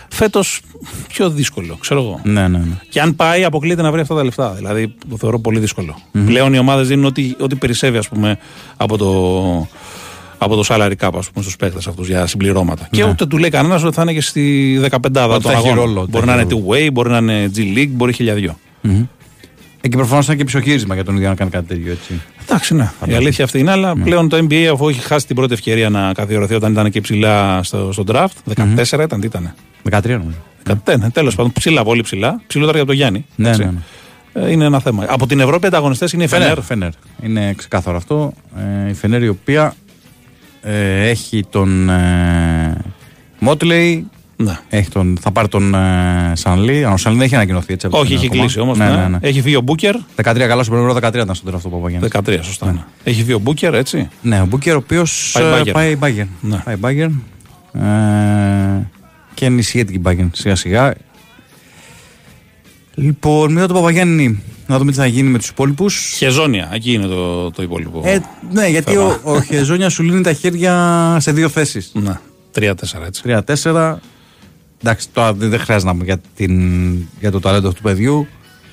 φέτος 0.09 0.61
πιο 1.07 1.29
δύσκολο, 1.29 1.77
ξέρω 1.81 2.01
εγώ. 2.01 2.19
Ναι, 2.23 2.47
ναι, 2.47 2.57
ναι. 2.57 2.63
Και 2.89 3.01
αν 3.01 3.15
πάει, 3.15 3.43
αποκλείεται 3.43 3.81
να 3.81 3.91
βρει 3.91 4.01
αυτά 4.01 4.15
τα 4.15 4.23
λεφτά. 4.23 4.49
Δηλαδή, 4.57 4.93
το 5.09 5.17
θεωρώ 5.17 5.39
πολύ 5.39 5.59
δύσκολο. 5.59 5.99
Πλέον 6.25 6.53
οι 6.53 6.57
ομάδες 6.57 6.87
δίνουν 6.87 7.05
ό,τι, 7.05 7.33
ό,τι 7.39 7.55
περισσεύει, 7.55 7.97
ας 7.97 8.09
πούμε, 8.09 8.37
από 8.77 8.97
το, 8.97 9.67
από 10.37 10.55
το 10.55 10.63
salary 10.67 10.91
cap, 10.99 11.09
ας 11.15 11.29
πούμε, 11.29 11.41
στους 11.43 11.55
παίκτες 11.55 11.87
αυτούς 11.87 12.07
για 12.07 12.25
συμπληρώματα. 12.27 12.87
Και 12.91 13.03
Ναι. 13.03 13.09
ούτε 13.09 13.25
του 13.25 13.37
λέει 13.37 13.49
κανένας 13.49 13.83
ότι 13.83 13.95
θα 13.95 14.01
είναι 14.01 14.13
και 14.13 14.21
στη 14.21 14.77
15 14.81 15.23
Ότι 15.33 15.41
των 15.41 15.41
θα 15.41 15.51
έχει 15.51 15.67
αγώνων. 15.67 15.85
ρόλο, 15.85 16.01
ότι 16.01 16.09
Μπορεί 16.11 16.25
θα 16.25 16.35
να 16.35 16.41
έχει 16.41 16.53
είναι 16.53 16.63
two-way, 16.67 16.89
μπορεί 16.93 17.09
να 17.09 17.17
είναι 17.17 17.51
G-League, 17.55 17.89
μπορεί 17.89 18.13
χιλιαδιό. 18.13 18.57
Εκεί 19.81 19.95
προφανώς 19.97 20.25
ήταν 20.25 20.37
και 20.37 20.43
ψοχύρισμα 20.43 20.93
για 20.95 21.03
τον 21.03 21.15
ίδιο 21.15 21.29
να 21.29 21.35
κάνει 21.35 21.49
κάτι 21.49 21.65
τέτοιο 21.67 21.91
έτσι. 21.91 22.21
Εντάξει, 22.43 22.75
ναι. 22.75 22.91
Η 23.05 23.13
αλήθεια 23.13 23.43
αυτή 23.45 23.59
είναι, 23.59 23.71
αλλά 23.71 23.95
Ναι. 23.95 24.03
πλέον 24.03 24.29
το 24.29 24.37
NBA, 24.37 24.63
αφού 24.73 24.89
έχει 24.89 24.99
χάσει 24.99 25.27
την 25.27 25.35
πρώτη 25.35 25.53
ευκαιρία 25.53 25.89
να 25.89 26.13
καθιερωθεί 26.13 26.53
όταν 26.53 26.71
ήταν 26.71 26.89
και 26.91 27.01
ψηλά 27.01 27.63
στο, 27.63 27.91
στο 27.91 28.03
draft, 28.07 28.53
14 28.55 29.03
ήταν, 29.03 29.19
τι 29.19 29.25
ήταν. 29.25 29.53
13 29.89 30.01
νομίζω. 30.09 30.37
Ναι, 30.99 31.09
τέλος 31.09 31.35
πάντων, 31.35 31.51
ψηλά, 31.51 31.83
πολύ 31.83 32.01
ψηλά. 32.01 32.41
Ψηλότερα 32.47 32.77
για 32.77 32.85
τον 32.85 32.95
Γιάννη. 32.95 33.25
Ναι, 33.35 33.49
έτσι. 33.49 33.63
ναι, 33.63 33.71
ναι. 34.33 34.45
Ε, 34.47 34.51
Είναι 34.51 34.65
ένα 34.65 34.79
θέμα. 34.79 35.05
Από 35.07 35.27
την 35.27 35.39
Ευρώπη 35.39 35.67
ανταγωνιστές 35.67 36.11
είναι 36.13 36.23
η 36.23 36.27
Φενέρ. 36.27 36.47
Φενέρ. 36.61 36.63
Φενέρ. 36.63 36.91
Είναι 37.23 37.53
ξεκάθαρο 37.53 37.97
αυτό. 37.97 38.33
Ε, 38.85 38.89
η 38.89 38.93
Φενέρ 38.93 39.23
η 39.23 39.27
οποία 39.27 39.73
ε, 40.61 41.09
έχει 41.09 41.45
τον 41.49 41.89
ε, 41.89 42.77
Μότλεϊ, 43.39 44.07
Ναι. 44.43 44.57
Έχει 44.69 44.89
τον, 44.89 45.17
θα 45.21 45.31
πάρει 45.31 45.47
τον 45.47 45.73
ε, 45.73 46.31
Σανλή. 46.35 46.85
Αν 46.85 46.93
ο 46.93 46.97
Σανλή 46.97 47.17
δεν 47.17 47.25
έχει 47.25 47.35
ανακοινωθεί 47.35 47.73
έτσι. 47.73 47.85
από 47.85 47.97
Όχι, 47.99 48.07
την 48.07 48.17
έχει 48.17 48.25
ακόμα. 48.25 48.41
κλείσει 48.41 48.59
όμως. 48.59 48.77
Ναι, 48.77 48.89
ναι, 48.89 49.07
ναι. 49.07 49.17
Έχει 49.21 49.41
φύγει 49.41 49.55
ο 49.55 49.61
Μπούκερ. 49.61 49.95
13 49.95 49.99
καλά 50.35 50.63
στον 50.63 50.83
πρώτο 50.83 51.07
13 51.07 51.13
ήταν 51.13 51.35
στον 51.35 51.45
τελευταίο 51.45 51.71
Παπαγιάννη. 51.71 52.07
13, 52.11 52.39
σωστά. 52.41 52.65
ναι. 52.71 52.79
Έχει 53.03 53.19
φύγει 53.21 53.33
ο 53.33 53.39
Μπούκερ, 53.39 53.73
έτσι. 53.73 54.09
Ναι, 54.21 54.41
ο 54.41 54.45
Μπούκερ 54.45 54.73
ο 54.73 54.77
οποίος 54.77 55.31
Πάει 55.33 55.61
Bayern. 55.65 55.71
πάει 55.73 55.97
Bayern. 56.01 56.27
Ναι. 56.41 56.61
Πάει 56.65 56.75
Bayern. 56.81 57.11
Ε, 57.81 58.87
και 59.33 59.45
ενισχύεται 59.45 59.91
και 59.91 59.97
η 59.97 60.01
Bayern 60.05 60.27
σιγά 60.31 60.55
σιγά. 60.55 60.93
Λοιπόν, 62.93 63.51
μετά 63.51 63.65
τον 63.67 63.75
Παπαγιάννη, 63.75 64.43
να 64.67 64.77
δούμε 64.77 64.91
τι 64.91 64.97
θα 64.97 65.05
γίνει 65.05 65.29
με 65.29 65.37
τους 65.37 65.47
υπόλοιπους. 65.49 66.13
Χεζόνια, 66.17 66.69
εκεί 66.73 66.93
είναι 66.93 67.05
το, 67.07 67.51
το 67.51 67.63
υπόλοιπο. 67.63 68.01
Ε, 68.05 68.19
ναι, 68.51 68.67
γιατί 68.67 68.91
θέμα. 68.93 69.19
ο, 69.23 69.31
ο 69.35 69.41
Χεζόνια 69.41 69.89
σου 69.89 70.03
λύνει 70.03 70.21
τα 70.21 70.33
χέρια 70.33 71.17
σε 71.19 71.31
δύο 71.31 71.49
θέσεις. 71.49 71.91
Ναι, 71.93 72.19
3-4 72.59 72.71
έτσι. 73.05 73.21
3-4. 73.63 73.95
Εντάξει, 74.83 75.07
τώρα 75.13 75.33
δεν 75.33 75.49
δεν 75.49 75.59
χρειάζεται 75.59 75.87
να 75.87 75.97
πούμε 75.97 76.05
για, 76.05 76.17
την, 76.35 76.91
για 77.19 77.31
το 77.31 77.39
ταλέντο 77.39 77.67
αυτού 77.67 77.81
του 77.81 77.87
παιδιού. 77.87 78.27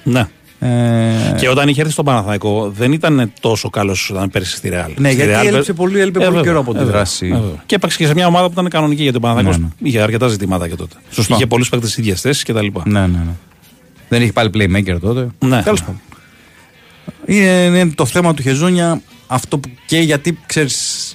Ναι. 0.05 0.29
Ε, 0.61 1.35
Και 1.38 1.49
όταν 1.49 1.69
είχε 1.69 1.81
έρθει 1.81 1.92
στον 1.92 2.05
Παναθαϊκό 2.05 2.71
δεν 2.77 2.92
ήταν 2.92 3.33
τόσο 3.40 3.71
καλός 3.71 4.01
όσο 4.03 4.14
ήταν 4.14 4.31
πέρυσι 4.31 4.57
στη 4.57 4.69
Ρεάλ. 4.69 4.92
Ναι, 4.97 5.11
Στη 5.11 5.16
γιατί 5.25 5.40
Real, 5.42 5.47
έλειψε 5.47 5.73
πολύ- 5.73 5.99
έλειπε 6.01 6.19
πολύ 6.19 6.31
βέβαια, 6.31 6.42
καιρό 6.45 6.59
από 6.61 6.73
τη 6.73 6.79
ε, 6.79 6.81
βέβαια, 6.85 6.97
δράση. 6.97 7.27
ε, 7.27 7.31
βέβαια. 7.35 7.62
Και 7.66 7.75
έπαιξε 7.75 7.97
και 7.99 8.07
σε 8.07 8.14
μια 8.14 8.27
ομάδα 8.27 8.47
που 8.47 8.53
ήταν 8.53 8.69
κανονική 8.69 9.03
γιατί 9.03 9.16
ο 9.16 9.21
Παναθαϊκός 9.21 9.59
Ναι, 9.59 9.64
ναι. 9.79 9.88
είχε 9.88 10.01
αρκετά 10.01 10.29
ζητήματα 10.29 10.69
και 10.69 10.75
τότε. 10.75 10.95
Σωστό. 11.11 11.35
Είχε 11.35 11.47
πολλούς 11.47 11.69
παίκτες 11.69 11.90
στι 11.90 12.01
ίδιε 12.01 12.14
θέσει 12.14 12.45
κτλ. 12.45 12.66
ναι, 12.85 13.01
ναι, 13.01 13.07
ναι. 13.07 13.35
Δεν 14.09 14.23
είχε 14.23 14.33
πάλι 14.33 14.51
playmaker 14.55 14.97
τότε. 15.01 15.29
Ναι. 15.38 15.62
Τέλος 15.62 15.81
πάντων. 15.81 16.01
Είναι, 17.27 17.47
είναι 17.79 17.92
το 17.95 18.07
θέμα 18.07 18.35
του 18.35 18.42
Χεζόνια 18.42 19.01
αυτό 19.27 19.59
που 19.59 19.69
και 19.87 19.99
γιατί 19.99 20.38
ξέρεις. 20.47 21.06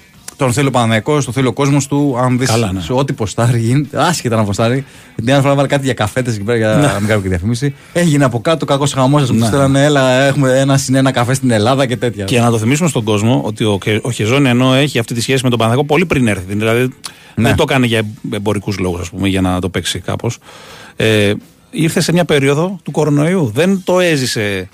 Τον 0.45 0.53
θέλει 0.53 0.67
ο 0.67 0.71
Παναναϊκό, 0.71 1.23
τον 1.23 1.33
θέλει 1.33 1.47
ο 1.47 1.53
κόσμος 1.53 1.87
του. 1.87 2.15
Αν 2.19 2.37
δεις 2.39 2.49
Καλά, 2.49 2.71
ναι. 2.71 2.81
σε 2.81 2.93
ό,τι 2.93 3.13
ποστάρει 3.13 3.59
γίνεται, 3.59 4.03
άσχετα 4.03 4.35
να 4.35 4.43
ποστάρει. 4.43 4.85
Την 5.15 5.33
άλλη 5.33 5.41
φορά 5.41 5.55
βάλει 5.55 5.67
κάτι 5.67 5.85
για 5.85 5.93
καφέτες 5.93 6.35
εκεί 6.35 6.43
πέρα 6.43 6.57
για 6.57 6.67
να 6.93 6.99
μην 6.99 7.07
κάνω 7.09 7.21
και 7.21 7.27
διαφήμιση. 7.27 7.75
Έγινε 7.93 8.23
από 8.25 8.39
κάτω 8.41 8.65
κακός 8.65 8.93
χαμός. 8.93 9.21
Ναι. 9.21 9.27
Του 9.27 9.33
Ναι. 9.33 9.45
στέλνανε, 9.45 9.83
έλα, 9.83 10.11
έχουμε 10.21 10.59
ένα 10.59 10.77
συν 10.77 10.95
ένα 10.95 11.11
καφέ 11.11 11.33
στην 11.33 11.51
Ελλάδα 11.51 11.85
και 11.85 11.97
τέτοια. 11.97 12.25
Και 12.25 12.39
να 12.39 12.49
το 12.51 12.57
θυμίσουμε 12.57 12.89
στον 12.89 13.03
κόσμο 13.03 13.41
ότι 13.45 13.63
ο, 13.63 13.77
Κε- 13.81 14.05
ο 14.05 14.11
Χεζόνια 14.11 14.49
ενώ 14.49 14.73
έχει 14.73 14.99
αυτή 14.99 15.13
τη 15.13 15.21
σχέση 15.21 15.43
με 15.43 15.49
τον 15.49 15.57
Παναθαϊκό 15.59 15.85
πολύ 15.85 16.05
πριν 16.05 16.27
έρθει. 16.27 16.53
Δηλαδή 16.55 16.81
Ναι. 17.35 17.47
δεν 17.47 17.55
το 17.55 17.63
έκανε 17.69 17.85
για 17.85 18.01
εμπορικούς 18.31 18.77
λόγους, 18.79 18.99
ας 18.99 19.09
πούμε, 19.09 19.27
για 19.27 19.41
να 19.41 19.59
το 19.59 19.69
παίξει 19.69 19.99
κάπως. 19.99 20.37
Ε, 20.95 21.33
ήρθε 21.71 22.01
σε 22.01 22.11
μια 22.11 22.25
περίοδο 22.25 22.79
του 22.83 22.91
κορονοϊού. 22.91 23.51
Δεν 23.53 23.81
το 23.83 23.99
έζησε 23.99 24.69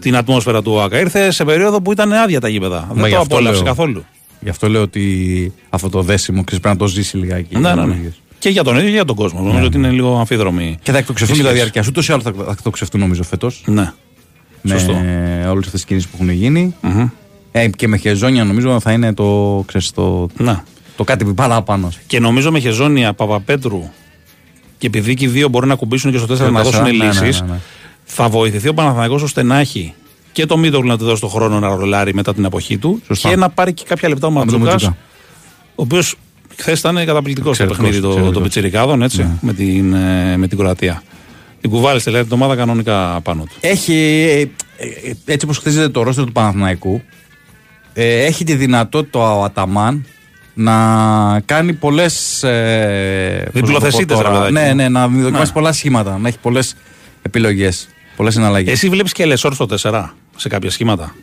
την 0.00 0.16
ατμόσφαιρα 0.16 0.62
του 0.62 0.72
ΟΑΚΑ. 0.72 0.98
Ήρθε 1.00 1.30
σε 1.30 1.44
περίοδο 1.44 1.82
που 1.82 1.92
ήταν 1.92 2.12
άδεια 2.12 2.40
τα 2.40 2.48
γήπεδα. 2.48 2.86
Μα 2.88 2.94
δεν 2.94 3.04
γι' 3.06 3.12
το 3.14 3.20
αυτό 3.20 3.34
απόλαυσε 3.34 3.62
λέω. 3.62 3.72
καθόλου. 3.72 4.04
Γι' 4.40 4.48
αυτό 4.48 4.68
λέω 4.68 4.82
ότι 4.82 5.52
αυτό 5.70 5.88
το 5.88 6.02
δέσιμο 6.02 6.44
ξέρεις, 6.44 6.62
πρέπει 6.62 6.78
να 6.78 6.86
το 6.86 6.92
ζήσει 6.92 7.16
λιγάκι. 7.16 7.58
Ναι, 7.58 7.74
ναι, 7.74 7.84
ναι. 7.84 7.96
Και 8.38 8.48
για 8.48 8.64
τον 8.64 8.74
ίδιο 8.74 8.86
και 8.88 8.94
για 8.94 9.04
τον 9.04 9.16
κόσμο. 9.16 9.40
Νομίζω 9.40 9.64
ότι 9.64 9.76
είναι 9.76 9.90
λίγο 9.90 10.18
αμφίδρομη. 10.18 10.78
Και 10.82 10.92
θα 10.92 10.98
εκτοξευτούν 10.98 11.36
η 11.36 11.38
και 11.38 11.44
τα 11.44 11.50
σχέση. 11.50 11.62
διάρκεια. 11.70 11.84
Ούτως 11.90 12.08
ή 12.08 12.12
άλλως 12.12 12.24
θα 12.24 12.32
θα 12.44 12.50
εκτοξευτούν 12.50 13.00
νομίζω 13.00 13.22
φέτος. 13.22 13.62
Ναι. 13.66 13.92
Με 14.62 14.70
Σωστό. 14.78 14.92
όλες 15.50 15.64
αυτές 15.66 15.70
τις 15.70 15.84
κινήσεις 15.84 16.08
που 16.10 16.16
έχουν 16.20 16.30
γίνει. 16.34 16.74
Μμμ. 16.80 17.08
Ε, 17.52 17.68
και 17.68 17.88
με 17.88 17.96
χεζόνια 17.96 18.44
νομίζω 18.44 18.80
θα 18.80 18.92
είναι 18.92 19.14
το, 19.14 19.62
ξέρεις, 19.66 19.90
το, 19.90 20.28
Ναι. 20.36 20.62
το 20.96 21.04
κάτι 21.04 21.24
που 21.24 21.34
παραπάνω. 21.34 21.88
Και 22.06 22.20
νομίζω 22.20 22.50
με 22.50 22.58
Χεζόνια, 22.58 23.12
Παπαπέτρου 23.12 23.90
και 24.78 24.86
επειδή 24.86 25.14
και 25.14 25.24
οι 25.24 25.28
δύο 25.28 25.48
μπορεί 25.48 25.66
να 25.66 25.74
κουμπίσουν 25.74 26.10
και 26.12 26.18
στο 26.18 26.26
4 26.34 26.36
Και 26.36 26.42
να 26.50 26.62
το 26.62 26.70
δώσουν 26.70 26.84
τέσσερα, 26.84 27.04
ναι, 27.04 27.04
ναι, 27.20 27.24
λύσεις, 27.26 27.40
ναι, 27.40 27.46
ναι. 27.50 27.58
θα 28.04 28.28
βοηθηθεί 28.28 28.68
ο 28.68 28.74
Παναθηναϊκός 28.74 29.22
ώστε 29.22 29.42
να 29.42 29.58
έχει 29.58 29.94
και 30.32 30.46
το 30.46 30.56
Μίτογλου 30.56 30.88
να 30.88 30.98
του 30.98 31.04
δώσει 31.04 31.20
το 31.20 31.28
χρόνο 31.28 31.58
να 31.58 31.68
ρολάρει 31.74 32.14
μετά 32.14 32.34
την 32.34 32.44
αποχή 32.44 32.78
του 32.78 33.02
Σωστά. 33.06 33.28
και 33.28 33.36
να 33.36 33.48
πάρει 33.48 33.72
και 33.72 33.84
κάποια 33.88 34.08
λεπτά 34.08 34.26
ο 34.26 34.30
Με 34.30 34.38
τον 34.38 34.44
Ματζούκα, 34.48 34.70
Ματζούκα. 34.70 34.96
ο 35.74 35.82
οποίος 35.82 36.14
χθες 36.56 36.78
ήταν 36.78 37.04
καταπληκτικός 37.04 37.56
στο 37.56 37.64
Εξαιρετικός, 37.64 37.76
παιχνίδι 37.76 38.00
των 38.00 38.10
το, 38.10 38.16
εξαιρετικός. 38.16 38.42
Πιτσιρικάδων 38.42 39.02
έτσι, 39.02 39.22
Ναι. 39.22 39.30
με, 39.40 39.52
την, 39.52 39.92
ε, 39.94 40.36
με 40.36 40.48
την 40.48 40.58
Κροατία. 40.58 41.02
Την 41.60 41.70
κουβάλισε 41.70 42.10
δηλαδή 42.10 42.28
την 42.28 42.36
ομάδα 42.36 42.56
κανονικά 42.56 43.20
πάνω 43.22 43.42
του. 43.44 43.54
Έχει, 43.60 43.94
ε, 44.30 44.40
ε, 44.86 45.12
έτσι 45.24 45.44
όπως 45.46 45.58
χτίζεται 45.58 45.88
το 45.88 46.02
ρόστερ 46.02 46.24
του 46.24 46.32
Παναθηναϊκού, 46.32 47.02
ε, 47.92 48.24
έχει 48.24 48.44
τη 48.44 48.54
δυνατότητα 48.54 49.36
ο 49.36 49.42
Αταμάν 49.44 50.06
να 50.54 51.40
κάνει 51.44 51.72
πολλές... 51.72 52.42
Ε, 52.42 53.50
πώς 53.52 53.60
να 53.60 53.60
το 53.60 53.60
πω 53.60 53.66
Διπλοθεσίτες, 53.66 54.16
τώρα. 54.16 54.28
ρε 54.28 54.34
παιδάκι. 54.34 54.52
Ναι, 54.52 54.72
ναι, 54.74 54.88
να 54.88 55.08
δοκιμάσει 55.08 55.46
Ναι. 55.46 55.52
πολλά 55.52 55.72
σχήματα, 55.72 56.18
να 56.18 56.28
έχει 56.28 56.38
πολλές 56.38 56.74
επιλογές, 57.22 57.88
πολλές 58.16 58.36
εναλλαγές. 58.36 58.72
Εσύ 58.72 58.88
βλέπεις 58.88 59.12
και 59.12 59.24
Λεσόρ 59.26 59.54
στο 59.54 59.66
4 59.66 60.14
σε 60.40 60.48
κάποια 60.48 60.70
σχήματα. 60.70 61.14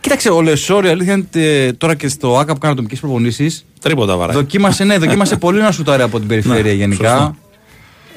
Κοίταξε, 0.00 0.28
ο 0.30 0.42
Λεσόρη, 0.42 0.88
αλήθεια 0.88 1.12
είναι 1.12 1.24
ότι 1.28 1.72
τώρα 1.76 1.94
και 1.94 2.08
στο 2.08 2.38
ΑΚΑ 2.38 2.52
που 2.52 2.58
κάνει 2.58 2.72
ατομικές 2.72 3.00
προπονήσεις. 3.00 3.64
Τρίποτα 3.80 4.16
βαράει. 4.16 4.36
Δοκίμασε, 4.36 4.84
ναι, 4.84 4.98
δοκίμασε 4.98 5.36
πολύ 5.36 5.60
να 5.60 5.72
σουτάρει 5.72 6.02
από 6.02 6.18
την 6.18 6.28
περιφέρεια 6.28 6.62
Ναι, 6.62 6.70
γενικά. 6.72 7.08
σωστό. 7.10 7.36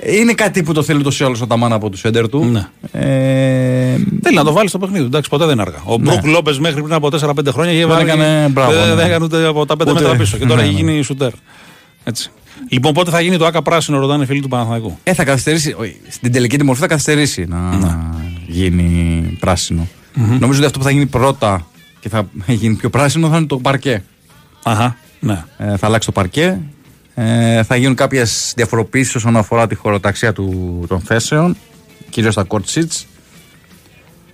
Είναι 0.06 0.34
κάτι 0.34 0.64
που 0.64 0.74
το 0.74 0.84
θέλει 0.84 1.00
ούτως 1.00 1.20
ή 1.20 1.24
άλλως 1.24 1.42
ο 1.42 1.48
Ταμάν 1.48 1.74
από 1.74 1.90
του 1.90 1.98
σέντερ 1.98 2.30
του. 2.30 2.46
Ναι. 2.46 2.68
Ε, 2.92 3.96
Θέλει 4.24 4.36
να 4.36 4.44
το 4.44 4.52
βάλει 4.52 4.68
στο 4.70 4.78
παιχνίδι. 4.78 5.06
Εντάξει, 5.06 5.30
ποτέ 5.30 5.44
δεν 5.46 5.54
είναι 5.54 5.62
αργά. 5.62 5.82
Ο 5.86 5.98
Ναι. 5.98 6.12
Μπρουκ 6.12 6.26
Λόπες 6.26 6.60
μέχρι 6.60 6.82
πριν 6.82 6.94
από 6.94 7.10
4-5 7.10 7.52
χρόνια 7.52 7.72
είχε 7.74 7.86
Δεν 7.86 7.90
βάλει. 7.96 8.10
έκανε, 8.10 8.48
μπράβο, 8.52 8.72
δεν, 8.72 8.88
ναι. 8.88 8.94
δεν 8.96 9.06
έκανε 9.06 9.24
ούτε 9.26 9.46
από 9.46 9.66
τα 9.66 9.76
5 9.76 9.92
Ούτε- 9.92 10.02
μέτρα 10.02 10.18
πίσω. 10.18 10.38
Και 10.38 10.46
τώρα 10.46 10.62
ναι, 10.62 10.68
έχει 10.68 10.84
ναι. 10.84 10.92
γίνει 10.92 11.04
σουτέρ. 11.04 11.32
Έτσι. 12.04 12.32
Λοιπόν, 12.70 12.94
πότε 12.94 13.12
θα 13.12 13.22
γίνει 13.22 13.38
το 13.38 13.46
ΑΚΑ 13.46 13.62
πράσινο, 13.62 13.98
ρωτάνε 14.00 14.26
φίλοι 14.26 14.42
του 14.42 14.48
Παναθηναϊκού. 14.48 14.98
ε, 15.04 15.14
θα 15.14 15.24
καθυστερήσει. 15.24 15.76
όχι, 15.78 15.98
Στην 16.10 16.32
τελική 16.32 16.58
τη 16.58 16.64
μορφή 16.64 16.82
θα 16.82 16.88
καθυστερήσει 16.88 17.46
να 17.46 17.76
Ναι. 17.76 17.96
γίνει 18.48 19.38
πράσινο. 19.40 19.88
Νομίζω 20.14 20.58
ότι 20.58 20.66
αυτό 20.66 20.78
που 20.80 20.84
θα 20.86 20.92
γίνει 20.92 21.06
πρώτα 21.06 21.68
και 22.00 22.10
θα 22.10 22.28
γίνει 22.48 22.76
πιο 22.76 22.90
πράσινο 22.90 23.30
θα 23.30 23.38
είναι 23.38 23.46
το 23.46 23.58
παρκέ. 23.58 24.04
Αχα, 24.64 24.98
ναι. 25.20 25.44
Ε, 25.58 25.78
θα 25.78 25.86
αλλάξει 25.88 26.08
το 26.08 26.12
παρκέ. 26.14 26.60
Ε, 27.16 27.64
θα 27.64 27.76
γίνουν 27.76 27.96
κάποιες 27.96 28.54
διαφοροποιήσει 28.56 29.18
όσον 29.18 29.38
αφορά 29.38 29.68
τη 29.68 29.76
χωροταξία 29.76 30.34
του, 30.34 30.84
των 30.88 31.00
θέσεων, 31.00 31.58
κυρίως 32.10 32.34
στα 32.34 32.46
court 32.48 32.64
seats. 32.74 33.04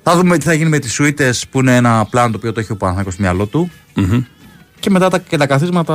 Θα 0.04 0.16
δούμε 0.16 0.38
τι 0.38 0.46
θα 0.46 0.54
γίνει 0.54 0.70
με 0.70 0.80
τις 0.80 0.94
σουίτε 0.94 1.34
που 1.52 1.60
είναι 1.60 1.76
ένα 1.76 2.06
πλάνο 2.10 2.32
το 2.32 2.38
οποίο 2.38 2.52
το 2.54 2.60
έχει 2.60 2.72
ο 2.72 2.76
Παναθηναϊκός 2.76 3.14
στο 3.14 3.22
μυαλό 3.24 3.46
του. 3.46 3.72
Μμμ. 3.96 4.22
Και 4.82 4.90
μετά 4.90 5.10
τα, 5.10 5.18
και 5.20 5.38
τα 5.38 5.48
καθίσματα 5.48 5.94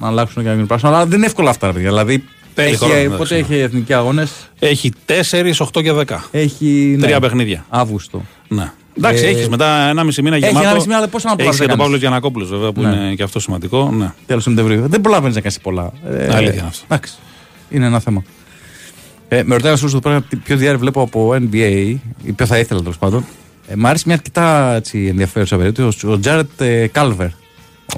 να 0.00 0.06
αλλάξουν 0.06 0.42
και 0.42 0.48
να 0.48 0.54
γίνουν 0.54 0.68
πράσινα. 0.68 0.90
Αλλά 0.90 1.06
δεν 1.06 1.16
είναι 1.16 1.26
εύκολα 1.26 1.50
αυτά. 1.50 1.66
ρε 1.66 1.72
παιδιά. 1.72 1.88
Δηλαδή, 1.88 2.24
Θέλει 2.54 2.68
έχει, 2.68 2.76
χρόνο, 2.76 2.94
εντάξει, 2.94 3.16
πότε 3.18 3.34
ναι. 3.34 3.40
έχει 3.40 3.54
εθνικοί 3.54 3.92
αγώνες, 3.92 4.30
Έχει 4.58 4.92
4, 5.06 5.12
8 5.58 5.82
και 5.82 5.92
10. 5.92 6.04
έχει. 6.30 6.96
Τρία 7.00 7.14
ναι, 7.14 7.20
παιχνίδια. 7.20 7.64
Αύγουστο. 7.68 8.22
Ναι. 8.48 8.72
Εντάξει, 8.98 9.24
Ε, 9.24 9.28
έχεις 9.28 9.48
μετά 9.48 9.88
ένα 9.88 10.04
μισή 10.04 10.22
μήνα 10.22 10.36
έχει 10.36 10.46
γεμάτο. 10.46 10.64
ένα 10.66 10.74
μισή 10.74 10.86
μήνα, 10.86 10.98
αλλά 10.98 11.08
πώς 11.08 11.24
να 11.24 11.30
Έχεις 11.30 11.42
προλάβεις 11.44 11.60
και 11.60 11.66
να 11.66 11.76
τον 11.76 11.78
κάνεις. 11.78 11.82
Παύλος 11.84 12.00
Γιανακόπουλο, 12.00 12.46
βέβαια, 12.46 12.72
που 12.72 12.80
Ναι. 12.82 13.04
είναι 13.04 13.14
και 13.14 13.22
αυτό 13.22 13.40
σημαντικό. 13.40 13.90
Ναι. 13.98 14.12
Τέλος 14.26 14.42
Σεπτεμβρίου. 14.42 14.88
Δεν 14.88 15.00
προλαβαίνεις 15.00 15.34
να 15.34 15.40
κάνεις 15.40 15.58
πολλά. 15.60 15.92
Ε, 16.06 16.34
Αλήθεια 16.34 16.52
είναι 16.52 16.66
αυτό. 16.68 16.84
Εντάξει. 16.84 17.14
Είναι 17.70 17.86
ένα 17.86 18.00
θέμα. 18.00 18.22
Ε, 19.28 19.42
με 19.42 19.54
ρωτάει 19.54 19.70
ένα 19.70 19.76
φίλο 19.78 19.90
εδώ 19.90 20.00
πέρα 20.00 20.22
τι- 20.22 20.36
ποιο 20.36 20.56
διάρρη 20.56 20.76
βλέπω 20.78 21.02
από 21.02 21.34
NBA, 21.34 21.96
ή 22.24 22.32
ποιο 22.32 22.46
θα 22.46 22.58
ήθελα 22.58 22.80
τέλος 22.80 22.98
πάντων. 22.98 23.24
Ε, 23.68 23.76
μ' 23.76 23.86
άρεσε 23.86 24.02
μια 24.06 24.14
αρκετά 24.14 24.74
έτσι, 24.74 25.06
ενδιαφέρουσα 25.06 25.56
περίπτωση. 25.56 26.06
Ο 26.06 26.18
Τζάρετ 26.18 26.62
Κάλβερ. 26.92 27.28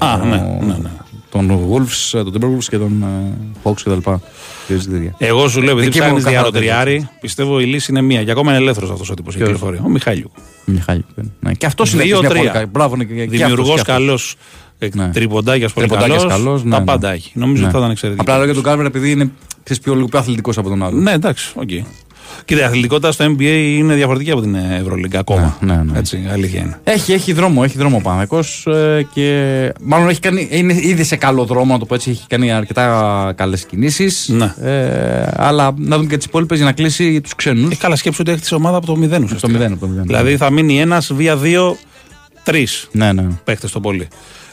Α, 0.05 0.17
ναι, 0.17 0.35
ναι, 0.61 0.77
ναι. 0.81 0.89
Τον 1.31 1.49
Wolves, 1.71 2.19
ε, 2.19 2.23
τον 2.23 2.33
Timberwolves 2.39 2.63
και 2.69 2.77
τον 2.77 3.03
ε, 3.03 3.33
Hawks 3.63 3.81
κτλ. 3.83 4.09
Δύο 4.67 4.79
ζητήρια. 4.79 5.15
Εγώ 5.17 5.47
σου 5.49 5.61
λέω, 5.61 5.71
επειδή 5.71 5.85
Δική 5.87 5.99
μου 5.99 6.03
ψάχνει 6.05 6.23
καθαρά 6.23 6.41
διαρωτριάρη, 6.41 7.09
πιστεύω 7.21 7.59
η 7.59 7.65
λύση 7.65 7.91
είναι 7.91 8.01
μία. 8.01 8.23
Και 8.23 8.31
ακόμα 8.31 8.51
είναι 8.51 8.61
ελεύθερος 8.61 8.89
αυτός 8.91 9.09
ο 9.09 9.13
τύπος 9.13 9.35
Ποιος; 9.35 9.47
κυκλοφορεί. 9.47 9.79
Ο 9.85 9.89
Μιχάλιου. 9.89 10.31
Μιχάλη. 10.65 11.05
Ναι. 11.39 11.53
Και 11.53 11.65
αυτός 11.65 11.93
είναι 11.93 12.03
Δύο, 12.03 12.19
μια 12.19 12.29
τρία. 12.29 12.39
πολύ 12.41 12.51
καλή. 12.53 12.65
Μπράβο, 12.65 12.95
ναι, 12.95 13.03
και- 13.03 13.13
και 13.13 13.25
Δημιουργός 13.37 13.69
αυτός, 13.69 13.81
και 13.85 13.91
καλός. 13.91 14.35
αυτός. 14.81 14.93
Ναι. 15.05 15.09
Τριποντάκιας 15.13 15.73
πολύ 15.73 15.87
Τριποντάκιας 15.87 16.21
καλός. 16.21 16.37
καλός, 16.37 16.63
ναι, 16.63 16.69
Τα 16.71 16.79
ναι. 16.79 16.85
πάντα 16.85 17.11
έχει. 17.11 17.31
Νομίζω 17.33 17.61
Ναι. 17.61 17.63
ότι 17.67 17.71
θα 17.73 17.79
ήταν 17.79 17.91
εξαιρετικό. 17.91 18.23
Απλά 18.23 18.35
λέω 18.35 18.45
για 18.45 18.53
τον 18.53 18.63
Κάλβερ 18.63 18.85
επειδή 18.85 19.11
είναι 19.11 19.31
ξέρεις, 19.63 19.83
πιο, 19.83 19.95
λίγο 19.95 20.07
πιο 20.07 20.19
αθλητικός 20.19 20.57
από 20.57 20.69
τον 20.69 20.83
άλλο. 20.83 20.97
Ναι, 20.99 21.11
εντάξει, 21.11 21.51
οκ. 21.55 21.69
Κοίτα, 22.45 22.61
η 22.61 22.63
αθλητικότητα 22.63 23.11
στο 23.11 23.25
NBA 23.25 23.75
είναι 23.77 23.93
διαφορετική 23.95 24.31
από 24.31 24.41
την 24.41 24.55
Ευρωλίγκα 24.55 25.19
ακόμα. 25.19 25.57
Ναι, 25.61 25.75
ναι, 25.75 25.81
ναι. 25.91 25.97
Έτσι, 25.99 26.27
αλήθεια 26.31 26.59
είναι. 26.61 26.79
Έχει, 26.83 27.13
έχει 27.13 27.33
δρόμο, 27.33 27.61
έχει 27.65 27.77
δρόμο 27.77 27.97
ο 27.97 28.01
Παναθηναϊκός, 28.01 28.65
ε, 28.67 29.07
και 29.13 29.73
μάλλον 29.81 30.09
έχει 30.09 30.19
κάνει, 30.19 30.47
είναι 30.51 30.73
ήδη 30.81 31.03
σε 31.03 31.15
καλό 31.15 31.45
δρόμο, 31.45 31.73
να 31.73 31.79
το 31.79 31.85
πω 31.85 31.95
έτσι, 31.95 32.09
έχει 32.09 32.27
κάνει 32.27 32.51
αρκετά 32.51 33.33
καλές 33.35 33.65
κινήσεις. 33.65 34.29
Ναι. 34.29 34.53
Ε, 34.61 35.27
αλλά 35.35 35.73
να 35.77 35.95
δούμε 35.97 36.09
και 36.09 36.17
τις 36.17 36.25
υπόλοιπες 36.25 36.57
για 36.57 36.65
να 36.65 36.71
κλείσει 36.71 37.21
τους 37.21 37.35
ξένους. 37.35 37.71
Ε, 37.71 37.75
καλά, 37.75 37.95
σκέψου 37.95 38.19
ότι 38.21 38.31
έχτισε 38.31 38.55
ομάδα 38.55 38.77
από 38.77 38.85
το 38.85 38.93
0 38.93 38.95
ουσιαστικά. 38.97 39.39
το 39.39 39.47
μηδέν, 39.47 39.71
από 39.71 39.81
το 39.81 39.87
μηδέν. 39.87 40.03
Δηλαδή 40.05 40.37
θα 40.37 40.49
μείνει 40.51 40.79
ένας 40.79 41.13
βία 41.13 41.37
δύο, 41.37 41.77
τρεις 42.43 42.87
Ναι, 42.91 43.13
ναι. 43.13 43.27
παίχτες 43.43 43.71
το 43.71 43.79
πολύ. 43.79 44.07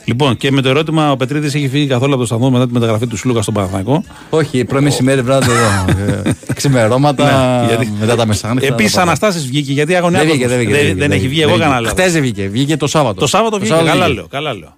Λοιπόν, 0.08 0.36
και 0.36 0.50
με 0.52 0.60
το 0.62 0.68
ερώτημα, 0.68 1.10
ο 1.10 1.16
Πετρίδης 1.16 1.54
έχει 1.54 1.68
φύγει 1.68 1.86
καθόλου 1.86 2.12
από 2.12 2.20
το 2.20 2.26
σταθμό 2.26 2.50
μετά 2.50 2.66
τη 2.66 2.72
μεταγραφή 2.72 3.06
του 3.06 3.16
Σλούκα 3.16 3.42
στον 3.42 3.54
Παναθηναϊκό. 3.54 4.04
Όχι, 4.30 4.64
πρωί 4.64 4.82
μεσημέρι 4.82 5.20
βράδυ 5.22 5.50
εδώ. 5.50 6.02
ε, 6.24 6.32
Ξημερώματα, 6.54 7.24
Ναι, 7.60 7.66
γιατί- 7.66 7.92
μετά 8.00 8.16
τα 8.16 8.26
μεσάνυχτα. 8.26 8.66
Επίσης, 8.66 8.92
τα 8.92 8.98
πάντα. 9.00 9.10
Αναστάσει 9.10 9.46
βγήκε 9.46 9.72
γιατί 9.72 9.94
αγωνιά 9.94 10.18
Δεν 10.18 10.28
βγήκε, 10.28 10.48
δεν 10.48 10.58
βγήκε. 10.58 10.72
δεν, 10.84 10.96
δεν 10.98 11.10
έχει 11.12 11.28
βγει. 11.28 11.40
Εγώ 11.42 11.54
έκανα 11.54 11.80
λάθο. 11.80 11.94
Χθες 11.94 12.12
δεν 12.12 12.22
βγήκε, 12.22 12.48
βγήκε 12.48 12.76
το 12.76 12.86
Σάββατο. 12.86 13.20
Το 13.20 13.26
Σάββατο 13.26 13.58
βγήκε. 13.58 13.74
Καλά 13.84 14.08
λέω. 14.08 14.26
Καλά 14.30 14.54
λέω. 14.54 14.76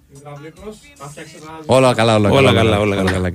Όλα 1.65 1.93
καλά, 1.93 2.15
όλα, 2.15 2.29
Όλα 2.29 2.53
καλά, 2.53 2.79
όλα 2.79 2.95
καλά. 2.95 3.33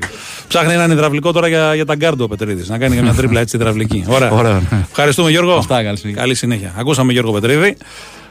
Ψάχνει 0.48 0.72
έναν 0.72 0.90
υδραυλικό 0.90 1.32
τώρα 1.32 1.48
για, 1.48 1.74
για 1.74 1.84
τα 1.84 1.94
γκάρντο 1.94 2.24
ο 2.24 2.28
Πετρίδης. 2.28 2.68
Να 2.68 2.78
κάνει 2.78 2.94
και 2.96 3.02
μια 3.02 3.12
τρίπλα 3.14 3.40
έτσι 3.40 3.56
υδραυλική. 3.56 4.04
Ωραία. 4.08 4.30
Ωραία, 4.30 4.52
ναι. 4.70 4.84
Ευχαριστούμε 4.90 5.30
Γιώργο. 5.30 5.52
Αυτά, 5.54 5.82
καλή 5.82 5.96
συνέχεια. 5.98 6.20
Καλή 6.20 6.34
συνέχεια. 6.34 6.72
Ακούσαμε 6.76 7.12
Γιώργο 7.12 7.32
Πετρίδη. 7.32 7.76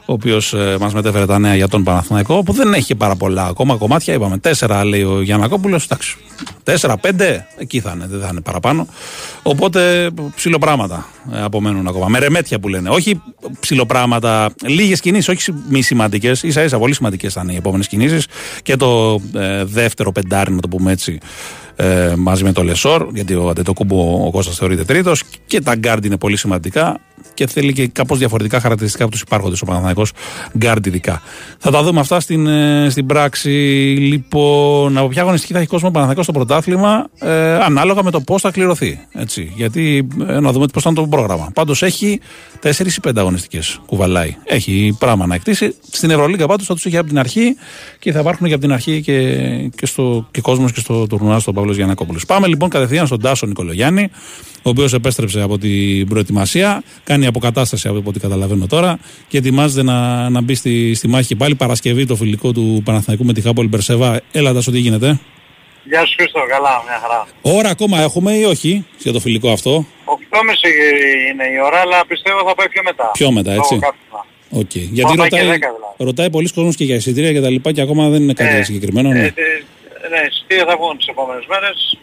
Ο 0.05 0.13
οποίος 0.13 0.53
ε, 0.53 0.77
μας 0.79 0.93
μετέφερε 0.93 1.25
τα 1.25 1.39
νέα 1.39 1.55
για 1.55 1.67
τον 1.67 1.83
Παναθηναϊκό, 1.83 2.43
που 2.43 2.53
δεν 2.53 2.73
έχει 2.73 2.85
και 2.85 2.95
πάρα 2.95 3.15
πολλά 3.15 3.45
ακόμα 3.45 3.75
κομμάτια. 3.75 4.13
Είπαμε 4.13 4.37
τέσσερα, 4.37 4.85
λέει 4.85 5.03
ο 5.03 5.21
Γιαννακόπουλος. 5.21 5.79
Εντάξει, 5.83 6.17
τέσσερα, 6.63 6.97
πέντε, 6.97 7.47
εκεί 7.57 7.79
θα 7.79 7.91
είναι, 7.95 8.07
δεν 8.09 8.19
θα 8.19 8.29
είναι 8.31 8.41
παραπάνω. 8.41 8.87
Οπότε 9.43 10.09
ψιλοπράγματα 10.35 11.07
ε, 11.33 11.41
απομένουν 11.41 11.87
ακόμα. 11.87 12.07
Μερεμέτια 12.07 12.59
που 12.59 12.67
λένε. 12.67 12.89
Όχι 12.89 13.21
ψιλοπράγματα, 13.59 14.53
λίγες 14.65 14.99
κινήσεις, 14.99 15.29
όχι 15.29 15.53
μη 15.69 15.81
σημαντικές. 15.81 16.43
ίσα 16.47 16.63
ίσα 16.63 16.77
πολύ 16.77 16.93
σημαντικές 16.93 17.33
θα 17.33 17.41
είναι 17.43 17.53
οι 17.53 17.55
επόμενες 17.55 17.87
κινήσεις. 17.87 18.27
Και 18.63 18.75
το 18.75 19.21
ε, 19.33 19.63
δεύτερο 19.63 20.11
πεντάρι, 20.11 20.51
να 20.51 20.61
το 20.61 20.67
πούμε 20.67 20.91
έτσι, 20.91 21.19
ε, 21.75 22.13
μαζί 22.17 22.43
με 22.43 22.51
το 22.51 22.63
Λεσόρ, 22.63 23.07
γιατί 23.13 23.33
ο 23.33 23.49
Αντετοκούνμπο 23.49 24.25
ο 24.25 24.31
Κώστας 24.31 24.57
θεωρείται 24.57 24.83
τρίτος 24.83 25.23
και 25.45 25.61
τα 25.61 25.75
γκαρντ 25.75 26.05
είναι 26.05 26.17
πολύ 26.17 26.37
σημαντικά 26.37 26.99
και 27.33 27.47
θέλει 27.47 27.73
και 27.73 27.87
κάπως 27.87 28.17
διαφορετικά 28.17 28.59
χαρακτηριστικά 28.59 29.03
από 29.03 29.13
τους 29.13 29.21
υπάρχοντες 29.21 29.61
ο 29.61 29.65
Παναθηναϊκός 29.65 30.05
γκαρντ 30.57 30.85
ειδικά. 30.85 31.21
Θα 31.57 31.71
τα 31.71 31.83
δούμε 31.83 31.99
αυτά 31.99 32.19
στην, 32.19 32.47
ε, 32.47 32.87
στην 32.89 33.05
πράξη. 33.05 33.49
Λοιπόν, 33.99 34.97
από 34.97 35.07
ποια 35.07 35.21
αγωνιστική 35.21 35.53
θα 35.53 35.59
έχει 35.59 35.67
κόσμο 35.67 35.87
ο 35.87 35.91
Παναθηναϊκός 35.91 36.23
στο 36.23 36.31
πρωτάθλημα, 36.31 37.07
ε, 37.19 37.55
ανάλογα 37.55 38.03
με 38.03 38.11
το 38.11 38.21
πώς 38.21 38.41
θα 38.41 38.51
κληρωθεί. 38.51 38.99
Έτσι, 39.11 39.51
γιατί 39.55 40.07
ε, 40.27 40.39
να 40.39 40.51
δούμε 40.51 40.65
πώς 40.73 40.83
θα 40.83 40.89
είναι 40.89 40.99
το 40.99 41.07
πρόγραμμα. 41.07 41.49
Πάντως 41.53 41.83
έχει 41.83 42.19
4 42.63 42.85
ή 42.85 42.99
5 43.07 43.11
αγωνιστικές 43.15 43.79
κουβαλάει. 43.85 44.35
Έχει 44.43 44.95
πράγμα 44.99 45.25
να 45.25 45.35
εκτίσει. 45.35 45.75
Στην 45.91 46.09
Ευρωλίγα 46.09 46.47
πάντως 46.47 46.65
θα 46.65 46.73
τους 46.73 46.85
έχει 46.85 46.97
από 46.97 47.07
την 47.07 47.19
αρχή 47.19 47.55
και 47.99 48.11
θα 48.11 48.19
υπάρχουν 48.19 48.47
και 48.47 48.53
από 48.53 48.61
την 48.61 48.73
αρχή 48.73 49.01
και, 49.01 49.37
και, 49.75 49.85
στο, 49.85 50.27
και 50.31 50.41
κόσμος 50.41 50.71
και 50.71 50.79
στο 50.79 51.07
τουρνουά 51.07 51.39
στο 51.39 51.53
Παύλος 51.53 51.75
Γιαννακόπουλος. 51.75 52.19
Πάμε 52.27 52.47
λοιπόν 52.47 52.69
κατευθείαν 52.69 53.05
στον 53.07 53.21
Τάσο 53.21 53.45
Νικολογιάννη, 53.45 54.09
ο 54.65 54.69
οποίος 54.69 54.93
επέστρεψε 54.93 55.41
από 55.41 55.57
την 55.57 56.07
προετοιμασία, 56.07 56.83
κάνει 57.03 57.25
αποκατάσταση 57.25 57.87
από 57.87 58.01
ό,τι 58.05 58.19
καταλαβαίνω 58.19 58.67
τώρα 58.67 58.99
και 59.27 59.37
ετοιμάζεται 59.37 59.83
να, 59.83 60.29
να 60.29 60.41
μπει 60.41 60.55
στη, 60.55 60.93
στη 60.93 61.07
μάχη 61.07 61.27
και 61.27 61.35
πάλι 61.35 61.55
Παρασκευή 61.55 62.05
το 62.05 62.15
φιλικό 62.15 62.51
του 62.51 62.81
Παναθηναϊκού 62.85 63.25
με 63.25 63.33
τη 63.33 63.41
Χάπολη 63.41 63.67
Μπερσεβά. 63.67 64.21
Έλα, 64.31 64.53
Τάσο, 64.53 64.71
τι 64.71 64.77
γίνεται; 64.77 65.19
Γεια 65.83 66.05
σου 66.05 66.13
Χρήστο, 66.17 66.39
καλά, 66.49 66.83
μια 66.85 66.99
χαρά. 67.01 67.27
Ώρα 67.41 67.69
ακόμα 67.69 67.99
έχουμε 67.99 68.33
ή 68.33 68.43
όχι 68.43 68.85
για 68.97 69.11
το 69.11 69.19
φιλικό 69.19 69.51
αυτό; 69.51 69.85
8.30 70.05 70.11
είναι 71.31 71.43
η 71.43 71.59
ώρα, 71.65 71.79
αλλά 71.79 72.05
πιστεύω 72.07 72.39
θα 72.47 72.55
πάει 72.55 72.69
πιο 72.69 72.83
μετά. 72.83 73.11
Πιο 73.13 73.31
μετά, 73.31 73.51
έτσι. 73.53 73.79
Okay. 74.57 74.87
Γιατί 74.91 75.15
ρωτάει, 75.15 75.41
10, 75.41 75.43
δηλαδή. 75.43 75.69
ρωτάει 75.97 76.29
πολλοί 76.29 76.49
κόσμος 76.53 76.75
και 76.75 76.83
για 76.83 76.95
εισιτήρια 76.95 77.31
και 77.31 77.41
τα 77.41 77.49
λοιπά 77.49 77.71
και 77.71 77.81
ακόμα 77.81 78.09
δεν 78.09 78.21
είναι 78.21 78.33
κάτι 78.33 78.55
ε, 78.55 78.63
συγκεκριμένο. 78.63 79.09
Ναι. 79.09 79.19
Ε, 79.19 79.33
ε, 80.05 80.07
ναι, 80.09 80.21
εισιτήρια 80.29 80.65
θα 80.65 80.75
βγουν 80.75 80.97
τις 80.97 81.07
επόμενες 81.07 81.45
μέρες, 81.45 81.94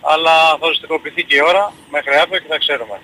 αλλά 0.00 0.34
θα 0.58 0.64
οριστικοποιηθεί 0.68 1.22
και 1.24 1.36
η 1.36 1.42
ώρα 1.50 1.72
μέχρι 1.90 2.14
αύριο 2.22 2.38
και 2.42 2.50
θα 2.54 2.58
ξέρουμε. 2.58 2.98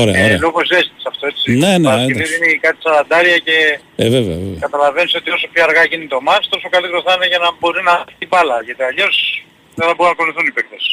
Ωραία, 0.00 0.16
ε, 0.16 0.24
ωραία. 0.24 0.38
λόγω 0.46 0.60
ζέστης 0.72 1.04
αυτό 1.10 1.26
έτσι. 1.26 1.46
Ναι, 1.62 1.78
ναι, 1.78 1.92
εντάξει. 1.92 2.12
δίνει 2.32 2.50
κάτι 2.64 2.78
σαραντάρια 2.84 3.38
και 3.46 3.56
ε, 3.96 4.08
βέβαια, 4.08 4.36
βέβαια. 4.42 4.60
καταλαβαίνεις 4.66 5.14
ότι 5.14 5.30
όσο 5.30 5.46
πιο 5.52 5.62
αργά 5.68 5.84
γίνει 5.84 6.06
το 6.06 6.20
μάτς, 6.20 6.48
τόσο 6.48 6.68
καλύτερο 6.74 7.02
θα 7.06 7.12
είναι 7.16 7.26
για 7.32 7.40
να 7.44 7.48
μπορεί 7.58 7.82
να 7.82 7.94
την 8.18 8.28
μπάλα. 8.30 8.56
Γιατί 8.66 8.82
αλλιώς 8.82 9.14
δεν 9.74 9.84
θα 9.88 9.94
μπορούν 9.96 10.12
να 10.12 10.16
ακολουθούν 10.18 10.46
οι 10.48 10.52
παίκτες. 10.56 10.84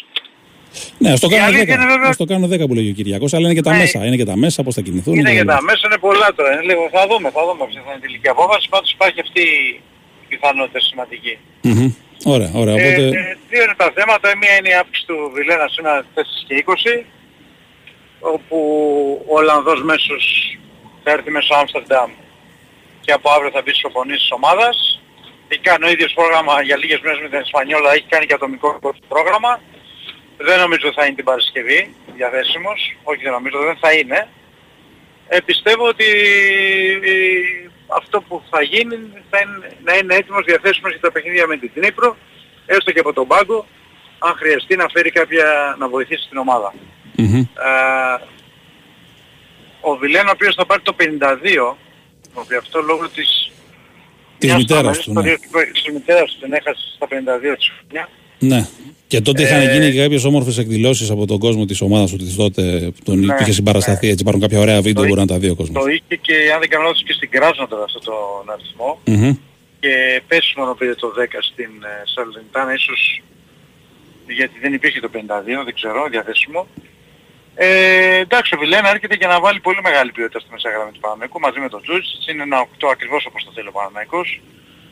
Ναι, 0.98 1.12
ας 1.12 1.20
το 1.20 1.28
κάνουν 1.28 1.56
10. 1.56 1.66
Βέβαια... 1.66 2.10
Ας 2.10 2.18
το 2.18 2.26
κάνουν 2.26 2.52
10 2.54 2.68
που 2.68 2.74
λέγει 2.74 2.90
ο 2.90 2.94
Κυριακός, 2.94 3.34
αλλά 3.34 3.46
είναι 3.46 3.58
και 3.60 3.68
τα 3.70 3.72
ναι. 3.72 3.78
μέσα. 3.78 4.06
Είναι 4.06 4.16
και 4.16 4.26
τα 4.26 4.38
μέσα, 4.38 4.64
πώς 4.64 4.74
θα 4.76 4.82
κινηθούν. 4.82 5.14
Είναι 5.16 5.34
και 5.36 5.46
τα 5.54 5.62
μέσα, 5.62 5.82
είναι 5.86 5.98
πολλά 5.98 6.34
τώρα. 6.36 6.50
Είναι 6.54 6.66
λίγο, 6.70 6.90
θα 6.92 7.08
δούμε, 7.10 7.28
θα 7.36 7.42
δούμε 7.48 7.64
ποια 7.70 7.82
θα 7.86 7.92
είναι 7.92 8.00
η 8.02 8.06
τελική 8.06 8.28
απόφαση. 8.28 8.66
Πάντως 8.70 8.92
υπάρχει 8.92 9.20
αυτή 9.20 9.42
η 10.24 10.26
πιθανότητα 10.28 10.80
σημαντική. 10.80 11.38
Mm-hmm. 11.64 11.90
Ωραία, 12.26 12.52
ωραία. 12.54 12.76
Ε, 12.76 12.92
οπότε... 12.92 13.20
ε, 13.20 13.38
δύο 13.50 13.64
είναι 13.64 13.74
τα 13.78 13.92
θέματα. 13.96 14.38
Μία 14.38 14.56
είναι 14.56 14.70
η 14.70 14.74
αύξηση 14.74 15.06
του 15.08 15.32
Βιλένα 15.34 15.68
σήμερα 15.68 16.06
4 16.16 16.22
και 16.48 16.64
20 16.68 17.06
όπου 18.20 18.58
ο 19.28 19.38
Ολλανδός 19.38 19.84
μέσος 19.84 20.24
θα 21.04 21.12
έρθει 21.12 21.32
μέσω 21.32 21.54
Άμστερνταμ 21.56 22.12
και 23.02 23.12
από 23.12 23.32
αύριο 23.32 23.52
θα 23.52 23.62
μπει 23.62 23.70
στις 23.70 23.82
προπονήσεις 23.82 24.22
της 24.22 24.32
ομάδας. 24.32 25.02
Έχει 25.48 25.62
κάνει 25.62 25.86
ο 25.86 25.90
ίδιος 25.90 26.14
πρόγραμμα 26.14 26.62
για 26.62 26.78
λίγες 26.78 27.00
μέρες 27.00 27.22
με 27.22 27.30
την 27.30 27.40
Ισπανιόλα, 27.40 27.94
έχει 27.94 28.06
κάνει 28.10 28.26
και 28.26 28.34
ατομικό 28.34 28.80
πρόγραμμα. 29.08 29.62
Δεν 30.38 30.60
νομίζω 30.60 30.92
θα 30.96 31.06
είναι 31.06 31.16
την 31.16 31.26
Παρασκευή 31.26 31.96
διαθέσιμος, 32.16 32.98
όχι 33.04 33.24
δεν 33.24 33.32
νομίζω, 33.32 33.60
δεν 33.60 33.78
θα 33.82 33.94
είναι. 33.94 34.28
Ε, 35.28 35.40
πιστεύω 35.40 35.88
ότι 35.88 36.06
αυτό 37.98 38.22
που 38.22 38.42
θα 38.50 38.62
γίνει 38.62 38.96
θα 39.30 39.40
είναι 39.40 39.78
να 39.84 39.94
είναι 39.98 40.16
έτοιμος 40.16 40.46
διαθέσιμος 40.46 40.92
για 40.92 41.00
τα 41.00 41.12
παιχνίδια 41.12 41.48
με 41.48 41.58
την 41.58 41.72
Τνίπρο, 41.74 42.18
έστω 42.66 42.92
και 42.92 43.00
από 43.00 43.14
τον 43.14 43.28
πάγκο, 43.28 43.66
αν 44.20 44.34
χρειαστεί 44.34 44.76
να 44.76 44.86
φέρει 44.94 45.12
κάποια, 45.12 45.76
να 45.80 45.90
βοηθήσει 45.90 46.30
την 46.30 46.38
ομάδα. 46.38 46.74
Mm-hmm. 47.18 47.48
Ε, 47.68 48.24
ο 49.82 49.96
Βιλέν 49.96 50.28
ο 50.28 50.32
οποίος 50.34 50.56
θα 50.56 50.66
πάρει 50.66 50.82
το 50.82 50.96
52, 51.00 51.76
ότι 52.34 52.56
αυτό 52.56 52.82
λόγω 52.82 53.10
της... 53.10 53.52
Της 54.38 54.56
μητέρας 54.56 55.00
του, 55.00 55.14
ναι. 55.14 55.22
Της 55.74 55.94
μητέρας 55.94 56.32
του, 56.32 56.40
την 56.40 56.54
έχασε 56.54 56.82
στα 56.96 57.08
52 57.08 57.56
της 57.58 57.72
χρονιάς. 57.78 58.10
Ναι. 58.40 58.68
Και 59.08 59.22
τότε 59.22 59.42
είχαν 59.42 59.62
Ε, 59.62 59.72
γίνει 59.74 59.92
και 59.92 60.02
κάποιες 60.02 60.24
όμορφες 60.24 60.58
εκδηλώσεις 60.58 61.10
από 61.10 61.26
τον 61.28 61.40
κόσμο 61.40 61.66
της 61.66 61.82
ομάδας 61.82 62.12
του 62.12 62.18
της 62.18 62.36
τότε, 62.36 62.92
τον 63.04 63.20
Ναι, 63.20 63.36
είχε 63.40 63.52
συμπαρασταθεί 63.52 64.08
έτσι, 64.08 64.22
υπάρχουν 64.22 64.42
κάποια 64.42 64.60
ωραία 64.60 64.82
βίντεο 64.82 65.04
που 65.04 65.10
μπορεί 65.10 65.22
να 65.22 65.28
τα 65.28 65.38
δει 65.38 65.50
ο 65.50 65.56
κόσμος. 65.56 65.84
Το 65.84 65.90
είχε 65.90 66.16
και 66.22 66.36
αν 66.54 66.60
δεν 66.60 66.70
κάνω 66.70 66.84
λάθος 66.84 67.04
και 67.04 67.14
στην 67.14 67.30
Κράσνοδρα 67.30 67.84
αυτό 67.84 68.00
τον 68.00 68.54
αριθμό. 68.54 69.00
Μμμ. 69.06 69.34
Και 69.80 70.22
πες 70.28 70.54
μόνο 70.58 70.74
πήρε 70.74 70.94
το 70.96 71.08
10 71.08 71.26
στην 71.50 71.72
ε, 71.84 72.04
Σαλεντάνα, 72.14 72.74
ίσως 72.74 73.22
γιατί 74.28 74.60
δεν 74.62 74.74
υπήρχε 74.74 75.00
το 75.00 75.10
52, 75.14 75.18
δεν 75.66 75.74
ξέρω, 75.74 76.08
διαθέσιμο. 76.10 76.68
Ε, 77.56 78.20
εντάξει, 78.26 78.56
ο 78.56 78.58
Βιλένα 78.58 78.90
έρχεται 78.90 79.16
για 79.16 79.28
να 79.28 79.40
βάλει 79.40 79.60
πολύ 79.60 79.82
μεγάλη 79.84 80.12
ποιότητα 80.12 80.40
στη 80.40 80.50
μεσαία 80.52 80.72
γραμμή 80.72 80.92
του 80.92 81.00
Παναμαϊκού 81.00 81.40
μαζί 81.40 81.60
με 81.60 81.70
τον 81.70 81.82
Τζούτζιτς. 81.82 82.28
Είναι 82.28 82.44
ένα 82.44 82.58
8 82.62 82.88
ακριβώς 82.92 83.26
όπως 83.26 83.44
το 83.46 83.52
θέλει 83.56 83.68
ο 83.68 83.72
Παναμαϊκός. 83.72 84.42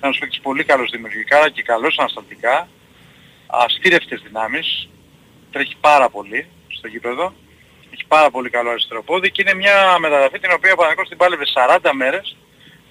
Ένας 0.02 0.18
παίκτης 0.18 0.40
πολύ 0.40 0.64
καλός 0.64 0.90
δημιουργικά 0.92 1.50
και 1.50 1.64
καλός 1.72 1.98
ανασταλτικά. 1.98 2.68
Αστήρευτες 3.48 4.22
δυνάμεις. 4.22 4.90
Τρέχει 5.52 5.76
πάρα 5.82 6.10
πολύ 6.10 6.48
στο 6.68 6.88
γήπεδο. 6.88 7.34
Έχει 7.94 8.06
πάρα 8.08 8.30
πολύ 8.30 8.50
καλό 8.50 8.70
αριστερό 8.70 9.04
πόδι 9.04 9.32
και 9.32 9.42
είναι 9.42 9.54
μια 9.54 9.98
μεταγραφή 10.00 10.40
την 10.40 10.52
οποία 10.54 10.74
ο 10.74 10.76
Παναμαϊκός 10.76 11.08
την 11.08 11.18
πάλευε 11.18 11.44
40 11.82 11.92
μέρες. 11.94 12.38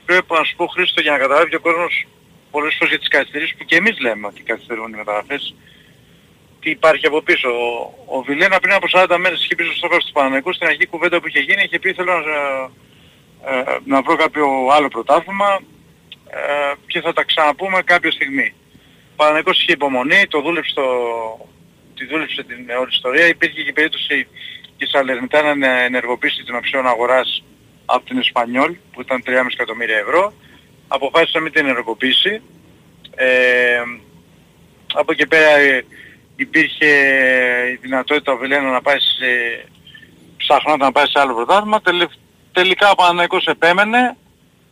Πρέπει 0.06 0.26
να 0.28 0.44
σου 0.44 0.56
πω 0.56 0.66
Χρήστο 0.66 1.00
για 1.00 1.12
να 1.12 1.18
καταλάβει 1.18 1.50
και 1.50 1.56
ο 1.56 1.60
κόσμος 1.60 2.06
πολλές 2.50 2.74
φορές 2.74 2.90
για 2.90 2.98
τις 2.98 3.08
καθυστερήσεις 3.08 3.56
που 3.56 3.64
και 3.64 3.76
εμείς 3.76 4.00
λέμε 4.00 4.26
ότι 4.26 4.42
καθυστερούν 4.42 4.92
οι 4.92 4.96
μεταγραφές 4.96 5.54
τι 6.60 6.70
υπάρχει 6.70 7.06
από 7.06 7.22
πίσω. 7.22 7.48
Ο, 7.48 8.16
ο 8.16 8.22
Βιλένα 8.22 8.58
πριν 8.60 8.74
από 8.74 8.86
40 8.92 9.16
μέρες 9.18 9.42
είχε 9.42 9.54
πει 9.54 9.64
στο 9.64 9.74
στόχο 9.74 9.96
του 9.96 10.12
Παναμαϊκού 10.12 10.52
στην 10.52 10.66
αρχή 10.66 10.86
κουβέντα 10.86 11.20
που 11.20 11.28
είχε 11.28 11.40
γίνει 11.40 11.62
είχε 11.62 11.78
πει 11.78 11.92
θέλω 11.92 12.12
να, 12.12 12.38
ε, 13.50 13.78
να 13.84 14.02
βρω 14.02 14.16
κάποιο 14.16 14.46
άλλο 14.70 14.88
πρωτάθλημα 14.88 15.60
ε, 16.30 16.72
και 16.86 17.00
θα 17.00 17.12
τα 17.12 17.24
ξαναπούμε 17.24 17.82
κάποια 17.82 18.10
στιγμή. 18.10 18.54
Ο 19.16 19.22
Παναμαϊκός 19.22 19.60
είχε 19.60 19.72
υπομονή, 19.72 20.26
το 20.28 20.40
δούλεψε 20.40 20.74
το, 20.74 20.84
τη 21.94 22.06
δούλεψε 22.06 22.42
την 22.42 22.70
όλη 22.80 22.88
ιστορία. 22.90 23.26
Υπήρχε 23.26 23.62
και 23.62 23.68
η 23.68 23.72
περίπτωση 23.72 24.26
η 24.76 24.86
Σαλερνιτά 24.86 25.54
να 25.54 25.80
ενεργοποιήσει 25.82 26.42
την 26.42 26.54
οψιόν 26.54 26.86
αγοράς 26.86 27.44
από 27.84 28.04
την 28.06 28.18
Εσπανιόλ 28.18 28.76
που 28.92 29.00
ήταν 29.00 29.22
3,5 29.26 29.32
εκατομμύρια 29.52 29.96
ευρώ. 29.96 30.32
Αποφάσισε 30.88 31.38
να 31.38 31.40
μην 31.42 31.52
την 31.52 31.66
ενεργοποιήσει. 31.66 32.42
Ε, 33.14 33.82
από 34.94 35.12
εκεί 35.12 35.26
πέρα 35.26 35.56
ε, 35.56 35.84
υπήρχε 36.36 36.86
η 37.72 37.78
δυνατότητα 37.80 38.32
ο 38.32 38.36
Βιλένα 38.36 38.70
να 38.70 38.82
πάει 38.82 38.98
σε, 38.98 39.28
ψαχνόταν 40.36 40.78
να 40.78 40.92
πάει 40.92 41.06
σε 41.06 41.20
άλλο 41.20 41.34
πρωτάθλημα. 41.34 41.80
Τελε, 41.80 42.06
τελικά 42.52 42.90
ο 42.90 42.94
Παναναϊκός 42.94 43.46
επέμενε, 43.46 44.16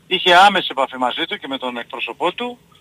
είχε 0.06 0.34
άμεση 0.34 0.68
επαφή 0.70 0.96
μαζί 0.96 1.24
του 1.24 1.38
και 1.38 1.48
με 1.48 1.58
τον 1.58 1.76
εκπρόσωπό 1.76 2.32
του 2.32 2.58
ε, 2.58 2.74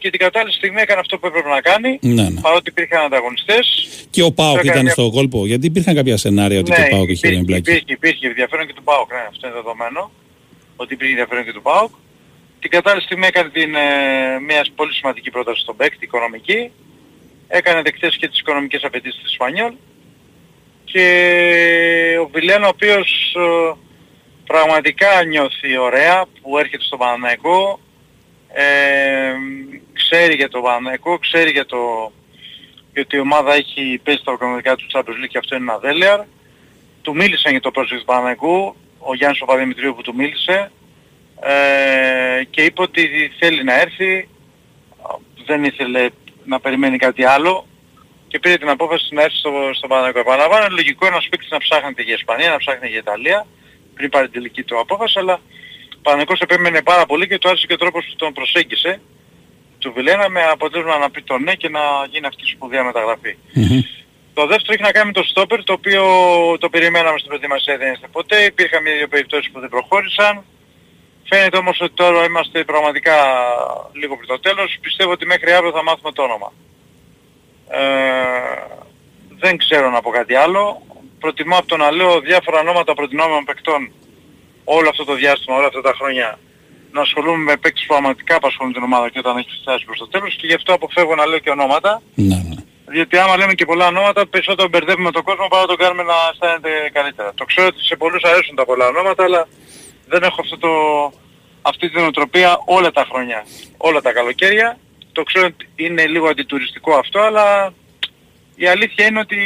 και 0.00 0.10
την 0.10 0.18
κατάλληλη 0.18 0.52
στιγμή 0.52 0.80
έκανε 0.80 1.00
αυτό 1.00 1.18
που 1.18 1.26
έπρεπε 1.26 1.48
να 1.48 1.60
κάνει, 1.60 1.98
Ναι, 2.00 2.22
ναι. 2.28 2.40
παρότι 2.40 2.70
υπήρχαν 2.70 3.04
ανταγωνιστές. 3.04 3.88
Και 4.10 4.22
ο 4.22 4.32
Πάοκ 4.32 4.52
Το 4.54 4.58
έκανε 4.58 4.70
ήταν 4.70 4.82
μια- 4.82 4.92
στο 4.92 5.10
κόλπο, 5.10 5.46
γιατί 5.46 5.66
υπήρχαν 5.66 5.94
κάποια 5.94 6.16
σενάρια 6.16 6.58
ότι 6.58 6.70
Ναι, 6.70 6.76
και 6.76 6.82
ο 6.82 6.88
Πάοκ 6.88 7.08
είχε 7.10 7.26
υπήρχε, 7.26 7.38
εμπλακεί. 7.42 7.70
υπήρχε, 7.70 7.84
υπήρχε 7.92 8.26
ενδιαφέρον 8.26 8.66
και 8.66 8.72
του 8.74 8.82
ΠΑΟΚ, 8.82 9.10
ναι, 9.12 9.24
αυτό 9.28 9.46
είναι 9.46 9.56
δεδομένο, 9.56 10.10
ότι 10.76 10.92
υπήρχε 10.94 11.12
ενδιαφέρον 11.12 11.44
και 11.44 11.52
του 11.52 11.62
ΠΑΟΚ. 11.62 11.90
Την 12.60 12.70
κατάλληλη 12.70 13.02
στιγμή 13.04 13.26
έκανε 13.26 13.48
την, 13.50 13.74
ε, 13.74 13.88
μια 14.46 14.66
πολύ 14.74 14.92
σημαντική 14.94 15.30
πρόταση 15.30 15.60
στον 15.60 15.76
παίκτη, 15.76 16.04
οικονομική. 16.04 16.70
Έκανε 17.48 17.82
δεκτές 17.82 18.16
και 18.16 18.28
τις 18.28 18.38
οικονομικές 18.38 18.82
απαιτήσεις 18.84 19.22
της 19.22 19.30
Ισπανιόλ. 19.30 19.72
Και 20.84 21.04
ο 22.22 22.28
Βιλένα 22.32 22.66
ο 22.66 22.68
οποίος 22.68 23.34
ε, 23.36 23.76
πραγματικά 24.46 25.24
νιώθει 25.24 25.76
ωραία 25.78 26.24
που 26.42 26.58
έρχεται 26.58 26.82
στον 26.84 26.98
Παναναϊκό. 26.98 27.80
Ε, 28.52 29.32
ξέρει 29.92 30.34
για 30.34 30.48
το 30.48 30.60
Παναναϊκό, 30.60 31.18
ξέρει 31.18 31.50
για 31.50 31.66
το 31.66 32.12
γιατί 32.98 33.16
η 33.16 33.20
ομάδα 33.20 33.54
έχει 33.54 34.00
πέσει 34.02 34.24
τα 34.24 34.32
οικονομικά 34.32 34.76
του 34.76 34.86
Champions 34.92 35.24
League 35.24 35.28
και 35.28 35.38
αυτό 35.38 35.56
είναι 35.56 35.64
ένα 35.70 35.78
δέλεαρ. 35.78 36.20
Του 37.02 37.14
μίλησαν 37.14 37.50
για 37.50 37.60
το 37.60 37.70
project 37.74 37.98
του 37.98 38.04
Παναναϊκού, 38.04 38.76
ο 38.98 39.14
Γιάννης 39.14 39.38
Παπαδημητρίου 39.38 39.94
που 39.94 40.02
του 40.02 40.14
μίλησε 40.14 40.70
ε, 41.40 42.44
και 42.50 42.62
είπε 42.62 42.82
ότι 42.82 43.32
θέλει 43.38 43.64
να 43.64 43.80
έρθει, 43.80 44.28
δεν 45.46 45.64
ήθελε 45.64 46.08
να 46.44 46.60
περιμένει 46.60 46.98
κάτι 46.98 47.24
άλλο 47.24 47.66
και 48.28 48.38
πήρε 48.38 48.56
την 48.56 48.68
απόφαση 48.68 49.14
να 49.14 49.22
έρθει 49.22 49.36
στο, 49.36 49.50
στο 49.72 49.86
Παναναϊκό. 49.86 50.18
Επαναλαμβάνω, 50.18 50.64
είναι 50.64 50.74
λογικό 50.74 51.06
ένας 51.06 51.28
παίκτης 51.28 51.50
να 51.50 51.58
ψάχνεται 51.58 52.02
για 52.02 52.14
Ισπανία, 52.14 52.50
να 52.50 52.56
ψάχνεται 52.56 52.88
για 52.88 52.98
Ιταλία 52.98 53.46
πριν 53.94 54.10
πάρει 54.10 54.24
την 54.24 54.34
τελική 54.34 54.62
του 54.62 54.78
απόφαση, 54.78 55.18
αλλά 55.18 55.40
Παναγικός 56.02 56.40
επέμενε 56.40 56.82
πάρα 56.82 57.06
πολύ 57.06 57.28
και 57.28 57.38
του 57.38 57.48
άρεσε 57.48 57.66
και 57.66 57.72
ο 57.72 57.76
τρόπος 57.76 58.04
που 58.04 58.16
τον 58.16 58.32
προσέγγισε 58.32 59.00
του 59.78 59.92
Βιλένα 59.92 60.28
με 60.28 60.42
αποτέλεσμα 60.42 60.98
να 60.98 61.10
πει 61.10 61.22
το 61.22 61.38
ναι 61.38 61.54
και 61.54 61.68
να 61.68 61.80
γίνει 62.10 62.26
αυτή 62.26 62.42
η 62.42 62.50
σπουδαία 62.54 62.84
μεταγραφή. 62.84 63.36
Το 64.34 64.46
δεύτερο 64.46 64.72
έχει 64.72 64.82
να 64.82 64.92
κάνει 64.92 65.06
με 65.06 65.12
το 65.12 65.22
στόπερ 65.22 65.64
το 65.64 65.72
οποίο 65.72 66.02
το 66.58 66.68
περιμέναμε 66.68 67.18
στην 67.18 67.28
προετοιμασία 67.28 67.76
δεν 67.76 67.92
είστε 67.92 68.06
ποτέ. 68.12 68.44
Υπήρχαν 68.44 68.82
μια-δύο 68.82 69.08
περιπτώσεις 69.08 69.50
που 69.50 69.60
δεν 69.60 69.68
προχώρησαν. 69.68 70.44
Φαίνεται 71.28 71.56
όμως 71.56 71.80
ότι 71.80 71.94
τώρα 71.94 72.24
είμαστε 72.24 72.64
πραγματικά 72.64 73.16
λίγο 73.92 74.16
πριν 74.16 74.28
το 74.28 74.40
τέλος. 74.40 74.78
Πιστεύω 74.80 75.10
ότι 75.10 75.26
μέχρι 75.26 75.52
αύριο 75.52 75.72
θα 75.72 75.82
μάθουμε 75.82 76.12
το 76.12 76.22
όνομα. 76.22 76.52
Ε, 77.68 77.80
δεν 79.38 79.56
ξέρω 79.56 79.90
να 79.90 80.00
πω 80.00 80.10
κάτι 80.10 80.34
άλλο. 80.34 80.82
Προτιμώ 81.18 81.56
από 81.56 81.66
το 81.66 81.76
να 81.76 81.90
λέω 81.90 82.20
διάφορα 82.20 82.60
ονόματα 82.60 82.94
προτινόμενων 82.94 83.44
παικτών 83.44 83.90
όλο 84.76 84.88
αυτό 84.88 85.04
το 85.04 85.14
διάστημα, 85.14 85.56
όλα 85.56 85.66
αυτά 85.66 85.80
τα 85.80 85.92
χρόνια 85.98 86.38
να 86.92 87.00
ασχολούμαι 87.00 87.42
με 87.48 87.56
παίκτες 87.56 87.82
που 87.86 87.92
πραγματικά 87.94 88.34
απασχολούν 88.36 88.72
την 88.72 88.82
ομάδα 88.82 89.08
και 89.10 89.18
όταν 89.18 89.36
έχεις 89.36 89.58
φτάσει 89.60 89.84
προς 89.84 89.98
το 89.98 90.08
τέλος 90.08 90.36
και 90.38 90.46
γι' 90.46 90.54
αυτό 90.54 90.72
αποφεύγω 90.72 91.14
να 91.14 91.26
λέω 91.26 91.38
και 91.38 91.50
ονόματα. 91.50 92.02
Ναι, 92.14 92.36
ναι. 92.48 92.56
Διότι 92.86 93.16
άμα 93.18 93.36
λέμε 93.36 93.54
και 93.54 93.64
πολλά 93.64 93.86
ονόματα 93.86 94.26
περισσότερο 94.26 94.68
μπερδεύουμε 94.68 95.10
τον 95.10 95.22
κόσμο 95.22 95.46
παρά 95.48 95.62
να 95.62 95.68
τον 95.68 95.76
κάνουμε 95.76 96.02
να 96.02 96.14
αισθάνεται 96.32 96.90
καλύτερα. 96.92 97.32
Το 97.34 97.44
ξέρω 97.44 97.66
ότι 97.66 97.80
σε 97.84 97.96
πολλούς 97.96 98.22
αρέσουν 98.22 98.54
τα 98.56 98.64
πολλά 98.64 98.86
ονόματα 98.86 99.24
αλλά 99.24 99.48
δεν 100.06 100.22
έχω 100.22 100.40
αυτό 100.40 100.58
το, 100.58 100.70
αυτή 101.62 101.90
την 101.90 102.04
οτροπία 102.04 102.58
όλα 102.64 102.90
τα 102.90 103.06
χρόνια, 103.10 103.44
όλα 103.76 104.00
τα 104.00 104.12
καλοκαίρια. 104.12 104.78
Το 105.12 105.22
ξέρω 105.22 105.46
ότι 105.46 105.68
είναι 105.76 106.06
λίγο 106.06 106.28
αντιτουριστικό 106.28 106.94
αυτό 106.94 107.20
αλλά 107.20 107.74
η 108.54 108.66
αλήθεια 108.66 109.06
είναι 109.06 109.18
ότι 109.18 109.38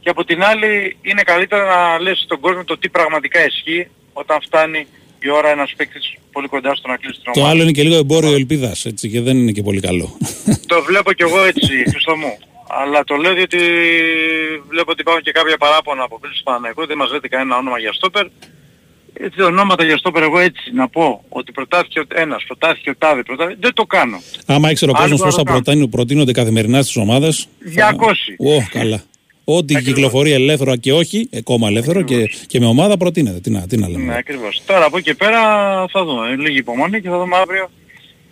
και 0.00 0.10
από 0.10 0.24
την 0.24 0.42
άλλη 0.42 0.96
είναι 1.02 1.22
καλύτερα 1.22 1.64
να 1.64 2.00
λες 2.00 2.18
στον 2.18 2.40
κόσμο 2.40 2.64
το 2.64 2.78
τι 2.78 2.88
πραγματικά 2.88 3.44
ισχύει 3.44 3.88
όταν 4.20 4.38
φτάνει 4.46 4.86
η 5.26 5.30
ώρα 5.30 5.48
ένας 5.50 5.72
παίκτης 5.76 6.14
πολύ 6.32 6.48
κοντά 6.48 6.74
στο 6.74 6.88
να 6.88 6.96
κλείσει 6.96 7.20
την 7.20 7.32
Το 7.32 7.40
ομάδα. 7.40 7.52
άλλο 7.52 7.62
είναι 7.62 7.72
και 7.72 7.82
λίγο 7.82 7.96
εμπόριο 7.96 8.32
ελπίδας 8.32 8.84
έτσι 8.84 9.08
και 9.08 9.20
δεν 9.20 9.36
είναι 9.38 9.52
και 9.52 9.62
πολύ 9.62 9.80
καλό. 9.80 10.16
Το 10.66 10.82
βλέπω 10.82 11.12
κι 11.12 11.22
εγώ 11.22 11.44
έτσι, 11.44 11.72
Χριστό 11.92 12.16
μου. 12.16 12.32
Αλλά 12.70 13.04
το 13.04 13.14
λέω 13.16 13.34
διότι 13.34 13.58
βλέπω 14.68 14.90
ότι 14.90 15.00
υπάρχουν 15.00 15.22
και 15.22 15.32
κάποια 15.32 15.56
παράπονα 15.56 16.02
από 16.02 16.18
πίσω 16.20 16.34
στο 16.34 16.42
Παναγικό, 16.50 16.86
δεν 16.86 16.96
μας 16.96 17.10
λέτε 17.12 17.28
κανένα 17.28 17.56
όνομα 17.56 17.78
για 17.78 17.92
στόπερ. 17.92 18.26
Έτσι 19.20 19.42
ονόματα 19.42 19.84
για 19.84 19.96
στόπερ 19.96 20.22
εγώ 20.22 20.38
έτσι 20.38 20.70
να 20.74 20.88
πω 20.88 21.24
ότι 21.28 21.52
προτάθηκε 21.52 22.00
ο 22.00 22.04
ένας, 22.14 22.44
προτάθηκε 22.46 22.90
ο 22.90 22.94
τάδε, 22.98 23.22
προτάθηκε, 23.22 23.58
δεν 23.60 23.72
το 23.74 23.84
κάνω. 23.84 24.20
Άμα 24.46 24.70
ήξερε 24.70 24.90
ο 24.90 24.94
Άλλοι 24.96 25.02
κόσμος 25.10 25.20
πώς 25.26 25.34
θα 25.34 25.42
μπορούν 25.42 25.58
να 25.58 25.62
προτείνουν- 25.64 25.90
προτείνονται 25.90 26.32
καθημερινά 26.32 26.82
στις 26.82 26.96
ομάδες. 26.96 27.48
200. 27.74 28.36
Ω, 28.38 28.66
καλά. 28.70 29.02
Ό,τι 29.50 29.82
κυκλοφορεί 29.82 30.32
ελεύθερο 30.32 30.76
και 30.76 30.92
όχι, 30.92 31.28
ε, 31.32 31.42
κόμμα 31.42 31.68
ελεύθερο 31.68 32.02
και, 32.02 32.30
και 32.46 32.60
με 32.60 32.66
ομάδα 32.66 32.96
προτείνεται. 32.96 33.40
Τι 33.40 33.50
να, 33.50 33.66
τι 33.66 33.76
να 33.76 33.88
λέμε. 33.88 34.04
Ναι, 34.04 34.16
ακριβώς. 34.16 34.62
Τώρα 34.66 34.84
από 34.84 34.98
εκεί 34.98 35.14
πέρα 35.14 35.40
θα 35.90 36.04
δούμε. 36.04 36.36
Λίγη 36.36 36.58
υπομονή 36.58 37.00
και 37.00 37.08
θα 37.08 37.18
δούμε 37.18 37.36
αύριο. 37.36 37.70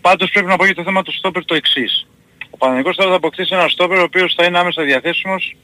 Πάντως 0.00 0.30
πρέπει 0.30 0.46
να 0.46 0.56
πω 0.56 0.64
για 0.64 0.74
το 0.74 0.82
θέμα 0.82 1.02
του 1.02 1.12
στόπερ 1.12 1.44
το 1.44 1.54
εξής. 1.54 2.06
Ο 2.50 2.56
Παναγικός 2.56 2.96
τώρα 2.96 3.10
θα 3.10 3.16
αποκτήσει 3.16 3.54
ένα 3.54 3.68
στόπερ 3.68 3.98
ο 3.98 4.02
οποίος 4.02 4.34
θα 4.36 4.44
είναι 4.44 4.58
άμεσα 4.58 4.82
διαθέσιμος 4.82 5.56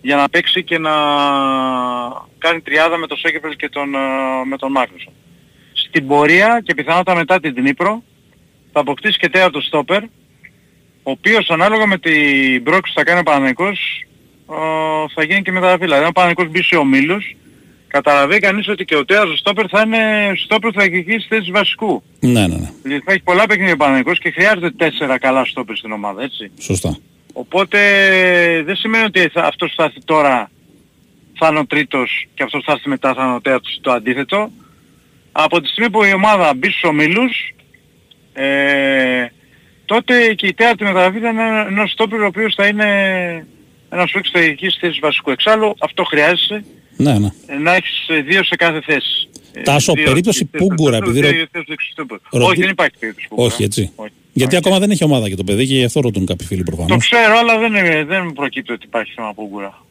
για 0.00 0.16
να 0.16 0.28
παίξει 0.28 0.64
και 0.64 0.78
να 0.78 0.90
κάνει 2.38 2.60
τριάδα 2.60 2.96
με 2.96 3.06
τον 3.06 3.16
Σέκεπελ 3.16 3.56
και 3.56 3.68
τον, 3.68 3.94
ε, 3.94 3.98
με 4.44 4.56
τον 4.56 4.70
Μάγνουσον. 4.70 5.12
Στην 5.72 6.06
πορεία 6.06 6.62
και 6.64 6.74
πιθανότατα 6.74 7.18
μετά 7.18 7.40
την 7.40 7.54
Δνήπρο 7.54 8.02
θα 8.72 8.80
αποκτήσει 8.80 9.18
και 9.18 9.28
τέταρτο 9.28 9.60
στόπερ 9.60 10.02
ο 11.02 11.10
οποίος 11.10 11.50
ανάλογα 11.50 11.86
με 11.86 11.98
την 11.98 12.62
πρόκληση 12.62 12.94
που 12.94 12.98
θα 12.98 13.04
κάνει 13.04 13.20
ο 13.20 13.22
Παναγικός 13.22 14.04
ε, 14.04 14.09
θα 15.14 15.24
γίνει 15.24 15.42
και 15.42 15.52
μεταγραφή. 15.52 15.82
Δηλαδή 15.84 16.02
αν 16.02 16.08
ο 16.08 16.12
Παναγικός 16.12 16.48
μπει 16.48 16.62
σε 16.62 16.76
ομίλους 16.76 17.36
καταλαβαίνει 17.88 18.40
κανείς 18.40 18.68
ότι 18.68 18.84
και 18.84 18.96
ο 18.96 19.04
τέταρτος 19.04 19.38
στόπερ 19.38 19.64
θα 19.70 19.82
είναι 19.86 20.32
στόπερ 20.36 20.70
που 20.70 20.78
θα 20.78 20.84
εκδικήσει 20.84 21.26
θέση 21.28 21.50
βασικού. 21.50 22.02
Ναι, 22.20 22.46
ναι, 22.46 22.46
ναι. 22.56 22.70
Δηλαδή 22.82 23.02
θα 23.04 23.12
έχει 23.12 23.22
πολλά 23.22 23.46
παιχνίδια 23.46 23.72
ο 23.72 23.76
Παναγικός 23.76 24.18
και 24.18 24.30
χρειάζεται 24.30 24.70
τέσσερα 24.70 25.18
καλά 25.18 25.44
στόπερ 25.44 25.76
στην 25.76 25.92
ομάδα, 25.92 26.22
έτσι. 26.22 26.50
Σωστά. 26.60 26.96
Οπότε 27.32 27.78
δεν 28.64 28.76
σημαίνει 28.76 29.04
ότι 29.04 29.28
θα, 29.28 29.42
αυτός 29.44 29.68
που 29.68 29.74
θα 29.76 29.84
έρθει 29.84 30.00
τώρα 30.04 30.50
θα 31.38 31.48
είναι 31.50 31.58
ο 31.58 31.66
τρίτος 31.66 32.26
και 32.34 32.42
αυτός 32.42 32.60
που 32.60 32.66
θα 32.66 32.72
έρθει 32.72 32.88
μετά 32.88 33.14
θα 33.14 33.24
είναι 33.24 33.34
ο 33.34 33.40
τέταρτος 33.40 33.78
το 33.80 33.92
αντίθετο. 33.92 34.50
Από 35.32 35.60
τη 35.60 35.68
στιγμή 35.68 35.90
που 35.90 36.04
η 36.04 36.12
ομάδα 36.12 36.54
μπει 36.54 36.68
στους 36.70 36.82
ομίλους, 36.84 37.54
ε, 38.32 39.26
τότε 39.84 40.34
και 40.34 40.46
η 40.46 40.54
τέταρτη 40.54 40.84
μεταγραφή 40.84 41.18
θα 41.18 41.28
είναι 41.28 41.42
ένα- 41.42 41.66
ένας 41.68 41.90
στόπερ 41.90 42.20
ο 42.20 42.26
οποίος 42.26 42.54
θα 42.54 42.66
είναι 42.66 42.86
ένας 43.90 44.10
παίκτης 44.10 44.30
στρατηγικής 44.30 44.76
θέσης 44.80 44.98
βασικού. 45.00 45.30
Εξάλλου 45.30 45.74
αυτό 45.78 46.04
χρειάζεσαι 46.04 46.64
Ναι, 46.96 47.18
ναι. 47.18 47.28
ε, 47.46 47.56
να 47.58 47.74
έχεις 47.74 48.08
ε, 48.08 48.20
δύο 48.20 48.44
σε 48.44 48.56
κάθε 48.56 48.80
θέση. 48.80 49.28
Ε, 49.52 49.60
Τάσο, 49.62 49.92
δύο- 49.92 50.04
περίπτωση 50.04 50.48
δύο- 50.50 50.60
Πούγκουρα, 50.66 50.98
δύο- 50.98 51.08
επειδή 51.08 51.20
δύο- 51.20 51.28
ρω- 51.30 51.36
δύο 51.36 51.46
θέσεις 51.52 51.68
δεξιστόπερ. 51.68 52.18
ρωτή- 52.30 52.48
Όχι, 52.50 52.60
δεν 52.60 52.70
υπάρχει 52.70 52.94
περίπτωση 52.98 53.28
Πούγκουρα. 53.28 53.46
Όχι, 53.54 53.62
έτσι. 53.62 53.92
Όχι. 53.96 54.10
Γιατί 54.32 54.56
ακόμα 54.56 54.78
δεν 54.78 54.90
έχει 54.90 55.04
ομάδα 55.04 55.28
και 55.28 55.34
το 55.36 55.44
παιδί 55.44 55.66
και 55.66 55.74
γι' 55.74 55.84
αυτό 55.84 56.00
ρωτούν 56.00 56.26
κάποιοι 56.26 56.46
φίλοι 56.46 56.62
Το 56.64 56.72
προφανώς. 56.74 57.04
ξέρω, 57.08 57.38
αλλά 57.38 57.58
δεν, 57.58 57.74
είναι- 57.74 58.04
δεν 58.04 58.32
προκύπτει 58.32 58.72
ότι 58.72 58.86
υπάρχει 58.86 59.12
θέμα 59.16 59.34
Πούγκουρα. 59.34 59.82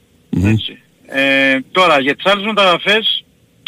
Έτσι. 0.43 0.77
Ε, 1.07 1.59
τώρα, 1.71 1.99
για 1.99 2.15
τις 2.15 2.25
άλλες 2.25 2.45
μεταγραφές, 2.45 3.23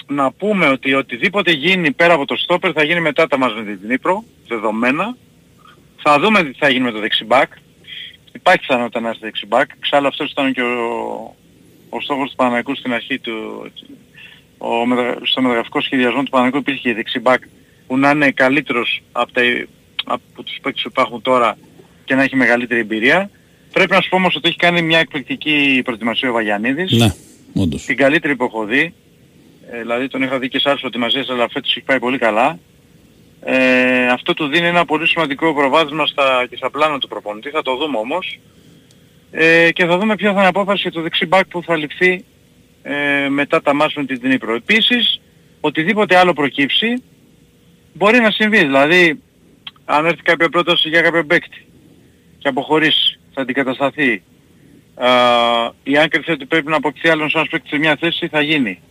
να 0.08 0.32
πούμε 0.32 0.68
ότι 0.68 0.94
οτιδήποτε 0.94 1.52
γίνει 1.52 1.92
πέρα 1.92 2.14
από 2.14 2.26
το 2.26 2.36
στόπερ 2.36 2.72
θα 2.76 2.84
γίνει 2.84 3.00
μετά 3.02 3.28
τα 3.28 3.38
μας 3.38 3.54
με 3.56 3.64
την 3.64 3.80
Δνήπρο, 3.84 4.24
δεδομένα. 4.48 5.16
Θα 6.04 6.20
δούμε 6.20 6.44
τι 6.44 6.52
θα 6.58 6.70
γίνει 6.70 6.84
με 6.84 6.92
το 6.92 7.00
δεξιμπάκ. 7.00 7.52
Υπάρχει 8.42 8.60
πιθανότητα 8.60 9.00
να 9.00 9.08
έρθει 9.10 9.20
δεξιμπάκ. 9.22 9.70
Εξάλλου 9.78 10.08
αυτός 10.08 10.32
ήταν 10.32 10.54
και 10.54 10.62
ο, 10.62 11.36
ο 11.90 12.02
στόχος 12.02 12.30
του 12.30 12.36
Παναγικού 12.36 12.76
στην 12.76 12.94
αρχή 12.94 13.20
του... 13.20 13.66
Ο, 14.58 14.86
μετα- 14.86 15.18
στο 15.24 15.42
μεταγραφικό 15.42 15.82
σχεδιασμό 15.82 16.24
του 16.24 16.30
Παναγικού 16.30 16.58
υπήρχε 16.58 16.82
και 16.82 16.94
δεξιμπάκ 16.94 17.44
που 17.88 17.98
να 17.98 18.10
είναι 18.10 18.32
καλύτερος 18.32 19.02
από, 19.12 19.32
τα, 19.32 19.42
από 20.06 20.44
τους 20.44 20.58
παίκτες 20.62 20.82
που 20.84 20.90
υπάρχουν 20.92 21.22
τώρα 21.22 21.58
και 22.06 22.16
να 22.16 22.24
έχει 22.24 22.36
μεγαλύτερη 22.36 22.80
εμπειρία. 22.80 23.30
Πρέπει 23.74 23.92
να 23.92 24.02
σου 24.02 24.10
πω 24.10 24.16
όμως 24.16 24.36
ότι 24.36 24.48
έχει 24.48 24.58
κάνει 24.58 24.82
μια 24.82 25.00
εκπληκτική 25.00 25.82
προετοιμασία 25.84 26.30
ο 26.30 26.34
Βαγιανίδης. 26.34 26.92
Ναι, 26.92 27.14
όντως. 27.54 27.84
Την 27.84 27.98
καλύτερη 27.98 28.36
που 28.36 28.44
έχω 28.44 28.66
δει. 28.66 28.94
Ε, 29.72 29.80
δηλαδή 29.80 30.08
τον 30.08 30.22
είχα 30.22 30.40
δει 30.40 30.50
και 30.50 30.60
σε 30.60 30.70
άλλες 30.70 30.80
προετοιμασίες 30.80 31.30
αλλά 31.30 31.50
φέτος 31.50 31.72
έχει 31.76 31.86
πάει 31.86 32.00
πολύ 32.00 32.18
καλά. 32.18 32.60
Ε, 33.44 34.08
αυτό 34.08 34.34
του 34.34 34.48
δίνει 34.48 34.68
ένα 34.68 34.86
πολύ 34.86 35.08
σημαντικό 35.08 35.54
προβάδισμα 35.54 36.06
στα, 36.06 36.46
και 36.50 36.56
στα 36.56 36.70
πλάνα 36.70 37.00
του 37.00 37.08
προπονητή. 37.08 37.50
Θα 37.50 37.62
το 37.62 37.76
δούμε 37.76 37.98
όμως. 37.98 38.40
Ε, 39.32 39.72
και 39.72 39.86
θα 39.86 39.98
δούμε 39.98 40.16
ποια 40.16 40.28
θα 40.28 40.36
είναι 40.36 40.46
η 40.46 40.48
απόφαση 40.48 40.82
για 40.82 40.92
το 40.92 41.02
δεξί 41.02 41.26
μπακ 41.26 41.48
που 41.48 41.64
θα 41.64 41.78
ληφθεί 41.78 42.26
ε, 42.84 43.30
μετά 43.30 43.62
τα 43.62 43.74
μάτς 43.74 43.94
με 43.94 44.06
την 44.06 44.20
Δνήπρο. 44.20 44.56
Επίσης, 44.56 45.22
οτιδήποτε 45.60 46.18
άλλο 46.18 46.34
προκύψει 46.34 47.04
μπορεί 47.94 48.20
να 48.20 48.32
συμβεί. 48.32 48.58
Δηλαδή, 48.58 49.22
αν 49.86 50.06
έρθει 50.06 50.22
κάποια 50.22 50.50
πρόταση 50.50 50.90
για 50.90 51.02
κάποιο 51.02 51.26
παίκτη 51.26 51.66
και 52.38 52.48
αποχωρήσει, 52.48 53.20
θα 53.34 53.42
αντικατασταθεί. 53.42 54.22
Α, 54.96 55.10
η 55.84 55.98
αν 55.98 56.10
κρυφθεί 56.10 56.32
ότι 56.32 56.46
πρέπει 56.46 56.70
να 56.70 56.76
αποκτηθεί 56.76 57.10
άλλος 57.10 57.34
ένας 57.34 57.48
παίκτης 57.48 57.70
σε 57.70 57.78
μια 57.78 57.96
θέση, 58.00 58.28
θα 58.28 58.42
γίνει. 58.42 58.82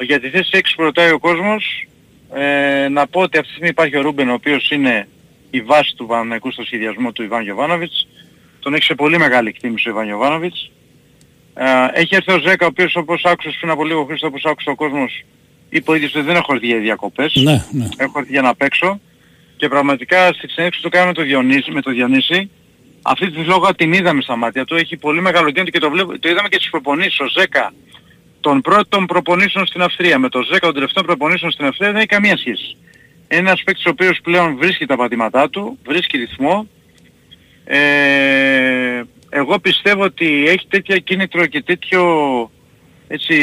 Για 0.00 0.20
τη 0.20 0.28
θέση 0.28 0.50
6 0.52 0.74
που 0.76 0.82
ρωτάει 0.82 1.10
ο 1.10 1.18
κόσμος, 1.18 1.86
ε, 2.34 2.88
να 2.88 3.06
πω 3.06 3.20
ότι 3.20 3.38
αυτή 3.38 3.48
τη 3.48 3.52
στιγμή 3.52 3.68
υπάρχει 3.68 3.96
ο 3.96 4.00
Ρούμπεν, 4.00 4.28
ο 4.28 4.32
οποίος 4.32 4.70
είναι 4.70 5.08
η 5.50 5.60
βάση 5.60 5.94
του 5.96 6.06
Παναγικού 6.06 6.50
στο 6.50 6.64
σχεδιασμό 6.64 7.12
του 7.12 7.22
Ιβάν 7.22 7.42
Γιωβάνοβιτς. 7.42 8.08
Τον 8.60 8.74
έχει 8.74 8.84
σε 8.84 8.94
πολύ 8.94 9.18
μεγάλη 9.18 9.48
εκτίμηση 9.48 9.88
ο 9.88 9.90
Ιβάν 9.90 10.06
Γιωβάνοβιτς. 10.06 10.70
Ε, 11.54 11.64
έχει 11.92 12.14
έρθει 12.14 12.32
ο 12.32 12.38
Ζέκα, 12.38 12.64
ο 12.64 12.68
οποίος 12.68 12.96
όπως 12.96 13.24
άκουσες 13.24 13.56
πριν 13.60 13.70
από 13.70 13.84
λίγο 13.84 14.04
Χρήστο, 14.04 14.26
όπως 14.26 14.44
άκουσε 14.44 14.70
ο 14.70 14.74
κόσμος, 14.74 15.24
είπε 15.68 15.90
ο 15.90 15.94
ίδιος 15.94 16.14
ότι 16.14 16.24
δεν 16.24 16.36
έχω 16.36 16.54
έρθει 16.54 16.66
για 16.66 16.78
διακοπές. 16.78 17.34
Ναι, 17.34 17.64
ναι. 17.70 17.88
Έχω 17.96 18.18
έρθει 18.18 18.30
για 18.32 18.42
να 18.42 18.54
παίξω. 18.54 19.00
Και 19.56 19.68
πραγματικά 19.68 20.32
στη 20.32 20.48
συνέχιση 20.48 20.82
του 20.82 20.88
κάνουμε 20.88 21.12
το 21.12 21.22
Διονύση, 21.22 21.70
με 21.70 21.80
το 21.80 21.90
Διονύση. 21.90 22.50
Αυτή 23.02 23.30
τη 23.30 23.40
λόγω 23.40 23.74
την 23.74 23.92
είδαμε 23.92 24.22
στα 24.22 24.36
μάτια 24.36 24.64
του. 24.64 24.74
Έχει 24.74 24.96
πολύ 24.96 25.20
μεγάλο 25.20 25.50
κίνητο 25.50 25.70
και 25.70 25.78
το, 25.78 25.90
βλέπω, 25.90 26.18
το 26.18 26.28
είδαμε 26.28 26.48
και 26.48 26.56
στις 26.56 26.70
προπονήσεις. 26.70 27.20
Ο 27.20 27.28
Ζέκα 27.28 27.72
των 28.46 28.60
πρώτων 28.60 29.06
προπονήσεων 29.06 29.66
στην 29.66 29.82
Αυστρία 29.82 30.18
με 30.18 30.28
το 30.28 30.42
Ζέκα 30.42 30.66
των 30.66 30.74
τελευταίων 30.74 31.06
προπονήσεων 31.06 31.50
στην 31.50 31.66
Αυστρία 31.66 31.88
δεν 31.88 31.96
έχει 31.96 32.06
καμία 32.06 32.36
σχέση. 32.36 32.76
Είναι 33.28 33.40
ένας 33.40 33.62
παίκτης 33.62 33.84
ο 33.84 33.88
οποίος 33.90 34.20
πλέον 34.22 34.56
βρίσκει 34.56 34.86
τα 34.86 34.96
πατήματά 34.96 35.50
του, 35.50 35.78
βρίσκει 35.86 36.16
ρυθμό. 36.16 36.68
Ε, 37.64 39.02
εγώ 39.28 39.58
πιστεύω 39.58 40.02
ότι 40.02 40.44
έχει 40.46 40.66
τέτοια 40.68 40.98
κίνητρο 40.98 41.46
και 41.46 41.62
τέτοιο, 41.62 42.02
έτσι, 43.08 43.36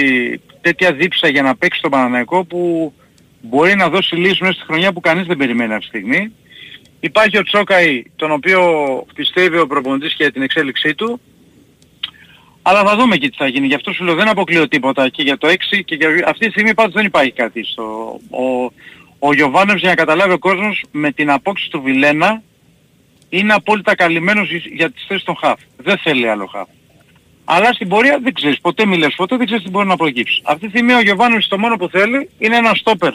τέτοια 0.62 0.94
δίψα 0.94 1.28
για 1.28 1.42
να 1.42 1.56
παίξει 1.56 1.82
τον 1.82 1.92
Παναναϊκό 1.92 2.46
που 2.46 2.94
μπορεί 3.42 3.76
να 3.76 3.90
δώσει 3.90 4.16
λύση 4.16 4.44
μέσα 4.44 4.54
στη 4.54 4.66
χρονιά 4.66 4.94
που 4.94 5.00
κανείς 5.00 5.26
δεν 5.26 5.38
περιμένει 5.38 5.74
αυτή 5.74 5.90
τη 5.90 5.98
στιγμή. 5.98 6.32
Υπάρχει 7.00 7.38
ο 7.38 7.44
Τσόκαη, 7.44 8.04
τον 8.16 8.32
οποίο 8.32 8.62
πιστεύει 9.16 9.58
ο 9.58 9.68
προπονητής 9.68 10.14
και 10.14 10.24
για 10.24 10.32
την 10.32 10.42
εξέλιξή 10.42 10.96
του. 10.96 11.22
Αλλά 12.66 12.84
θα 12.84 12.96
δούμε 12.96 13.18
και 13.18 13.30
τι 13.30 13.38
θα 13.38 13.48
γίνει. 13.48 13.68
Γι' 13.68 13.74
αυτό 13.74 13.94
σου 13.94 14.04
λέω 14.04 14.16
δεν 14.16 14.28
αποκλείω 14.28 14.68
τίποτα 14.68 15.10
και 15.10 15.24
για 15.24 15.38
το 15.38 15.48
6 15.48 15.54
και 15.86 15.96
για... 15.96 16.10
αυτή 16.26 16.46
τη 16.46 16.52
στιγμή 16.52 16.74
πάντως 16.74 16.94
δεν 16.94 17.06
υπάρχει 17.06 17.32
κάτι. 17.32 17.64
Στο... 17.64 17.84
Ο, 18.30 18.72
ο 19.20 19.34
Γιωβάνος 19.34 19.80
για 19.80 19.90
να 19.90 19.96
καταλάβει 19.96 20.34
ο 20.34 20.40
κόσμος 20.40 20.84
με 20.92 21.12
την 21.12 21.32
απόκτηση 21.32 21.70
του 21.70 21.82
Βιλένα 21.82 22.42
είναι 23.30 23.54
απόλυτα 23.54 23.96
καλυμμένος 23.96 24.50
για 24.52 24.92
τις 24.92 25.06
θέσεις 25.08 25.24
των 25.24 25.36
χαφ. 25.36 25.60
Δεν 25.78 25.98
θέλει 25.98 26.30
άλλο 26.30 26.46
χαφ. 26.46 26.68
Αλλά 27.46 27.74
στην 27.74 27.88
πορεία 27.88 28.20
δεν 28.24 28.34
ξέρεις, 28.34 28.62
ποτέ 28.62 28.86
μιλες 28.86 29.14
ποτέ, 29.16 29.38
δεν 29.38 29.46
ξέρεις 29.46 29.64
τι 29.64 29.70
μπορεί 29.70 29.88
να 29.88 29.96
προκύψει. 29.96 30.42
Αυτή 30.44 30.64
τη 30.64 30.70
στιγμή 30.70 30.94
ο 30.94 31.02
Γιωβάνος 31.02 31.48
το 31.48 31.60
μόνο 31.60 31.76
που 31.76 31.90
θέλει 31.90 32.30
είναι 32.38 32.56
ένα 32.56 32.74
στόπερ 32.74 33.14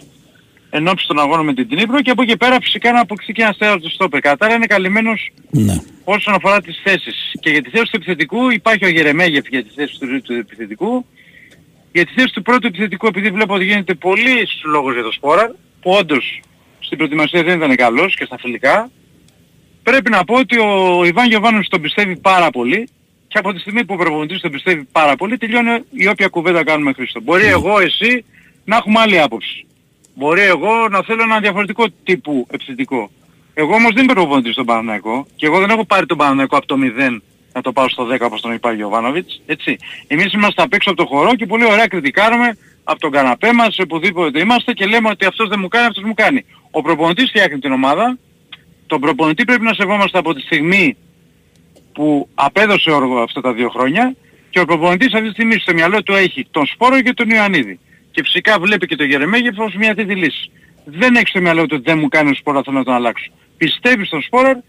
εν 0.71 0.89
ώψη 0.89 1.07
των 1.07 1.19
αγώνων 1.19 1.45
με 1.45 1.55
την 1.55 1.69
Τνίπρο 1.69 2.01
και 2.03 2.11
από 2.11 2.23
εκεί 2.23 2.37
πέρα 2.37 2.57
φυσικά 2.61 2.93
να 2.93 3.01
αποκτήσει 3.01 3.33
και 3.33 3.43
ένα 3.43 3.55
τέταρτο 3.59 3.89
στόπερ. 3.89 4.21
Κατάρα 4.21 4.55
είναι 4.55 4.66
καλυμμένος 4.66 5.31
Ναι. 5.51 5.75
όσον 6.05 6.35
αφορά 6.35 6.61
τις 6.61 6.81
θέσεις. 6.85 7.33
Και 7.41 7.51
για 7.51 7.62
τη 7.62 7.71
θέση 7.71 7.85
του 7.85 7.91
επιθετικού 7.93 8.51
υπάρχει 8.51 8.85
ο 8.85 8.89
Γερεμέγεφ 8.89 9.47
για 9.47 9.62
τη 9.64 9.71
θέση 9.75 9.99
του, 9.99 10.21
του 10.23 10.33
επιθετικού. 10.33 11.07
Για 11.93 12.05
τη 12.07 12.12
θέση 12.12 12.33
του 12.33 12.43
πρώτου 12.43 12.66
επιθετικού 12.66 13.07
επειδή 13.07 13.31
βλέπω 13.31 13.55
ότι 13.55 13.64
γίνεται 13.64 13.95
πολύ 13.95 14.49
λόγος 14.64 14.95
για 14.95 15.03
το 15.03 15.12
Σπόρα 15.12 15.55
που 15.81 15.91
όντως 15.91 16.41
στην 16.79 16.97
προετοιμασία 16.97 17.43
δεν 17.43 17.57
ήταν 17.57 17.77
καλός 17.77 18.14
και 18.14 18.25
στα 18.25 18.39
φιλικά. 18.39 18.91
Πρέπει 19.83 20.11
να 20.11 20.25
πω 20.25 20.35
ότι 20.35 20.59
ο 20.59 21.05
Ιβάν 21.05 21.29
Γιωβάνος 21.29 21.69
τον 21.69 21.81
πιστεύει 21.81 22.16
πάρα 22.16 22.51
πολύ 22.51 22.89
και 23.29 23.39
από 23.39 23.53
τη 23.53 23.59
στιγμή 23.61 23.85
που 23.85 23.95
ο 23.95 23.97
προπονητής 23.97 24.41
τον 24.41 24.51
πιστεύει 24.51 24.89
πάρα 24.93 25.16
πολύ 25.16 25.37
τελειώνει 25.37 25.71
η 25.91 26.09
όποια 26.09 26.29
κουβέντα 26.29 26.64
κάνουμε 26.64 26.93
Χρήστο. 26.93 27.21
Μπορεί 27.21 27.47
εγώ, 27.47 27.79
εσύ 27.81 28.25
να 28.64 28.77
έχουμε 28.77 29.01
άλλη 29.01 29.21
άποψη. 29.21 29.66
Μπορεί 30.19 30.41
εγώ 30.41 30.89
να 30.89 31.03
θέλω 31.03 31.23
ένα 31.23 31.41
διαφορετικό 31.41 31.85
τύπου 32.05 32.47
επιθετικό. 32.51 33.11
Εγώ 33.55 33.75
όμως 33.75 33.93
δεν 33.95 34.05
είμαι 34.05 34.12
προπονητής 34.12 34.53
στον 34.53 34.66
Παναναϊκό 34.66 35.27
και 35.37 35.47
εγώ 35.47 35.59
δεν 35.59 35.71
έχω 35.71 35.85
πάρει 35.85 36.07
τον 36.07 36.16
Παναναϊκό 36.16 36.57
από 36.57 36.66
το 36.66 36.77
0 37.11 37.19
να 37.53 37.61
το 37.61 37.73
πάω 37.73 37.89
στο 37.89 38.07
10 38.12 38.19
όπως 38.21 38.41
τον 38.41 38.53
είπα 38.53 38.69
ο 38.71 38.73
Γιωβάνοβιτς. 38.73 39.43
Έτσι. 39.47 39.77
Εμείς 40.07 40.33
είμαστε 40.33 40.62
απ' 40.62 40.73
έξω 40.73 40.91
από 40.91 41.03
το 41.03 41.09
χορό 41.09 41.35
και 41.35 41.47
πολύ 41.47 41.64
ωραία 41.64 41.87
κριτικάρουμε 41.87 42.57
από 42.85 43.01
τον 43.01 43.11
καναπέ 43.11 43.53
μας, 43.53 43.79
οπουδήποτε 43.79 44.41
είμαστε 44.41 44.73
και 44.73 44.87
λέμε 44.87 45.09
ότι 45.09 45.25
αυτός 45.25 45.49
δεν 45.49 45.59
μου 45.61 45.69
κάνει, 45.69 45.87
αυτός 45.87 46.05
μου 46.05 46.14
κάνει. 46.14 46.45
Ο 46.71 46.83
προπονητής 46.83 47.29
φτιάχνει 47.29 47.59
την 47.59 47.73
ομάδα. 47.73 48.19
Τον 48.87 49.01
προπονητή 49.01 49.45
πρέπει 49.45 49.64
να 49.64 49.75
σεβόμαστε 49.75 50.19
από 50.19 50.35
τη 50.35 50.41
στιγμή 50.41 50.97
που 51.93 52.29
απέδωσε 52.35 52.91
όργο 52.91 53.19
αυτά 53.19 53.41
τα 53.41 53.53
δύο 53.53 53.69
χρόνια 53.69 54.14
και 54.51 54.61
ο 54.61 54.64
προπονητής 54.64 55.14
αυτή 55.14 55.27
τη 55.27 55.33
στιγμή 55.33 55.55
στο 55.59 55.73
μυαλό 55.75 56.03
του 56.03 56.14
έχει 56.14 56.47
τον 56.51 56.66
Σπόρο 56.66 57.01
και 57.01 57.12
τον 57.12 57.31
Ιωαννίδη. 57.31 57.79
Και 58.11 58.22
φυσικά 58.22 58.59
βλέπει 58.59 58.86
και 58.86 58.96
τον 58.96 59.06
Γερεμέγεφ 59.06 59.59
ως 59.59 59.74
μια 59.74 59.94
τρίτη 59.94 60.14
λύση. 60.14 60.50
Δεν 60.84 61.14
έχει 61.14 61.28
στο 61.28 61.40
μυαλό 61.40 61.66
του 61.66 61.76
ότι 61.78 61.82
δεν 61.90 61.98
μου 61.98 62.09
κάνει 62.09 62.30
ο 62.30 62.34
Σπόρο, 62.34 62.62
θέλω 62.64 62.78
να 62.78 62.84
τον 62.84 62.94
αλλάξω. 62.94 63.30
Πιστεύει 63.56 64.04
στον 64.04 64.22
Σπόρο 64.22 64.62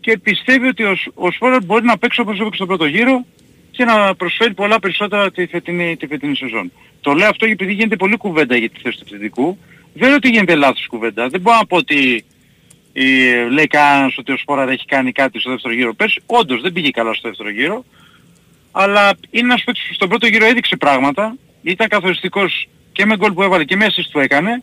και 0.00 0.18
πιστεύει 0.18 0.66
ότι 0.66 0.82
ο, 0.84 0.94
Σ- 0.96 1.10
ο 1.14 1.30
Σπόρο 1.30 1.58
μπορεί 1.64 1.84
να 1.84 1.98
παίξει 1.98 2.20
όπως 2.20 2.34
έπαιξε 2.34 2.54
στον 2.54 2.66
πρώτο 2.66 2.86
γύρο 2.86 3.24
και 3.70 3.84
να 3.84 4.14
προσφέρει 4.14 4.54
πολλά 4.54 4.78
περισσότερα 4.78 5.30
τη 5.30 5.46
φετινή, 5.46 5.96
τη 5.96 6.06
φετινή 6.06 6.36
σεζόν. 6.36 6.72
Το 7.00 7.12
λέω 7.12 7.28
αυτό 7.28 7.46
επειδή 7.46 7.72
γίνεται 7.72 7.96
πολύ 7.96 8.16
κουβέντα 8.16 8.56
για 8.56 8.68
τη 8.70 8.80
θέση 8.80 8.96
του 8.96 9.04
επιθετικού. 9.06 9.58
Δεν 9.94 10.08
λέω 10.08 10.16
ότι 10.16 10.28
γίνεται 10.28 10.54
λάθος 10.54 10.86
κουβέντα. 10.86 11.28
Δεν 11.28 11.40
μπορώ 11.40 11.56
να 11.56 11.66
πω 11.66 11.76
ότι 11.76 12.24
ε, 12.92 13.48
λέει 13.48 13.66
κανένας 13.66 14.18
ότι 14.18 14.32
ο 14.32 14.36
Σπόραρ 14.36 14.68
έχει 14.68 14.84
κάνει 14.86 15.12
κάτι 15.12 15.40
στο 15.40 15.50
δεύτερο 15.50 15.74
γύρο 15.74 15.94
πέρσι. 15.94 16.20
Όντως 16.26 16.60
δεν 16.60 16.72
πήγε 16.72 16.90
καλά 16.90 17.14
στο 17.14 17.28
δεύτερο 17.28 17.50
γύρο. 17.50 17.84
Αλλά 18.72 19.12
είναι 19.30 19.44
ένας 19.46 19.64
παίκτης 19.64 19.86
που 19.88 19.94
στον 19.94 20.08
πρώτο 20.08 20.26
γύρο 20.26 20.44
έδειξε 20.46 20.76
πράγματα. 20.76 21.36
Ήταν 21.62 21.88
καθοριστικός 21.88 22.68
και 22.92 23.06
με 23.06 23.16
γκολ 23.16 23.32
που 23.32 23.42
έβαλε 23.42 23.64
και 23.64 23.76
με 23.76 23.86
assist 23.86 24.08
που 24.12 24.18
έκανε. 24.20 24.62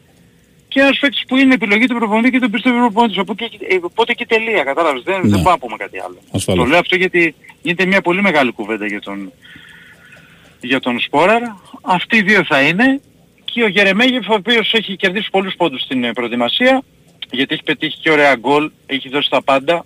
Και 0.68 0.80
ένας 0.80 1.00
παίκτης 1.00 1.24
που 1.28 1.38
είναι 1.38 1.54
επιλογή 1.54 1.86
του 1.86 1.95
προπονητή 1.95 2.30
και 2.32 2.39
τον 2.39 2.52
πιστεύει 2.52 2.76
ο 2.76 2.80
προπονητής. 2.80 3.18
Οπότε, 3.18 3.45
εκεί- 3.45 3.64
ε, 3.70 3.78
οπότε 3.82 4.12
εκεί 4.12 4.26
τελεία, 4.26 4.64
κατάλαβες. 4.64 5.02
Δεν, 5.04 5.22
δεν 5.24 5.41
πάω 5.41 5.54
να 5.54 5.60
πούμε 5.60 5.78
κάτι 5.78 6.00
άλλο. 6.00 6.18
Ασφαλώς. 6.32 6.64
Το 6.64 6.70
λέω 6.70 6.80
αυτό 6.80 6.95
γιατί 6.95 7.36
γίνεται 7.62 7.86
μια 7.86 8.02
πολύ 8.02 8.22
μεγάλη 8.22 8.52
κουβέντα 8.52 8.86
για 8.86 9.02
τον, 9.02 9.32
για 10.62 10.80
τον 10.80 11.00
Σπόραρ. 11.00 11.41
Αυτοί 11.82 12.18
οι 12.18 12.22
δύο 12.22 12.43
θα 12.45 12.62
είναι. 12.62 13.02
Και 13.45 13.64
ο 13.64 13.68
Γερεμέγεφ 13.68 14.30
ο 14.30 14.34
οποίος 14.34 14.74
έχει 14.74 14.95
κερδίσει 14.95 15.28
πολλούς 15.32 15.54
πόντους 15.58 15.82
στην 15.82 16.04
ε, 16.04 16.12
προετοιμασία. 16.14 16.82
Γιατί 17.32 17.54
έχει 17.54 17.64
πετύχει 17.64 17.97
και 18.02 18.12
ωραία 18.12 18.36
γκολ, 18.36 18.72
έχει 18.86 19.10
δώσει 19.10 19.30
τα 19.30 19.43
πάντα. 19.43 19.86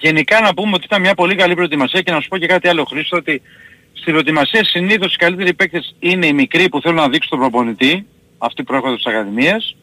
Γενικά 0.00 0.40
να 0.40 0.54
πούμε 0.54 0.70
ότι 0.74 0.84
ήταν 0.84 1.00
μια 1.00 1.14
πολύ 1.14 1.34
καλή 1.34 1.54
προετοιμασία 1.54 2.00
και 2.02 2.10
να 2.10 2.20
σου 2.20 2.28
πω 2.28 2.38
και 2.38 2.46
κάτι 2.46 2.68
άλλο 2.68 2.84
Χρήστο 2.84 3.16
ότι 3.16 3.42
στην 4.08 4.20
προετοιμασία 4.20 4.64
συνήθως 4.64 5.14
οι 5.14 5.16
καλύτεροι 5.16 5.54
παίκτες 5.54 5.94
είναι 5.98 6.26
οι 6.26 6.32
μικροί 6.32 6.68
που 6.68 6.80
θέλουν 6.80 6.96
να 6.96 7.08
δείξουν 7.08 7.30
τον 7.30 7.38
προπονητή, 7.38 8.06
αυτοί 8.38 8.62
που 8.62 8.74
έρχονται 8.74 8.92
από 8.92 9.02
τις 9.02 9.12
ακαδημίες 9.12 9.76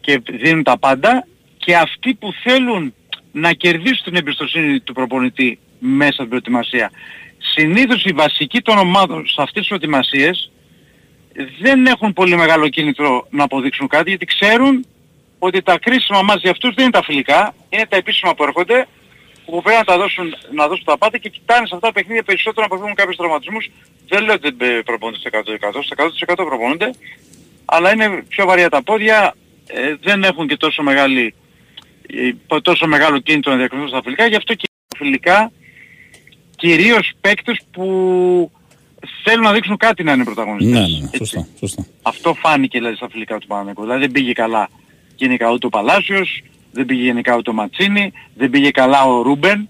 και 0.00 0.22
δίνουν 0.30 0.62
τα 0.62 0.78
πάντα 0.78 1.26
και 1.56 1.76
αυτοί 1.76 2.14
που 2.14 2.32
θέλουν 2.42 2.94
να 3.32 3.52
κερδίσουν 3.52 4.04
την 4.04 4.16
εμπιστοσύνη 4.16 4.80
του 4.80 4.92
προπονητή 4.92 5.58
μέσα 5.78 6.12
στην 6.12 6.28
προετοιμασία. 6.28 6.90
Συνήθως 7.38 8.04
οι 8.04 8.12
βασικοί 8.12 8.60
των 8.60 8.78
ομάδων 8.78 9.26
σε 9.26 9.42
αυτές 9.42 9.60
τις 9.60 9.66
προετοιμασίες 9.66 10.50
δεν 11.60 11.86
έχουν 11.86 12.12
πολύ 12.12 12.36
μεγάλο 12.36 12.68
κίνητρο 12.68 13.26
να 13.30 13.44
αποδείξουν 13.44 13.88
κάτι 13.88 14.08
γιατί 14.08 14.24
ξέρουν 14.24 14.86
ότι 15.38 15.62
τα 15.62 15.78
κρίσιμα 15.78 16.22
μας 16.22 16.40
για 16.40 16.50
αυτούς 16.50 16.74
δεν 16.74 16.84
είναι 16.84 16.92
τα 16.92 17.02
φιλικά, 17.02 17.54
είναι 17.68 17.86
τα 17.88 17.96
επίσημα 17.96 18.34
που 18.34 18.42
έρχονται 18.42 18.86
που 19.46 19.62
πρέπει 19.62 19.78
να 19.78 19.84
τα 19.84 19.96
δώσουν, 19.98 20.34
να 20.52 20.68
δώσουν 20.68 20.84
τα 20.84 20.98
πάντα 20.98 21.18
και 21.18 21.28
κοιτάνε 21.28 21.66
σε 21.66 21.74
αυτά 21.74 21.86
τα 21.86 21.92
παιχνίδια 21.92 22.22
περισσότερο 22.22 22.60
να 22.60 22.66
αποφύγουν 22.66 22.94
κάποιους 22.94 23.16
τραυματισμούς. 23.16 23.70
Δεν 24.08 24.24
λέω 24.24 24.34
ότι 24.34 24.50
δεν 24.56 24.82
προπονούνται 24.82 25.18
στο 25.18 25.30
100%, 25.32 25.82
στο 26.16 26.32
100% 26.34 26.34
προπονούνται, 26.36 26.90
αλλά 27.64 27.92
είναι 27.92 28.24
πιο 28.28 28.46
βαριά 28.46 28.68
τα 28.70 28.82
πόδια, 28.82 29.34
ε, 29.66 29.94
δεν 30.02 30.22
έχουν 30.22 30.48
και 30.48 30.56
τόσο, 30.56 30.82
μεγάλη, 30.82 31.34
ε, 32.06 32.60
τόσο 32.60 32.86
μεγάλο 32.86 33.18
κίνητρο 33.18 33.52
να 33.52 33.58
διακριθούν 33.58 33.88
στα 33.88 34.00
φιλικά, 34.02 34.26
γι' 34.26 34.36
αυτό 34.36 34.54
και 34.54 34.68
τα 34.88 34.96
φιλικά 34.98 35.52
κυρίως 36.56 37.12
παίκτες 37.20 37.58
που 37.70 37.86
θέλουν 39.22 39.42
να 39.42 39.52
δείξουν 39.52 39.76
κάτι 39.76 40.02
να 40.02 40.12
είναι 40.12 40.24
πρωταγωνιστές. 40.24 40.72
Ναι, 40.72 40.80
ναι, 40.80 40.98
ναι, 40.98 41.10
σωστά, 41.16 41.48
σωστά. 41.58 41.86
Αυτό 42.02 42.34
φάνηκε 42.34 42.78
δηλαδή 42.78 42.96
στα 42.96 43.08
φιλικά 43.08 43.38
του 43.38 43.46
Παναγενικού. 43.46 43.82
Δηλαδή 43.82 44.00
δεν 44.00 44.10
πήγε 44.10 44.32
καλά 44.32 44.68
γενικά 45.16 45.50
ούτε 45.50 45.66
ο 45.66 45.68
Παλάσιος, 45.68 46.42
δεν 46.76 46.86
πήγε 46.86 47.02
γενικά 47.02 47.36
ούτε 47.36 47.50
ο 47.50 47.52
Ματσίνη, 47.52 48.12
δεν 48.34 48.50
πήγε 48.50 48.70
καλά 48.70 49.04
ο 49.04 49.22
Ρούμπεν. 49.22 49.68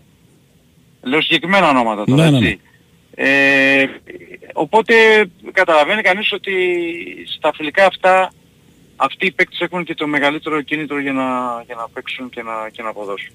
Λέω 1.03 1.21
συγκεκριμένα 1.23 1.69
ονόματα 1.69 2.05
τώρα, 2.05 2.25
Ναι, 2.25 2.31
ναι, 2.31 2.39
ναι. 2.39 2.47
έτσι. 2.47 2.61
Ε, 3.19 3.87
οπότε 4.53 4.95
καταλαβαίνει 5.53 6.03
κανείς 6.03 6.33
ότι 6.33 6.53
στα 7.37 7.53
φιλικά 7.55 7.87
αυτά 7.87 8.33
αυτοί 8.97 9.27
οι 9.27 9.33
παίκτες 9.33 9.61
έχουν 9.61 9.85
και 9.85 9.95
το 9.95 10.07
μεγαλύτερο 10.07 10.61
κίνητρο 10.63 11.01
για 11.01 11.13
να, 11.13 11.23
για 11.67 11.75
να 11.75 11.89
παίξουν 11.93 12.29
και 12.29 12.43
να, 12.43 12.53
και 12.73 12.83
να 12.83 12.89
αποδώσουν. 12.89 13.33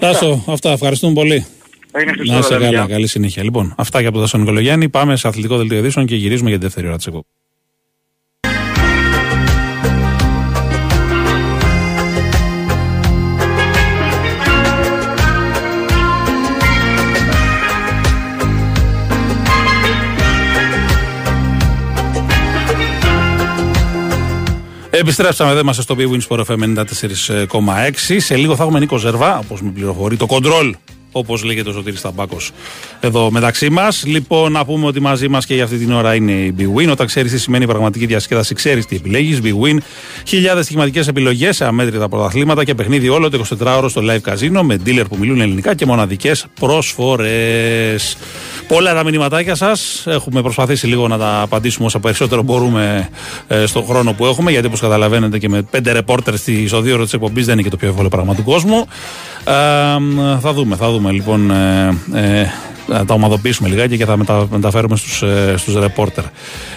Τάσο, 0.00 0.44
αυτά. 0.46 0.70
Ευχαριστούμε 0.70 1.12
πολύ. 1.12 1.46
Έγινε 1.92 2.12
Χριστό, 2.12 2.32
Να 2.32 2.38
είσαι 2.38 2.54
αδερφιά. 2.54 2.78
καλά. 2.78 2.90
Καλή 2.90 3.06
συνέχεια. 3.06 3.42
Λοιπόν, 3.44 3.74
αυτά 3.78 3.98
για 4.00 4.08
από 4.08 4.16
τον 4.16 4.26
Τάσο 4.26 4.38
Νικολογιάννη. 4.38 4.88
Πάμε 4.88 5.16
σε 5.16 5.28
αθλητικό 5.28 5.56
δελτίο 5.56 5.78
ειδήσεων 5.78 6.06
και 6.06 6.16
γυρίζουμε 6.16 6.48
για 6.48 6.58
τη 6.58 6.64
δεύτερη 6.64 6.86
ώρα 6.86 6.96
της 6.96 7.06
εκπομπής. 7.06 7.28
Επιστρέψαμε, 24.98 25.52
δεν 25.52 25.62
είμαστε 25.62 25.82
στο 25.82 25.96
Big 25.98 26.10
Win 26.10 26.20
Sport 26.28 26.44
FM 26.44 26.84
94,6. 27.58 28.16
Σε 28.16 28.36
λίγο 28.36 28.56
θα 28.56 28.62
έχουμε 28.62 28.78
Νίκο 28.78 28.96
Ζερβά, 28.96 29.38
όπως 29.38 29.62
με 29.62 29.70
πληροφορεί, 29.70 30.16
το 30.16 30.26
control, 30.30 30.70
όπως 31.12 31.42
λέγεται 31.42 31.68
ο 31.68 31.72
Σωτήρης 31.72 32.00
Ταμπάκος 32.00 32.50
εδώ 33.00 33.30
μεταξύ 33.30 33.70
μας. 33.70 34.04
Λοιπόν, 34.06 34.52
να 34.52 34.64
πούμε 34.64 34.86
ότι 34.86 35.00
μαζί 35.00 35.28
μας 35.28 35.46
και 35.46 35.54
για 35.54 35.64
αυτή 35.64 35.76
την 35.76 35.92
ώρα 35.92 36.14
είναι 36.14 36.32
η 36.32 36.54
Big 36.58 36.80
Win. 36.80 36.90
Όταν 36.90 37.06
ξέρεις 37.06 37.32
τι 37.32 37.38
σημαίνει 37.38 37.66
πραγματική 37.66 38.06
διασκέδαση, 38.06 38.54
ξέρεις 38.54 38.86
τι 38.86 38.96
επιλέγεις. 38.96 39.40
Big 39.42 39.54
Win. 39.64 39.76
Χιλιάδες 40.26 40.64
στοιχηματικέ 40.64 41.00
επιλογές 41.08 41.56
σε 41.56 41.64
αμέτρητα 41.64 42.08
πρωταθλήματα 42.08 42.64
και 42.64 42.74
παιχνίδι 42.74 43.08
όλο 43.08 43.30
το 43.30 43.44
24ωρο 43.60 43.86
στο 43.88 44.02
live 44.04 44.32
casino 44.32 44.60
με 44.62 44.80
dealer 44.86 45.04
που 45.08 45.16
μιλούν 45.18 45.40
ελληνικά 45.40 45.74
και 45.74 45.86
μοναδικές 45.86 46.46
προσφορές. 46.60 48.16
Πολλά 48.68 48.94
τα 48.94 49.04
μηνυματάκια 49.04 49.54
σας. 49.54 50.04
Έχουμε 50.06 50.42
προσπαθήσει 50.42 50.86
λίγο 50.86 51.08
να 51.08 51.18
τα 51.18 51.40
απαντήσουμε 51.40 51.86
όσο 51.86 51.98
περισσότερο 51.98 52.42
μπορούμε 52.42 53.08
ε, 53.48 53.66
στον 53.66 53.84
χρόνο 53.84 54.12
που 54.12 54.26
έχουμε. 54.26 54.50
Γιατί 54.50 54.66
όπως 54.66 54.80
καταλαβαίνετε 54.80 55.38
και 55.38 55.48
με 55.48 55.62
πέντε 55.62 55.92
ρεπόρτερ 55.92 56.36
στη 56.36 56.52
δύο 56.82 56.94
ώρε 56.94 57.02
της 57.02 57.12
εκπομπής 57.12 57.44
δεν 57.44 57.54
είναι 57.54 57.62
και 57.62 57.70
το 57.70 57.76
πιο 57.76 57.88
εύκολο 57.88 58.08
πράγμα 58.08 58.34
του 58.34 58.42
κόσμου. 58.42 58.86
Ε, 59.44 59.52
θα 60.40 60.52
δούμε, 60.52 60.76
θα 60.76 60.90
δούμε 60.90 61.10
λοιπόν. 61.10 61.50
Ε, 61.50 61.98
ε, 62.14 62.46
να 62.86 63.04
τα 63.04 63.14
ομαδοποιήσουμε 63.14 63.68
λιγάκι 63.68 63.96
και 63.96 64.04
θα 64.04 64.16
μετα, 64.16 64.46
μεταφέρουμε 64.50 64.96
στους, 64.96 65.22
ε, 65.22 65.54
στους 65.56 65.74
ρεπόρτερ. 65.74 66.24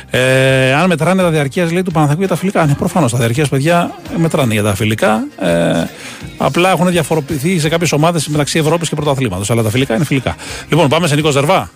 Ε, 0.09 0.73
αν 0.73 0.87
μετράνε 0.87 1.21
τα 1.21 1.29
διαρκεία 1.29 1.71
λέει 1.71 1.83
του 1.83 1.91
Παναθηναϊκού 1.91 2.19
για 2.19 2.29
τα 2.29 2.35
φιλικά. 2.35 2.65
Ναι, 2.65 2.73
προφανώς 2.73 3.11
τα 3.11 3.17
διαρκεία 3.17 3.45
παιδιά 3.49 3.91
μετράνε 4.17 4.53
για 4.53 4.63
τα 4.63 4.75
φιλικά. 4.75 5.27
Ε, 5.39 5.83
απλά 6.37 6.69
έχουν 6.69 6.89
διαφοροποιηθεί 6.89 7.59
σε 7.59 7.69
κάποιες 7.69 7.91
ομάδες 7.91 8.27
μεταξύ 8.27 8.59
Ευρώπης 8.59 8.89
και 8.89 8.95
πρωταθλήματο. 8.95 9.53
Αλλά 9.53 9.63
τα 9.63 9.69
φιλικά 9.69 9.95
είναι 9.95 10.05
φιλικά. 10.05 10.35
Λοιπόν, 10.69 10.87
πάμε 10.87 11.07
σε 11.07 11.15
Νίκο 11.15 11.29
Ζερβά. 11.29 11.69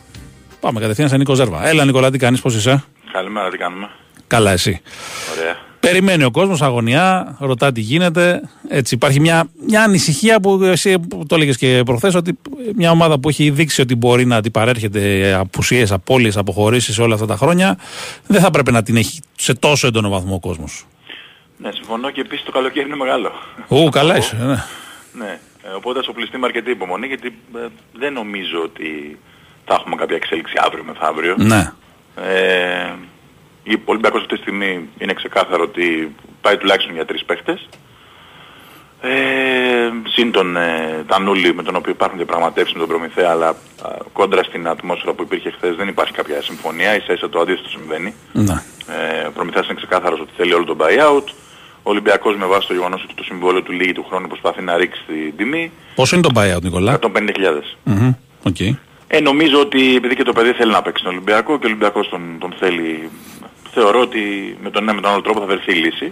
Πάμε 0.63 0.79
κατευθείαν 0.79 1.09
σε 1.09 1.17
Νίκο 1.17 1.33
Ζερβά. 1.33 1.67
Έλα, 1.67 1.85
Νικολά, 1.85 2.11
τι 2.11 2.17
κάνεις, 2.17 2.41
πώς 2.41 2.55
είσαι; 2.55 2.83
Καλημέρα, 3.11 3.49
τι 3.49 3.57
κάνουμε; 3.57 3.89
Καλά, 4.27 4.51
εσύ. 4.51 4.81
Ωραία. 5.37 5.57
Περιμένει 5.79 6.23
ο 6.23 6.31
κόσμος 6.31 6.61
αγωνιά, 6.61 7.35
ρωτά 7.39 7.71
τι 7.71 7.81
γίνεται. 7.81 8.41
Έτσι, 8.67 8.95
υπάρχει 8.95 9.19
μια, 9.19 9.45
μια 9.67 9.83
ανησυχία 9.83 10.39
που 10.39 10.63
εσύ 10.63 10.99
που 10.99 11.25
το 11.27 11.35
έλεγες 11.35 11.57
και 11.57 11.81
προχθές 11.85 12.15
ότι 12.15 12.37
μια 12.75 12.91
ομάδα 12.91 13.19
που 13.19 13.29
έχει 13.29 13.49
δείξει 13.49 13.81
ότι 13.81 13.95
μπορεί 13.95 14.25
να 14.25 14.35
αντιπαρέρχεται 14.35 15.33
απουσίες, 15.33 15.91
απώλειες, 15.91 16.37
αποχωρήσεις 16.37 16.99
όλα 16.99 17.13
αυτά 17.13 17.25
τα 17.25 17.35
χρόνια, 17.35 17.77
δεν 18.27 18.41
θα 18.41 18.49
πρέπει 18.51 18.71
να 18.71 18.83
την 18.83 18.95
έχει 18.95 19.21
σε 19.35 19.53
τόσο 19.53 19.87
έντονο 19.87 20.09
βαθμό 20.09 20.35
ο 20.35 20.39
κόσμος. 20.39 20.85
Ναι, 21.57 21.69
συμφωνώ 21.71 22.09
και 22.11 22.21
επίσης 22.21 22.45
το 22.45 22.51
καλοκαίρι 22.51 22.85
είναι 22.85 22.95
μεγάλο. 22.95 23.31
Ού, 23.67 23.89
καλά 23.89 24.17
είσαι. 24.17 24.37
Ναι. 24.45 25.25
Ναι, 25.25 25.39
ε, 25.63 25.69
οπότε 25.75 25.99
ας 25.99 26.07
οπλιστεί 26.07 26.37
με 26.37 26.45
αρκετή 26.45 26.71
υπομονή 26.71 27.07
γιατί 27.07 27.27
ε, 27.55 27.67
δεν 27.93 28.13
νομίζω 28.13 28.61
ότι 28.63 29.17
θα 29.65 29.73
έχουμε 29.79 29.95
κάποια 29.95 30.15
εξέλιξη 30.15 30.53
αύριο 30.57 30.83
μεθαύριο. 30.83 31.35
ναι. 31.37 31.71
Ε, 32.15 32.93
ο 33.71 33.81
Ολυμπιακός 33.85 34.21
αυτή 34.21 34.35
τη 34.35 34.41
στιγμή 34.41 34.89
είναι 34.97 35.13
ξεκάθαρο 35.13 35.63
ότι 35.63 36.15
πάει 36.41 36.57
τουλάχιστον 36.57 36.95
για 36.95 37.05
τρεις 37.05 37.23
παίχτες. 37.25 37.69
Ε, 39.01 39.89
συν 40.07 40.31
τον 40.31 40.57
ε, 40.57 41.03
Τανούλη 41.07 41.53
με 41.53 41.63
τον 41.63 41.75
οποίο 41.75 41.91
υπάρχουν 41.91 42.17
διαπραγματεύσεις 42.17 42.73
με 42.73 42.79
τον 42.79 42.87
Προμηθέα 42.87 43.29
αλλά 43.29 43.47
α, 43.47 43.55
κόντρα 44.13 44.43
στην 44.43 44.67
ατμόσφαιρα 44.67 45.13
που 45.13 45.23
υπήρχε 45.23 45.51
χθες 45.51 45.75
δεν 45.75 45.87
υπάρχει 45.87 46.13
κάποια 46.13 46.41
συμφωνία, 46.41 46.95
ίσα 46.95 47.13
ίσα 47.13 47.29
το 47.29 47.39
αντίθετο 47.39 47.69
συμβαίνει. 47.69 48.13
Ναι. 48.31 48.63
Ε, 49.21 49.27
ο 49.27 49.31
Προμηθέας 49.31 49.65
είναι 49.65 49.75
ξεκάθαρος 49.75 50.19
ότι 50.19 50.31
θέλει 50.37 50.53
όλο 50.53 50.65
τον 50.65 50.77
buyout. 50.79 51.27
Ο 51.83 51.89
Ολυμπιακός 51.89 52.35
με 52.35 52.45
βάση 52.45 52.67
το 52.67 52.73
γεγονός 52.73 53.03
ότι 53.03 53.13
το 53.13 53.23
συμβόλαιο 53.23 53.61
του 53.61 53.71
λύγει 53.71 53.91
του 53.93 54.05
χρόνου 54.09 54.27
προσπαθεί 54.27 54.61
να 54.61 54.77
ρίξει 54.77 55.01
την 55.07 55.37
τιμή. 55.37 55.71
Πόσο 55.95 56.15
είναι 56.15 56.27
το 56.29 56.41
buyout, 56.41 56.61
Νικολά; 56.61 56.99
150.000. 57.01 57.09
Μμμ, 57.83 58.11
Οκ. 58.43 58.57
Ε, 59.07 59.19
νομίζω 59.19 59.59
ότι 59.59 59.95
επειδή 59.95 60.15
και 60.15 60.23
το 60.23 60.33
παιδί 60.33 60.51
θέλει 60.51 60.71
να 60.71 60.81
παίξει 60.81 61.03
τον 61.03 61.11
Ολυμπιακό 61.13 61.57
και 61.59 61.65
ο 61.65 61.67
Ολυμπιακός 61.69 62.09
τον, 62.09 62.21
τον 62.39 62.53
θέλει, 62.59 63.09
θεωρώ 63.73 63.99
ότι 63.99 64.19
με 64.63 64.69
τον 64.69 64.83
ένα 64.83 64.93
με 64.93 65.01
τον 65.01 65.11
άλλο 65.11 65.21
τρόπο 65.21 65.39
θα 65.39 65.45
βρεθεί 65.45 65.71
η 65.71 65.75
λύση. 65.75 66.11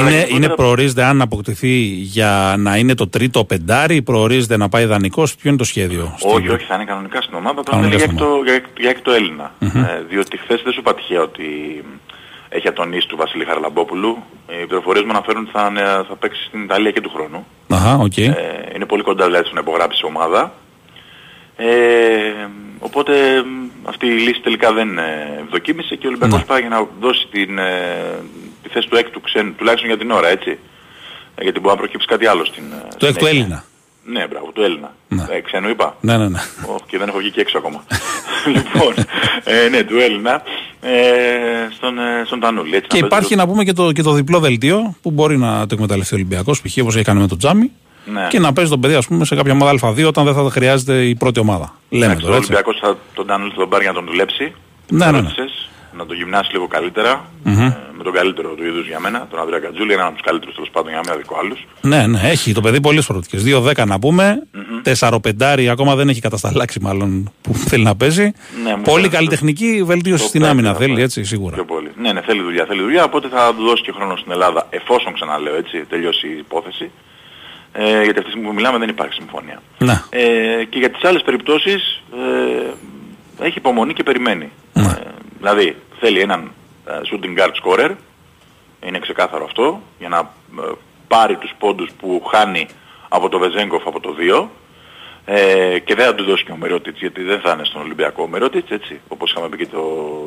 Είναι, 0.00 0.26
είναι 0.30 0.48
προορίζεται 0.48 1.04
αν 1.04 1.20
αποκτηθεί 1.20 1.74
για 2.16 2.54
να 2.58 2.76
είναι 2.76 2.94
το 2.94 3.08
τρίτο 3.08 3.44
πεντάρι, 3.44 4.02
προορίζεται 4.02 4.56
να 4.56 4.68
πάει 4.68 4.84
δανεικός. 4.84 5.34
Ποιο 5.36 5.48
είναι 5.48 5.58
το 5.58 5.64
σχέδιο. 5.64 6.16
Όχι, 6.20 6.48
όχι, 6.48 6.64
θα 6.64 6.74
είναι 6.74 6.84
κανονικά 6.84 7.20
στην 7.22 7.34
ομάδα, 7.36 7.62
θα 7.64 7.76
είναι 7.76 7.88
Κανονικά 7.88 7.96
για 7.96 8.06
στην 8.06 8.16
έκτο, 8.18 8.40
για, 8.44 8.54
έκτο- 8.54 8.80
για 8.80 8.90
έκτο 8.90 9.12
Έλληνα. 9.12 9.52
Μμμ. 9.58 9.76
Ε, 9.84 10.04
διότι 10.08 10.38
χθες 10.38 10.60
δεν 10.64 10.72
σου 10.72 10.80
είπα 10.80 10.94
τυχαία 10.94 11.20
ότι 11.22 11.44
έχει 12.48 12.68
ατονήσει 12.68 13.08
του 13.08 13.16
Βασίλη 13.16 13.44
Χαραλαμπόπουλου. 13.44 14.18
Οι 14.62 14.66
πληροφορίες 14.66 15.04
μου 15.04 15.10
αναφέρουν 15.10 15.42
ότι 15.42 15.50
θα, 15.52 15.66
είναι- 15.70 16.04
θα 16.08 16.16
παίξει 16.18 16.44
στην 16.44 16.62
Ιταλία 16.62 16.90
και 16.90 17.00
του 17.00 17.10
χρόνου. 17.14 17.46
Αχα, 17.68 17.94
οκ. 17.94 18.16
Ε, 18.16 18.32
είναι 18.74 18.86
πολύ 18.86 19.02
κοντά 19.02 19.24
δηλαδή 19.26 19.44
στο 19.44 19.54
να 19.54 19.60
υπογράψει 19.60 20.00
η 20.04 20.06
ομάδα. 20.06 20.52
Ε, 21.60 22.48
οπότε 22.78 23.42
μ, 23.42 23.88
αυτή 23.88 24.06
η 24.06 24.10
λύση 24.10 24.40
τελικά 24.40 24.72
δεν 24.72 24.98
ε, 24.98 25.40
ευδοκίμησε 25.44 25.94
και 25.96 26.06
ο 26.06 26.08
Ολυμπιακός 26.08 26.44
πάει 26.44 26.60
για 26.60 26.68
να 26.68 26.86
δώσει 27.00 27.26
την, 27.30 27.58
ε, 27.58 27.74
τη 28.62 28.68
θέση 28.68 28.88
του 28.88 28.96
έκτου 28.96 29.20
ξένου, 29.20 29.54
τουλάχιστον 29.54 29.88
για 29.88 29.98
την 29.98 30.10
ώρα, 30.10 30.28
έτσι. 30.28 30.58
Ε, 31.34 31.42
γιατί 31.42 31.60
μπορεί 31.60 31.74
να 31.74 31.80
προκύψει 31.80 32.06
κάτι 32.06 32.26
άλλο 32.26 32.44
στην 32.44 32.62
ε, 32.62 32.88
Το 32.96 33.06
έκτο 33.06 33.06
συνέχεια. 33.06 33.28
Έλληνα. 33.28 33.64
Ναι, 34.04 34.26
μπράβο, 34.26 34.50
του 34.52 34.62
Έλληνα. 34.62 34.94
Ε, 35.30 35.40
ξένου 35.40 35.68
είπα. 35.68 35.96
Ναι, 36.00 36.16
ναι, 36.16 36.28
ναι. 36.28 36.38
Ω, 36.68 36.74
και 36.86 36.98
δεν 36.98 37.08
έχω 37.08 37.18
βγει 37.18 37.30
και 37.30 37.40
έξω 37.40 37.58
ακόμα. 37.58 37.84
λοιπόν, 38.54 38.94
ε, 39.44 39.68
ναι, 39.68 39.82
του 39.82 39.98
Έλληνα, 39.98 40.42
ε, 40.80 40.92
στον, 41.76 41.98
ε, 41.98 42.22
στον 42.24 42.40
Τανούλη. 42.40 42.76
Έτσι, 42.76 42.88
Και 42.88 43.00
να 43.00 43.06
υπάρχει 43.06 43.36
να 43.36 43.46
πούμε 43.46 43.64
και 43.64 43.72
το, 43.72 43.92
και 43.92 44.02
το 44.02 44.12
διπλό 44.12 44.38
δελτίο 44.40 44.94
που 45.02 45.10
μπορεί 45.10 45.38
να 45.38 45.66
το 45.66 45.74
εκμεταλλευτεί 45.74 46.14
ο 46.14 46.16
Ολυμπιακός, 46.16 46.60
π.χ. 46.60 46.76
όπως 46.80 46.94
έχει 46.94 47.04
κάνει 47.04 47.20
με 47.20 47.26
τον 47.26 47.38
Τζάμι, 47.38 47.72
Ναι. 48.04 48.26
και 48.28 48.38
να 48.38 48.52
παίζει 48.52 48.70
τον 48.70 48.80
παιδί, 48.80 48.94
ας 48.94 49.06
πούμε, 49.06 49.24
σε 49.24 49.34
κάποια 49.34 49.52
ομάδα 49.52 49.78
Α2 49.82 50.06
όταν 50.06 50.24
δεν 50.24 50.34
θα 50.34 50.50
χρειάζεται 50.50 51.04
η 51.04 51.14
πρώτη 51.14 51.40
ομάδα. 51.40 51.74
Λέμε 51.88 52.04
Εντάξει, 52.04 52.22
τώρα 52.22 52.34
ο 52.34 52.38
έτσι. 52.38 52.52
Ολυμπιακός 52.52 52.78
θα 52.80 52.96
τον 53.14 53.26
Τανούλη 53.26 53.50
θα 53.50 53.56
τον 53.56 53.68
πάρει 53.68 53.82
για 53.82 53.92
να 53.92 53.98
τον 53.98 54.06
δουλέψει. 54.06 54.52
Ναι, 54.88 54.98
Το 55.04 55.04
ναι, 55.04 55.10
ναι. 55.10 55.18
ρώτησες, 55.18 55.68
Να 55.96 56.06
τον 56.06 56.16
γυμνάσει 56.16 56.52
λίγο 56.52 56.66
καλύτερα. 56.66 57.24
Μμμ. 57.42 57.60
ε, 57.60 57.76
με 57.96 58.04
τον 58.04 58.12
καλύτερο 58.12 58.48
του 58.48 58.64
είδους 58.64 58.86
για 58.86 59.00
μένα, 59.00 59.26
τον 59.30 59.38
Ανδρέα 59.40 59.58
Κατζούλη, 59.58 59.92
έναν 59.92 60.06
από 60.06 60.14
τους 60.16 60.24
καλύτερους 60.24 60.54
τέλος 60.54 60.70
πάντων 60.70 60.90
για 60.90 61.00
μένα 61.06 61.16
δικό 61.16 61.36
άλλους. 61.42 61.66
Ναι, 61.80 62.06
ναι, 62.06 62.20
έχει 62.24 62.52
το 62.52 62.60
παιδί 62.60 62.80
πολλές 62.80 63.06
προοπτικέ. 63.06 63.38
2-10 63.76 63.86
να 63.86 63.98
πούμε. 63.98 64.42
4-5 64.82 65.66
ακόμα 65.70 65.94
δεν 65.94 66.08
έχει 66.08 66.20
κατασταλάξει, 66.20 66.80
μάλλον 66.80 67.32
που 67.42 67.54
θέλει 67.54 67.82
να 67.84 67.96
παίζει. 67.96 68.22
Ναι, 68.64 68.76
μου 68.76 68.82
Πολύ 68.82 68.96
φαίνεται 68.96 69.14
καλλιτεχνική 69.16 69.82
βελτίωση 69.84 70.24
στην 70.26 70.40
παίκτη 70.40 70.52
άμυνα 70.54 70.72
θα 70.72 70.78
θέλει, 70.78 70.94
πάει. 70.94 71.02
έτσι, 71.02 71.24
σίγουρα. 71.24 71.54
Πιο 71.54 71.64
πολύ. 71.64 71.90
Ναι, 72.00 72.12
ναι, 72.12 72.20
θέλει 72.20 72.42
δουλειά, 72.42 72.64
θέλει 72.68 72.82
δουλειά, 72.82 73.04
οπότε 73.04 73.28
θα 73.28 73.54
του 73.56 73.62
δώσει 73.64 73.82
και 73.82 73.92
χρόνο 73.96 74.16
στην 74.16 74.32
Ελλάδα, 74.32 74.66
εφόσον 74.70 75.12
ξαναλέω 75.12 75.56
έτσι, 75.56 75.84
τελειώσει 75.88 76.26
η 76.26 76.36
υπόθεση. 76.38 76.90
Ε, 77.72 78.02
γιατί 78.02 78.08
αυτή 78.08 78.22
τη 78.22 78.30
στιγμή 78.30 78.46
που 78.46 78.54
μιλάμε 78.54 78.78
δεν 78.78 78.88
υπάρχει 78.88 79.14
συμφωνία. 79.14 79.62
Ναι. 79.78 80.02
Ε, 80.10 80.64
και 80.64 80.78
για 80.78 80.90
τις 80.90 81.04
άλλες 81.04 81.22
περιπτώσεις 81.22 82.02
ε, 83.38 83.44
έχει 83.44 83.58
υπομονή 83.58 83.92
και 83.92 84.02
περιμένει. 84.02 84.50
Ε, 84.72 84.82
δηλαδή 85.38 85.76
θέλει 86.00 86.20
έναν 86.20 86.50
ε, 86.86 86.92
shooting 86.92 87.38
guard 87.38 87.52
scorer, 87.62 87.94
είναι 88.86 88.98
ξεκάθαρο 88.98 89.44
αυτό, 89.44 89.82
για 89.98 90.08
να 90.08 90.18
ε, 90.18 90.72
πάρει 91.08 91.36
τους 91.36 91.54
πόντους 91.58 91.90
που 92.00 92.22
χάνει 92.30 92.68
από 93.08 93.28
το 93.28 93.38
Βεζέγκοφ 93.38 93.86
από 93.86 94.00
το 94.00 94.14
2 94.18 94.46
ε, 95.24 95.78
και 95.78 95.94
δεν 95.94 96.06
θα 96.06 96.14
του 96.14 96.24
δώσει 96.24 96.44
και 96.44 96.52
ο 96.52 96.56
Μερότιτς 96.56 97.00
γιατί 97.00 97.22
δεν 97.22 97.40
θα 97.40 97.52
είναι 97.52 97.64
στον 97.64 97.82
Ολυμπιακό 97.82 98.22
ο 98.22 98.28
Μερότιτς, 98.28 98.70
έτσι, 98.70 99.00
όπως 99.08 99.30
είχαμε 99.30 99.48
πει 99.48 99.56
και 99.56 99.66
το, 99.66 99.80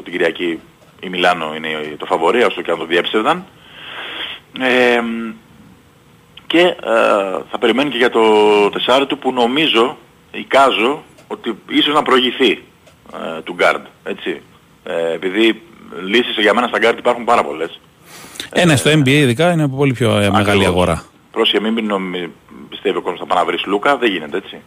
την 0.03 0.11
Κυριακή 0.11 0.59
η 0.99 1.09
Μιλάνο 1.09 1.55
είναι 1.55 1.95
το 1.97 2.05
φαβορή, 2.05 2.43
όσο 2.43 2.61
και 2.61 2.71
αν 2.71 2.77
το 2.77 2.85
διέψευδαν. 2.85 3.45
Ε, 4.59 5.01
και 6.51 6.59
ε, 6.59 6.75
θα 7.51 7.57
περιμένει 7.59 7.89
και 7.89 7.97
για 7.97 8.09
το 8.09 8.21
τεσσάρι 8.69 9.05
του 9.05 9.17
που 9.17 9.31
νομίζω, 9.33 9.97
εικάζω, 10.31 11.03
ότι 11.27 11.57
ίσως 11.69 11.93
να 11.93 12.01
προηγηθεί 12.01 12.51
ε, 13.13 13.41
του 13.43 13.55
guard, 13.59 13.81
έτσι. 14.03 14.41
Ε, 14.83 15.13
επειδή 15.13 15.61
λύσεις 16.05 16.35
για 16.37 16.53
μένα 16.53 16.67
στα 16.67 16.77
guard 16.81 16.97
υπάρχουν 16.97 17.23
πάρα 17.23 17.43
πολλές. 17.43 17.79
Ε, 18.49 18.65
ναι, 18.65 18.75
στο 18.75 18.91
NBA 18.91 19.07
ειδικά 19.07 19.51
είναι 19.51 19.67
πολύ 19.67 19.93
πιο 19.93 20.17
ε, 20.17 20.29
μεγάλη 20.29 20.65
αγορά. 20.65 21.03
Πρόσεχε 21.31 21.59
μην, 21.59 21.73
μην 21.73 21.85
νομι- 21.85 22.29
πιστεύει 22.69 22.97
ο 22.97 23.01
κόσμος 23.01 23.19
θα 23.19 23.25
πάει 23.25 23.37
να 23.37 23.45
βρει 23.45 23.57
Λούκα, 23.65 23.97
δεν 23.97 24.11
γίνεται 24.11 24.37
έτσι. 24.37 24.61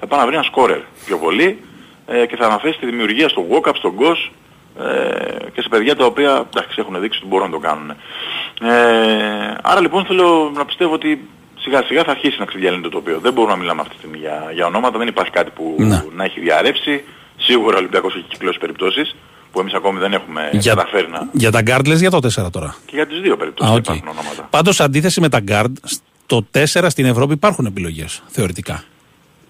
Θα 0.00 0.06
πάει 0.06 0.20
να 0.20 0.26
βρει 0.26 0.34
ένα 0.34 0.44
σκόρερ 0.44 0.80
πιο 1.04 1.18
πολύ 1.18 1.58
ε, 2.06 2.26
και 2.26 2.36
θα 2.36 2.44
αναφέρει 2.44 2.76
τη 2.76 2.86
δημιουργία 2.86 3.28
στο 3.28 3.46
walk-up, 3.50 3.72
στον 3.74 3.94
goss 3.98 4.30
ε, 4.78 5.50
και 5.54 5.60
σε 5.62 5.68
παιδιά 5.68 5.96
τα 5.96 6.04
οποία 6.04 6.46
εντάξει, 6.54 6.76
έχουν 6.80 7.00
δείξει 7.00 7.18
ότι 7.18 7.28
μπορούν 7.28 7.46
να 7.46 7.52
το 7.52 7.58
κάνουν. 7.58 7.90
Ε, 7.90 9.54
άρα 9.62 9.80
λοιπόν 9.80 10.04
θέλω 10.04 10.50
να 10.54 10.64
πιστεύω 10.64 10.92
ότι 10.92 11.28
σιγά 11.58 11.82
σιγά 11.86 12.04
θα 12.04 12.10
αρχίσει 12.10 12.36
να 12.38 12.44
ξεδιαλύνει 12.44 12.82
το 12.82 12.88
τοπίο. 12.88 13.18
Δεν 13.18 13.32
μπορούμε 13.32 13.52
να 13.52 13.58
μιλάμε 13.58 13.80
αυτή 13.80 13.92
τη 13.92 13.98
στιγμή 13.98 14.18
για, 14.18 14.50
για 14.54 14.66
ονόματα, 14.66 14.98
δεν 14.98 15.08
υπάρχει 15.08 15.30
κάτι 15.32 15.50
που 15.50 15.74
Ναι. 15.78 16.04
να 16.16 16.24
έχει 16.24 16.40
διαρρεύσει. 16.40 17.04
Σίγουρα 17.36 17.74
ο 17.74 17.78
Ολυμπιακός 17.78 18.14
έχει 18.14 18.24
κυκλώσει 18.28 18.58
περιπτώσεις 18.58 19.16
που 19.52 19.60
εμείς 19.60 19.72
ακόμη 19.74 19.98
δεν 19.98 20.12
έχουμε 20.12 20.48
Για, 20.52 20.74
καταφέρει 20.74 21.08
να... 21.10 21.28
για 21.32 21.50
τα 21.50 21.60
guard 21.66 21.86
λες 21.86 22.00
για 22.00 22.10
το 22.10 22.18
4 22.46 22.50
τώρα; 22.52 22.74
Και 22.86 22.92
για 22.94 23.06
τις 23.06 23.20
δύο 23.20 23.36
περιπτώσεις 23.36 23.70
Α, 23.70 23.74
δεν 23.74 23.82
οκ. 23.82 23.84
υπάρχουν 23.96 24.08
ονόματα. 24.18 24.46
Πάντως 24.50 24.80
αντίθεση 24.80 25.20
με 25.20 25.28
τα 25.28 25.40
guard, 25.48 25.72
στο 25.82 26.46
4 26.54 26.86
στην 26.88 27.04
Ευρώπη 27.04 27.32
υπάρχουν 27.32 27.66
επιλογές, 27.66 28.22
θεωρητικά. 28.26 28.82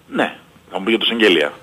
Ναι, 0.09 0.35
θα 0.71 0.77
μου 0.77 0.83
πει 0.83 0.89
για 0.89 0.99
το 0.99 1.05
Σενγκέλια. 1.05 1.53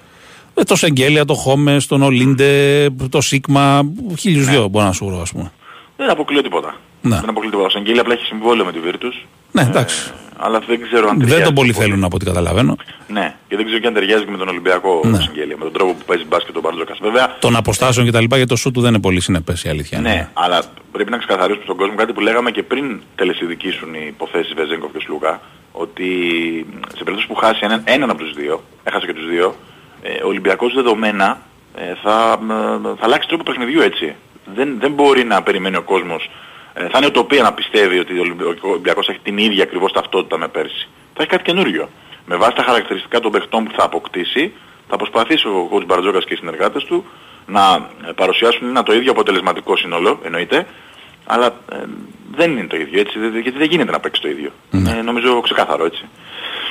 Ε, 0.59 0.63
το 0.63 0.77
Σενγκέλια, 0.77 1.25
το 1.25 1.35
Χολμς, 1.35 1.87
τον 1.87 2.03
Ολίντε, 2.03 2.89
το 3.11 3.21
Σίγμα, 3.21 3.83
χίλιους 4.19 4.47
Ναι. 4.47 4.51
δυο 4.53 4.69
μπορώ 4.69 4.87
να 4.87 4.93
σου 4.93 5.07
βρω, 5.07 5.21
ας 5.21 5.33
πούμε. 5.33 5.53
Δεν 5.97 6.11
αποκλείω 6.11 6.43
τίποτα. 6.43 6.77
Ναι. 7.03 7.21
Δεν 7.21 7.29
αποκλείω 7.29 7.51
τίποτα. 7.51 7.67
Ο 7.69 7.71
Σενγκέλια 7.71 8.01
απλά 8.01 8.13
έχει 8.15 8.25
συμβόλαιο 8.25 8.65
με 8.65 8.73
τη 8.73 8.79
Virtus. 8.87 9.27
Ναι, 9.53 9.63
εντάξει. 9.63 10.11
Αλλά 10.39 10.59
δεν 10.67 10.81
ξέρω 10.83 11.09
αν 11.09 11.17
δεν 11.19 11.27
ταιριάζει 11.27 11.43
τον 11.45 11.55
πολύ 11.55 11.73
πολύ. 11.73 11.85
θέλουν 11.87 12.05
από 12.05 12.17
ό,τι 12.17 12.25
καταλαβαίνω. 12.25 12.77
Ναι, 13.09 13.35
και 13.49 13.57
δεν 13.57 13.65
ξέρω 13.65 13.81
και 13.81 13.87
αν 13.87 13.95
ταιριάζει 13.95 14.25
και 14.25 14.31
με 14.31 14.37
τον 14.37 14.49
Ολυμπιακό 14.49 15.01
Ναι. 15.05 15.17
ο 15.17 15.21
Σενγκέλια. 15.21 15.57
Με 15.59 15.65
τον 15.65 15.73
τρόπο 15.73 15.93
που 15.93 16.05
παίζει 16.07 16.25
μπάσκετ 16.25 16.57
ο 16.57 16.61
Μπαρτζόκας. 16.61 16.99
Βέβαια, 17.03 17.37
Των 17.41 17.57
αποστάσεων 17.57 18.07
κτλ. 18.07 18.19
γιατί 18.25 18.47
το 18.47 18.57
σου 18.57 18.71
του 18.71 18.81
δεν 18.81 18.91
είναι 18.91 19.01
πολύ 19.01 19.21
συνεπές 19.21 19.65
η 19.65 19.69
αλήθεια. 19.69 19.99
είναι. 19.99 20.09
ναι, 20.09 20.29
αλλά 20.33 20.63
πρέπει 20.93 21.11
να 21.11 21.17
ξεκαθαρίσουμε 21.19 21.65
στον 21.65 21.77
κόσμο 21.77 21.95
κάτι 21.95 22.13
που 22.13 22.21
λέγαμε 22.21 22.51
και 22.51 22.63
πριν 22.63 23.01
τελεσυδικήσουν 23.15 23.95
οι 23.95 24.05
υποθέσεις 24.09 24.53
Βεζέγκοφ 24.57 24.93
και 24.93 25.01
Σλούκα. 25.05 25.41
Ότι 25.73 26.09
σε 26.97 27.03
περίπτωση 27.05 27.27
που 27.27 27.35
χάσει 27.35 27.61
έναν, 27.63 27.81
έναν 27.85 28.11
από 28.11 28.19
τους 28.23 28.33
δύο, 28.33 28.63
έχασε 28.85 29.07
και 29.07 29.13
τους 29.15 29.29
δύο, 29.31 29.47
ε, 29.47 29.55
ο 30.25 30.27
Ολυμπιακός 30.29 30.75
δεδομένα 30.75 31.41
ε, 31.77 31.95
θα, 32.03 32.39
ε, 32.51 32.97
θα 32.99 33.05
αλλάξει 33.05 33.29
τρόπο 33.29 33.43
παιχνιδιού 33.43 33.81
έτσι. 33.81 34.15
Δεν, 34.55 34.77
δεν 34.81 34.93
μπορεί 34.93 35.25
να 35.25 35.43
περιμένει 35.43 35.77
ο 35.77 35.83
κόσμος. 35.83 36.31
Ε, 36.75 36.89
θα 36.89 36.99
είναι 36.99 37.11
utopia 37.15 37.43
να 37.43 37.53
πιστεύει 37.53 37.99
ότι 37.99 38.19
ο 38.19 38.21
Ολυμπι- 38.21 38.65
ο 38.65 38.69
Ολυμπιακός 38.69 39.09
έχει 39.09 39.19
την 39.23 39.39
ίδια 39.39 39.63
ακριβώς 39.63 39.93
ταυτότητα 39.93 40.39
με 40.39 40.49
πέρσι. 40.49 40.89
Θα 41.15 41.23
έχει 41.23 41.31
κάτι 41.31 41.43
καινούριο. 41.43 41.89
Με 42.27 42.37
βάση 42.37 42.53
τα 42.55 42.63
χαρακτηριστικά 42.63 43.21
των 43.21 43.33
παιχτών 43.33 43.65
που 43.65 43.71
θα 43.77 43.85
αποκτήσει, 43.85 44.53
θα 44.89 44.97
προσπαθήσει 44.97 45.47
ο 45.49 45.69
coach 45.73 45.87
Μπαρτζόκας 45.87 46.25
και 46.25 46.35
οι 46.35 46.37
συνεργάτες 46.37 46.85
του 46.85 47.05
να 47.47 47.89
ε, 48.09 48.13
παρουσιάσουν 48.13 48.69
ένα 48.69 48.83
το 48.83 48.95
ίδιο 48.95 49.11
αποτελεσματικό 49.11 49.77
σύνολο, 49.77 50.21
εννοείται, 50.25 50.67
αλλά 51.27 51.47
ε, 51.73 51.77
δεν 52.35 52.51
είναι 52.51 52.67
το 52.67 52.77
ίδιο 52.77 53.01
έτσι, 53.01 53.19
δεν- 53.19 53.39
γιατί 53.39 53.59
δεν 53.59 53.69
γίνεται 53.71 53.91
να 53.91 54.01
παίξει 54.01 54.21
το 54.21 54.29
ίδιο. 54.29 54.51
Ε, 54.99 55.03
νομίζω 55.03 55.41
ξεκάθαρο 55.41 55.85
έτσι. 55.85 56.05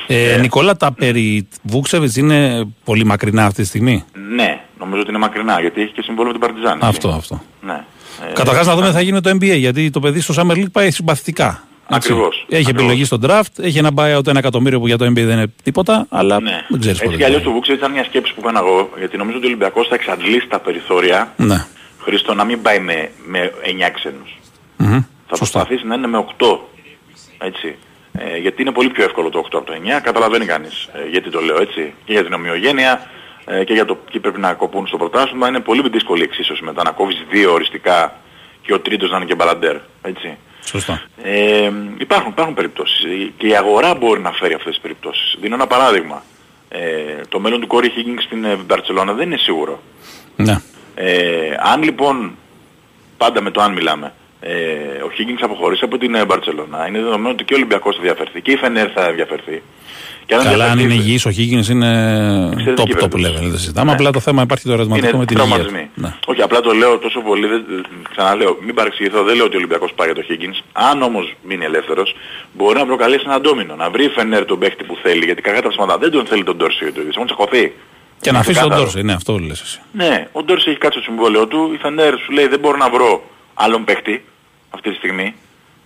Ε, 0.07 0.37
Νικόλα, 0.41 0.77
τα 0.77 0.91
περί 0.93 1.47
Βούξεβιτς 1.61 2.15
είναι 2.15 2.67
πολύ 2.83 3.05
μακρινά 3.05 3.45
αυτή 3.45 3.61
τη 3.61 3.67
στιγμή; 3.67 4.03
Ναι, 4.35 4.59
νομίζω 4.79 5.01
ότι 5.01 5.09
είναι 5.09 5.19
μακρινά, 5.19 5.59
γιατί 5.61 5.81
έχει 5.81 5.91
και 5.91 6.01
συμβόλαιο 6.01 6.33
με 6.33 6.39
την 6.39 6.47
Παρτιζάν. 6.47 6.75
έτσι. 6.75 6.87
Αυτό, 6.87 7.09
αυτό. 7.09 7.41
Ναι. 7.61 7.83
Ε, 8.29 8.33
Καταρχάς 8.33 8.67
να 8.67 8.75
δούμε 8.75 8.87
τι 8.87 8.93
θα 8.93 9.01
γίνει 9.01 9.11
με 9.13 9.21
το 9.21 9.29
NBA, 9.29 9.57
γιατί 9.57 9.89
το 9.89 9.99
παιδί 9.99 10.19
στο 10.19 10.33
Summer 10.37 10.51
League 10.53 10.71
πάει 10.71 10.91
συμπαθητικά. 10.91 11.63
Έτσι. 11.89 12.11
Ακριβώς, 12.11 12.35
Έχει 12.49 12.61
ακριβώς. 12.61 12.69
επιλογή 12.83 13.03
στο 13.05 13.17
draft, 13.23 13.59
έχει 13.63 13.77
ένα 13.77 13.89
buyout 13.95 14.27
ένα 14.27 14.39
εκατομμύριο 14.39 14.79
που 14.79 14.87
για 14.87 14.97
το 14.97 15.05
NBA 15.05 15.13
δεν 15.13 15.29
είναι 15.29 15.53
τίποτα, 15.63 16.05
αλλά 16.09 16.39
Ναι. 16.41 16.51
δεν 16.69 16.79
ξέρεις 16.79 16.97
Έτσι 16.99 17.05
πότε. 17.05 17.17
κι 17.17 17.23
αλλιώς 17.23 17.43
το 17.43 17.51
Βούξεβιτς 17.51 17.81
ήταν 17.81 17.93
μια 17.93 18.03
σκέψη 18.03 18.33
που 18.33 18.41
έκανα 18.43 18.59
εγώ, 18.59 18.89
γιατί 18.97 19.17
νομίζω 19.17 19.37
ότι 19.37 19.45
ο 19.45 19.49
Ολυμπιακός 19.49 19.87
θα 19.87 19.95
εξαντλήσει 19.95 20.47
τα 20.47 20.59
περιθώρια, 20.59 21.33
Ναι. 21.37 21.65
Χρήστο, 21.99 22.33
να 22.33 22.43
μην 22.43 22.61
πάει 22.61 22.79
με, 22.79 23.11
με 23.27 23.51
9 23.63 23.89
ξένους. 23.93 24.37
Μμμ. 24.77 24.99
Θα 25.27 25.35
προσπαθήσει 25.37 25.85
να 25.87 25.95
είναι 25.95 26.07
με 26.07 26.17
8. 26.17 26.45
Έτσι. 27.37 27.75
Ε, 28.17 28.37
γιατί 28.37 28.61
είναι 28.61 28.71
πολύ 28.71 28.89
πιο 28.89 29.03
εύκολο 29.03 29.29
το 29.29 29.39
8 29.39 29.47
από 29.51 29.65
το 29.65 29.73
9. 29.97 30.01
Καταλαβαίνει 30.01 30.45
κανείς 30.45 30.89
ε, 30.93 31.09
γιατί 31.09 31.29
το 31.29 31.41
λέω 31.41 31.61
έτσι. 31.61 31.93
Και 32.05 32.11
για 32.11 32.23
την 32.23 32.33
ομοιογένεια 32.33 33.09
ε, 33.45 33.63
και 33.63 33.73
για 33.73 33.85
το 33.85 33.95
ποιοι 33.95 34.21
πρέπει 34.21 34.39
να 34.39 34.53
κοπούν 34.53 34.87
στο 34.87 34.97
πρωτάθλημα. 34.97 35.47
Είναι 35.47 35.59
πολύ 35.59 35.89
δύσκολη 35.89 36.21
η 36.21 36.23
εξίσωση 36.23 36.63
μετά 36.63 36.83
να 36.83 36.91
κόβεις 36.91 37.25
δύο 37.29 37.53
οριστικά 37.53 38.13
και 38.61 38.73
ο 38.73 38.79
τρίτος 38.79 39.09
να 39.09 39.17
είναι 39.17 39.25
και 39.25 39.35
μπαλαντέρ. 39.35 39.77
Έτσι. 40.01 40.37
Σωστά. 40.65 41.01
Ε, 41.23 41.71
υπάρχουν, 41.97 42.31
υπάρχουν 42.31 42.53
περιπτώσεις. 42.53 43.03
Ε, 43.03 43.31
Και 43.37 43.47
η 43.47 43.55
αγορά 43.55 43.95
μπορεί 43.95 44.21
να 44.21 44.31
φέρει 44.31 44.53
αυτές 44.53 44.73
τις 44.73 44.81
περιπτώσεις. 44.81 45.37
Δίνω 45.41 45.55
ένα 45.55 45.67
παράδειγμα. 45.67 46.23
Ε, 46.69 47.21
το 47.29 47.39
μέλλον 47.39 47.59
του 47.61 47.67
Κόρη 47.67 47.91
Higgins 47.95 48.23
στην 48.25 48.43
ε, 48.43 48.55
Μπαρτσελώνα 48.55 49.13
δεν 49.13 49.25
είναι 49.27 49.37
σίγουρο. 49.37 49.81
Ναι. 50.35 50.61
Ε, 50.95 51.55
αν 51.59 51.83
λοιπόν, 51.83 52.37
πάντα 53.17 53.41
με 53.41 53.51
το 53.51 53.61
αν 53.61 53.73
μιλάμε, 53.73 54.13
Ε, 54.47 55.03
ο 55.03 55.09
Higgins 55.17 55.41
αποχωρήσει 55.41 55.83
από 55.83 55.97
την 55.97 56.15
ε, 56.15 56.25
Μπαρτσελώνα. 56.25 56.87
Είναι 56.87 56.99
δεδομένο 56.99 57.29
ότι 57.29 57.43
και 57.43 57.53
ο 57.53 57.55
Ολυμπιακός 57.55 57.95
θα 57.95 58.01
διαφερθεί 58.01 58.41
και 58.41 58.51
η 58.51 58.55
Φενέρ 58.55 58.87
θα 58.95 59.11
διαφερθεί. 59.11 59.61
Και 60.25 60.35
Καλά, 60.35 60.49
αν 60.49 60.55
διαφερθεί- 60.55 60.81
είναι 60.83 60.93
υγιής 60.93 61.25
ο 61.25 61.29
Higgins 61.37 61.67
είναι 61.69 61.91
top 62.77 63.03
top 63.03 63.15
level. 63.15 63.39
Δεν 63.41 63.57
συζητάμε. 63.57 63.91
Απλά 63.91 64.11
το 64.11 64.19
θέμα 64.19 64.41
υπάρχει 64.41 64.63
το 64.65 64.71
ερωτηματικό 64.71 65.07
είναι 65.07 65.17
με 65.17 65.25
την 65.25 65.37
υγεία. 65.37 65.49
του. 65.55 65.61
τραυματισμοί. 65.61 65.89
Ναι. 65.95 66.13
Όχι, 66.25 66.41
απλά 66.41 66.59
το 66.61 66.71
λέω 66.71 66.97
τόσο 66.97 67.19
πολύ, 67.21 67.47
δεν, 67.47 67.65
ξαναλέω, 68.11 68.57
μην 68.65 68.75
παρεξηγηθώ, 68.75 69.23
δεν 69.23 69.35
λέω 69.35 69.45
ότι 69.45 69.55
ο 69.55 69.57
Ολυμπιακός 69.57 69.91
πάει 69.95 70.07
για 70.11 70.15
το 70.23 70.27
Higgins. 70.29 70.63
Αν 70.71 71.01
όμως 71.01 71.35
μείνει 71.43 71.65
ελεύθερος, 71.65 72.15
μπορεί 72.53 72.77
να 72.79 72.85
προκαλέσει 72.85 73.23
ένα 73.27 73.41
ντόμινο, 73.41 73.75
να 73.75 73.89
βρει 73.89 74.03
η 74.05 74.09
Φενέρ 74.09 74.45
τον 74.45 74.59
παίχτη 74.59 74.83
που 74.83 74.97
θέλει, 75.03 75.25
γιατί 75.25 75.41
κακά 75.41 75.61
τα 75.61 75.69
ψέματα 75.69 75.97
δεν 75.97 76.11
τον 76.11 76.25
θέλει 76.25 76.43
τον 76.43 76.55
Ντόρση 76.57 76.79
το 76.79 76.85
ίδιο, 77.01 77.11
έχουν 77.15 77.25
τσακωθεί. 77.25 77.73
Και 78.21 78.31
να 78.31 78.39
αφήσει 78.39 78.59
τον 78.59 78.69
Ξεκάθαρο. 78.69 78.91
Τόρση. 78.91 79.05
Ναι, 79.05 79.13
αυτό 79.13 79.37
λες 79.37 79.61
εσύ. 79.61 79.79
Ναι, 79.91 80.27
ο 80.31 80.43
Ντόρση 80.43 80.69
έχει 80.69 80.79
κάτσει 80.79 80.99
στο 81.01 81.07
συμβόλαιο 81.11 81.47
του, 81.47 81.71
η 81.73 81.77
Φενέρ 81.77 82.17
σου 82.17 82.31
λέει 82.31 82.47
δεν 82.47 82.59
μπορώ 82.59 82.77
να 82.77 82.89
βρω 82.89 83.23
άλλον 83.53 83.83
παίχτη 83.83 84.23
αυτή 84.75 84.89
τη 84.89 84.95
στιγμή. 84.95 85.35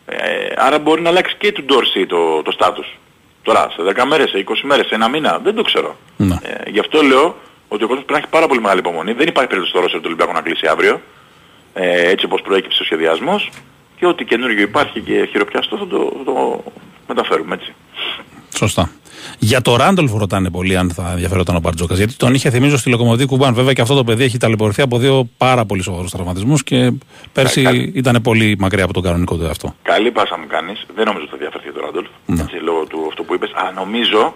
Ε, 0.06 0.16
άρα 0.56 0.80
μπορεί 0.80 1.02
να 1.02 1.10
αλλάξει 1.10 1.36
και 1.38 1.52
του 1.52 1.64
Ντόρση 1.64 2.06
το, 2.06 2.42
το 2.42 2.52
στάτους. 2.52 2.98
Τώρα, 3.42 3.70
σε 3.70 4.02
10 4.02 4.06
μέρες, 4.08 4.30
σε 4.30 4.44
20 4.48 4.54
μέρες, 4.64 4.88
σε 4.88 4.96
ένα 4.96 5.08
μήνα, 5.08 5.40
δεν 5.44 5.56
το 5.56 5.62
ξέρω. 5.62 5.96
Ναι. 6.18 6.38
Ε, 6.42 6.70
γι' 6.70 6.80
αυτό 6.80 7.02
λέω 7.02 7.36
ότι 7.68 7.84
ο 7.84 7.88
κόσμος 7.88 8.06
πρέπει 8.06 8.12
να 8.12 8.18
έχει 8.18 8.28
πάρα 8.28 8.48
πολύ 8.48 8.62
μεγάλη 8.62 8.80
υπομονή. 8.80 9.14
Δεν 9.14 9.28
υπάρχει 9.28 9.50
περίπτωση 9.50 9.70
στο 9.70 9.80
Ρώσο 9.80 9.98
του 9.98 10.04
Ολυμπιακού 10.06 10.34
να 10.34 10.42
κλείσει 10.42 10.68
αύριο. 10.68 11.02
Ε, 11.74 12.10
έτσι 12.10 12.26
όπως 12.26 12.42
προέκυψε 12.42 12.82
ο 12.82 12.86
σχεδιασμός. 12.86 13.50
Και 13.98 14.06
ό,τι 14.06 14.26
καινούργιο 14.26 14.62
υπάρχει 14.62 15.00
και 15.00 15.28
χειροπιαστό 15.32 15.78
θα 15.78 15.88
το, 15.88 16.14
θα 16.18 16.24
το 16.24 16.64
μεταφέρουμε 17.08 17.56
έτσι. 17.56 17.74
Σωστά. 18.58 18.92
Για 19.40 19.62
το 19.62 19.76
Ράντολφ 19.76 20.14
ρωτάνε 20.14 20.50
πολύ 20.50 20.78
αν 20.78 20.92
θα 20.92 21.12
ενδιαφερόταν 21.12 21.56
ο 21.56 21.60
Μπαρτζόκας. 21.60 21.98
Γιατί 21.98 22.16
τον 22.16 22.34
είχε 22.34 22.50
θυμίζω 22.50 22.78
στη 22.78 22.90
Λοκομοδή 22.90 23.26
Κουμπάν. 23.26 23.54
Βέβαια 23.54 23.74
και 23.74 23.82
αυτό 23.82 23.96
το 23.96 24.04
παιδί 24.04 24.24
έχει 24.24 24.38
ταλαιπωρηθεί 24.38 24.82
από 24.82 24.98
δύο 24.98 25.30
πάρα 25.38 25.66
πολύ 25.66 25.82
σοβαρούς 25.82 26.12
τραυματισμούς 26.12 26.64
και 26.64 26.92
πέρσι 27.34 27.92
ήταν 27.96 28.20
πολύ 28.22 28.56
μακριά 28.60 28.84
από 28.84 28.94
τον 28.94 29.04
κανονικό 29.04 29.36
του 29.36 29.48
αυτό. 29.48 29.76
Καλή 29.82 30.12
πάσα 30.12 30.38
μου 30.38 30.48
κάνεις. 30.48 30.86
Δεν 30.96 31.06
νομίζω 31.06 31.24
ότι 31.24 31.32
θα 31.32 31.38
διαφερθεί 31.38 31.72
το 31.72 31.80
Ράντολφ. 31.86 32.08
Ναι. 32.26 32.42
Έτσι, 32.42 32.56
λόγω 32.56 32.86
του 32.86 33.06
αυτό 33.10 33.24
που 33.24 33.34
είπες. 33.34 33.52
Αλλά 33.56 33.72
νομίζω 33.72 34.36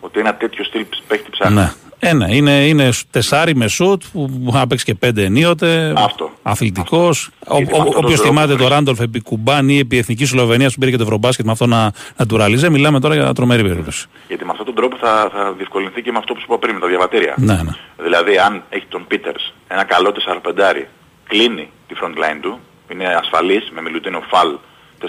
ότι 0.00 0.20
ένα 0.20 0.34
τέτοιο 0.34 0.64
στυλ 0.64 0.86
παίχτη 1.08 1.30
ψάχνει. 1.30 1.54
Ναι. 1.54 1.72
Ε, 2.04 2.12
ναι, 2.12 2.36
είναι, 2.36 2.66
είναι 2.66 2.90
τεσάρι 3.10 3.54
με 3.54 3.68
σουτ 3.68 4.02
που 4.12 4.28
μπορεί 4.30 4.56
να 4.56 4.66
παίξει 4.66 4.84
και 4.84 4.94
πέντε 4.94 5.24
ενίοτε. 5.24 5.92
Αυτό. 5.96 6.30
Αθλητικός. 6.42 7.30
Γιατί 7.46 7.64
με 7.64 7.78
αυτόν 7.78 7.92
τον 7.92 8.04
Όποιος 8.04 8.20
τρόπο 8.20 8.28
θυμάται 8.28 8.50
το 8.50 8.56
βρίσκει. 8.56 8.74
Ράντολφ 8.74 9.00
επί 9.00 9.20
Κουμπάν 9.20 9.68
ή 9.68 9.78
επί 9.78 9.98
Εθνικής 9.98 10.28
Σλοβενίας 10.28 10.72
που 10.72 10.78
πήρε 10.78 10.90
και 10.90 10.96
το 10.96 11.02
Ευρωμπάσκετ 11.02 11.46
με 11.46 11.52
αυτό 11.52 11.66
να, 11.66 11.92
να 12.16 12.26
του 12.26 12.36
ραλίζε, 12.36 12.70
μιλάμε 12.70 13.00
τώρα 13.00 13.14
για 13.14 13.32
τρομερή 13.32 13.62
περίπτωση. 13.62 14.06
Γιατί 14.28 14.44
με 14.44 14.50
αυτόν 14.50 14.66
τον 14.66 14.74
τρόπο 14.74 14.96
θα, 14.96 15.30
θα 15.32 15.52
διευκολυνθεί 15.52 16.02
και 16.02 16.12
με 16.12 16.18
αυτό 16.18 16.32
που 16.34 16.40
σου 16.40 16.46
είπα 16.48 16.58
πριν, 16.58 16.74
με 16.74 16.80
τα 16.80 16.86
διαβατήρια. 16.86 17.34
Ναι, 17.36 17.54
ναι. 17.54 17.72
Δηλαδή 18.02 18.38
αν 18.38 18.62
έχει 18.68 18.86
τον 18.88 19.06
Πίτερς 19.06 19.52
ένα 19.68 19.84
καλό 19.84 20.14
4-5 20.42 20.84
κλείνει 21.28 21.70
τη 21.88 21.94
front 22.02 22.18
line 22.18 22.38
του, 22.40 22.58
είναι 22.92 23.06
ασφαλής 23.22 23.70
με 23.74 23.80
Μιλουτίνο 23.82 24.22
Φαλ 24.30 24.56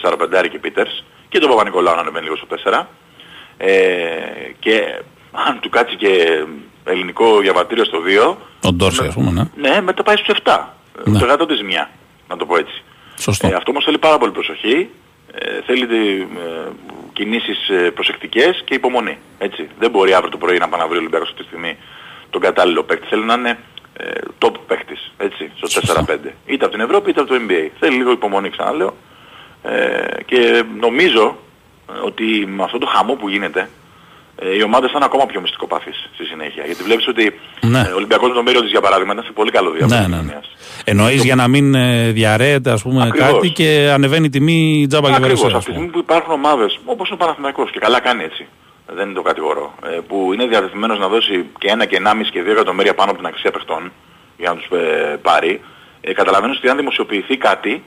4-5 0.01 0.47
και 0.51 0.59
Πίτερς 0.59 1.03
και 1.29 1.39
τον 1.39 1.49
Παπα-Νικολάου 1.49 1.95
να 1.95 2.01
ανεβαίνει 2.01 2.23
λίγο 2.23 2.35
στο 2.35 2.47
4 2.63 2.85
ε, 3.57 3.71
και 4.59 5.01
αν 5.47 5.59
του 5.59 5.69
κάτσει 5.69 5.95
και 5.95 6.09
ελληνικό 6.83 7.39
διαβατήριο 7.39 7.83
στο 7.83 7.97
2 8.31 8.35
Τον 8.59 8.75
Ντόρση, 8.75 9.05
ας 9.07 9.13
πούμε, 9.13 9.31
ναι. 9.31 9.69
ναι, 9.69 9.81
μετά 9.81 10.03
πάει 10.03 10.15
στους 10.17 10.37
7. 10.43 10.59
Ναι. 11.03 11.19
Το 11.19 11.25
γάτο 11.25 11.45
της 11.45 11.63
μια, 11.63 11.89
να 12.27 12.37
το 12.37 12.45
πω 12.45 12.57
έτσι. 12.57 12.83
Σωστό. 13.17 13.47
Ε, 13.47 13.53
αυτό 13.53 13.71
όμως 13.71 13.83
θέλει 13.83 13.97
πάρα 13.97 14.17
πολύ 14.17 14.31
προσοχή, 14.31 14.89
ε, 15.31 15.61
θέλει 15.65 15.83
ε, 16.21 16.69
κινήσεις 17.13 17.69
ε, 17.69 17.73
προσεκτικές 17.73 18.61
και 18.65 18.73
υπομονή. 18.73 19.17
Έτσι. 19.37 19.69
Δεν 19.79 19.89
μπορεί 19.89 20.13
αύριο 20.13 20.31
το 20.31 20.37
πρωί 20.37 20.57
να 20.57 20.69
πάει 20.69 20.79
να 20.79 20.87
βρει 20.87 20.95
ο 20.97 20.99
Ολυμπιακός 20.99 21.29
αυτή 21.29 21.41
τη 21.41 21.47
στιγμή 21.47 21.77
τον 22.29 22.41
κατάλληλο 22.41 22.83
παίκτη. 22.83 23.07
Θέλει 23.07 23.23
να 23.23 23.33
είναι 23.33 23.57
ε, 23.97 24.11
top 24.39 24.51
παίκτης, 24.67 25.11
έτσι, 25.17 25.51
στο 25.61 25.95
4-5. 26.07 26.17
Είτε 26.45 26.65
από 26.65 26.73
την 26.73 26.83
Ευρώπη 26.83 27.09
είτε 27.09 27.21
από 27.21 27.29
το 27.29 27.35
NBA. 27.47 27.69
Θέλει 27.79 27.95
λίγο 27.95 28.11
υπομονή, 28.11 28.49
ξαναλέω. 28.49 28.95
Ε, 29.63 30.23
και 30.25 30.63
νομίζω 30.79 31.37
ε, 31.89 32.05
ότι 32.05 32.45
με 32.47 32.63
αυτό 32.63 32.77
το 32.77 32.85
χαμό 32.85 33.13
που 33.13 33.29
γίνεται, 33.29 33.69
ε, 34.43 34.55
οι 34.57 34.61
ομάδες 34.63 34.89
θα 34.91 34.95
είναι 34.97 35.05
ακόμα 35.05 35.25
πιο 35.25 35.41
μυστικοπαθείς 35.41 36.09
στη 36.13 36.23
συνέχεια. 36.25 36.63
Γιατί 36.65 36.83
βλέπεις 36.83 37.07
ότι 37.07 37.39
Ναι. 37.61 37.79
ε, 37.79 37.91
ο 37.91 37.95
Ολυμπιακός 37.95 38.27
με 38.29 38.33
τον 38.33 38.43
Μύριο 38.43 38.61
της 38.61 38.69
για 38.71 38.81
παράδειγμα 38.81 39.13
ήταν 39.13 39.25
σε 39.25 39.31
πολύ 39.31 39.51
καλό 39.51 39.69
διάβασμα. 39.71 40.07
Ναι, 40.07 40.15
ναι, 40.15 40.21
ναι. 40.21 40.39
Εννοείς 40.85 41.23
για 41.23 41.35
να 41.35 41.47
μην 41.47 41.75
ε, 41.75 42.09
διαρρέεται 42.11 42.71
ας 42.71 42.81
πούμε, 42.81 43.03
Ακριβώς. 43.03 43.31
κάτι 43.31 43.49
και 43.49 43.89
ανεβαίνει 43.93 44.25
η 44.25 44.29
τιμή 44.29 44.85
τζάμπα 44.89 45.07
και 45.09 45.15
Ακριβώς. 45.15 45.39
βερεσέ. 45.41 45.57
Αυτή 45.57 45.69
τη 45.69 45.75
στιγμή 45.75 45.91
που 45.91 45.99
υπάρχουν 45.99 46.33
ομάδες, 46.33 46.79
όπως 46.85 47.11
ο 47.11 47.15
Παναθηναϊκός 47.15 47.71
και 47.71 47.79
καλά 47.79 47.99
κάνει 47.99 48.23
έτσι, 48.23 48.47
δεν 48.95 49.05
είναι 49.05 49.13
το 49.13 49.21
κατηγορώ, 49.21 49.73
ε, 49.85 49.99
που 50.07 50.33
είναι 50.33 50.45
διατεθειμένος 50.45 50.99
να 50.99 51.07
δώσει 51.07 51.45
και 51.59 51.67
ένα 51.67 51.85
και 51.85 51.95
ενάμιση 51.95 52.31
και 52.31 52.41
δύο 52.41 52.51
εκατομμύρια 52.51 52.93
πάνω 52.93 53.09
από 53.11 53.19
την 53.19 53.27
αξία 53.29 53.51
παιχτών 53.51 53.91
για 54.37 54.49
να 54.49 54.55
τους 54.55 54.65
ε, 54.79 55.17
πάρει, 55.21 55.61
ε, 56.01 56.13
καταλαβαίνω 56.13 56.53
ότι 56.57 56.69
αν 56.69 56.77
δημοσιοποιηθεί 56.77 57.37
κάτι, 57.37 57.83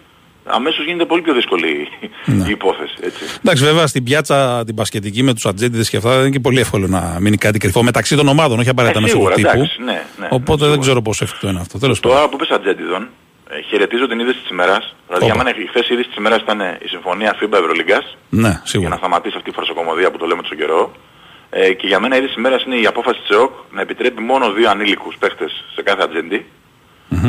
αμέσως 0.47 0.85
γίνεται 0.85 1.05
πολύ 1.05 1.23
πιο 1.23 1.35
δύσκολη 1.35 1.89
Ναι. 2.25 2.45
η 2.47 2.51
υπόθεση. 2.51 2.95
Έτσι. 3.01 3.25
Εντάξει, 3.45 3.65
βέβαια 3.65 3.87
στην 3.87 4.05
πιάτσα 4.05 4.65
την 4.65 4.75
πασχετική 4.75 5.23
με 5.23 5.35
τους 5.35 5.47
ατζέντιδες 5.47 5.91
και 5.91 5.97
αυτά 5.97 6.11
δεν 6.11 6.21
είναι 6.21 6.31
και 6.31 6.41
πολύ 6.41 6.61
εύκολο 6.61 6.87
να 6.87 7.17
μείνει 7.21 7.37
κάτι 7.37 7.59
κρυφό 7.59 7.83
μεταξύ 7.83 8.17
των 8.17 8.29
ομάδων, 8.29 8.59
όχι 8.59 8.69
απαραίτητα 8.69 8.99
Ε, 8.99 9.03
μέσω 9.03 9.15
σίγουρα, 9.17 9.35
του 9.35 9.41
τύπου. 9.41 9.51
εντάξει, 9.55 9.83
ναι, 9.83 10.03
ναι, 10.21 10.29
Οπότε 10.31 10.67
δεν 10.67 10.81
ξέρω 10.81 11.03
πόσο 11.03 11.25
εφικτό 11.25 11.49
είναι 11.49 11.61
αυτό. 11.61 11.79
Τέλος 11.79 12.01
πάντων. 12.01 12.17
Τώρα 12.17 12.29
που 12.29 12.37
είπες 12.37 12.49
ατζέντιδων, 12.57 13.09
ε, 13.51 13.61
χαιρετίζω 13.69 14.07
την 14.09 14.19
είδηση 14.21 14.39
της 14.39 14.51
ημέρας. 14.51 14.95
Δηλαδή 15.07 15.25
για 15.25 15.35
Όπα. 15.35 15.45
μένα 15.45 15.57
η 15.63 15.67
χθες 15.67 15.89
η 15.89 15.93
είδηση 15.95 16.09
της 16.09 16.17
ημέρας 16.17 16.41
ήταν 16.41 16.61
η 16.61 16.89
συμφωνία 16.89 17.37
FIBA 17.41 17.59
Ευρωλίγκας. 17.63 18.17
Ναι, 18.29 18.49
για 18.49 18.61
σίγουρα. 18.65 18.89
να 18.91 18.97
σταματήσει 18.97 19.35
αυτή 19.37 19.51
η 19.51 19.53
φαρσοκομωδία 19.53 20.11
που 20.11 20.19
το 20.19 20.27
λέμε 20.27 20.43
τόσο 20.43 20.55
καιρό. 20.55 20.93
Ε, 21.51 21.73
και 21.73 21.87
για 21.87 22.01
μένα 22.01 22.15
η 22.15 22.19
είδηση 22.19 22.35
της 22.35 22.43
ημέρας 22.43 22.65
είναι 22.65 22.77
η 22.77 22.87
απόφαση 22.87 23.21
της 23.21 23.37
ΕΟΚ 23.37 23.53
να 23.73 23.81
επιτρέπει 23.81 24.21
μόνο 24.23 24.53
δύο 24.53 24.71
ανήλικους 24.71 25.17
παίχτες 25.19 25.65
σε 25.75 25.83
κάθε 25.83 26.03
ατζέντη 26.03 26.47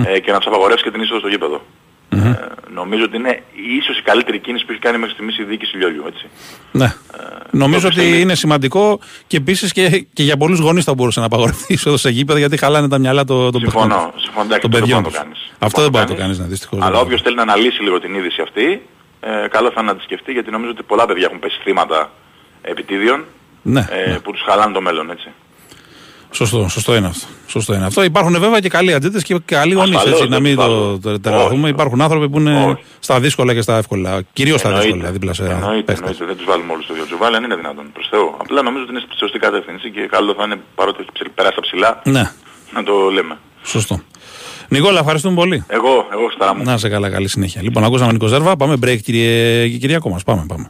ε, 0.05 0.20
και 0.20 0.32
να 0.32 0.38
τους 0.38 0.47
απαγορεύσει 0.47 0.84
και 0.84 0.91
την 0.91 1.01
είσοδο 1.01 1.20
στο 1.20 1.28
γήπεδο. 1.28 1.61
Ε, 2.10 2.34
νομίζω 2.74 3.03
ότι 3.03 3.16
είναι 3.18 3.43
ίσως 3.80 3.97
η 3.97 4.01
καλύτερη 4.01 4.39
κίνηση 4.39 4.66
που 4.66 4.72
έχει 4.72 4.82
κάνει 4.82 4.97
μέχρι 4.97 5.14
στιγμής 5.14 5.38
η 5.38 5.43
διοίκηση 5.43 5.78
Λιόλιου. 5.78 6.03
Έτσι. 6.08 6.26
Ναι. 6.72 6.93
Νομίζω 7.51 7.82
το 7.82 7.88
ότι 7.88 7.95
πιστεύεις; 7.95 8.22
είναι 8.22 8.36
σημαντικό 8.36 8.99
και 9.28 9.38
επίσης 9.38 9.72
και, 9.72 10.05
και 10.14 10.24
για 10.24 10.38
πολλούς 10.38 10.60
γονείς 10.60 10.84
θα 10.84 10.93
μπορούσε 10.93 11.20
να 11.20 11.26
απαγορευτείς 11.26 11.70
η 11.70 11.74
είσοδο 11.74 11.97
σε 11.97 12.10
γήπεδα 12.10 12.39
γιατί 12.39 12.58
χαλάνε 12.58 12.88
τα 12.88 12.97
μυαλά 12.97 13.24
των 13.24 13.51
των 13.51 13.62
Συμφωνώ. 13.62 13.88
παιχτών. 13.95 14.12
Συμφωνώ. 14.22 14.45
Εντάξει, 14.45 14.62
Των 14.62 14.70
αυτό 14.72 14.80
παιδιών 14.80 15.01
δεν 15.01 15.01
μπορεί 15.01 15.01
να 15.01 15.01
το 15.03 15.10
τους. 15.10 15.18
κάνεις. 15.18 15.39
Αυτό 15.60 15.82
δεν 15.82 15.89
μπορεί 15.91 16.03
να 16.03 16.10
το 16.10 16.16
κάνεις. 16.16 16.38
κάνεις, 16.38 16.39
ναι, 16.39 16.45
δυστυχώς. 16.55 16.80
Αλλά 16.82 16.99
όποιος 16.99 17.22
θέλει 17.22 17.36
να 17.36 17.41
αναλύσει 17.41 17.82
λίγο 17.82 17.99
την 17.99 18.16
είδηση 18.16 18.41
αυτή, 18.41 18.82
ε, 19.20 19.47
καλό 19.47 19.72
θα 19.72 19.82
είναι 19.82 19.91
να 19.91 19.97
τη 19.97 20.03
σκεφτεί 20.03 20.32
γιατί 20.32 20.51
νομίζω 20.51 20.72
ότι 20.72 20.84
πολλά 20.84 21.05
παιδιά 21.05 21.26
έχουν 21.26 21.39
πέσει 21.39 21.60
θύματα 21.64 22.12
επιτίδιων 22.62 23.26
Ναι, 23.62 23.86
ε, 23.89 24.18
που 24.24 24.32
τους 24.32 24.41
χαλάνε 24.47 24.74
το 24.74 24.82
μέλλον. 24.82 25.10
Έτσι. 25.12 25.28
Σωστό, 26.32 26.67
σωστό 26.69 26.95
είναι 26.95 27.07
αυτό. 27.07 27.28
Σωστό 27.47 27.73
είναι 27.73 27.86
αυτό. 27.86 28.03
Υπάρχουν 28.03 28.39
βέβαια 28.39 28.59
και 28.59 28.69
καλοί 28.69 28.93
ατζέντε 28.93 29.19
και 29.21 29.36
καλοί 29.45 29.73
γονείς. 29.73 29.95
Ασφαλώς, 29.95 30.19
Να 30.19 30.28
δεν 30.28 30.41
μην 30.41 30.55
τους 30.55 30.65
το 30.65 30.71
βάλω. 30.71 30.99
το 31.01 31.19
τερατωθούμε. 31.19 31.61
Όχι. 31.61 31.69
Υπάρχουν 31.71 32.01
άνθρωποι 32.01 32.30
που 32.30 32.39
είναι 32.39 32.65
Όχι. 32.65 32.84
στα 32.99 33.19
δύσκολα 33.19 33.53
και 33.53 33.61
στα 33.61 33.78
εύκολα. 33.78 34.21
Κυρίως 34.34 34.59
στα 34.59 34.67
Εννοείται. 34.69 34.89
δύσκολα 34.91 35.11
δίπλα 35.11 35.34
σε 35.34 35.43
Εννοείται, 35.43 35.82
παίχτες. 35.84 35.97
εννοείται. 35.99 36.25
Δεν 36.25 36.36
τους 36.36 36.45
βάλουμε 36.45 36.71
όλους 36.71 36.84
στο 36.84 36.93
ίδιο 36.93 37.05
τζουβάλι, 37.05 37.36
αν 37.36 37.43
είναι 37.43 37.55
δυνατόν. 37.55 37.86
Προς 37.93 38.07
Θεού. 38.11 38.36
Απλά 38.38 38.61
νομίζω 38.61 38.84
ότι 38.84 38.91
είναι 38.91 39.01
στη 39.07 39.17
σωστή 39.17 39.39
κατεύθυνση 39.39 39.91
και 39.91 40.01
καλό 40.11 40.34
θα 40.38 40.43
είναι 40.43 40.57
παρότι 40.75 40.97
έχει 41.01 41.09
ψηλ- 41.13 41.32
περάσει 41.36 41.55
τα 41.55 41.61
ψηλά 41.61 42.01
Ναι, 42.03 42.32
να 42.73 42.84
το 42.84 42.93
λέμε. 43.13 43.38
σωστό. 43.63 44.01
Νικόλα, 44.69 44.99
ευχαριστούμε 44.99 45.36
πολύ. 45.36 45.63
Εγώ, 45.67 46.07
εγώ 46.11 46.32
στα 46.36 46.55
μου. 46.55 46.63
Να 46.63 46.78
σε 46.78 46.89
καλά, 46.89 47.09
καλή 47.09 47.28
συνέχεια. 47.28 47.61
Λοιπόν, 47.63 47.84
ακούσαμε 47.84 48.11
Νίκο 48.11 48.28
Ζέρβα. 48.28 48.55
Πάμε 48.55 48.73
break, 48.84 48.99
κύριε 49.01 49.67
και 49.67 49.78
Κυριακό 49.78 50.09
μα. 50.09 50.19
Πάμε, 50.25 50.45
πάμε. 50.47 50.69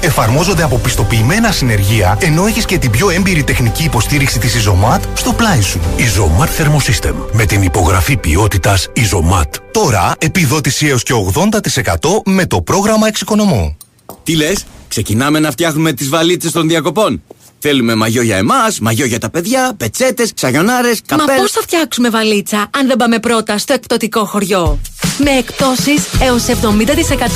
Εφαρμόζονται 0.00 0.62
από 0.62 0.78
πιστοποιημένα 0.78 1.52
συνεργεία, 1.52 2.18
ενώ 2.20 2.46
έχεις 2.46 2.64
και 2.64 2.78
την 2.78 2.90
πιο 2.90 3.10
έμπειρη 3.10 3.44
τεχνική 3.44 3.84
υποστήριξη 3.84 4.38
της 4.38 4.54
Isomat 4.56 5.00
στο 5.14 5.32
πλάι 5.32 5.60
σου. 5.60 5.80
Isomat 5.98 6.62
Thermosystem. 6.62 7.14
Με 7.32 7.44
την 7.44 7.62
υπογραφή 7.62 8.16
ποιότητας 8.16 8.88
Isomat. 8.96 9.48
Τώρα 9.70 10.14
επιδότηση 10.18 10.86
έως 10.86 11.02
και 11.02 11.12
80% 11.34 12.22
με 12.24 12.46
το 12.46 12.62
πρόγραμμα 12.62 13.06
Εξοικονομώ. 13.06 13.76
Τι 14.22 14.36
λες, 14.36 14.64
ξεκινάμε 14.88 15.38
να 15.38 15.50
φτιάχνουμε 15.50 15.92
τις 15.92 16.08
βαλίτσες 16.08 16.52
των 16.52 16.68
διακοπών; 16.68 17.22
Θέλουμε 17.58 17.94
μαγιό 17.94 18.22
για 18.22 18.36
εμάς, 18.36 18.80
μαγιό 18.80 19.06
για 19.06 19.18
τα 19.18 19.30
παιδιά, 19.30 19.74
πετσέτες, 19.76 20.32
σαγιονάρε, 20.34 20.88
Μα 20.88 21.16
καπέλ. 21.16 21.36
πώς 21.36 21.50
θα 21.50 21.60
φτιάξουμε 21.60 22.10
βαλίτσα 22.10 22.66
αν 22.78 22.86
δεν 22.86 22.96
πάμε 22.96 23.18
πρώτα 23.18 23.58
στο 23.58 23.72
εκπτωτικό 23.72 24.24
χωριό; 24.24 24.78
Με 25.18 25.30
εκπτώσεις 25.30 26.02
έως 26.20 26.44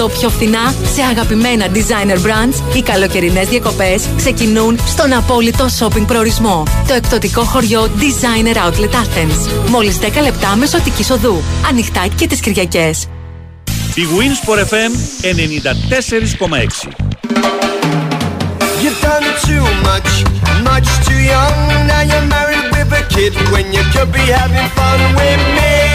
70% 0.05 0.11
πιο 0.19 0.29
φθηνά 0.29 0.75
σε 0.95 1.03
αγαπημένα 1.11 1.67
designer 1.75 2.17
brands, 2.17 2.77
οι 2.77 2.83
καλοκαιρινές 2.83 3.49
διακοπές 3.49 4.09
ξεκινούν 4.17 4.79
στον 4.87 5.13
απόλυτο 5.13 5.67
shopping 5.79 6.07
προορισμό. 6.07 6.63
Το 6.89 6.95
εκπτωτικό 6.95 7.43
χωριό 7.43 7.91
Designer 7.99 8.57
Outlet 8.57 8.95
Athens. 8.95 9.69
Μόλις 9.69 9.99
10 9.99 10.23
λεπτά 10.23 10.57
μεσοτικής 10.57 11.11
οδού. 11.11 11.43
Ανοιχτά 11.69 12.07
και 12.17 12.27
τις 12.27 12.41
Κυριακές. 12.41 13.07
Η 13.95 14.07
Winsport 14.19 14.59
FM 14.59 14.93
94,6 15.23 16.89
You've 18.83 19.01
done 19.03 19.27
too 19.49 19.65
much, 19.89 20.11
much 20.71 20.89
too 21.07 21.21
young. 21.35 21.57
Now 21.91 22.03
you're 22.11 22.29
married 22.37 22.67
with 22.75 23.01
a 23.01 23.03
kid 23.15 23.35
when 23.53 23.67
you 23.77 23.83
could 23.93 24.11
be 24.13 24.25
having 24.39 24.69
fun 24.79 25.01
with 25.19 25.43
me. 25.57 25.88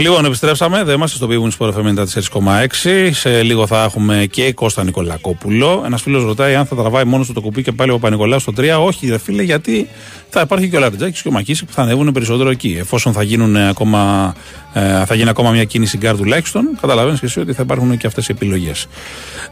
Λοιπόν, 0.00 0.24
επιστρέψαμε. 0.24 0.84
Δεν 0.84 0.94
είμαστε 0.94 1.16
στο 1.16 1.28
Big 1.30 1.42
Win 1.42 1.50
Sport 1.58 1.72
Σε 3.10 3.42
λίγο 3.42 3.66
θα 3.66 3.82
έχουμε 3.82 4.26
και 4.30 4.52
Κώστα 4.52 4.84
Νικολακόπουλο. 4.84 5.82
Ένας 5.84 6.02
φίλος 6.02 6.24
ρωτάει 6.24 6.54
αν 6.54 6.66
θα 6.66 6.76
τραβάει 6.76 7.04
μόνος 7.04 7.26
του 7.26 7.32
το 7.32 7.40
κουμπί 7.40 7.62
και 7.62 7.72
πάλι 7.72 7.90
ο 7.90 7.94
Παπανικολάου 7.94 8.38
στο 8.38 8.52
3. 8.56 8.62
Όχι, 8.80 9.10
δε 9.10 9.18
φίλε, 9.18 9.42
γιατί 9.42 9.88
θα 10.30 10.40
υπάρχει 10.40 10.68
και 10.68 10.76
ο 10.76 10.80
Λαρεντζάκης 10.80 11.22
και 11.22 11.28
ο 11.28 11.30
Μακίσικ 11.30 11.64
που 11.64 11.72
θα 11.72 11.82
ανέβουν 11.82 12.12
περισσότερο 12.12 12.50
εκεί. 12.50 12.76
Εφόσον 12.80 13.12
θα, 13.12 13.22
γίνουν 13.22 13.56
ακόμα, 13.56 14.34
ε, 14.72 15.04
θα 15.04 15.14
γίνει 15.14 15.28
ακόμα 15.28 15.50
μια 15.50 15.64
κίνηση 15.64 15.96
γκάρ 15.96 16.16
τουλάχιστον, 16.16 16.68
καταλαβαίνεις 16.80 17.20
και 17.20 17.26
εσύ 17.26 17.40
ότι 17.40 17.52
θα 17.52 17.62
υπάρχουν 17.62 17.96
και 17.96 18.06
αυτές 18.06 18.28
οι 18.28 18.32
επιλογές. 18.32 18.86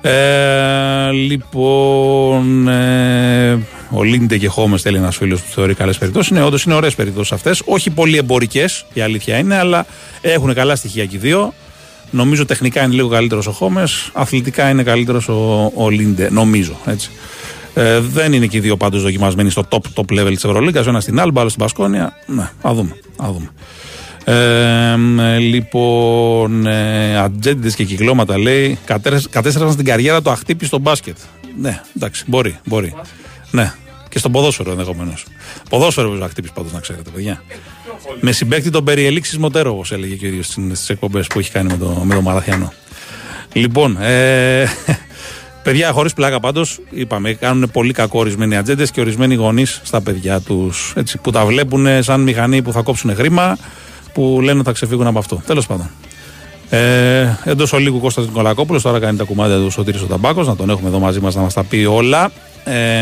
Ε, 0.00 1.10
λοιπόν, 1.10 2.68
ε, 2.68 3.58
Ολίντε 3.90 4.38
και 4.38 4.48
Χολμς 4.48 4.82
θέλει 4.82 4.96
ένας 4.96 5.16
φίλος 5.16 5.40
που 5.40 5.50
θεωρεί 5.50 5.74
καλές 5.74 5.98
περιπτώσεις. 5.98 6.30
Ναι, 6.30 6.42
όντως 6.42 6.64
είναι 6.64 6.74
ωραίες 6.74 6.94
περιπτώσεις 6.94 7.32
αυτές. 7.32 7.62
Όχι 7.64 7.90
πολύ 7.90 8.16
εμπορικές, 8.16 8.86
η 8.92 9.00
αλήθεια 9.00 9.36
είναι, 9.36 9.58
αλλά 9.58 9.86
έχουν 10.20 10.54
καλά 10.54 10.76
στοιχεία 10.76 11.04
και 11.04 11.16
οι 11.16 11.18
δύο. 11.18 11.54
Νομίζω 12.10 12.44
τεχνικά 12.44 12.82
είναι 12.82 12.94
λίγο 12.94 13.08
καλύτερος 13.08 13.46
ο 13.46 13.50
Χόμες, 13.50 14.10
αθλητικά 14.12 14.70
είναι 14.70 14.82
καλύτερος 14.82 15.28
ο, 15.28 15.72
ο 15.74 15.88
Λίντε, 15.90 16.30
νομίζω. 16.30 16.78
Έτσι. 16.86 17.10
Ε, 17.74 18.00
δεν 18.00 18.32
είναι 18.32 18.46
και 18.46 18.56
οι 18.56 18.60
δύο 18.60 18.76
πάντως 18.76 19.02
δοκιμασμένοι 19.02 19.50
στο 19.50 19.62
top, 19.68 19.78
top 19.94 20.20
level 20.20 20.32
της 20.34 20.44
Ευρωλίγκας. 20.44 20.86
Ο 20.86 20.88
ένας 20.88 21.02
στην 21.02 21.20
Άλμπα, 21.20 21.40
άλλος 21.40 21.52
στην 21.52 21.64
Πασκόνια. 21.64 22.12
Ναι, 22.26 22.50
α 22.62 22.72
δούμε. 22.74 22.96
Α 23.16 23.28
δούμε. 23.32 23.50
Ε, 24.24 25.34
ε, 25.34 25.38
λοιπόν, 25.38 26.66
ε, 26.66 27.18
ατζέντε 27.18 27.70
και 27.70 27.84
κυκλώματα 27.84 28.38
λέει 28.38 28.78
κατέστρεψαν 29.30 29.72
στην 29.72 29.84
καριέρα 29.84 30.22
το 30.22 30.30
αχτύπη 30.30 30.64
στο 30.64 30.78
μπάσκετ. 30.78 31.16
Ναι, 31.60 31.80
εντάξει, 31.96 32.24
μπορεί, 32.26 32.58
μπορεί. 32.64 32.94
Ναι, 33.50 33.72
και 34.08 34.18
στον 34.18 34.32
ποδόσφαιρο 34.32 34.70
ενδεχομένως. 34.70 35.24
Ποδόσφαιρο 35.70 36.10
βέβαια 36.10 36.28
χτύπη 36.28 36.50
πάντως 36.54 36.72
να 36.72 36.80
ξέρετε, 36.80 37.10
παιδιά. 37.10 37.42
Με 38.20 38.32
συμπέκτη 38.32 38.70
τον 38.70 38.84
περιελήξη 38.84 39.38
Μοτέρο, 39.38 39.70
όπω 39.70 39.84
έλεγε 39.90 40.14
και 40.14 40.24
ο 40.24 40.28
ίδιος 40.28 40.46
στις 40.46 40.88
εκπομπές 40.88 41.26
που 41.26 41.38
έχει 41.38 41.50
κάνει 41.50 41.70
με 41.70 41.76
το, 41.76 42.02
με 42.04 42.14
το 42.14 42.20
Μαραθιανό. 42.20 42.72
Λοιπόν, 43.52 44.02
ε, 44.02 44.64
παιδιά, 45.68 45.92
χωρίς 45.92 46.12
πλάκα 46.12 46.40
πάντως, 46.40 46.78
είπαμε, 46.90 47.32
κάνουν 47.32 47.70
πολύ 47.70 47.92
κακό 47.92 48.18
ορισμένοι 48.18 48.56
ατζέντες 48.56 48.90
και 48.90 49.00
ορισμένοι 49.00 49.34
γονείς 49.34 49.80
στα 49.84 50.00
παιδιά 50.00 50.40
τους. 50.40 50.94
Που 51.22 51.30
τα 51.30 51.44
βλέπουν 51.44 52.02
σαν 52.02 52.20
μηχανή 52.20 52.62
που 52.62 52.72
θα 52.72 52.82
κόψουν 52.82 53.14
χρήμα, 53.14 53.58
που 54.12 54.40
λένε 54.42 54.62
θα 54.62 54.72
ξεφύγουν 54.72 55.06
από 55.06 55.18
αυτό. 55.18 55.42
Τέλος 55.46 55.66
πάντων. 55.66 55.90
Ε, 56.70 57.38
Εντός 57.44 57.72
ολίγου 57.72 58.00
Κώστας 58.00 58.26
Νικολακόπουλος, 58.26 58.82
τώρα 58.82 58.98
κάνει 58.98 59.16
τα 59.16 59.24
κουμάδια 59.24 59.56
του 59.56 59.70
Σωτήρης 59.70 60.02
ο 60.02 60.06
Ταμπάκος, 60.06 60.46
να 60.46 60.56
τον 60.56 60.70
έχουμε 60.70 60.88
εδώ 60.88 60.98
μαζί 60.98 61.20
μας 61.20 61.34
να 61.34 61.42
μας 61.42 61.54
τα 61.54 61.64
πει 61.64 61.84
όλα. 61.84 62.30
Ε, 62.64 63.00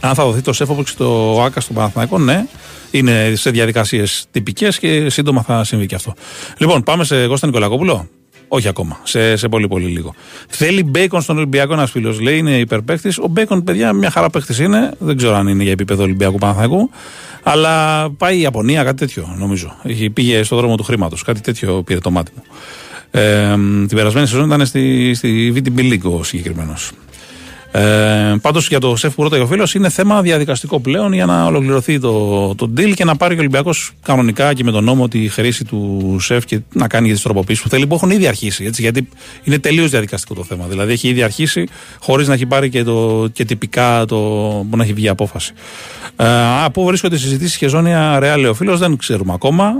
αν 0.00 0.14
θα 0.14 0.24
δοθεί 0.24 0.40
το 0.40 0.52
σέφοψη 0.52 0.96
το 0.96 1.42
ΆΚΑ 1.42 1.60
στον 1.60 1.76
Παναθηναϊκό, 1.76 2.18
ναι. 2.18 2.44
Είναι 2.90 3.32
σε 3.34 3.50
διαδικασίες 3.50 4.24
τυπικές 4.30 4.78
και 4.78 5.10
σύντομα 5.10 5.42
θα 5.42 5.64
συμβεί 5.64 5.86
και 5.86 5.94
αυτό. 5.94 6.14
Λοιπόν, 6.58 6.82
πάμε 6.82 7.04
σε 7.04 7.26
Κώστα 7.26 7.46
Νικολακόπουλο. 7.46 8.08
Όχι 8.54 8.68
ακόμα. 8.68 9.00
Σε, 9.02 9.36
σε 9.36 9.48
πολύ 9.48 9.68
πολύ 9.68 9.86
λίγο. 9.86 10.14
Θέλει 10.48 10.84
μπέικον 10.84 11.20
στον 11.20 11.36
Ολυμπιακό 11.36 11.72
ένας 11.72 11.90
φίλος. 11.90 12.20
Λέει 12.20 12.38
είναι 12.38 12.58
υπερπαίχτη. 12.58 13.14
Ο 13.22 13.28
μπέικον, 13.28 13.64
παιδιά, 13.64 13.92
μια 13.92 14.10
χαρά 14.10 14.30
παίχτη 14.30 14.62
είναι. 14.64 14.94
Δεν 14.98 15.16
ξέρω 15.16 15.34
αν 15.34 15.46
είναι 15.48 15.62
για 15.62 15.72
επίπεδο 15.72 16.02
Ολυμπιακού 16.02 16.38
Παναθηναϊκού. 16.38 16.90
Αλλά 17.42 18.10
πάει 18.10 18.36
η 18.36 18.40
Ιαπωνία, 18.40 18.84
κάτι 18.84 18.96
τέτοιο 18.96 19.34
νομίζω. 19.38 19.76
Έχει, 19.82 20.10
πήγε 20.10 20.42
στον 20.42 20.58
δρόμο 20.58 20.76
του 20.76 20.82
χρήματος. 20.82 21.22
Κάτι 21.22 21.40
τέτοιο 21.40 21.82
πήρε 21.82 21.98
το 21.98 22.10
μάτι 22.10 22.32
μου. 22.36 22.42
Ε, 23.10 23.54
την 23.86 23.96
περασμένη 23.96 24.26
σεζόν 24.26 24.46
ήταν 24.46 24.66
στη, 24.66 25.14
στη 25.14 25.52
VTB 25.56 25.78
League 25.78 26.18
ο 26.18 26.22
συγκεκριμένος. 26.22 26.90
Ε, 27.72 28.36
Πάντως 28.40 28.68
για 28.68 28.78
το 28.78 28.96
σεφ 28.96 29.14
που 29.14 29.22
ρωτάει 29.22 29.40
ο 29.40 29.46
φίλος 29.46 29.74
είναι 29.74 29.88
θέμα 29.88 30.22
διαδικαστικό 30.22 30.80
πλέον 30.80 31.12
για 31.12 31.26
να 31.26 31.44
ολοκληρωθεί 31.44 31.98
το, 32.00 32.54
το 32.54 32.70
deal 32.76 32.92
και 32.94 33.04
να 33.04 33.16
πάρει 33.16 33.34
και 33.34 33.40
ο 33.40 33.42
Ολυμπιακός 33.42 33.92
κανονικά 34.02 34.54
και 34.54 34.64
με 34.64 34.70
τον 34.70 34.84
νόμο 34.84 35.08
τη 35.08 35.28
χρήση 35.28 35.64
του 35.64 36.16
σεφ 36.20 36.44
και 36.44 36.60
να 36.72 36.88
κάνει 36.88 37.04
για 37.04 37.14
τις 37.14 37.22
τροποποιήσει 37.22 37.62
που 37.62 37.68
θέλει 37.68 37.86
που 37.86 37.94
έχουν 37.94 38.10
ήδη 38.10 38.26
αρχίσει. 38.26 38.64
Έτσι, 38.64 38.82
γιατί 38.82 39.08
είναι 39.44 39.58
τελείως 39.58 39.90
διαδικαστικό 39.90 40.34
το 40.34 40.44
θέμα. 40.44 40.66
Δηλαδή 40.68 40.92
έχει 40.92 41.08
ήδη 41.08 41.22
αρχίσει 41.22 41.68
χωρίς 42.00 42.28
να 42.28 42.34
έχει 42.34 42.46
πάρει 42.46 42.68
και, 42.70 42.82
το, 42.82 43.28
και 43.32 43.44
τυπικά 43.44 44.04
το, 44.04 44.16
που 44.70 44.76
να 44.76 44.82
έχει 44.82 44.92
βγει 44.92 45.08
απόφαση. 45.08 45.52
Ε, 46.16 46.26
πού 46.72 46.84
βρίσκονται 46.84 47.14
οι 47.14 47.18
συζητήσεις 47.18 47.56
και 47.56 47.68
ζώνια 47.68 48.18
ρεάλ 48.18 48.44
ο 48.44 48.54
φίλος 48.54 48.78
δεν 48.78 48.96
ξέρουμε 48.96 49.32
ακόμα. 49.32 49.72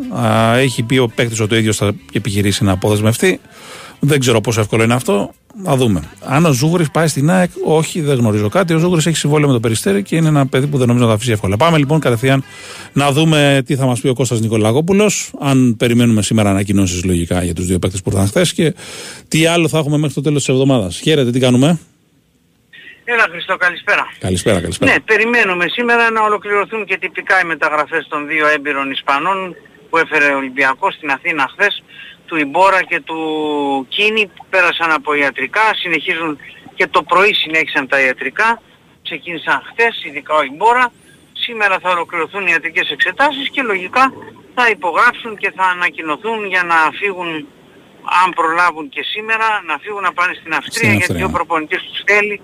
Ε, 0.54 0.60
έχει 0.60 0.82
πει 0.82 0.98
ο 0.98 1.08
παίκτης 1.14 1.40
ότι 1.40 1.54
ο 1.54 1.58
ίδιος 1.58 1.76
θα 1.76 1.92
επιχειρήσει 2.12 2.64
να 2.64 2.72
αποδεσμευτεί. 2.72 3.40
Δεν 4.04 4.20
ξέρω 4.20 4.40
πόσο 4.40 4.60
εύκολο 4.60 4.82
είναι 4.82 4.94
αυτό. 4.94 5.34
Να 5.54 5.76
δούμε. 5.76 6.02
Αν 6.24 6.44
ο 6.44 6.52
Ζούγρη 6.52 6.86
πάει 6.92 7.06
στην 7.06 7.30
ΑΕΚ, 7.30 7.50
όχι, 7.64 8.00
δεν 8.00 8.16
γνωρίζω 8.16 8.48
κάτι. 8.48 8.74
Ο 8.74 8.78
Ζούγρη 8.78 9.02
έχει 9.06 9.16
συμβόλαιο 9.16 9.46
με 9.48 9.52
το 9.52 9.60
περιστέρι 9.60 10.02
και 10.02 10.16
είναι 10.16 10.28
ένα 10.28 10.46
παιδί 10.46 10.66
που 10.66 10.78
δεν 10.78 10.86
νομίζω 10.86 11.04
να 11.04 11.10
τα 11.10 11.16
αφήσει 11.16 11.32
εύκολα. 11.32 11.56
Πάμε 11.56 11.78
λοιπόν 11.78 12.00
κατευθείαν 12.00 12.44
να 12.92 13.12
δούμε 13.12 13.62
τι 13.66 13.76
θα 13.76 13.86
μας 13.86 14.00
πει 14.00 14.08
ο 14.08 14.14
Κώστας 14.14 14.40
Νικολαγόπουλος. 14.40 15.32
Αν 15.40 15.76
περιμένουμε 15.76 16.22
σήμερα 16.22 16.50
ανακοινώσεις 16.50 17.04
λογικά 17.04 17.42
για 17.42 17.54
τους 17.54 17.66
δύο 17.66 17.78
παίκτες 17.78 18.02
που 18.02 18.10
ήρθαν 18.10 18.26
χθες 18.26 18.52
και 18.52 18.74
τι 19.28 19.46
άλλο 19.46 19.68
θα 19.68 19.78
έχουμε 19.78 19.96
μέχρι 19.96 20.14
το 20.14 20.20
τέλος 20.20 20.38
της 20.44 20.48
εβδομάδας. 20.48 21.00
Χαίρετε, 21.02 21.30
τι 21.30 21.38
κάνουμε; 21.38 21.78
Έλα 23.04 23.26
Χριστό, 23.30 23.56
καλησπέρα. 23.56 24.04
Καλησπέρα, 24.18 24.60
καλησπέρα. 24.60 24.92
Ναι, 24.92 25.00
περιμένουμε 25.00 25.64
σήμερα 25.68 26.10
να 26.10 26.20
ολοκληρωθούν 26.22 26.84
και 26.84 26.98
τυπικά 26.98 27.40
οι 27.42 27.44
μεταγραφές 27.44 28.06
των 28.08 28.26
δύο 28.26 28.46
έμπειρων 28.48 28.90
Ισπανών 28.90 29.56
που 29.90 29.96
έφερε 29.98 30.32
ο 30.34 30.36
Ολυμπιακός 30.36 30.94
στην 30.94 31.10
Αθήνα 31.10 31.50
χθες 31.52 31.82
του 32.32 32.38
Ιμπόρα 32.38 32.82
και 32.82 33.00
του 33.00 33.20
Κίνη 33.88 34.26
που 34.26 34.44
πέρασαν 34.50 34.90
από 34.92 35.14
ιατρικά, 35.14 35.60
συνεχίζουν 35.74 36.38
και 36.74 36.86
το 36.86 37.02
πρωί 37.02 37.32
συνέχισαν 37.34 37.88
τα 37.88 38.00
ιατρικά, 38.00 38.62
ξεκίνησαν 39.02 39.62
χθες, 39.68 40.04
ειδικά 40.06 40.34
ο 40.34 40.42
Ιμπόρα. 40.42 40.92
Σήμερα 41.32 41.78
θα 41.82 41.90
ολοκληρωθούν 41.90 42.46
οι 42.46 42.50
ιατρικές 42.50 42.90
εξετάσεις 42.90 43.48
και 43.50 43.62
λογικά 43.62 44.12
θα 44.54 44.68
υπογράψουν 44.68 45.36
και 45.36 45.50
θα 45.56 45.64
ανακοινωθούν 45.64 46.46
για 46.46 46.62
να 46.62 46.76
φύγουν, 47.00 47.28
αν 48.24 48.30
προλάβουν 48.34 48.88
και 48.88 49.02
σήμερα, 49.02 49.46
να 49.66 49.78
φύγουν 49.82 50.02
να 50.02 50.12
πάνε 50.12 50.34
στην 50.40 50.54
Αυστρία, 50.54 50.88
Στην 50.88 50.98
γιατί 50.98 51.12
Αυστρία. 51.12 51.26
ο 51.26 51.30
προπονητής 51.30 51.82
τους 51.82 52.02
θέλει. 52.06 52.40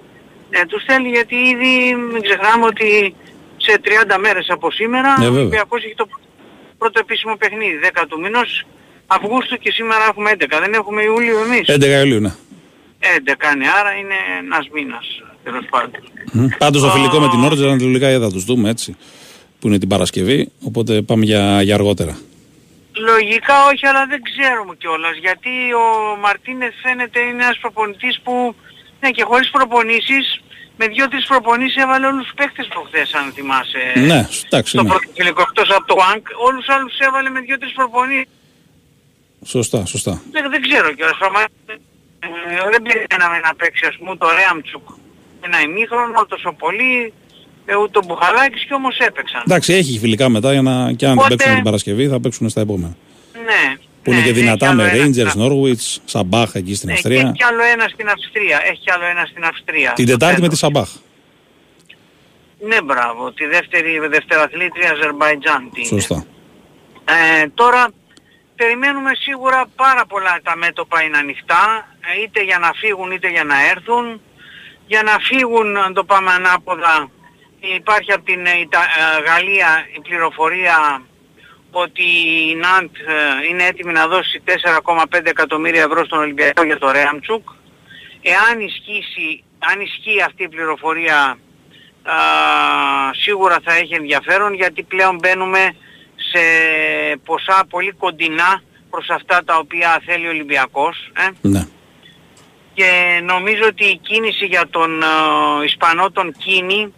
Ε, 0.50 0.64
τους 0.64 0.84
θέλει 0.84 1.08
γιατί 1.08 1.36
ήδη 1.36 1.94
μην 1.94 2.22
ξεχνάμε 2.22 2.64
ότι 2.64 3.14
σε 3.56 3.80
30 3.84 4.16
μέρες 4.18 4.46
από 4.50 4.70
σήμερα 4.70 5.08
Ναι, 5.18 5.26
ο 5.26 5.28
βέβαια. 5.28 5.40
Ολυμπιακός 5.40 5.84
έχει 5.84 5.94
το 5.94 6.08
πρώτο 6.78 6.98
επίσημο 7.04 7.34
παιχνίδι, 7.36 7.78
10 7.82 8.06
του 8.08 8.20
μηνός 8.20 8.66
Αυγούστου 9.10 9.56
και 9.58 9.70
σήμερα 9.70 10.04
έχουμε 10.10 10.30
11. 10.30 10.44
Δεν 10.60 10.72
έχουμε 10.72 11.02
Ιούλιο 11.02 11.38
εμείς. 11.44 11.68
11 11.68 11.98
Ιουλίου, 12.00 12.20
ναι. 12.20 12.32
11 13.00 13.54
είναι, 13.54 13.66
άρα 13.80 13.92
είναι 14.00 14.14
ένας 14.44 14.68
μήνας 14.72 15.06
τέλος 15.44 15.64
πάντων. 15.70 16.00
Πάντως 16.58 16.82
το 16.82 16.88
φιλικό 16.90 17.18
με 17.20 17.28
την 17.28 17.44
Όρτζα 17.44 17.64
ανατολικά 17.66 18.18
θα 18.20 18.30
τους 18.30 18.44
δούμε 18.44 18.70
έτσι. 18.70 18.96
Που 19.60 19.66
είναι 19.68 19.78
την 19.78 19.88
Παρασκευή. 19.88 20.50
Οπότε 20.68 21.02
πάμε 21.02 21.24
για, 21.24 21.62
για 21.62 21.74
αργότερα. 21.74 22.18
Λογικά 23.10 23.54
όχι, 23.72 23.86
αλλά 23.86 24.06
δεν 24.06 24.20
ξέρουμε 24.28 24.74
κιόλας. 24.78 25.16
Γιατί 25.26 25.54
ο 25.82 25.84
Μαρτίνεθ 26.24 26.74
φαίνεται 26.82 27.20
είναι 27.20 27.42
ένας 27.44 27.58
προπονητής 27.58 28.20
που, 28.24 28.54
ναι 29.00 29.10
και 29.10 29.22
χωρίς 29.22 29.50
προπονήσεις, 29.50 30.40
με 30.76 30.86
δύο-τρεις 30.88 31.24
προπονήσεις 31.26 31.76
έβαλε 31.82 32.06
όλους 32.06 32.22
τους 32.24 32.34
παίχτες 32.34 32.66
προχθές, 32.72 33.14
αν 33.14 33.32
θυμάσαι. 33.36 33.82
ναι, 34.10 34.20
εντάξει. 34.46 34.76
Το 34.76 34.82
Ναι. 34.82 34.88
πρώτο 34.88 35.08
φιλικό 35.16 35.40
εκτός 35.48 35.68
από 35.76 35.86
το 35.86 35.94
Wank, 36.02 36.22
όλους 36.46 36.64
τους 36.64 36.74
άλλους 36.74 36.98
έβαλε 36.98 37.30
με 37.30 37.40
δύο-τρεις 37.40 37.72
προπονήσεις. 37.72 38.26
Σωστά, 39.44 39.86
σωστά. 39.86 40.22
Δεν, 40.32 40.50
δεν 40.50 40.60
ξέρω 40.62 40.92
κιόλας. 40.92 41.16
Πραγματικά, 41.18 41.52
ε, 42.18 42.70
δεν 42.70 42.82
περιμέναμε 42.82 43.38
να 43.46 43.54
παίξει 43.54 43.86
ας 43.86 43.96
πούμε 43.98 44.16
το 44.16 44.26
Ρέαμτσουκ 44.38 44.86
ένα 45.40 45.60
ημίχρονο 45.60 46.26
τόσο 46.28 46.52
πολύ, 46.58 47.12
ε, 47.66 47.76
ούτε 47.76 47.98
ο 47.98 48.02
Μπουχαλάκης 48.06 48.64
και 48.64 48.74
όμως 48.74 48.98
έπαιξαν. 48.98 49.42
Εντάξει, 49.46 49.72
έχει 49.72 49.98
φιλικά 49.98 50.28
μετά 50.28 50.52
για 50.52 50.62
να, 50.62 50.92
και 50.92 51.06
αν 51.06 51.10
δεν 51.10 51.18
Οπότε- 51.18 51.36
παίξουν 51.36 51.54
την 51.54 51.64
Παρασκευή 51.64 52.08
θα 52.08 52.20
παίξουν 52.20 52.48
στα 52.48 52.60
επόμενα. 52.60 52.96
Ναι. 53.44 53.76
Που 54.02 54.10
είναι 54.10 54.18
ναι, 54.18 54.24
και 54.26 54.30
έχει 54.32 54.40
δυνατά 54.40 54.68
άλλο 54.68 54.82
με 54.82 54.88
ένα 54.90 55.04
Rangers, 55.06 55.28
στην 55.28 55.40
Norwich, 55.44 56.00
Σαμπάχ 56.04 56.54
εκεί 56.54 56.74
στην 56.74 56.88
Ναι, 56.88 56.94
και 56.94 56.98
Αυστρία. 57.00 57.20
έχει 57.20 57.32
κι 57.32 57.44
άλλο 57.44 57.62
ένα 57.62 57.88
στην 57.88 58.08
Αυστρία. 58.08 58.60
Έχει 58.70 58.80
κι 58.80 58.90
άλλο 58.90 59.04
ένα 59.04 59.24
στην 59.30 59.44
Αυστρία. 59.44 59.92
Την 59.92 60.06
Τετάρτη 60.06 60.40
με 60.40 60.48
τη 60.48 60.56
Σαμπάχ. 60.56 60.88
Ναι, 62.68 62.82
μπράβο. 62.82 63.32
Τη 63.32 63.44
δεύτερη 63.46 63.98
δευτεραθλήτρια 64.08 64.90
Αζερμπαϊτζάν. 64.90 65.70
τι 65.74 65.80
είναι. 65.80 65.88
Σωστά. 65.88 66.24
Ε, 67.04 67.46
τώρα 67.54 67.88
περιμένουμε 68.60 69.10
σίγουρα 69.14 69.60
πάρα 69.76 70.06
πολλά 70.06 70.40
τα 70.42 70.56
μέτωπα 70.56 71.02
είναι 71.02 71.18
ανοιχτά, 71.18 71.88
ε, 72.00 72.22
είτε 72.22 72.42
για 72.42 72.58
να 72.58 72.70
φύγουν 72.72 73.10
είτε 73.10 73.28
για 73.28 73.44
να 73.44 73.68
έρθουν. 73.70 74.20
για 74.86 75.02
να 75.02 75.18
φύγουν, 75.18 75.76
αν 75.76 75.94
το 75.94 76.04
πάμε 76.04 76.30
ανάποδα, 76.32 77.10
υπάρχει 77.60 78.12
από 78.12 78.24
την 78.24 78.46
ε, 78.46 78.58
Ιτα- 78.58 78.90
ε, 79.18 79.22
Γαλλία 79.28 79.86
η 79.96 80.00
πληροφορία 80.00 81.02
ότι 81.70 82.02
η 82.50 82.54
Ναντ 82.54 82.90
ε, 82.96 83.46
είναι 83.48 83.64
έτοιμη 83.64 83.92
να 83.92 84.06
δώσει 84.06 84.42
4,5 84.44 85.26
εκατομμύρια 85.26 85.82
ευρώ 85.82 86.04
στον 86.04 86.18
Ολυμπιακό 86.18 86.62
για 86.64 86.78
το 86.78 86.90
Ρέαμτσουκ. 86.90 87.48
Εάν 88.22 88.60
ισχύσει, 88.60 89.44
αν 89.58 89.80
ισχύει 89.80 90.22
αυτή 90.22 90.42
η 90.42 90.48
πληροφορία 90.48 91.38
α, 92.02 92.14
σίγουρα 93.14 93.56
θα 93.64 93.72
έχει 93.74 93.94
ενδιαφέρον 93.94 94.54
γιατί 94.54 94.82
πλέον 94.82 95.18
μπαίνουμε 95.20 95.76
σε 96.30 96.42
ποσά 97.24 97.66
πολύ 97.70 97.92
κοντινά 97.92 98.62
προς 98.90 99.08
αυτά 99.08 99.44
τα 99.44 99.56
οποία 99.56 100.02
θέλει 100.04 100.26
ο 100.26 100.30
Ολυμπιακός. 100.30 101.10
Ε. 101.16 101.48
Ναι. 101.48 101.66
Και 102.74 103.20
νομίζω 103.24 103.62
ότι 103.66 103.84
η 103.84 103.96
κίνηση 103.96 104.44
για 104.46 104.68
τον 104.70 105.02
ε, 105.02 105.64
Ισπανό 105.64 106.10
τον 106.10 106.32
Κίνη 106.38 106.92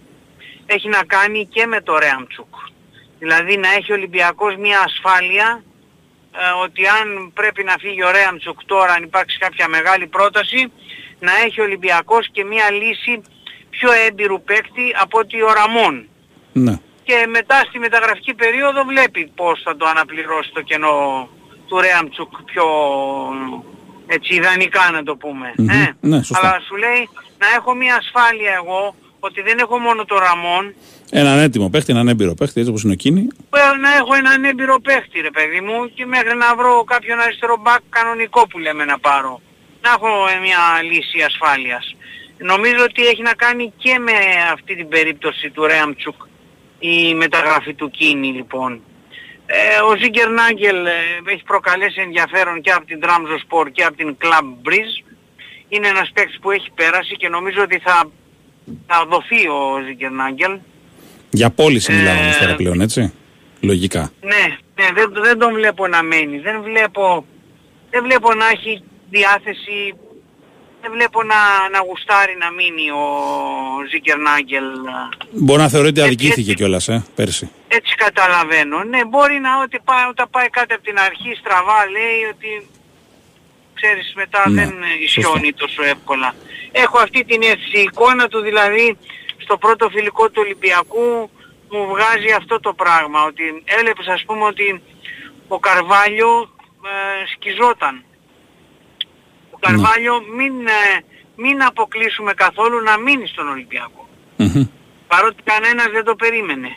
έχει 0.67 0.89
να 0.89 1.05
κάνει 1.07 1.47
και 1.47 1.67
με 1.67 1.81
το 1.81 1.99
Ρέαμτσουκ. 1.99 2.55
Δηλαδή 3.19 3.57
να 3.57 3.69
έχει 3.73 3.93
ο 3.93 3.95
Ολυμπιακός 3.95 4.57
μια 4.57 4.81
ασφάλεια 4.81 5.63
ε, 6.33 6.63
ότι 6.63 6.87
αν 6.87 7.31
πρέπει 7.35 7.65
να 7.65 7.75
φύγει 7.79 8.05
ο 8.05 8.11
Ρέαμτσουκ 8.11 8.59
τώρα, 8.67 8.93
αν 8.93 9.03
υπάρξει 9.03 9.39
κάποια 9.39 9.69
μεγάλη 9.69 10.07
πρόταση, 10.07 10.73
να 11.19 11.33
έχει 11.45 11.61
ο 11.61 11.65
Ολυμπιακός 11.65 12.29
και 12.33 12.45
μια 12.45 12.71
λύση 12.71 13.23
πιο 13.71 13.93
έμπειρου 14.07 14.43
παίκτη 14.43 14.95
από 15.01 15.19
ότι 15.19 15.43
ο 15.43 15.53
Ραμόν. 15.53 16.09
Ναι. 16.53 16.79
Και 17.11 17.27
μετά 17.27 17.59
στη 17.69 17.79
μεταγραφική 17.79 18.35
περίοδο 18.35 18.81
βλέπει 18.85 19.33
πώς 19.35 19.61
θα 19.65 19.77
το 19.77 19.87
αναπληρώσει 19.87 20.51
το 20.53 20.63
κενό 20.63 21.29
του 21.69 21.81
Ρέαμτσουκ 21.81 22.33
πιο 22.51 22.67
έτσι 24.07 24.35
ιδανικά 24.35 24.91
να 24.93 25.03
το 25.03 25.17
πούμε. 25.17 25.53
Μμμ. 25.57 25.69
Ε; 25.69 25.97
Ναι, 26.01 26.23
σωστά. 26.23 26.49
Αλλά 26.49 26.61
σου 26.67 26.77
λέει 26.77 27.09
να 27.39 27.47
έχω 27.57 27.75
μια 27.75 27.95
ασφάλεια 28.03 28.53
εγώ 28.63 28.95
ότι 29.21 29.41
δεν 29.43 29.59
έχω 29.59 29.79
μόνο 29.79 30.05
το 30.05 30.19
Ραμόν, 30.19 30.75
Έναν 31.11 31.39
έτοιμο 31.39 31.69
παίχτη, 31.71 31.93
έναν 31.93 32.09
έμπειρο 32.09 32.35
παίχτη, 32.35 32.57
έτσι 32.59 32.71
όπως 32.71 32.83
είναι 32.83 32.93
ο 32.93 32.97
Κίνη. 32.97 33.27
Πρέπει 33.51 33.79
να 33.81 33.97
έχω 33.97 34.15
έναν 34.15 34.45
έμπειρο 34.45 34.81
παίχτη 34.81 35.21
ρε 35.21 35.31
παιδί 35.31 35.61
μου 35.61 35.91
και 35.95 36.07
μέχρι 36.07 36.37
να 36.37 36.55
βρω 36.55 36.85
κάποιον 36.85 37.21
αριστερό 37.21 37.57
μπακ 37.61 37.81
κανονικό 37.89 38.47
που 38.47 38.59
λέμε 38.59 38.85
να 38.85 38.99
πάρω. 38.99 39.41
Να 39.83 39.91
έχω 39.91 40.09
ε, 40.35 40.39
μια 40.47 40.63
λύση 40.91 41.19
ασφάλειας. 41.31 41.97
Νομίζω 42.39 42.83
ότι 42.89 43.07
έχει 43.07 43.23
να 43.23 43.35
κάνει 43.35 43.73
και 43.77 43.99
με 43.99 44.17
αυτή 44.53 44.77
την 44.77 44.89
περίπτωση 44.89 45.51
του 45.51 45.67
Ρέαμτσουκ 45.67 46.29
η 46.81 47.15
μεταγραφή 47.15 47.75
του 47.75 47.91
Κίνη 47.91 48.27
λοιπόν. 48.27 48.81
Ε, 49.47 49.81
ο 49.91 49.97
Ζίγκερ 49.97 50.29
Νάγκελ 50.31 50.87
ε, 50.87 50.91
έχει 51.33 51.43
προκαλέσει 51.43 52.01
ενδιαφέρον 52.01 52.61
και 52.61 52.71
από 52.71 52.87
την 52.87 53.01
Τραμζο 53.01 53.39
Sport 53.47 53.69
και 53.73 53.85
από 53.85 53.97
την 53.97 54.17
Club 54.23 54.69
Breeze. 54.69 54.95
Είναι 55.69 55.89
ένας 55.89 56.11
παίκτης 56.15 56.39
που 56.41 56.51
έχει 56.51 56.71
πέρασει 56.75 57.17
και 57.17 57.29
νομίζω 57.29 57.63
ότι 57.63 57.79
θα, 57.79 58.11
θα 58.87 59.07
δοθεί 59.11 59.49
ο 59.49 59.83
Ζίγκερ 59.87 60.11
Νάγκελ. 60.11 60.59
Για 61.31 61.51
πώληση 61.51 61.93
μιλάμε 61.93 62.19
Ε, 62.21 62.23
όμως 62.23 62.37
τώρα 62.39 62.55
πλέον, 62.55 62.81
έτσι. 62.81 63.13
Λογικά. 63.61 64.13
Ναι, 64.21 64.57
ναι 64.75 64.93
δεν, 64.95 65.13
δεν 65.23 65.39
τον 65.39 65.55
βλέπω 65.55 65.87
να 65.87 66.03
μένει. 66.03 66.39
Δεν 66.39 66.63
βλέπω, 66.63 67.27
δεν 67.91 68.03
βλέπω 68.03 68.35
να 68.35 68.49
έχει 68.49 68.83
διάθεση, 69.11 69.95
δεν 70.81 70.91
βλέπω 70.93 71.23
να, 71.23 71.41
να 71.73 71.79
γουστάρει 71.87 72.37
να 72.39 72.51
μείνει 72.51 72.91
ο 72.91 73.05
Ζίκερ 73.91 74.19
Νάγκελ. 74.19 74.65
Μπορεί 75.31 75.61
να 75.61 75.69
θεωρεί 75.69 75.89
ότι 75.89 76.01
αδικήθηκε 76.01 76.55
κιόλας, 76.55 76.89
ε, 76.89 77.05
πέρσι. 77.15 77.51
Έτσι 77.69 77.95
καταλαβαίνω. 77.95 78.85
Ναι, 78.85 79.05
μπορεί 79.05 79.39
να 79.39 79.63
ότι 79.63 79.79
πάει, 79.85 80.05
όταν 80.09 80.27
πάει 80.31 80.49
κάτι 80.49 80.73
από 80.75 80.83
την 80.83 80.99
αρχή 80.99 81.31
στραβά 81.41 81.81
λέει 81.97 82.21
ότι 82.33 82.51
ξέρεις 83.75 84.13
μετά 84.15 84.49
Ναι, 84.49 84.65
δεν 84.65 84.75
ισιώνει 85.05 85.53
τόσο 85.53 85.83
εύκολα. 85.83 86.35
Έχω 86.73 86.99
αυτή 86.99 87.25
την 87.25 87.43
αίσθηση, 87.43 87.79
η 87.79 87.83
εικόνα 87.83 88.29
του 88.29 88.41
δηλαδή 88.41 88.97
στο 89.37 89.57
πρώτο 89.57 89.89
φιλικό 89.89 90.25
του 90.31 90.43
Ολυμπιακού 90.45 91.31
μου 91.71 91.87
βγάζει 91.87 92.31
αυτό 92.37 92.61
το 92.61 92.73
πράγμα, 92.73 93.25
ότι 93.25 93.63
έλεπες 93.65 94.07
ας 94.07 94.25
πούμε 94.27 94.45
ότι 94.45 94.83
ο 95.49 95.59
Καρβάλιο 95.59 96.51
ε, 96.85 97.27
σκιζόταν. 97.35 98.05
Ο 99.63 99.67
Καρβάλιο 99.69 100.21
μην, 100.37 100.67
ε, 100.67 101.05
μην 101.37 101.63
αποκλείσουμε 101.63 102.33
καθόλου 102.35 102.83
να 102.83 102.99
μείνει 102.99 103.27
στον 103.27 103.49
Ολυμπιακό. 103.49 104.09
Παρότι 105.09 105.43
κανένας 105.43 105.87
δεν 105.93 106.05
το 106.05 106.15
περίμενε. 106.15 106.77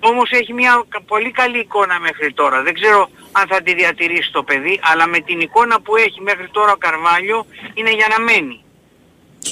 Όμως 0.00 0.30
έχει 0.30 0.52
μια 0.52 0.84
κα- 0.88 1.00
πολύ 1.06 1.30
καλή 1.30 1.58
εικόνα 1.58 1.98
μέχρι 2.00 2.32
τώρα. 2.32 2.62
Δεν 2.62 2.74
ξέρω 2.74 3.08
αν 3.32 3.46
θα 3.48 3.62
τη 3.62 3.74
διατηρήσει 3.74 4.32
το 4.32 4.42
παιδί, 4.42 4.80
αλλά 4.82 5.06
με 5.06 5.20
την 5.20 5.40
εικόνα 5.40 5.80
που 5.80 5.96
έχει 5.96 6.20
μέχρι 6.20 6.48
τώρα 6.48 6.72
ο 6.72 6.76
Καρβάλιο 6.76 7.46
είναι 7.74 7.90
για 7.90 8.06
να 8.08 8.20
μένει. 8.20 8.62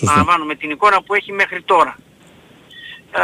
Παραλαμβάνω, 0.04 0.44
με 0.44 0.54
την 0.54 0.70
εικόνα 0.70 1.02
που 1.02 1.14
έχει 1.14 1.32
μέχρι 1.32 1.62
τώρα. 1.62 1.96
Α, 3.12 3.22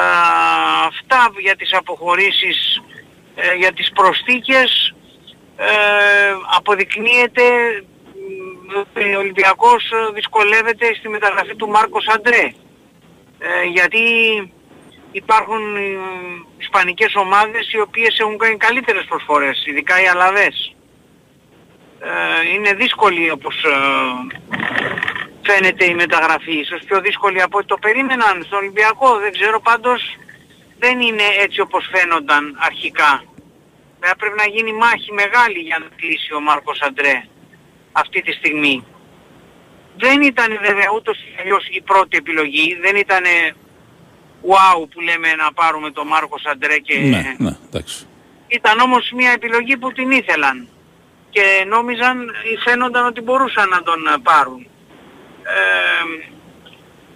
αυτά 0.86 1.32
για 1.40 1.56
τις 1.56 1.74
αποχωρήσεις, 1.74 2.82
ε, 3.34 3.54
για 3.54 3.72
τις 3.72 3.92
προσθήκες, 3.92 4.94
ε, 5.56 5.66
αποδεικνύεται 6.56 7.42
μ, 7.42 7.80
ότι 7.80 7.91
ο 9.16 9.18
Ολυμπιακός 9.18 9.90
ε, 9.90 10.12
δυσκολεύεται 10.14 10.94
στη 10.94 11.08
μεταγραφή 11.08 11.54
του 11.56 11.68
Μάρκος 11.68 12.06
Αντρέ. 12.08 12.52
Ε, 13.38 13.64
γιατί 13.64 14.02
υπάρχουν 15.12 15.76
ε, 15.76 15.80
ισπανικές 16.58 17.14
ομάδες 17.14 17.72
οι 17.72 17.80
οποίες 17.80 18.18
έχουν 18.18 18.38
κάνει 18.38 18.56
καλύτερες 18.56 19.04
προσφορές, 19.04 19.66
ειδικά 19.66 20.02
οι 20.02 20.06
Αλαβές. 20.06 20.74
Ε, 22.00 22.48
είναι 22.54 22.74
δύσκολη 22.74 23.30
όπως 23.30 23.64
ε, 23.64 23.70
φαίνεται 25.42 25.84
η 25.84 25.94
μεταγραφή, 25.94 26.58
ίσως 26.58 26.80
πιο 26.84 27.00
δύσκολη 27.00 27.42
από 27.42 27.58
ό,τι 27.58 27.66
το 27.66 27.76
περίμεναν 27.76 28.42
στον 28.44 28.58
Ολυμπιακό, 28.58 29.18
δεν 29.18 29.32
ξέρω 29.32 29.60
πάντως 29.60 30.16
δεν 30.78 31.00
είναι 31.00 31.22
έτσι 31.38 31.60
όπως 31.60 31.88
φαίνονταν 31.92 32.58
αρχικά. 32.60 33.24
Βέβαια 34.00 34.16
πρέπει 34.16 34.36
να 34.36 34.46
γίνει 34.46 34.72
μάχη 34.72 35.12
μεγάλη 35.12 35.58
για 35.58 35.78
να 35.78 35.86
κλείσει 35.96 36.34
ο 36.34 36.40
Μάρκος 36.40 36.80
Αντρέ 36.80 37.22
αυτή 37.92 38.22
τη 38.22 38.32
στιγμή. 38.32 38.84
Δεν 39.96 40.22
ήταν 40.22 40.58
βέβαια 40.60 40.90
ούτως 40.94 41.18
ή 41.18 41.34
αλλιώς 41.40 41.66
η 41.70 41.80
πρώτη 41.80 42.16
επιλογή, 42.16 42.78
δεν 42.82 42.96
ήταν 42.96 43.22
wow 44.42 44.88
που 44.90 45.00
λέμε 45.00 45.34
να 45.34 45.52
πάρουμε 45.52 45.90
τον 45.90 46.06
Μάρκος 46.06 46.44
Αντρέ 46.44 46.78
και 46.78 46.98
Ναι, 46.98 47.34
ναι, 47.38 47.56
εντάξει. 47.66 48.06
ήταν 48.46 48.78
όμως 48.80 49.10
μια 49.14 49.30
επιλογή 49.30 49.76
που 49.76 49.92
την 49.92 50.10
ήθελαν 50.10 50.68
και 51.30 51.64
νόμιζαν 51.68 52.20
ή 52.52 52.56
φαίνονταν 52.64 53.06
ότι 53.06 53.20
μπορούσαν 53.20 53.68
να 53.68 53.82
τον 53.82 54.06
ε, 54.06 54.14
πάρουν. 54.22 54.66
Ε, 55.42 56.28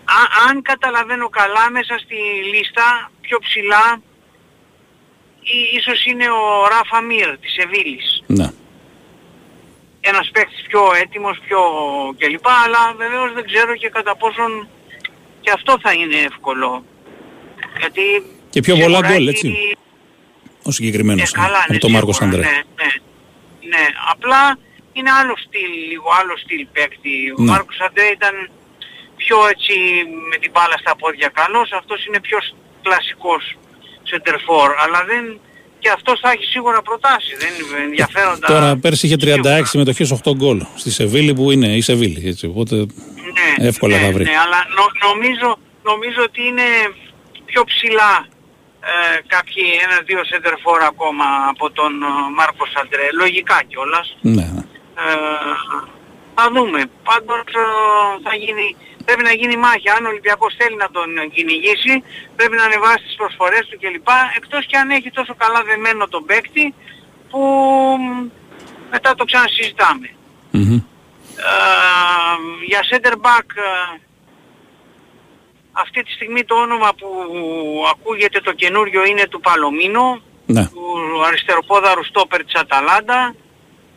α- 0.05 0.49
αν 0.49 0.62
καταλαβαίνω 0.62 1.29
καλά 1.29 1.70
μέσα 1.70 1.99
στη 1.99 2.14
λίστα 2.55 3.11
πιο 3.20 3.39
ψηλά 3.39 4.01
ή- 5.41 5.76
ίσως 5.76 6.05
είναι 6.05 6.30
ο 6.30 6.67
Ράφα 6.68 7.01
Μίρ 7.01 7.38
της 7.38 7.53
Σεβίλης. 7.53 8.22
Ναι. 8.26 8.51
Ένας 10.11 10.30
παίκτης 10.33 10.62
πιο 10.68 10.83
έτοιμος, 11.03 11.38
πιο 11.46 11.61
κλπ. 12.18 12.46
Αλλά 12.64 12.95
βεβαίως 12.96 13.33
δεν 13.33 13.45
ξέρω 13.46 13.76
και 13.76 13.88
κατά 13.88 14.16
πόσον 14.16 14.68
και 15.41 15.50
αυτό 15.54 15.78
θα 15.83 15.92
είναι 15.92 16.16
εύκολο. 16.16 16.84
Γιατί 17.78 18.03
Και 18.50 18.61
πιο 18.61 18.74
πολλά 18.76 18.96
σίγουρα 18.96 19.08
γκολ, 19.08 19.28
έχει- 19.28 19.46
έτσι. 19.46 19.76
Ο 20.62 20.70
συγκεκριμένος 20.70 21.30
ε, 21.33 21.37
καλά, 21.41 21.58
από 21.64 21.72
ναι, 21.72 21.78
τον 21.78 21.91
Μάρκος 21.91 22.16
σίγουρα, 22.16 22.37
Αντρέ. 22.37 22.49
Ναι, 22.50 22.57
ναι, 22.80 22.91
ναι. 23.76 23.84
Απλά 24.12 24.58
είναι 24.92 25.11
άλλο 25.20 25.34
στυλ, 25.45 25.70
λίγο 25.91 26.08
άλλο 26.20 26.37
στυλ 26.37 26.66
παίκτη. 26.72 27.14
Ο 27.38 27.42
Ναι. 27.42 27.50
Μάρκος 27.50 27.78
Αντρέ 27.80 28.07
ήταν 28.18 28.50
πιο 29.16 29.37
έτσι 29.53 29.74
με 30.30 30.37
την 30.37 30.50
μπάλα 30.50 30.76
στα 30.78 30.96
πόδια 30.96 31.28
καλός, 31.28 31.72
αυτός 31.72 32.07
είναι 32.07 32.20
πιο 32.20 32.38
σ- 32.41 32.54
κλασικός 32.83 33.42
σεντερφόρ. 34.03 34.68
Αλλά 34.83 35.04
δεν... 35.04 35.41
Και 35.87 35.92
αυτός 35.95 36.21
θα 36.22 36.30
έχει 36.30 36.45
σίγουρα 36.45 36.83
προτάσει, 36.83 37.33
δεν 37.42 37.49
είναι 37.61 37.84
ενδιαφέροντα. 37.84 38.46
Τώρα 38.46 38.76
πέρσι 38.76 39.07
είχε 39.07 39.17
36 39.21 39.61
συμμετοχές 39.64 40.08
8 40.25 40.33
γκολ. 40.37 40.58
Στη 40.83 40.91
Σεβίλη 40.91 41.33
που 41.34 41.50
είναι 41.50 41.67
η 41.67 41.80
Σεβίλη. 41.80 42.29
Έτσι, 42.29 42.46
οπότε 42.46 42.75
ναι, 42.76 43.67
εύκολα 43.68 43.96
ναι, 43.96 44.04
θα 44.04 44.11
βρει. 44.13 44.25
Ναι, 44.25 44.37
αλλά 44.45 44.61
νο- 44.79 44.95
νομίζω, 45.08 45.49
νομίζω 45.91 46.21
ότι 46.29 46.41
είναι 46.50 46.68
πιο 47.45 47.64
ψηλά 47.64 48.13
ε, 48.91 49.18
κάποιοι 49.34 49.64
ένα-δύο 49.87 50.21
σεντερφόρ 50.30 50.79
ακόμα 50.92 51.25
από 51.53 51.71
τον 51.79 51.92
ε, 52.03 52.07
Μάρκος 52.38 52.72
Αντρέ. 52.83 53.07
Λογικά 53.22 53.58
κιόλας. 53.71 54.07
Ναι. 54.37 54.46
Ε, 55.04 55.50
θα 56.37 56.45
δούμε. 56.54 56.80
Πάντως 57.08 57.46
ε, 57.63 57.64
θα 58.26 58.33
γίνει, 58.42 58.67
πρέπει 59.07 59.22
να 59.22 59.33
γίνει 59.41 59.57
μάχη. 59.57 59.88
Αν 59.96 60.04
ο 60.07 60.08
Ολυμπιακός 60.08 60.53
θέλει 60.58 60.76
να 60.84 60.88
τον 60.96 61.08
κυνηγήσει, 61.34 61.95
πρέπει 62.37 62.57
να 62.61 62.64
ανεβάσει 62.68 63.04
τις 63.08 63.16
προσφορές 63.20 63.64
του 63.68 63.78
κλπ. 63.80 64.08
Εκτός 64.38 64.62
και 64.66 64.76
αν 64.83 64.91
έχει 64.91 65.11
τόσο 65.18 65.34
καλά 65.42 65.61
δεμένο 65.70 66.08
τον 66.14 66.24
παίκτη 66.28 66.74
που 67.30 67.41
μ, 68.00 68.28
μετά 68.91 69.14
το 69.14 69.24
ξανασυζητάμε. 69.24 70.08
Ε, 71.38 71.54
για 72.66 72.80
center 72.91 73.12
back 73.26 73.49
ε, 73.68 73.99
αυτή 75.72 76.03
τη 76.03 76.11
στιγμή 76.12 76.45
το 76.45 76.54
όνομα 76.54 76.88
που 76.99 77.08
ακούγεται 77.92 78.41
το 78.41 78.53
καινούριο 78.53 79.04
είναι 79.04 79.26
του 79.28 79.41
Παλομίνο, 79.41 80.20
Ναι. 80.46 80.64
του 80.66 81.22
αριστεροπόδαρου 81.26 82.04
στόπερ 82.04 82.45
της 82.45 82.54
Αταλάντα. 82.54 83.34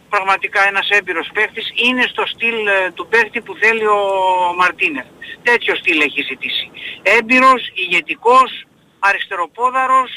Πραγματικά 0.09 0.67
ένας 0.67 0.87
έμπειρος 0.89 1.29
παίχτης, 1.33 1.67
είναι 1.85 2.03
στο 2.13 2.23
στυλ 2.33 2.67
ε, 2.67 2.91
του 2.95 3.07
παίχτη 3.11 3.41
που 3.41 3.53
θέλει 3.61 3.85
ο 3.87 4.01
Μαρτίνεθ. 4.57 5.07
Τέτοιο 5.43 5.75
στυλ 5.75 5.99
έχει 6.01 6.21
ζητήσει. 6.21 6.65
Έμπειρος, 7.17 7.61
ηγετικός, 7.73 8.49
αριστεροπόδαρος, 8.99 10.09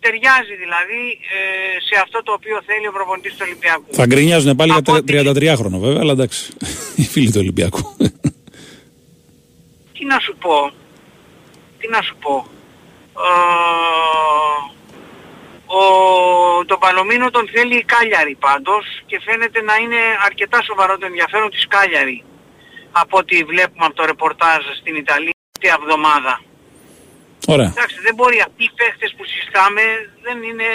ταιριάζει 0.00 0.54
δηλαδή 0.62 1.02
ε, 1.36 1.80
σε 1.88 2.00
αυτό 2.02 2.22
το 2.22 2.32
οποίο 2.32 2.56
θέλει 2.68 2.86
ο 2.88 2.92
προπονητής 2.92 3.32
του 3.32 3.42
Ολυμπιακού. 3.42 3.86
Θα 3.90 4.06
γκρινιάζουν 4.06 4.56
πάλι 4.56 4.72
για 4.72 4.82
33 5.08 5.54
χρόνο 5.56 5.78
βέβαια, 5.78 6.00
αλλά 6.00 6.12
εντάξει. 6.12 6.52
Οι 7.00 7.06
φίλοι 7.12 7.30
του 7.30 7.40
Ολυμπιακού. 7.44 7.96
Τι 9.96 10.04
να 10.04 10.18
σου 10.18 10.36
πω, 10.36 10.72
τι 11.78 11.88
να 11.88 12.02
σου 12.02 12.16
πω. 12.20 12.46
Ε, 13.16 14.73
ο, 15.66 15.80
τον 16.64 16.78
Παλωμίνο 16.78 17.30
τον 17.30 17.48
θέλει 17.54 17.76
η 17.76 17.84
Κάλιαρη 17.84 18.34
πάντως 18.46 18.84
και 19.06 19.20
φαίνεται 19.26 19.62
να 19.62 19.74
είναι 19.82 20.00
αρκετά 20.24 20.62
σοβαρό 20.62 20.98
το 20.98 21.06
ενδιαφέρον 21.06 21.50
της 21.50 21.66
Κάλιαρη 21.68 22.24
από 22.92 23.18
ό,τι 23.18 23.44
βλέπουμε 23.44 23.84
από 23.88 23.94
το 23.94 24.04
ρεπορτάζ 24.04 24.62
στην 24.80 24.94
Ιταλία 24.96 25.32
την 25.60 25.70
εβδομάδα. 25.78 26.40
Ωραία. 27.46 27.70
Εντάξει, 27.76 27.96
δεν 28.06 28.14
μπορεί 28.14 28.38
αυτοί 28.40 28.62
οι 28.64 28.70
παίχτες 28.76 29.14
που 29.16 29.24
συστάμε 29.24 29.82
δεν 30.22 30.42
είναι... 30.42 30.68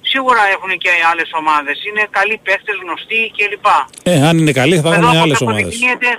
Σίγουρα 0.00 0.42
έχουν 0.54 0.78
και 0.78 0.90
άλλες 1.10 1.30
ομάδες. 1.40 1.76
Είναι 1.88 2.06
καλοί 2.10 2.40
παίχτες, 2.46 2.76
γνωστοί 2.82 3.32
κλπ. 3.36 3.66
Ε, 4.02 4.26
αν 4.28 4.38
είναι 4.38 4.52
καλοί 4.52 4.74
θα 4.80 4.88
Εδώ 4.88 4.92
έχουν 4.92 5.04
όπως 5.04 5.22
άλλες 5.22 5.40
ομάδες. 5.40 5.62
αποδεικνύεται, 5.62 6.10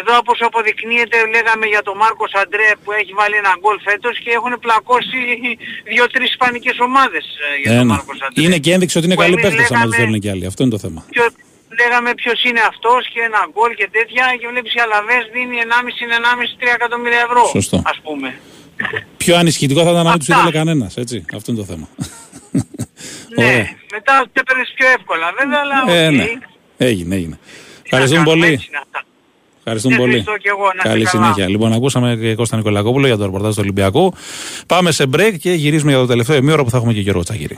εδώ 0.00 0.12
όπως 0.22 0.38
αποδεικνύεται 0.48 1.16
λέγαμε 1.34 1.66
για 1.72 1.82
τον 1.88 1.96
Μάρκος 2.02 2.32
Αντρέ 2.42 2.68
που 2.82 2.90
έχει 3.00 3.12
βάλει 3.20 3.36
ένα 3.42 3.52
γκολ 3.60 3.76
φέτος 3.88 4.14
και 4.24 4.30
έχουν 4.38 4.52
πλακώσει 4.64 5.20
δύο-τρεις 5.92 6.28
ισπανικές 6.34 6.76
ομάδες 6.88 7.24
ε, 7.44 7.46
για 7.62 7.70
Ε, 7.72 7.76
τον 7.78 7.86
ναι. 7.86 7.92
Μάρκος 7.94 8.18
Αντρέ. 8.26 8.42
Είναι 8.44 8.58
και 8.64 8.72
ένδειξη 8.76 8.94
ότι 8.98 9.06
είναι 9.06 9.18
Που 9.18 9.24
καλοί 9.24 9.34
εμείς 9.36 9.44
παίχτες 9.46 9.64
άμα 9.70 9.72
τους 9.74 9.80
λέγαμε- 9.90 10.00
θέλουν 10.04 10.16
και 10.24 10.30
άλλοι. 10.32 10.44
Αυτό 10.50 10.60
είναι 10.62 10.74
το 10.76 10.80
θέμα. 10.84 11.00
Ποιο, 11.14 11.24
λέγαμε 11.80 12.10
ποιος 12.20 12.38
είναι 12.48 12.62
αυτός 12.72 13.00
και 13.12 13.20
ένα 13.28 13.40
γκολ 13.52 13.70
και 13.80 13.88
τέτοια 13.96 14.24
και 14.40 14.46
βλέπεις 14.52 14.72
η 14.78 14.80
Αλαβές 14.86 15.22
δίνει 15.34 15.56
1,5-1,5-3 15.66 16.72
εκατομμύρια 16.78 17.20
ευρώ 17.26 17.42
Σωστό. 17.56 17.76
ας 17.92 17.98
πούμε. 18.04 18.28
Πιο 19.22 19.34
ανησυχητικό 19.40 19.80
θα 19.86 19.90
ήταν 19.94 20.04
να 20.04 20.10
μην 20.10 20.18
τους 20.18 20.28
Αυτά. 20.30 20.40
ήθελε 20.42 20.58
κανένας, 20.60 20.92
έτσι. 21.02 21.16
Αυτό 21.36 21.46
είναι 21.52 21.60
το 21.62 21.66
θέμα. 21.72 21.86
Ναι, 23.36 23.44
Ωραία. 23.44 23.68
μετά 23.92 24.14
το 24.32 24.40
έπαιρνες 24.42 24.72
πιο 24.76 24.86
εύκολα 24.96 25.26
βέβαια 25.38 25.60
αλλά 25.64 25.94
Ε, 25.96 26.06
οκ. 26.08 26.14
ναι. 26.14 26.26
Έγινε, 26.76 27.14
έγινε. 27.14 27.38
Ευχαριστούμε 27.82 28.24
κάνουμε, 28.24 28.46
πολύ. 28.46 28.60
Έτσι 29.66 29.86
είναι 29.86 29.96
αυτά. 29.96 29.96
Ευχαριστούμε 29.96 29.96
πολύ. 29.96 30.16
Ευχαριστώ 30.16 30.36
και 30.42 30.48
εγώ, 30.54 30.64
να 30.64 30.72
είστε 30.76 30.88
Καλή 30.88 31.04
καλά. 31.04 31.14
συνέχεια. 31.24 31.48
Λοιπόν, 31.48 31.72
ακούσαμε 31.72 32.16
και 32.20 32.34
Κώστα 32.34 32.56
Νικολακόπουλο 32.56 33.06
για 33.06 33.16
το 33.16 33.24
ρεπορτάζ 33.24 33.52
του 33.54 33.60
Ολυμπιακού. 33.64 34.14
Πάμε 34.66 34.90
σε 34.92 35.04
break 35.16 35.34
και 35.40 35.50
γυρίζουμε 35.52 35.90
για 35.90 36.00
το 36.00 36.06
τελευταίο 36.06 36.36
ημίωρο 36.36 36.64
που 36.64 36.70
θα 36.70 36.76
έχουμε 36.76 36.92
και 36.92 37.00
Γιώργο 37.00 37.22
Τσαγύρη. 37.22 37.56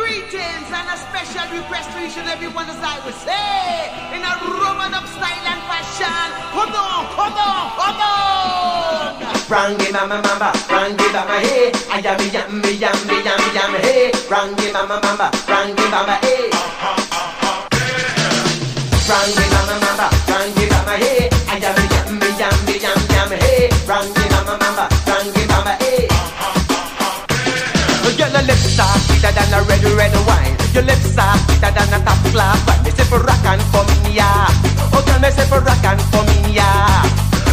Greetings 0.00 0.70
and 0.78 0.88
a 0.94 0.96
special 1.06 1.46
request 1.58 1.88
to 1.94 1.98
each 2.06 2.16
and 2.20 2.28
every 2.34 2.50
one 2.60 2.68
as 2.74 2.80
I 2.92 2.96
would 3.04 3.18
say 3.26 3.50
in 4.16 4.22
a 4.30 4.32
ramp 4.62 4.92
up 4.98 5.06
style 5.16 5.46
and 5.52 5.62
fashion. 5.70 6.28
Come 6.56 6.74
on, 6.86 7.02
come 7.16 7.36
on, 7.48 7.64
come 7.80 8.00
on. 8.10 8.20
Rangi 9.54 9.88
mama 9.96 10.18
mama, 10.26 10.48
rangi 10.74 11.08
mama 11.16 11.36
hey, 11.46 11.64
I 11.96 11.98
am 12.12 12.20
yam 12.34 12.52
yam 12.82 12.98
yam 13.26 13.42
yam 13.56 13.72
hey, 13.84 14.04
rangi 14.32 14.66
mama 14.76 14.96
mama, 15.04 15.26
rangi 15.52 15.86
mama 15.94 16.14
hey. 16.24 16.44
Rangi 19.10 19.46
mama 19.54 19.76
mama, 19.84 20.06
rangi 20.32 20.61
hey, 20.96 21.28
I 21.48 21.56
am 21.56 21.78
yam 21.92 22.20
yam 22.40 22.56
yam 22.80 23.00
yam 23.14 23.30
hey, 23.38 23.68
mama 24.30 24.58
mama, 24.58 24.88
mama 25.48 25.72
hey. 25.80 26.08
Your 28.42 28.50
lips 28.50 28.78
are 28.78 28.98
than 29.30 29.54
a 29.54 29.62
red, 29.68 29.84
red 29.94 30.14
wine. 30.26 30.56
Your 30.74 30.82
lips 30.82 31.16
are 31.16 31.36
sweeter 31.46 31.70
than 31.70 31.94
a 31.94 32.04
top 32.04 32.18
wine. 32.34 32.82
Me 32.82 32.90
say 32.90 33.04
for 33.04 33.20
rock 33.20 33.44
and 33.44 33.62
for 33.70 33.84
me, 33.86 34.16
yeah. 34.16 34.46
Oh, 34.90 35.02
girl, 35.06 35.20
me 35.20 35.30
say 35.30 35.46
for 35.46 35.60
for 36.10 36.24
me. 36.26 36.54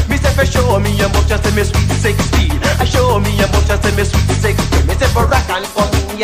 Me 0.10 0.18
say 0.18 0.34
for 0.34 0.45
show 0.45 0.80
me 0.80 0.90
your 0.98 1.10
me 1.53 1.64
sweet 1.64 1.91
16. 1.94 2.57
I 2.82 2.86
show 2.86 3.20
me 3.20 3.38
your 3.38 3.48
say 3.78 3.95
me 3.95 4.03
sweet 4.03 4.30
16. 4.41 4.88
Me 4.88 4.94
say 4.95 5.07
for 5.14 5.28
for 5.70 5.86
me, 5.94 6.18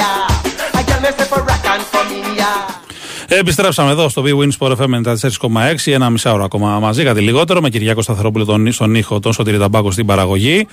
girl, 0.87 1.01
me 1.01 1.11
say 1.13 1.25
for 1.29 1.45
for 1.45 2.03
me, 2.09 2.37
yeah. 2.37 2.84
Επιστρέψαμε 3.27 3.91
εδώ 3.91 4.09
στο 4.09 4.23
Big 4.25 4.37
Win 4.37 4.49
Sport 4.59 4.75
FM 4.75 5.15
94,6. 5.39 5.93
Ένα 5.93 6.09
μισάωρο 6.09 6.43
ακόμα 6.43 6.79
μαζί, 6.79 7.03
κάτι 7.03 7.21
λιγότερο, 7.21 7.61
με 7.61 7.69
Κυριακό 7.69 8.01
Σταθερόπουλο 8.01 8.45
τον, 8.45 8.71
στον 8.71 8.95
ήχο, 8.95 9.19
τον 9.19 9.33
Σωτήρη 9.33 9.57
Ταμπάκο 9.57 9.91
στην 9.91 10.05
παραγωγή. 10.05 10.67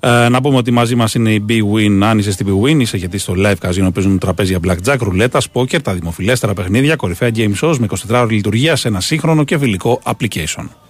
Ε, 0.00 0.28
να 0.28 0.40
πούμε 0.40 0.56
ότι 0.56 0.70
μαζί 0.70 0.94
μας 0.94 1.14
είναι 1.14 1.30
η 1.30 1.44
Big 1.48 1.74
Win. 1.74 2.00
Αν 2.02 2.18
είσαι 2.18 2.32
στην 2.32 2.46
Big 2.48 2.66
Win, 2.66 2.80
είσαι 2.80 2.96
γιατί 2.96 3.18
στο 3.18 3.34
live 3.36 3.68
casino 3.68 3.88
παίζουν 3.94 4.18
τραπέζια 4.18 4.58
blackjack, 4.66 4.96
ρουλέτα, 4.98 5.40
poker, 5.52 5.82
τα 5.82 5.94
δημοφιλέστερα 5.94 6.54
παιχνίδια, 6.54 6.96
κορυφαία 6.96 7.30
game 7.34 7.52
shows 7.60 7.76
με 7.78 7.86
24 8.08 8.14
ώρε 8.14 8.32
λειτουργία 8.32 8.76
σε 8.76 8.88
ένα 8.88 9.00
σύγχρονο 9.00 9.44
και 9.44 9.58
φιλικό 9.58 10.00
application. 10.04 10.87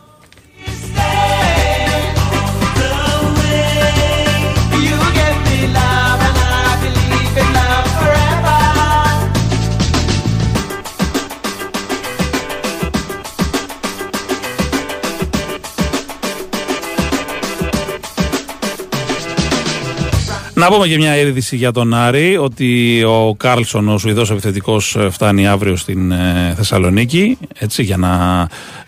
Να 20.58 20.68
πούμε 20.68 20.88
και 20.88 20.96
μια 20.96 21.16
είδηση 21.16 21.56
για 21.56 21.72
τον 21.72 21.94
Άρη 21.94 22.36
ότι 22.36 23.02
ο 23.04 23.34
Κάρλσον, 23.36 23.88
ο 23.88 23.98
Σουηδός 23.98 24.30
επιθετικός 24.30 24.96
ε, 24.96 25.10
φτάνει 25.10 25.46
αύριο 25.46 25.76
στην 25.76 26.10
ε, 26.10 26.54
Θεσσαλονίκη 26.56 27.38
έτσι, 27.58 27.82
για 27.82 27.96
να 27.96 28.48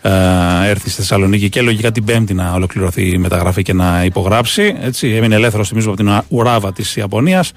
έρθει 0.63 0.89
στη 0.89 1.01
Θεσσαλονίκη 1.01 1.49
και 1.49 1.61
λογικά 1.61 1.91
την 1.91 2.03
Πέμπτη 2.03 2.33
να 2.33 2.53
ολοκληρωθεί 2.53 3.09
η 3.09 3.17
μεταγραφή 3.17 3.61
και 3.61 3.73
να 3.73 4.03
υπογράψει. 4.05 4.75
Έτσι, 4.81 5.07
έμεινε 5.07 5.35
ελεύθερος 5.35 5.67
θυμίζω 5.67 5.87
από 5.87 5.97
την 5.97 6.21
Ουράουα 6.27 6.73
της 6.73 6.95
Ιαπωνίας 6.95 7.51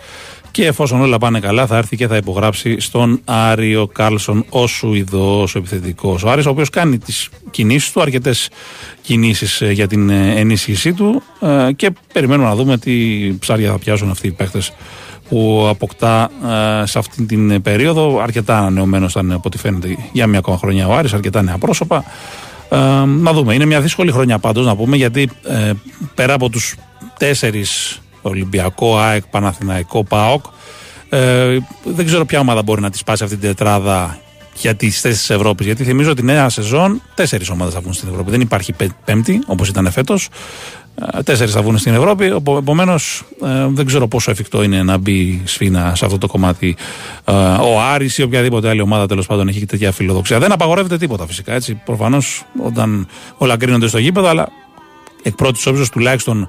και 0.55 0.66
εφόσον 0.66 1.01
όλα 1.01 1.19
πάνε 1.19 1.41
καλά 1.41 1.66
θα 1.66 1.77
έρθει 1.77 1.97
και 1.97 2.07
θα 2.07 2.16
υπογράψει 2.16 2.81
στον 2.81 3.21
Άρη 3.25 3.77
ο 3.77 3.87
Κάρλσον 3.87 4.45
ο 4.49 4.66
Σουηδός 4.66 5.55
ο 5.55 5.59
επιθετικός. 5.59 6.23
Ο 6.23 6.31
Άρης 6.31 6.47
ο 6.47 6.51
οποίος 6.51 6.71
κάνει 6.71 6.99
τις 6.99 7.29
κινήσεις 7.51 7.93
του, 7.93 8.01
αρκετές 8.01 8.49
κινήσεις 9.03 9.61
ε, 9.61 9.73
για 9.73 9.87
την 9.87 10.11
ε, 10.11 10.35
ενίσχυσή 10.37 10.93
του 10.93 11.23
ε, 11.41 11.73
και 11.73 11.91
περιμένουμε 12.12 12.49
να 12.49 12.55
δούμε 12.55 12.79
τι 12.79 12.93
ψάρια 13.39 13.71
θα 13.71 13.79
πιάσουν 13.79 14.11
αυτοί 14.11 14.27
οι 14.27 14.31
παίχτες 14.31 14.73
που 15.29 15.67
αποκτά 15.69 16.31
ε, 16.83 16.87
σε 16.87 16.99
αυτή 16.99 17.25
την 17.27 17.51
ε, 17.51 17.61
περίοδο. 17.61 18.21
Αρκετά 18.21 18.59
ανανεωμένος 18.59 19.11
ήταν 19.11 19.33
από 19.33 19.43
ό,τι 19.45 19.59
φαίνεται 19.59 19.97
για 20.13 20.27
μια 20.27 20.39
ακόμα 20.39 20.59
χρονιά 20.59 20.89
ο 20.89 20.95
Άρης, 20.95 21.13
αρκετά 21.13 21.43
νέα 21.43 21.59
πρόσωπα. 21.59 22.05
Ε, 22.69 22.77
να 23.05 23.33
δούμε. 23.33 23.55
Είναι 23.55 23.65
μια 23.65 23.81
δύσκολη 23.81 24.13
χρονιά 24.13 24.39
πάντως 24.39 24.67
να 24.67 24.77
πούμε 24.77 24.97
γιατί 24.97 25.31
ε, 25.49 25.73
πέρα 26.15 26.33
από 26.33 26.49
τους 26.49 26.75
τέσσερις 27.19 28.01
Ολυμπιακό, 28.23 28.99
ΑΕΚ, 28.99 29.27
Παναθηναϊκό, 29.27 30.05
ΠΑΟΚ 30.05 30.45
ε, 31.09 31.59
δεν 31.85 32.07
ξέρω 32.07 32.25
ποια 32.25 32.41
ομάδα 32.41 32.63
μπορεί 32.63 32.81
να 32.81 32.91
τη 32.91 32.99
σπάσει 32.99 33.25
αυτή 33.25 33.37
την 33.37 33.49
τετράδα 33.49 34.19
για 34.55 34.75
τις 34.75 35.01
θέσεις 35.01 35.19
της 35.19 35.31
Ευρώπης. 35.31 35.67
Γιατί 35.67 35.85
θυμίζω 35.85 36.11
ότι 36.11 36.23
νέα 36.23 36.49
σεζόν 36.49 37.03
τέσσερις 37.15 37.49
ομάδες 37.49 37.75
θα 37.75 37.81
βγουν 37.81 37.93
στην 37.93 38.09
Ευρώπη. 38.09 38.31
Δεν 38.31 38.41
υπάρχει 38.41 38.73
πέ- 38.73 38.93
πέμπτη 39.05 39.43
όπως 39.47 39.69
ήταν 39.69 39.91
φέτος. 39.91 40.29
Τέσσερις 41.25 41.53
θα 41.53 41.62
βγουν 41.62 41.79
στην 41.79 41.95
Ευρώπη. 41.95 42.25
Επομένως, 42.59 43.23
δεν 43.69 43.87
ξέρω 43.87 44.09
πόσο 44.09 44.31
εφικτό 44.31 44.62
είναι 44.62 44.83
να 44.83 44.97
μπει 44.97 45.43
σφίνα 45.45 45.95
σε 45.95 46.05
αυτό 46.05 46.19
το 46.19 46.27
κομμάτι 46.27 46.77
ε, 47.25 47.33
ο 47.61 47.81
Άρης 47.81 48.19
ή 48.19 48.23
οποιαδήποτε 48.23 48.69
άλλη 48.69 48.81
ομάδα 48.81 49.07
τέλος 49.07 49.27
πάντων 49.27 49.49
έχει 49.49 49.66
τέτοια 49.66 49.93
φιλοδοξία. 49.93 50.39
Δεν 50.39 50.53
απαγορεύεται 50.53 50.97
τίποτα 50.97 51.27
φυσικά. 51.27 51.53
Έτσι. 51.53 51.81
Προφανώς 51.85 52.45
όταν 52.65 53.07
όλα 53.37 53.57
κρίνονται 53.57 53.87
στο 53.87 53.99
γήπεδο, 53.99 54.29
αλλά 54.29 54.49
εκ 55.23 55.35
πρώτης 55.35 55.66
όψεως 55.66 55.91
τουλάχιστον 55.91 56.49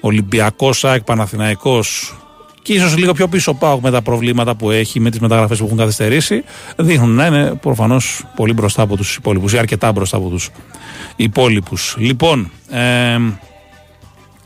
Ολυμπιακός, 0.00 0.84
ΑΕΚ, 0.84 1.02
Παναθηναϊκός 1.02 2.14
και 2.62 2.72
ίσως 2.72 2.96
λίγο 2.96 3.12
πιο 3.12 3.28
πίσω 3.28 3.54
πάω 3.54 3.80
με 3.80 3.90
τα 3.90 4.02
προβλήματα 4.02 4.54
που 4.54 4.70
έχει, 4.70 5.00
με 5.00 5.10
τις 5.10 5.20
μεταγραφές 5.20 5.58
που 5.58 5.64
έχουν 5.64 5.76
καθυστερήσει, 5.76 6.44
δείχνουν 6.76 7.10
να 7.10 7.26
είναι 7.26 7.54
προφανώς 7.54 8.24
πολύ 8.36 8.52
μπροστά 8.52 8.82
από 8.82 8.96
τους 8.96 9.16
υπόλοιπους 9.16 9.52
ή 9.52 9.58
αρκετά 9.58 9.92
μπροστά 9.92 10.16
από 10.16 10.28
τους 10.28 10.50
υπόλοιπους. 11.16 11.94
Λοιπόν, 11.98 12.50
ε, 12.70 13.18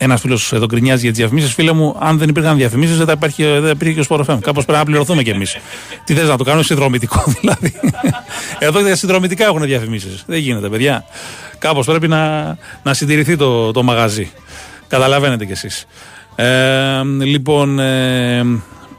ένας 0.05 0.21
φίλος 0.21 0.53
εδώ 0.53 0.67
γκρινιάζει 0.67 1.01
για 1.01 1.11
τις 1.11 1.19
διαφημίσεις. 1.19 1.55
Φίλε 1.55 1.73
μου, 1.73 1.97
αν 2.01 2.19
δεν 2.19 2.29
υπήρχαν 2.29 2.57
διαφημίσεις, 2.57 2.97
δεν 2.97 3.07
θα 3.07 3.13
υπήρχε, 3.13 3.53
δεν 3.53 3.63
θα 3.63 3.69
υπήρχε 3.69 4.01
και 4.01 4.01
ο 4.01 4.05
Sport 4.09 4.21
FM. 4.21 4.39
Κάπως 4.41 4.65
πρέπει 4.65 4.79
να 4.79 4.85
πληρωθούμε 4.85 5.23
κι 5.23 5.31
εμείς. 5.31 5.57
Τι 6.05 6.15
θες 6.15 6.29
να 6.29 6.37
το 6.37 6.45
κάνουμε 6.45 6.65
συνδρομητικό, 6.65 7.25
δηλαδή. 7.41 7.75
εδώ 8.59 8.81
για 8.81 8.97
συνδρομητικά 8.97 9.45
έχουν 9.45 9.63
διαφημίσεις. 9.63 10.25
Δεν 10.27 10.39
γίνεται, 10.39 10.69
παιδιά. 10.69 11.05
Κάπως 11.59 11.87
πρέπει 11.87 12.09
να, 12.09 12.57
να 12.83 12.95
συντηρηθεί 12.95 13.37
το, 13.37 13.71
το 13.71 13.83
μαγαζί. 13.83 14.31
Καταλαβαίνετε 14.89 15.45
κι 15.45 15.53
εσείς. 15.53 15.87
Ε, 16.35 17.03
λοιπόν, 17.05 17.79
ε, 17.79 18.45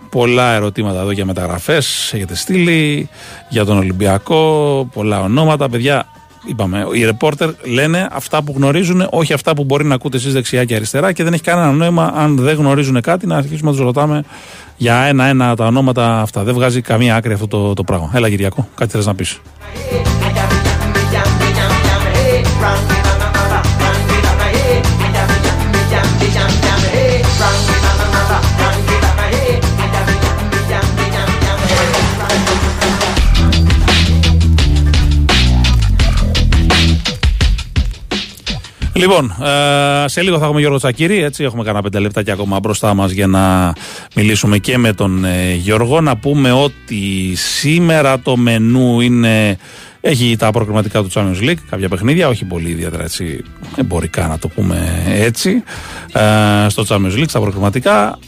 πολλά 0.10 0.54
ερωτήματα 0.54 1.00
εδώ 1.00 1.12
για 1.12 1.26
μεταγραφές. 1.26 2.12
Έχετε 2.14 2.36
στείλει 2.36 3.10
για 3.50 3.66
τον 3.66 3.78
Ολυμπιακό. 3.78 4.90
Πολλά 4.94 5.22
ονόματα. 5.22 5.70
Παιδιά, 5.70 6.08
είπαμε, 6.46 6.86
οι 6.94 7.06
ρεπόρτερ 7.06 7.50
λένε 7.64 8.08
αυτά 8.12 8.44
που 8.44 8.54
γνωρίζουν, 8.58 9.08
όχι 9.10 9.34
αυτά 9.34 9.56
που 9.56 9.64
μπορεί 9.64 9.86
να 9.86 9.96
ακούτε 9.96 10.18
εσεί 10.18 10.30
δεξιά 10.30 10.66
και 10.66 10.76
αριστερά 10.76 11.12
και 11.12 11.24
δεν 11.24 11.34
έχει 11.34 11.44
κανένα 11.44 11.72
νόημα 11.72 12.14
αν 12.16 12.36
δεν 12.36 12.56
γνωρίζουν 12.56 13.02
κάτι 13.02 13.28
να 13.28 13.38
αρχίσουμε 13.38 13.72
να 13.72 13.78
του 13.78 13.84
ρωτάμε 13.84 14.24
για 14.78 14.96
ένα-ένα 14.96 15.56
τα 15.56 15.66
ονόματα 15.66 16.22
αυτά. 16.22 16.44
Δεν 16.44 16.54
βγάζει 16.54 16.82
καμία 16.82 17.16
άκρη 17.16 17.34
αυτό 17.34 17.48
το, 17.48 17.74
το 17.74 17.84
πράγμα. 17.84 18.12
Έλα, 18.14 18.30
Κυριακό, 18.30 18.68
κάτι 18.76 18.92
θε 18.92 19.04
να 19.04 19.16
πει. 19.16 19.26
Λοιπόν, 38.96 39.36
ε, 39.44 40.08
σε 40.08 40.22
λίγο 40.22 40.38
θα 40.38 40.44
έχουμε 40.44 40.60
Γιώργο 40.60 40.78
Τσακύρη. 40.78 41.24
Έτσι, 41.24 41.44
έχουμε 41.44 41.64
κανένα 41.64 41.84
πέντε 41.84 42.00
λεπτά 42.00 42.24
και 42.24 42.32
ακόμα 42.32 42.60
μπροστά 42.60 42.94
μας 42.94 43.12
για 43.12 43.28
να 43.28 43.74
μιλήσουμε 44.16 44.58
και 44.58 44.78
με 44.78 44.94
τον 44.94 45.26
ε, 45.26 45.54
Γιώργο. 45.54 46.02
Να 46.02 46.18
πούμε 46.18 46.52
ότι 46.52 47.36
σήμερα 47.36 48.20
το 48.20 48.38
μενού 48.38 49.00
είναι. 49.02 49.58
Έχει 50.02 50.36
τα 50.36 50.52
προκριματικά 50.52 51.02
του 51.02 51.10
Champions 51.14 51.50
League, 51.50 51.58
κάποια 51.70 51.90
παιχνίδια, 51.90 52.28
όχι 52.28 52.46
πολύ 52.46 52.70
ιδιαίτερα 52.70 53.04
έτσι 53.04 53.44
εμπορικά 53.76 54.28
να 54.28 54.40
το 54.40 54.48
πούμε 54.48 55.04
έτσι, 55.08 55.64
ε, 56.14 56.70
στο 56.70 56.84
Champions 56.88 57.20
League, 57.20 57.28
στα 57.28 57.40
προκριματικά. 57.40 58.20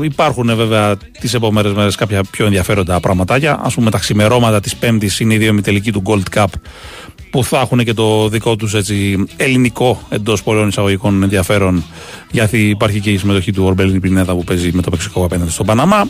Ε, 0.00 0.04
υπάρχουν 0.04 0.56
βέβαια 0.56 0.96
τις 0.96 1.34
επόμενες 1.34 1.72
μέρες 1.72 1.94
κάποια 1.94 2.22
πιο 2.30 2.44
ενδιαφέροντα 2.44 3.00
πραγματάκια. 3.00 3.60
Ας 3.62 3.74
πούμε 3.74 3.90
τα 3.90 3.98
ξημερώματα 3.98 4.60
της 4.60 4.76
Πέμπτης 4.76 5.20
είναι 5.20 5.34
η 5.34 5.38
δύο 5.38 5.60
τελική 5.60 5.92
του 5.92 6.02
Gold 6.06 6.38
Cup 6.38 6.46
που 7.34 7.44
θα 7.44 7.60
έχουν 7.60 7.84
και 7.84 7.94
το 7.94 8.28
δικό 8.28 8.56
τους 8.56 8.74
ελληνικό 9.36 10.02
εντός 10.08 10.42
πολλών 10.42 10.68
εισαγωγικών 10.68 11.22
ενδιαφέρον, 11.22 11.84
γιατί 12.30 12.68
υπάρχει 12.68 13.00
και 13.00 13.10
η 13.10 13.16
συμμετοχή 13.16 13.52
του 13.52 13.64
Ορμπέλιν 13.64 14.00
Πινέδα 14.00 14.34
που 14.34 14.44
παίζει 14.44 14.70
με 14.72 14.82
το 14.82 14.90
Μεξικό 14.90 15.24
απέναντι 15.24 15.50
στον 15.50 15.66
Παναμά. 15.66 16.08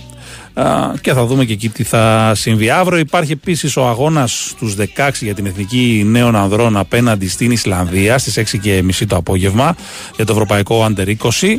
Και 1.00 1.12
θα 1.12 1.24
δούμε 1.26 1.44
και 1.44 1.52
εκεί 1.52 1.68
τι 1.68 1.82
θα 1.82 2.32
συμβεί. 2.34 2.70
Αύριο 2.70 2.98
υπάρχει 2.98 3.32
επίσης 3.32 3.76
ο 3.76 3.88
αγώνας 3.88 4.46
στους 4.50 4.74
16 4.78 5.10
για 5.20 5.34
την 5.34 5.46
εθνική 5.46 6.02
νέων 6.06 6.36
ανδρών 6.36 6.76
απέναντι 6.76 7.28
στην 7.28 7.50
Ισλανδία 7.50 8.18
στις 8.18 8.58
6.30 8.64 9.06
το 9.08 9.16
απόγευμα 9.16 9.76
για 10.16 10.24
το 10.24 10.32
Ευρωπαϊκό 10.32 10.86
Under 10.88 11.06
20. 11.06 11.56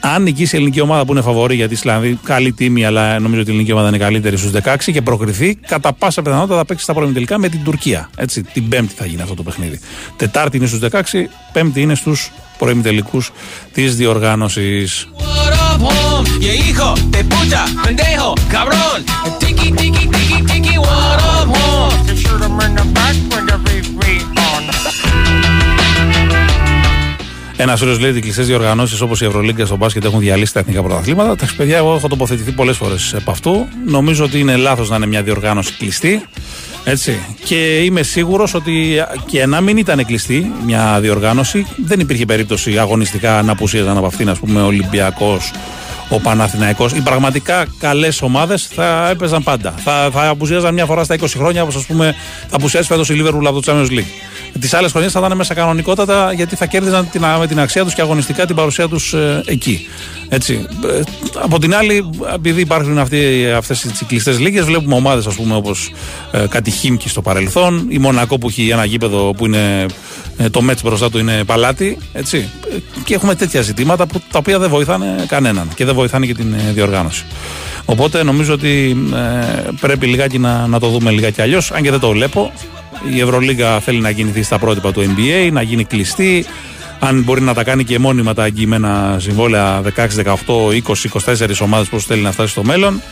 Αν 0.00 0.22
νικήσει 0.22 0.54
η 0.54 0.58
ελληνική 0.58 0.80
ομάδα 0.80 1.04
που 1.04 1.12
είναι 1.12 1.20
φαβορή 1.20 1.54
γιατί 1.54 1.72
η 1.72 1.76
Ισλανδία 1.76 2.18
καλή 2.22 2.52
τίμη, 2.52 2.84
αλλά 2.84 3.18
νομίζω 3.18 3.40
ότι 3.40 3.50
η 3.50 3.52
ελληνική 3.52 3.72
ομάδα 3.72 3.88
είναι 3.88 3.98
καλύτερη 3.98 4.36
στους 4.36 4.50
16 4.64 4.76
και 4.92 5.02
προκριθεί, 5.02 5.54
κατά 5.54 5.92
πάσα 5.92 6.22
πιθανότητα 6.22 6.56
θα 6.56 6.64
παίξει 6.64 6.84
στα 6.84 6.94
πρώιμη 6.94 7.12
τελικά 7.12 7.38
με 7.38 7.48
την 7.48 7.64
Τουρκία. 7.64 8.10
Έτσι, 8.16 8.42
την 8.42 8.68
Πέμπτη 8.68 8.94
θα 8.94 9.06
γίνει 9.06 9.22
αυτό 9.22 9.34
το 9.34 9.42
παιχνίδι. 9.42 9.80
Τετάρτη 10.16 10.56
είναι 10.56 10.66
στους 10.66 10.80
16, 10.90 11.00
Πέμπτη 11.52 11.80
είναι 11.80 11.94
στους 11.94 12.30
πρώιμη 12.58 12.82
τελικούς 12.82 13.30
της 13.72 13.96
διοργάνωσης. 13.96 15.08
Ένας 27.62 27.80
φίλο 27.80 27.96
λέει 28.00 28.10
ότι 28.10 28.20
κλειστές 28.20 28.46
διοργανώσεις 28.46 29.00
όπως 29.00 29.20
η 29.20 29.24
Ευρωλίγκα 29.24 29.66
στο 29.66 29.76
μπάσκετ 29.76 30.04
έχουν 30.04 30.18
διαλύσει 30.18 30.52
τα 30.52 30.60
εθνικά 30.60 30.82
πρωταθλήματα. 30.82 31.36
Τα 31.36 31.48
παιδιά, 31.56 31.76
εγώ 31.76 31.94
έχω 31.94 32.08
τοποθετηθεί 32.08 32.52
πολλές 32.52 32.76
φορές 32.76 33.14
από 33.14 33.30
αυτού. 33.30 33.66
Νομίζω 33.86 34.24
ότι 34.24 34.38
είναι 34.38 34.56
λάθος 34.56 34.88
να 34.88 34.96
είναι 34.96 35.06
μια 35.06 35.22
διοργάνωση 35.22 35.72
κλειστή. 35.78 36.22
Έτσι. 36.84 37.18
Και 37.44 37.78
είμαι 37.78 38.02
σίγουρος 38.02 38.54
ότι 38.54 39.02
και 39.26 39.46
να 39.46 39.60
μην 39.60 39.76
ήταν 39.76 40.06
κλειστή 40.06 40.52
μια 40.64 40.98
διοργάνωση, 41.00 41.66
δεν 41.84 42.00
υπήρχε 42.00 42.24
περίπτωση 42.24 42.78
αγωνιστικά 42.78 43.42
να 43.42 43.52
απουσίαζαν 43.52 43.96
από 43.96 44.06
αυτήν, 44.06 44.28
ας 44.28 44.38
πούμε, 44.38 44.62
ο 44.62 44.66
Ολυμπιακός, 44.66 45.50
ο 46.10 46.20
Παναθηναϊκός. 46.20 46.92
Οι 46.92 47.00
πραγματικά 47.00 47.66
καλές 47.78 48.22
ομάδες 48.22 48.66
θα 48.74 49.08
έπαιζαν 49.08 49.42
πάντα. 49.42 49.74
Θα, 49.76 50.08
θα 50.12 50.28
απουσίαζαν 50.28 50.74
μια 50.74 50.86
φορά 50.86 51.04
στα 51.04 51.16
20 51.20 51.24
χρόνια, 51.36 51.62
όπως 51.62 51.76
ας 51.76 51.86
πούμε 51.86 52.14
θα 52.48 52.56
απουσιάσει 52.56 52.88
φέτος 52.88 53.08
η 53.08 53.22
Liverpool 53.22 53.44
από 53.46 53.62
το 53.62 53.72
Champions 53.72 53.98
League. 53.98 54.10
Τις 54.60 54.74
άλλες 54.74 54.90
χρονιές 54.90 55.12
θα 55.12 55.18
ήταν 55.18 55.36
μέσα 55.36 55.54
κανονικότατα 55.54 56.32
γιατί 56.32 56.56
θα 56.56 56.66
κέρδιζαν 56.66 57.10
την, 57.10 57.24
με 57.38 57.46
την 57.46 57.60
αξία 57.60 57.84
τους 57.84 57.94
και 57.94 58.00
αγωνιστικά 58.00 58.46
την 58.46 58.56
παρουσία 58.56 58.88
τους 58.88 59.12
ε, 59.12 59.42
εκεί. 59.46 59.86
Έτσι. 60.32 60.66
Ε, 60.84 61.00
από 61.42 61.58
την 61.58 61.74
άλλη, 61.74 62.10
επειδή 62.34 62.60
υπάρχουν 62.60 62.98
αυτές 62.98 63.84
οι 63.84 64.04
κλειστέ 64.04 64.32
λίγες, 64.32 64.64
βλέπουμε 64.64 64.94
ομάδες 64.94 65.26
όπως 65.52 65.92
ε, 66.32 66.46
κάτι 66.48 66.70
Χίμκι 66.70 67.08
στο 67.08 67.22
παρελθόν, 67.22 67.86
η 67.88 67.98
Μονακό 67.98 68.38
που 68.38 68.48
έχει 68.48 68.68
ένα 68.68 68.84
γήπεδο 68.84 69.34
που 69.36 69.46
είναι 69.46 69.86
ε, 70.36 70.48
το 70.50 70.62
μέτς 70.62 70.82
μπροστά 70.82 71.10
του 71.10 71.18
είναι 71.18 71.44
παλάτι. 71.44 71.98
Έτσι. 72.12 72.48
Και 73.04 73.14
έχουμε 73.14 73.34
τέτοια 73.34 73.62
ζητήματα 73.62 74.06
που, 74.06 74.22
τα 74.30 74.38
οποία 74.38 74.58
δεν 74.58 74.68
βοηθάνε 74.68 75.24
κανέναν 75.28 75.68
και 75.74 75.84
δεν 75.84 75.94
βοηθάνε 75.94 76.26
και 76.26 76.34
την 76.34 76.52
ε, 76.52 76.72
διοργάνωση. 76.72 77.24
Οπότε 77.84 78.22
νομίζω 78.22 78.52
ότι 78.52 78.96
ε, 79.14 79.68
πρέπει 79.80 80.06
λιγάκι 80.06 80.38
να, 80.38 80.66
να 80.66 80.80
το 80.80 80.88
δούμε 80.88 81.10
λιγάκι 81.10 81.42
αλλιώς, 81.42 81.70
αν 81.70 81.82
και 81.82 81.90
δεν 81.90 82.00
το 82.00 82.10
βλέπω. 82.10 82.52
Η 83.14 83.20
Ευρωλίγα 83.20 83.80
θέλει 83.80 84.00
να 84.00 84.12
κινηθεί 84.12 84.42
στα 84.42 84.58
πρότυπα 84.58 84.92
του 84.92 85.00
NBA, 85.00 85.52
να 85.52 85.62
γίνει 85.62 85.84
κλειστή. 85.84 86.44
Αν 87.00 87.22
μπορεί 87.22 87.40
να 87.40 87.54
τα 87.54 87.64
κάνει 87.64 87.84
και 87.84 87.98
μόνιμα 87.98 88.34
τα 88.34 88.44
εγγυημένα 88.44 89.16
συμβόλαια 89.20 89.82
16, 89.82 90.06
18, 90.24 90.34
20, 90.84 91.36
24 91.36 91.48
ομάδες 91.60 91.88
πώ 91.88 91.98
θέλει 91.98 92.22
να 92.22 92.32
φτάσει 92.32 92.50
στο 92.50 92.64
μέλλον. 92.64 93.02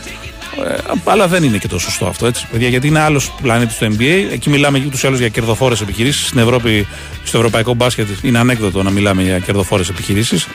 Ε, 0.67 0.77
αλλά 1.05 1.29
δεν 1.29 1.43
είναι 1.43 1.59
και 1.59 1.69
το 1.69 1.79
σωστό 1.79 2.07
αυτό, 2.07 2.27
έτσι, 2.27 2.47
παιδιά, 2.51 2.69
γιατί 2.69 2.87
είναι 2.87 3.01
άλλος 3.01 3.33
πλανήτης 3.43 3.77
του 3.77 3.85
NBA. 3.85 4.33
Εκεί 4.33 4.51
μιλάμε 4.51 4.83
ούτως 4.87 5.03
ή 5.03 5.07
άλλως 5.07 5.19
για 5.19 5.29
κερδοφόρες 5.29 5.81
επιχειρήσεις. 5.81 6.27
Στην 6.27 6.39
Ευρώπη, 6.39 6.87
στο 7.25 7.37
ευρωπαϊκό 7.37 7.75
μπάσκετ, 7.75 8.07
είναι 8.23 8.39
ανέκδοτο 8.39 8.83
να 8.83 8.91
μιλάμε 8.91 9.23
για 9.23 9.39
κερδοφόρες 9.39 9.89
επιχειρήσεις. 9.89 10.47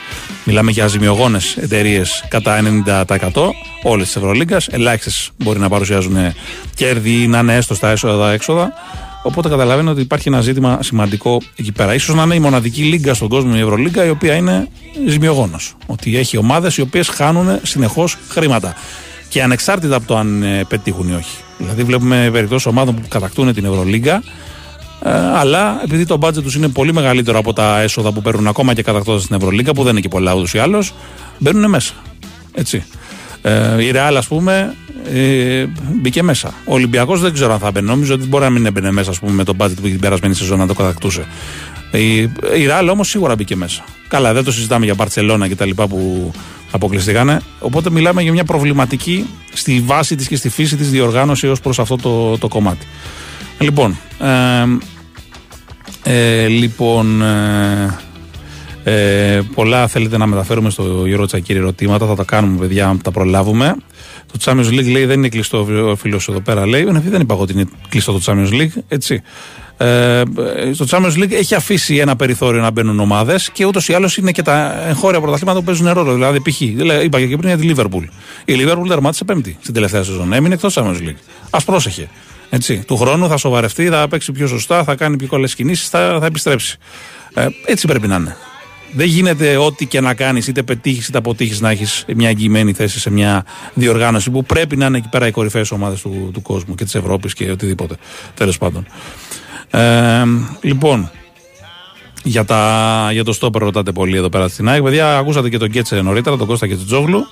Μιλάμε 0.44 0.70
για 0.70 0.86
ζημιογόνε 0.86 1.38
εταιρείες 1.56 2.24
κατά 2.28 2.56
90% 2.56 3.54
όλες 3.82 4.06
της 4.06 4.16
Ευρωλίγκας. 4.16 4.68
Ελάχιστες 4.68 5.30
μπορεί 5.36 5.58
να 5.58 5.68
παρουσιάζουν 5.68 6.16
κέρδη 6.74 7.22
ή 7.22 7.26
να 7.26 7.38
είναι 7.38 7.56
έστω 7.56 7.74
στα 7.74 7.90
έσοδα-έξοδα. 7.90 8.72
Οπότε 9.26 9.48
καταλαβαίνω 9.48 9.90
ότι 9.90 10.00
υπάρχει 10.00 10.28
ένα 10.28 10.40
ζήτημα 10.40 10.78
σημαντικό 10.82 11.40
εκεί 11.56 11.72
πέρα. 11.72 11.98
σω 11.98 12.14
να 12.14 12.22
είναι 12.22 12.34
η 12.34 12.38
μοναδική 12.38 12.82
λίγκα 12.82 13.14
στον 13.14 13.28
κόσμο, 13.28 13.52
η 13.54 13.60
Ευρωλίγκα, 13.60 14.04
η 14.04 14.10
οποία 14.10 14.34
είναι 14.34 14.68
ζημιογόνος. 15.06 15.74
Ότι 15.86 16.16
έχει 16.16 16.36
ομάδες 16.36 16.76
οι 16.76 16.80
οποίες 16.80 17.08
χάνουν 17.08 17.58
συνεχώς 17.62 18.16
χρήματα 18.28 18.74
και 19.28 19.42
ανεξάρτητα 19.42 19.96
από 19.96 20.06
το 20.06 20.16
αν 20.16 20.42
ε, 20.42 20.64
πετύχουν 20.68 21.08
ή 21.08 21.12
όχι. 21.12 21.36
Δηλαδή, 21.58 21.82
βλέπουμε 21.82 22.28
περιπτώσεις 22.32 22.66
ομάδων 22.66 22.94
που 22.94 23.08
κατακτούν 23.08 23.54
την 23.54 23.64
Ευρωλίγκα, 23.64 24.22
ε, 25.04 25.10
αλλά 25.34 25.80
επειδή 25.84 26.06
το 26.06 26.16
μπάτζετ 26.16 26.42
τους 26.42 26.54
είναι 26.54 26.68
πολύ 26.68 26.92
μεγαλύτερο 26.92 27.38
από 27.38 27.52
τα 27.52 27.80
έσοδα 27.80 28.12
που 28.12 28.22
παίρνουν 28.22 28.46
ακόμα 28.46 28.74
και 28.74 28.82
κατακτώντας 28.82 29.26
την 29.26 29.36
Ευρωλίγκα, 29.36 29.72
που 29.72 29.82
δεν 29.82 29.92
είναι 29.92 30.00
και 30.00 30.08
πολλά 30.08 30.34
ούτως 30.34 30.54
ή 30.54 30.58
άλλως, 30.58 30.94
μπαίνουν 31.38 31.70
μέσα. 31.70 31.94
Έτσι. 32.52 32.84
Ε, 33.42 33.82
η 33.84 33.90
Ρεάλ, 33.90 34.16
ας 34.16 34.26
πούμε, 34.26 34.74
ε, 35.12 35.66
μπήκε 35.92 36.22
μέσα. 36.22 36.54
Ο 36.64 36.74
Ολυμπιακός 36.74 37.20
δεν 37.20 37.32
ξέρω 37.32 37.52
αν 37.52 37.58
θα 37.58 37.70
μπαίνει. 37.70 37.86
Νομίζω 37.86 38.14
ότι 38.14 38.26
μπορεί 38.26 38.44
να 38.44 38.50
μην 38.50 38.66
έμπαινε 38.66 38.90
μέσα 38.90 39.10
ας 39.10 39.18
πούμε, 39.18 39.32
με 39.32 39.44
τον 39.44 39.54
μπάτζετ 39.54 39.78
που 39.78 39.84
είχε 39.84 39.94
την 39.94 40.02
περασμένη 40.02 40.34
σεζόν 40.34 40.58
να 40.58 40.66
το 40.66 40.74
κατακτούσε. 40.74 41.26
Η, 41.90 42.20
η 42.58 42.66
Ρεάλ 42.66 42.88
όμως 42.88 43.08
σίγουρα 43.08 43.34
μπήκε 43.34 43.56
μέσα. 43.56 43.84
Καλά, 44.08 44.32
δεν 44.32 44.44
το 44.44 44.52
συζητάμε 44.52 44.84
για 44.84 44.94
Μπαρσελόνα 44.94 45.48
και 45.48 45.56
τα 45.56 45.66
λοιπά 45.66 45.86
που 45.86 46.32
αποκλειστήκανε. 46.70 47.40
Οπότε 47.58 47.90
μιλάμε 47.90 48.22
για 48.22 48.32
μια 48.32 48.44
προβληματική 48.44 49.26
στη 49.52 49.82
βάση 49.86 50.16
της 50.16 50.28
και 50.28 50.36
στη 50.36 50.48
φύση 50.48 50.76
της 50.76 50.90
διοργάνωσης 50.90 51.50
ως 51.50 51.60
προς 51.60 51.78
αυτό 51.78 51.96
το, 51.96 52.38
το 52.38 52.48
κομμάτι. 52.48 52.86
Λοιπόν, 53.58 53.96
ε, 54.18 54.64
ε, 56.02 56.46
λοιπόν 56.46 57.22
ε, 57.22 57.98
ε, 58.84 59.40
πολλά 59.54 59.86
θέλετε 59.86 60.16
να 60.16 60.26
μεταφέρουμε 60.26 60.70
στο 60.70 61.02
Γιώργο 61.06 61.26
Τσακύρη 61.26 61.58
ερωτήματα, 61.58 62.06
θα 62.06 62.14
τα 62.14 62.24
κάνουμε 62.24 62.58
παιδιά, 62.58 62.88
αν 62.88 63.02
τα 63.02 63.10
προλάβουμε. 63.10 63.74
Το 64.32 64.38
Champions 64.44 64.68
League 64.68 64.90
λέει 64.90 65.04
δεν 65.04 65.18
είναι 65.18 65.28
κλειστό 65.28 65.66
ο 65.90 65.96
φίλος 65.96 66.28
εδώ 66.28 66.40
πέρα 66.40 66.66
λέει, 66.66 66.84
δεν 66.84 67.20
είπα 67.20 67.34
ότι 67.34 67.52
είναι 67.52 67.64
κλειστό 67.88 68.12
το 68.12 68.20
Champions 68.24 68.52
League, 68.52 68.82
έτσι. 68.88 69.22
Ε, 69.76 70.22
στο 70.72 70.84
Champions 70.90 71.22
League 71.22 71.32
έχει 71.32 71.54
αφήσει 71.54 71.96
ένα 71.96 72.16
περιθώριο 72.16 72.60
να 72.60 72.70
μπαίνουν 72.70 73.00
ομάδες 73.00 73.50
και 73.50 73.64
ούτως 73.64 73.88
ή 73.88 73.94
άλλως 73.94 74.16
είναι 74.16 74.30
και 74.30 74.42
τα 74.42 74.84
εγχώρια 74.88 75.20
πρωταθλήματα 75.20 75.58
που 75.58 75.64
παίζουν 75.64 75.92
ρόλο. 75.92 76.12
Δηλαδή, 76.12 76.40
π.χ. 76.40 76.60
είπα 76.60 77.26
και 77.26 77.36
πριν 77.36 77.48
για 77.48 77.56
τη 77.56 77.72
Liverpool. 77.74 78.04
Η 78.44 78.54
Liverpool 78.56 78.88
τερμάτισε 78.88 79.24
πέμπτη 79.24 79.56
στην 79.60 79.74
τελευταία 79.74 80.02
σεζόν. 80.02 80.32
Έμεινε 80.32 80.54
εκτός 80.54 80.78
Champions 80.78 81.08
League. 81.08 81.18
Α 81.50 81.60
πρόσεχε. 81.60 82.08
Έτσι. 82.50 82.84
Του 82.86 82.96
χρόνου 82.96 83.28
θα 83.28 83.36
σοβαρευτεί, 83.36 83.88
θα 83.88 84.08
παίξει 84.08 84.32
πιο 84.32 84.46
σωστά, 84.46 84.84
θα 84.84 84.94
κάνει 84.94 85.16
πιο 85.16 85.26
πολλέ 85.26 85.46
κινήσεις, 85.46 85.88
θα, 85.88 86.16
θα 86.20 86.26
επιστρέψει. 86.26 86.78
Ε, 87.34 87.46
έτσι 87.66 87.86
πρέπει 87.86 88.06
να 88.08 88.16
είναι. 88.16 88.36
Δεν 88.96 89.06
γίνεται 89.06 89.56
ό,τι 89.56 89.86
και 89.86 90.00
να 90.00 90.14
κάνεις, 90.14 90.46
είτε 90.46 90.62
πετύχεις 90.62 91.08
είτε 91.08 91.18
αποτύχεις, 91.18 91.60
να 91.60 91.70
έχεις 91.70 92.04
μια 92.16 92.28
εγγυημένη 92.28 92.72
θέση 92.72 93.00
σε 93.00 93.10
μια 93.10 93.44
διοργάνωση 93.74 94.30
που 94.30 94.44
πρέπει 94.44 94.76
να 94.76 94.86
είναι 94.86 94.96
εκεί 94.96 95.08
πέρα 95.08 95.26
οι 95.26 95.30
κορυφαίες 95.30 95.70
ομάδες 95.70 96.00
του, 96.00 96.30
του 96.32 96.42
κόσμου 96.42 96.74
και 96.74 96.84
της 96.84 96.94
Ευρώπης 96.94 97.34
και 97.34 97.50
οτιδήποτε. 97.50 97.96
Τέλος 98.34 98.58
πάντων. 98.58 98.86
Ε, 99.70 100.24
λοιπόν, 100.60 101.10
για, 102.22 102.44
τα, 102.44 103.08
για 103.12 103.24
το 103.24 103.32
στόπερ 103.32 103.62
ρωτάτε 103.62 103.92
πολύ 103.92 104.16
εδώ 104.16 104.28
πέρα 104.28 104.48
στην 104.48 104.68
ΑΕΚ. 104.68 104.82
Παιδιά, 104.82 105.18
ακούσατε 105.18 105.48
και 105.48 105.58
τον 105.58 105.70
Κέτσε 105.70 106.00
νωρίτερα, 106.00 106.36
τον 106.36 106.46
Κώστα 106.46 106.66
και 106.66 106.76
τον 106.76 106.86
Τζόγλου. 106.86 107.26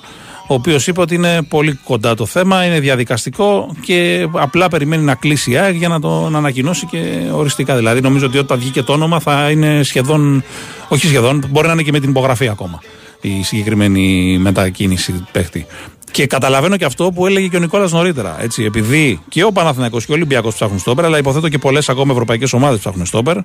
Ο 0.52 0.54
ο 0.54 0.58
οποίος 0.58 0.86
είπε 0.86 1.00
ότι 1.00 1.14
είναι 1.14 1.42
πολύ 1.42 1.78
κοντά 1.84 2.14
το 2.14 2.26
θέμα, 2.26 2.64
είναι 2.64 2.80
διαδικαστικό 2.80 3.74
και 3.80 4.28
απλά 4.32 4.68
περιμένει 4.68 5.04
να 5.04 5.14
κλείσει 5.14 5.50
η 5.50 5.56
ΑΕΚ 5.56 5.76
για 5.76 5.88
να 5.88 6.00
το 6.00 6.28
να 6.28 6.38
ανακοινώσει 6.38 6.86
και 6.86 7.30
οριστικά. 7.32 7.76
Δηλαδή, 7.76 8.00
νομίζω 8.00 8.26
ότι 8.26 8.38
όταν 8.38 8.58
βγήκε 8.58 8.82
το 8.82 8.92
όνομα 8.92 9.20
θα 9.20 9.50
είναι 9.50 9.82
σχεδόν, 9.82 10.44
όχι 10.88 11.06
σχεδόν, 11.06 11.44
μπορεί 11.50 11.66
να 11.66 11.72
είναι 11.72 11.82
και 11.82 11.92
με 11.92 12.00
την 12.00 12.10
υπογραφή 12.10 12.48
ακόμα 12.48 12.80
η 13.20 13.42
συγκεκριμένη 13.42 14.38
μετακίνηση 14.38 15.24
παίχτη. 15.32 15.66
Και 16.10 16.26
καταλαβαίνω 16.26 16.76
και 16.76 16.84
αυτό 16.84 17.12
που 17.12 17.26
έλεγε 17.26 17.46
και 17.46 17.56
ο 17.56 17.60
Νικόλας 17.60 17.92
νωρίτερα. 17.92 18.42
Έτσι, 18.42 18.64
επειδή 18.64 19.20
και 19.28 19.44
ο 19.44 19.52
Παναθηναϊκός 19.52 20.04
και 20.04 20.12
ο 20.12 20.14
Ολυμπιακός 20.14 20.54
ψάχνουν 20.54 20.78
στόπερ, 20.78 21.04
αλλά 21.04 21.18
υποθέτω 21.18 21.48
και 21.48 21.58
πολλές 21.58 21.88
ακόμα 21.88 22.12
ευρωπαϊκές 22.12 22.52
ομάδες 22.52 22.78
ψάχνουν 22.78 23.06
στόπερ, 23.06 23.36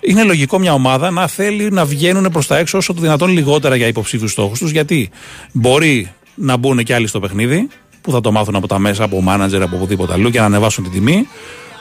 είναι 0.00 0.22
λογικό 0.22 0.58
μια 0.58 0.72
ομάδα 0.72 1.10
να 1.10 1.26
θέλει 1.26 1.70
να 1.70 1.84
βγαίνουν 1.84 2.30
προς 2.32 2.46
τα 2.46 2.58
έξω 2.58 2.78
όσο 2.78 2.94
το 2.94 3.00
δυνατόν 3.00 3.30
λιγότερα 3.30 3.76
για 3.76 3.86
υποψήφιους 3.86 4.30
στόχους 4.30 4.58
τους. 4.58 4.70
Γιατί 4.70 5.10
μπορεί 5.52 6.10
να 6.34 6.56
μπουν 6.56 6.82
και 6.82 6.94
άλλοι 6.94 7.06
στο 7.06 7.20
παιχνίδι, 7.20 7.68
που 8.00 8.10
θα 8.10 8.20
το 8.20 8.32
μάθουν 8.32 8.54
από 8.54 8.66
τα 8.66 8.78
μέσα, 8.78 9.04
από 9.04 9.22
μάνατζερ, 9.22 9.62
από 9.62 9.76
οπουδήποτε 9.76 10.12
αλλού 10.12 10.30
και 10.30 10.38
να 10.38 10.44
ανεβάσουν 10.44 10.84
την 10.84 10.92
τιμή. 10.92 11.26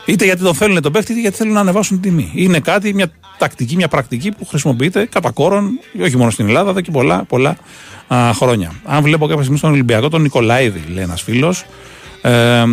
Είτε 0.06 0.26
γιατί 0.26 0.44
τον 0.44 0.56
θέλουν 0.56 0.82
τον 0.82 0.92
παίχτη, 0.92 1.12
είτε 1.12 1.22
γιατί 1.22 1.38
θέλουν 1.38 1.54
να 1.54 1.60
ανεβάσουν 1.60 2.02
την 2.02 2.12
τιμή. 2.12 2.32
Είναι 2.36 2.60
κάτι, 2.60 2.94
μια 2.94 3.12
τακτική, 3.38 3.76
μια 3.76 3.88
πρακτική 3.88 4.32
που 4.32 4.46
χρησιμοποιείται 4.46 5.06
κατά 5.06 5.32
κόρον, 5.32 5.80
όχι 6.02 6.18
μόνο 6.18 6.30
στην 6.30 6.48
Ελλάδα, 6.48 6.70
εδώ 6.70 6.82
και 6.82 6.92
πολλά, 6.92 7.24
πολλά 7.24 7.58
α, 8.08 8.34
χρόνια. 8.34 8.72
Αν 8.84 9.04
βλέπω 9.04 9.26
κάποια 9.26 9.42
στιγμή 9.42 9.58
στον 9.58 9.72
Ολυμπιακό, 9.72 10.10
τον 10.10 10.22
Νικολαίδη, 10.22 10.84
λέει 10.94 11.04
ένας 11.04 11.22
φίλος, 11.22 11.66
ε, 12.26 12.64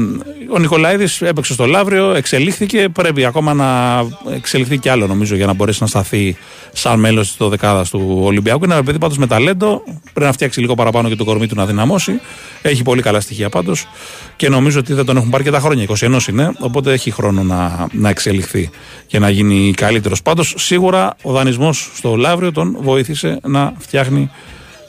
ο 0.52 0.58
Νικολαίδη 0.58 1.26
έπαιξε 1.26 1.52
στο 1.52 1.66
Λαύριο, 1.66 2.10
εξελίχθηκε. 2.14 2.88
Πρέπει 2.88 3.24
ακόμα 3.24 3.54
να 3.54 4.00
εξελιχθεί 4.34 4.78
κι 4.78 4.88
άλλο 4.88 5.06
νομίζω 5.06 5.36
για 5.36 5.46
να 5.46 5.52
μπορέσει 5.52 5.78
να 5.80 5.86
σταθεί 5.86 6.36
σαν 6.72 7.00
μέλος 7.00 7.36
της 7.36 7.48
δεκάδα 7.48 7.84
του 7.90 8.20
Ολυμπιακού. 8.22 8.64
Είναι 8.64 8.74
ένα 8.74 8.82
παιδί 8.82 8.98
πάντως 8.98 9.18
με 9.18 9.26
ταλέντο. 9.26 9.82
Πρέπει 9.84 10.26
να 10.26 10.32
φτιάξει 10.32 10.60
λίγο 10.60 10.74
παραπάνω 10.74 11.08
και 11.08 11.16
το 11.16 11.24
κορμί 11.24 11.46
του 11.46 11.54
να 11.54 11.66
δυναμώσει. 11.66 12.20
Έχει 12.62 12.82
πολύ 12.82 13.02
καλά 13.02 13.20
στοιχεία 13.20 13.48
πάντως 13.48 13.88
και 14.36 14.48
νομίζω 14.48 14.78
ότι 14.78 14.92
δεν 14.92 15.04
τον 15.04 15.16
έχουν 15.16 15.30
πάρει 15.30 15.44
και 15.44 15.50
τα 15.50 15.60
χρόνια. 15.60 15.86
21 16.00 16.26
είναι, 16.28 16.52
οπότε 16.58 16.92
έχει 16.92 17.10
χρόνο 17.10 17.42
να, 17.42 17.86
να 17.92 18.08
εξελιχθεί 18.08 18.70
και 19.06 19.18
να 19.18 19.30
γίνει 19.30 19.72
καλύτερος. 19.76 20.22
Πάντως 20.22 20.54
σίγουρα 20.56 21.16
ο 21.22 21.32
δανεισμός 21.32 21.90
στο 21.94 22.16
Λαύριο 22.16 22.52
τον 22.52 22.76
βοήθησε 22.80 23.40
να 23.42 23.72
φτιάχνει 23.78 24.30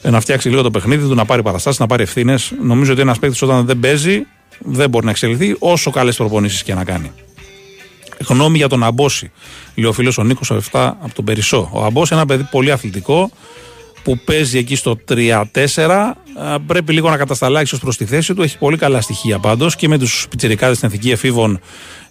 να 0.02 0.20
φτιάξει 0.20 0.48
λίγο 0.48 0.62
το 0.62 0.70
παιχνίδι 0.70 1.08
του, 1.08 1.14
να 1.14 1.24
πάρει 1.24 1.42
παραστάσεις, 1.42 1.80
να 1.80 1.86
πάρει 1.86 2.02
ευθύνες. 2.02 2.52
Νομίζω 2.62 2.92
ότι 2.92 3.00
ένας 3.00 3.18
παίκτης 3.18 3.42
όταν 3.42 3.66
δεν 3.66 3.78
παίζει 3.78 4.26
δεν 4.64 4.90
μπορεί 4.90 5.04
να 5.04 5.10
εξελιχθεί 5.10 5.56
όσο 5.58 5.90
καλές 5.90 6.16
προπονήσεις 6.16 6.62
και 6.62 6.74
να 6.74 6.84
κάνει. 6.84 7.12
Γνώμη 8.26 8.56
για 8.56 8.68
τον 8.68 8.82
Αμπόση. 8.82 9.30
Λέει 9.74 9.90
ο 9.90 9.92
φίλος 9.92 10.18
ο 10.18 10.24
Νίκος 10.24 10.50
7 10.50 10.92
από 11.00 11.14
τον 11.14 11.24
Περισσό. 11.24 11.70
Ο 11.72 11.84
Αμπόση 11.84 12.14
είναι 12.14 12.22
ένα 12.22 12.34
παιδί 12.34 12.48
πολύ 12.50 12.70
αθλητικό 12.70 13.30
που 14.02 14.18
παίζει 14.24 14.58
εκεί 14.58 14.76
στο 14.76 14.98
3-4. 15.08 15.44
Πρέπει 16.66 16.92
λίγο 16.92 17.10
να 17.10 17.16
κατασταλάξει 17.16 17.74
ως 17.74 17.80
προς 17.80 17.96
τη 17.96 18.04
θέση 18.04 18.34
του. 18.34 18.42
Έχει 18.42 18.58
πολύ 18.58 18.76
καλά 18.76 19.00
στοιχεία 19.00 19.38
πάντως 19.38 19.76
και 19.76 19.88
με 19.88 19.98
τους 19.98 20.26
πιτσερικάδε 20.30 20.74
στην 20.74 20.88
εθνική 20.88 21.10
εφήβων 21.10 21.60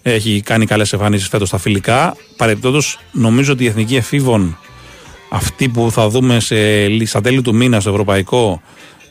έχει 0.02 0.40
κάνει 0.44 0.66
καλές 0.66 0.92
εμφανίσεις 0.92 1.28
φέτος 1.28 1.48
στα 1.48 1.58
φιλικά. 1.58 2.16
Παρεμπιπτόντως, 2.36 2.98
νομίζω 3.12 3.52
ότι 3.52 3.64
η 3.64 3.66
εθνική 3.66 3.96
εφήβων 3.96 4.58
αυτή 5.30 5.68
που 5.68 5.90
θα 5.90 6.08
δούμε 6.08 6.40
σε, 6.40 6.56
στα 7.06 7.20
τέλη 7.20 7.42
του 7.42 7.54
μήνα 7.54 7.80
στο 7.80 7.90
ευρωπαϊκό 7.90 8.62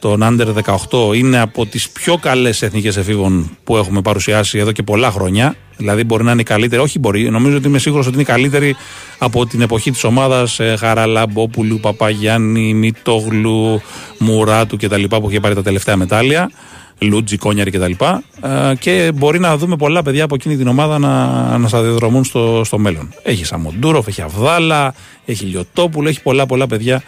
τον 0.02 0.20
Under 0.24 0.48
18 0.92 1.16
είναι 1.16 1.40
από 1.40 1.66
τις 1.66 1.90
πιο 1.90 2.18
καλές 2.18 2.62
εθνικές 2.62 2.98
εφήβων 2.98 3.58
που 3.64 3.78
έχουμε 3.78 4.02
παρουσιάσει 4.02 4.58
εδώ 4.58 4.72
και 4.72 4.84
πολλά 4.84 5.12
χρόνια. 5.12 5.56
Δηλαδή 5.78 6.04
μπορεί 6.04 6.24
να 6.24 6.32
είναι 6.32 6.42
η 6.42 6.44
καλύτερη, 6.44 6.82
όχι 6.82 7.00
μπορεί, 7.00 7.30
νομίζω 7.30 7.58
ότι 7.58 7.68
είμαι 7.68 7.80
σίγουρος 7.80 8.06
ότι 8.06 8.14
είναι 8.14 8.24
η 8.24 8.26
καλύτερη 8.26 8.76
από 9.18 9.46
την 9.46 9.62
εποχή 9.62 9.92
της 9.92 10.04
ομάδας 10.04 10.60
ε, 10.60 10.76
Χαραλαμπόπουλου, 10.80 11.80
Παπαγιάννη, 11.80 12.74
Μητόγλου, 12.74 13.82
Μουράτου 14.18 14.78
κτλ. 14.78 15.04
που 15.04 15.30
είχε 15.30 15.40
πάρει 15.40 15.56
τα 15.56 15.64
τελευταία 15.64 15.96
μετάλλια. 15.98 16.52
Λούτζι, 17.00 17.38
Κόνιαρη 17.38 17.72
κτλ. 17.72 17.92
Ε, 17.92 18.76
και 18.80 19.12
μπορεί 19.16 19.40
να 19.40 19.58
δούμε 19.58 19.76
πολλά 19.76 20.02
παιδιά 20.02 20.24
από 20.24 20.36
εκείνη 20.36 20.58
την 20.58 20.68
ομάδα 20.68 21.00
να, 21.00 21.58
να 21.58 21.68
σταδιοδρομούν 21.68 22.24
στο, 22.24 22.62
στο 22.66 22.78
μέλλον. 22.78 23.14
Έχει 23.24 23.46
Σαμοντούροφ, 23.46 24.08
έχει 24.08 24.22
Αβδάλα, 24.22 24.94
έχει 25.26 25.46
Λιωτόπουλο, 25.46 26.10
έχει 26.10 26.22
πολλά 26.22 26.46
πολλά 26.46 26.68
παιδιά 26.68 27.04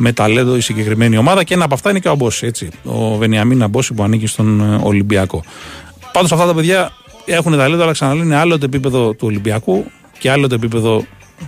με 0.00 0.12
ταλέντο 0.12 0.56
η 0.56 0.60
συγκεκριμένη 0.60 1.16
ομάδα 1.16 1.44
και 1.44 1.54
ένα 1.54 1.64
από 1.64 1.74
αυτά 1.74 1.90
είναι 1.90 1.98
και 1.98 2.08
ο 2.08 2.10
Αμπόση, 2.10 2.46
έτσι. 2.46 2.68
Ο 2.84 3.16
Βενιαμίν 3.16 3.62
Αμπόση 3.62 3.94
που 3.94 4.02
ανήκει 4.02 4.26
στον 4.26 4.60
ε, 4.60 4.80
Ολυμπιακό. 4.82 5.44
Πάντως 6.12 6.32
αυτά 6.32 6.46
τα 6.46 6.54
παιδιά 6.54 6.92
έχουν 7.24 7.56
ταλέντο, 7.56 7.82
αλλά 7.82 7.92
ξαναλέω 7.92 8.24
είναι 8.24 8.36
άλλο 8.36 8.58
το 8.58 8.64
επίπεδο 8.64 9.12
του 9.12 9.26
Ολυμπιακού 9.26 9.84
και 10.18 10.30
άλλο 10.30 10.46
το 10.48 10.54
επίπεδο 10.54 11.04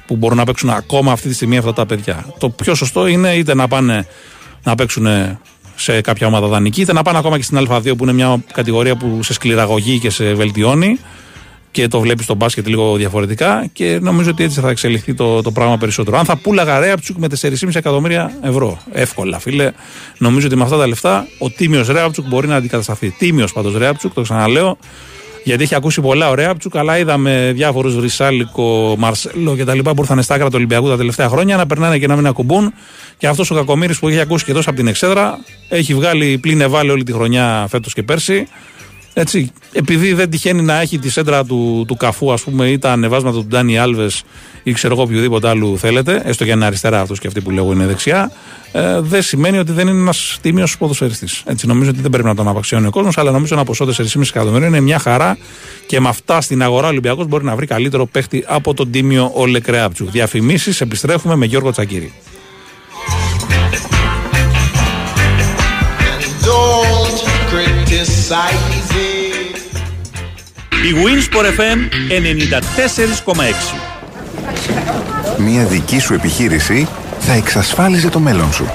που 0.06 0.16
μπορούν 0.16 0.36
να 0.36 0.44
παίξουν 0.44 0.70
ακόμα 0.70 1.12
αυτή 1.12 1.28
τη 1.28 1.34
στιγμή 1.34 1.56
αυτά 1.56 1.72
τα 1.72 1.86
παιδιά. 1.86 2.26
Το 2.38 2.50
πιο 2.50 2.74
σωστό 2.74 3.06
είναι 3.06 3.34
είτε 3.34 3.54
να 3.54 3.68
πάνε 3.68 4.06
να 4.62 4.74
παίξουν 4.74 5.06
σε 5.76 6.00
κάποια 6.00 6.26
ομάδα 6.26 6.46
δανεική, 6.46 6.80
είτε 6.80 6.92
να 6.92 7.02
πάνε 7.02 7.18
ακόμα 7.18 7.36
και 7.36 7.42
στην 7.42 7.66
Α2 7.68 7.96
που 7.96 8.02
είναι 8.02 8.12
μια 8.12 8.44
κατηγορία 8.52 8.96
που 8.96 9.22
σε 9.22 9.32
σκληραγωγεί 9.32 9.98
και 9.98 10.10
σε 10.10 10.34
βελτιώνει 10.34 10.98
και 11.70 11.88
το 11.88 12.00
βλέπεις 12.00 12.24
στο 12.24 12.34
μπάσκετ 12.34 12.66
λίγο 12.66 12.96
διαφορετικά 12.96 13.66
και 13.72 13.98
νομίζω 14.02 14.30
ότι 14.30 14.44
έτσι 14.44 14.60
θα 14.60 14.68
εξελιχθεί 14.68 15.14
το, 15.14 15.42
το 15.42 15.50
πράγμα 15.50 15.78
περισσότερο. 15.78 16.18
Αν 16.18 16.24
θα 16.24 16.36
πούλαγα 16.36 16.78
Ρέαπτσουκ 16.78 17.16
με 17.18 17.26
4,5 17.40 17.74
εκατομμύρια 17.74 18.32
ευρώ, 18.42 18.78
εύκολα 18.92 19.38
φίλε, 19.38 19.70
νομίζω 20.18 20.46
ότι 20.46 20.56
με 20.56 20.62
αυτά 20.62 20.76
τα 20.76 20.86
λεφτά 20.86 21.26
ο 21.38 21.50
τίμιος 21.50 21.88
Ρέαπτσουκ 21.88 22.26
μπορεί 22.28 22.46
να 22.46 22.56
αντικατασταθεί. 22.56 23.10
Τίμιος 23.18 23.52
πάντως 23.52 23.76
Ρέαπτσουκ, 23.76 24.14
το 24.14 24.22
ξαναλέω, 24.22 24.78
γιατί 25.44 25.62
έχει 25.62 25.74
ακούσει 25.74 26.00
πολλά 26.00 26.30
ο 26.30 26.34
Ρέαπτσουκ, 26.34 26.76
αλλά 26.76 26.98
είδαμε 26.98 27.52
διάφορους 27.54 27.96
Βρυσάλικο, 27.96 28.94
Μαρσέλο 28.98 29.56
κτλ. 29.56 29.78
που 29.78 29.94
ήρθαν 29.98 30.22
στα 30.22 30.34
άκρα 30.34 30.46
του 30.46 30.54
Ολυμπιακού 30.54 30.88
τα 30.88 30.96
τελευταία 30.96 31.28
χρόνια 31.28 31.56
να 31.56 31.66
περνάνε 31.66 31.98
και 31.98 32.06
να 32.06 32.16
μην 32.16 32.26
ακουμπούν. 32.26 32.74
Και 33.18 33.26
αυτός 33.26 33.50
ο 33.50 33.54
Κακομήρη 33.54 33.94
που 33.94 34.08
έχει 34.08 34.20
ακούσει 34.20 34.44
και 34.44 34.52
τόσο 34.52 34.68
από 34.70 34.78
την 34.78 34.88
Εξέδρα 34.88 35.38
έχει 35.68 35.94
βγάλει 35.94 36.38
πλήν 36.38 36.60
ευάλε 36.60 36.92
όλη 36.92 37.02
τη 37.02 37.12
χρονιά 37.12 37.66
φέτος 37.68 37.94
και 37.94 38.02
πέρσι. 38.02 38.46
Έτσι, 39.14 39.52
επειδή 39.72 40.12
δεν 40.12 40.30
τυχαίνει 40.30 40.62
να 40.62 40.80
έχει 40.80 40.98
τη 40.98 41.10
σέντρα 41.10 41.44
του, 41.44 41.84
του 41.88 41.96
καφού, 41.96 42.32
ας 42.32 42.42
πούμε, 42.42 42.68
ή 42.68 42.78
τα 42.78 42.92
ανεβάσματα 42.92 43.36
του 43.36 43.44
Ντάνι 43.44 43.78
Άλβες 43.78 44.22
ή 44.62 44.72
ξέρω 44.72 44.94
εγώ 44.94 45.02
οποιοδήποτε 45.02 45.48
άλλου 45.48 45.78
θέλετε, 45.78 46.22
έστω 46.24 46.44
και 46.44 46.50
αν 46.50 46.56
είναι 46.56 46.66
αριστερά 46.66 47.00
αυτός 47.00 47.18
και 47.18 47.26
αυτοί 47.26 47.40
που 47.40 47.50
λέγω 47.50 47.72
είναι 47.72 47.86
δεξιά, 47.86 48.32
ε, 48.72 49.00
δεν 49.00 49.22
σημαίνει 49.22 49.58
ότι 49.58 49.72
δεν 49.72 49.88
είναι 49.88 50.00
ένας 50.00 50.38
τίμιος 50.40 50.78
ποδοσφαιριστής. 50.78 51.42
Έτσι, 51.46 51.66
νομίζω 51.66 51.90
ότι 51.90 52.00
δεν 52.00 52.10
πρέπει 52.10 52.28
να 52.28 52.34
τον 52.34 52.48
απαξιώνει 52.48 52.86
ο 52.86 52.90
κόσμος, 52.90 53.18
αλλά 53.18 53.30
νομίζω 53.30 53.54
ένα 53.54 53.64
ποσό 53.64 53.84
4,5 53.84 54.28
εκατομμύρια 54.28 54.66
είναι 54.66 54.80
μια 54.80 54.98
χαρά 54.98 55.38
και 55.86 56.00
με 56.00 56.08
αυτά 56.08 56.40
στην 56.40 56.62
αγορά 56.62 56.86
ο 56.86 56.90
Ολυμπιακός 56.90 57.26
μπορεί 57.26 57.44
να 57.44 57.56
βρει 57.56 57.66
καλύτερο 57.66 58.06
παίχτη 58.06 58.44
από 58.46 58.74
τον 58.74 58.90
τίμιο 58.90 59.30
Όλε 59.34 59.60
Κρέαπτσου. 59.60 60.10
Διαφημίσεις, 60.10 60.80
επιστρέφουμε 60.80 61.36
με 61.36 61.46
Γιώργο 61.46 61.70
Τσακύρη. 61.70 62.12
Η 70.82 70.94
Winsport 71.04 71.44
FM 71.44 71.78
94,6 73.34 73.38
Μια 75.38 75.64
δική 75.64 75.98
σου 75.98 76.14
επιχείρηση 76.14 76.88
θα 77.18 77.32
εξασφάλιζε 77.32 78.08
το 78.08 78.18
μέλλον 78.18 78.52
σου. 78.52 78.70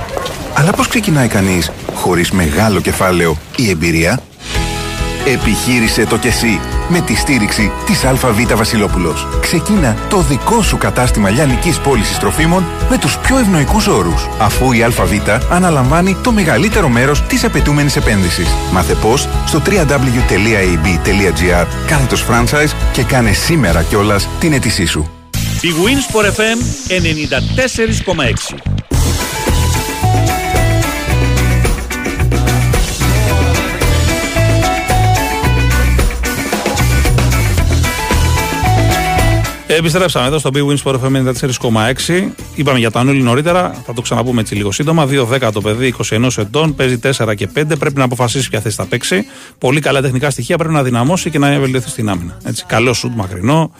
Αλλά 0.53 0.71
πώς 0.71 0.87
ξεκινάει 0.87 1.27
κανείς 1.27 1.71
χωρίς 1.93 2.31
μεγάλο 2.31 2.81
κεφάλαιο 2.81 3.37
ή 3.55 3.69
εμπειρία; 3.69 4.19
Επιχείρησε 5.25 6.05
το 6.05 6.17
κι 6.17 6.27
εσύ 6.27 6.59
με 6.89 6.99
τη 6.99 7.15
στήριξη 7.15 7.71
της 7.85 8.03
ΑΒ 8.03 8.19
Βασιλόπουλος. 8.55 9.27
Ξεκίνα 9.41 9.97
το 10.09 10.21
δικό 10.21 10.61
σου 10.61 10.77
κατάστημα 10.77 11.29
λιανικής 11.29 11.79
πώλησης 11.79 12.17
τροφίμων 12.17 12.65
με 12.89 12.97
τους 12.97 13.17
πιο 13.17 13.37
ευνοϊκούς 13.37 13.87
όρους, 13.87 14.29
αφού 14.39 14.71
η 14.71 14.83
ΑΒ 14.83 15.11
αναλαμβάνει 15.49 16.17
το 16.23 16.31
μεγαλύτερο 16.31 16.89
μέρος 16.89 17.21
της 17.21 17.43
απαιτούμενης 17.43 17.95
επένδυσης. 17.95 18.47
Μάθε 18.71 18.93
πώς 18.93 19.27
στο 19.45 19.61
www.ab.gr 19.65 20.05
κάθετος 21.87 22.25
franchise 22.29 22.73
και 22.91 23.03
κάνε 23.03 23.31
σήμερα 23.31 23.83
κιόλας 23.83 24.27
την 24.39 24.53
αίτησή 24.53 24.85
σου. 24.85 25.09
Η 25.61 25.73
Winsport 25.85 26.25
FM 26.25 26.59
94,6 26.89 28.75
Επιστρέψαμε 39.67 40.27
εδώ 40.27 40.37
στο 40.37 40.49
Big 40.53 40.67
Wins 40.67 40.77
Sport 40.83 40.99
FM 40.99 41.33
94,6. 42.09 42.29
Είπαμε 42.55 42.79
για 42.79 42.91
τον 42.91 43.01
Ανούλη 43.01 43.21
νωρίτερα, 43.21 43.81
θα 43.85 43.93
το 43.93 44.01
ξαναπούμε 44.01 44.41
έτσι 44.41 44.55
λίγο 44.55 44.71
σύντομα. 44.71 45.07
2-10 45.09 45.49
το 45.53 45.61
παιδί, 45.61 45.93
21 46.09 46.29
ετών, 46.37 46.75
παίζει 46.75 46.99
4 47.17 47.35
και 47.35 47.49
5. 47.55 47.77
Πρέπει 47.79 47.97
να 47.97 48.03
αποφασίσει 48.03 48.49
ποια 48.49 48.59
θέση 48.59 48.75
θα 48.75 48.85
παίξει. 48.85 49.25
Πολύ 49.57 49.79
καλά 49.79 50.01
τεχνικά 50.01 50.29
στοιχεία, 50.29 50.57
πρέπει 50.57 50.73
να 50.73 50.83
δυναμώσει 50.83 51.29
και 51.29 51.39
να 51.39 51.59
βελτιωθεί 51.59 51.89
στην 51.89 52.09
άμυνα. 52.09 52.37
Έτσι, 52.43 52.65
καλό 52.67 52.93
σουτ 52.93 53.15
μακρινό. 53.15 53.71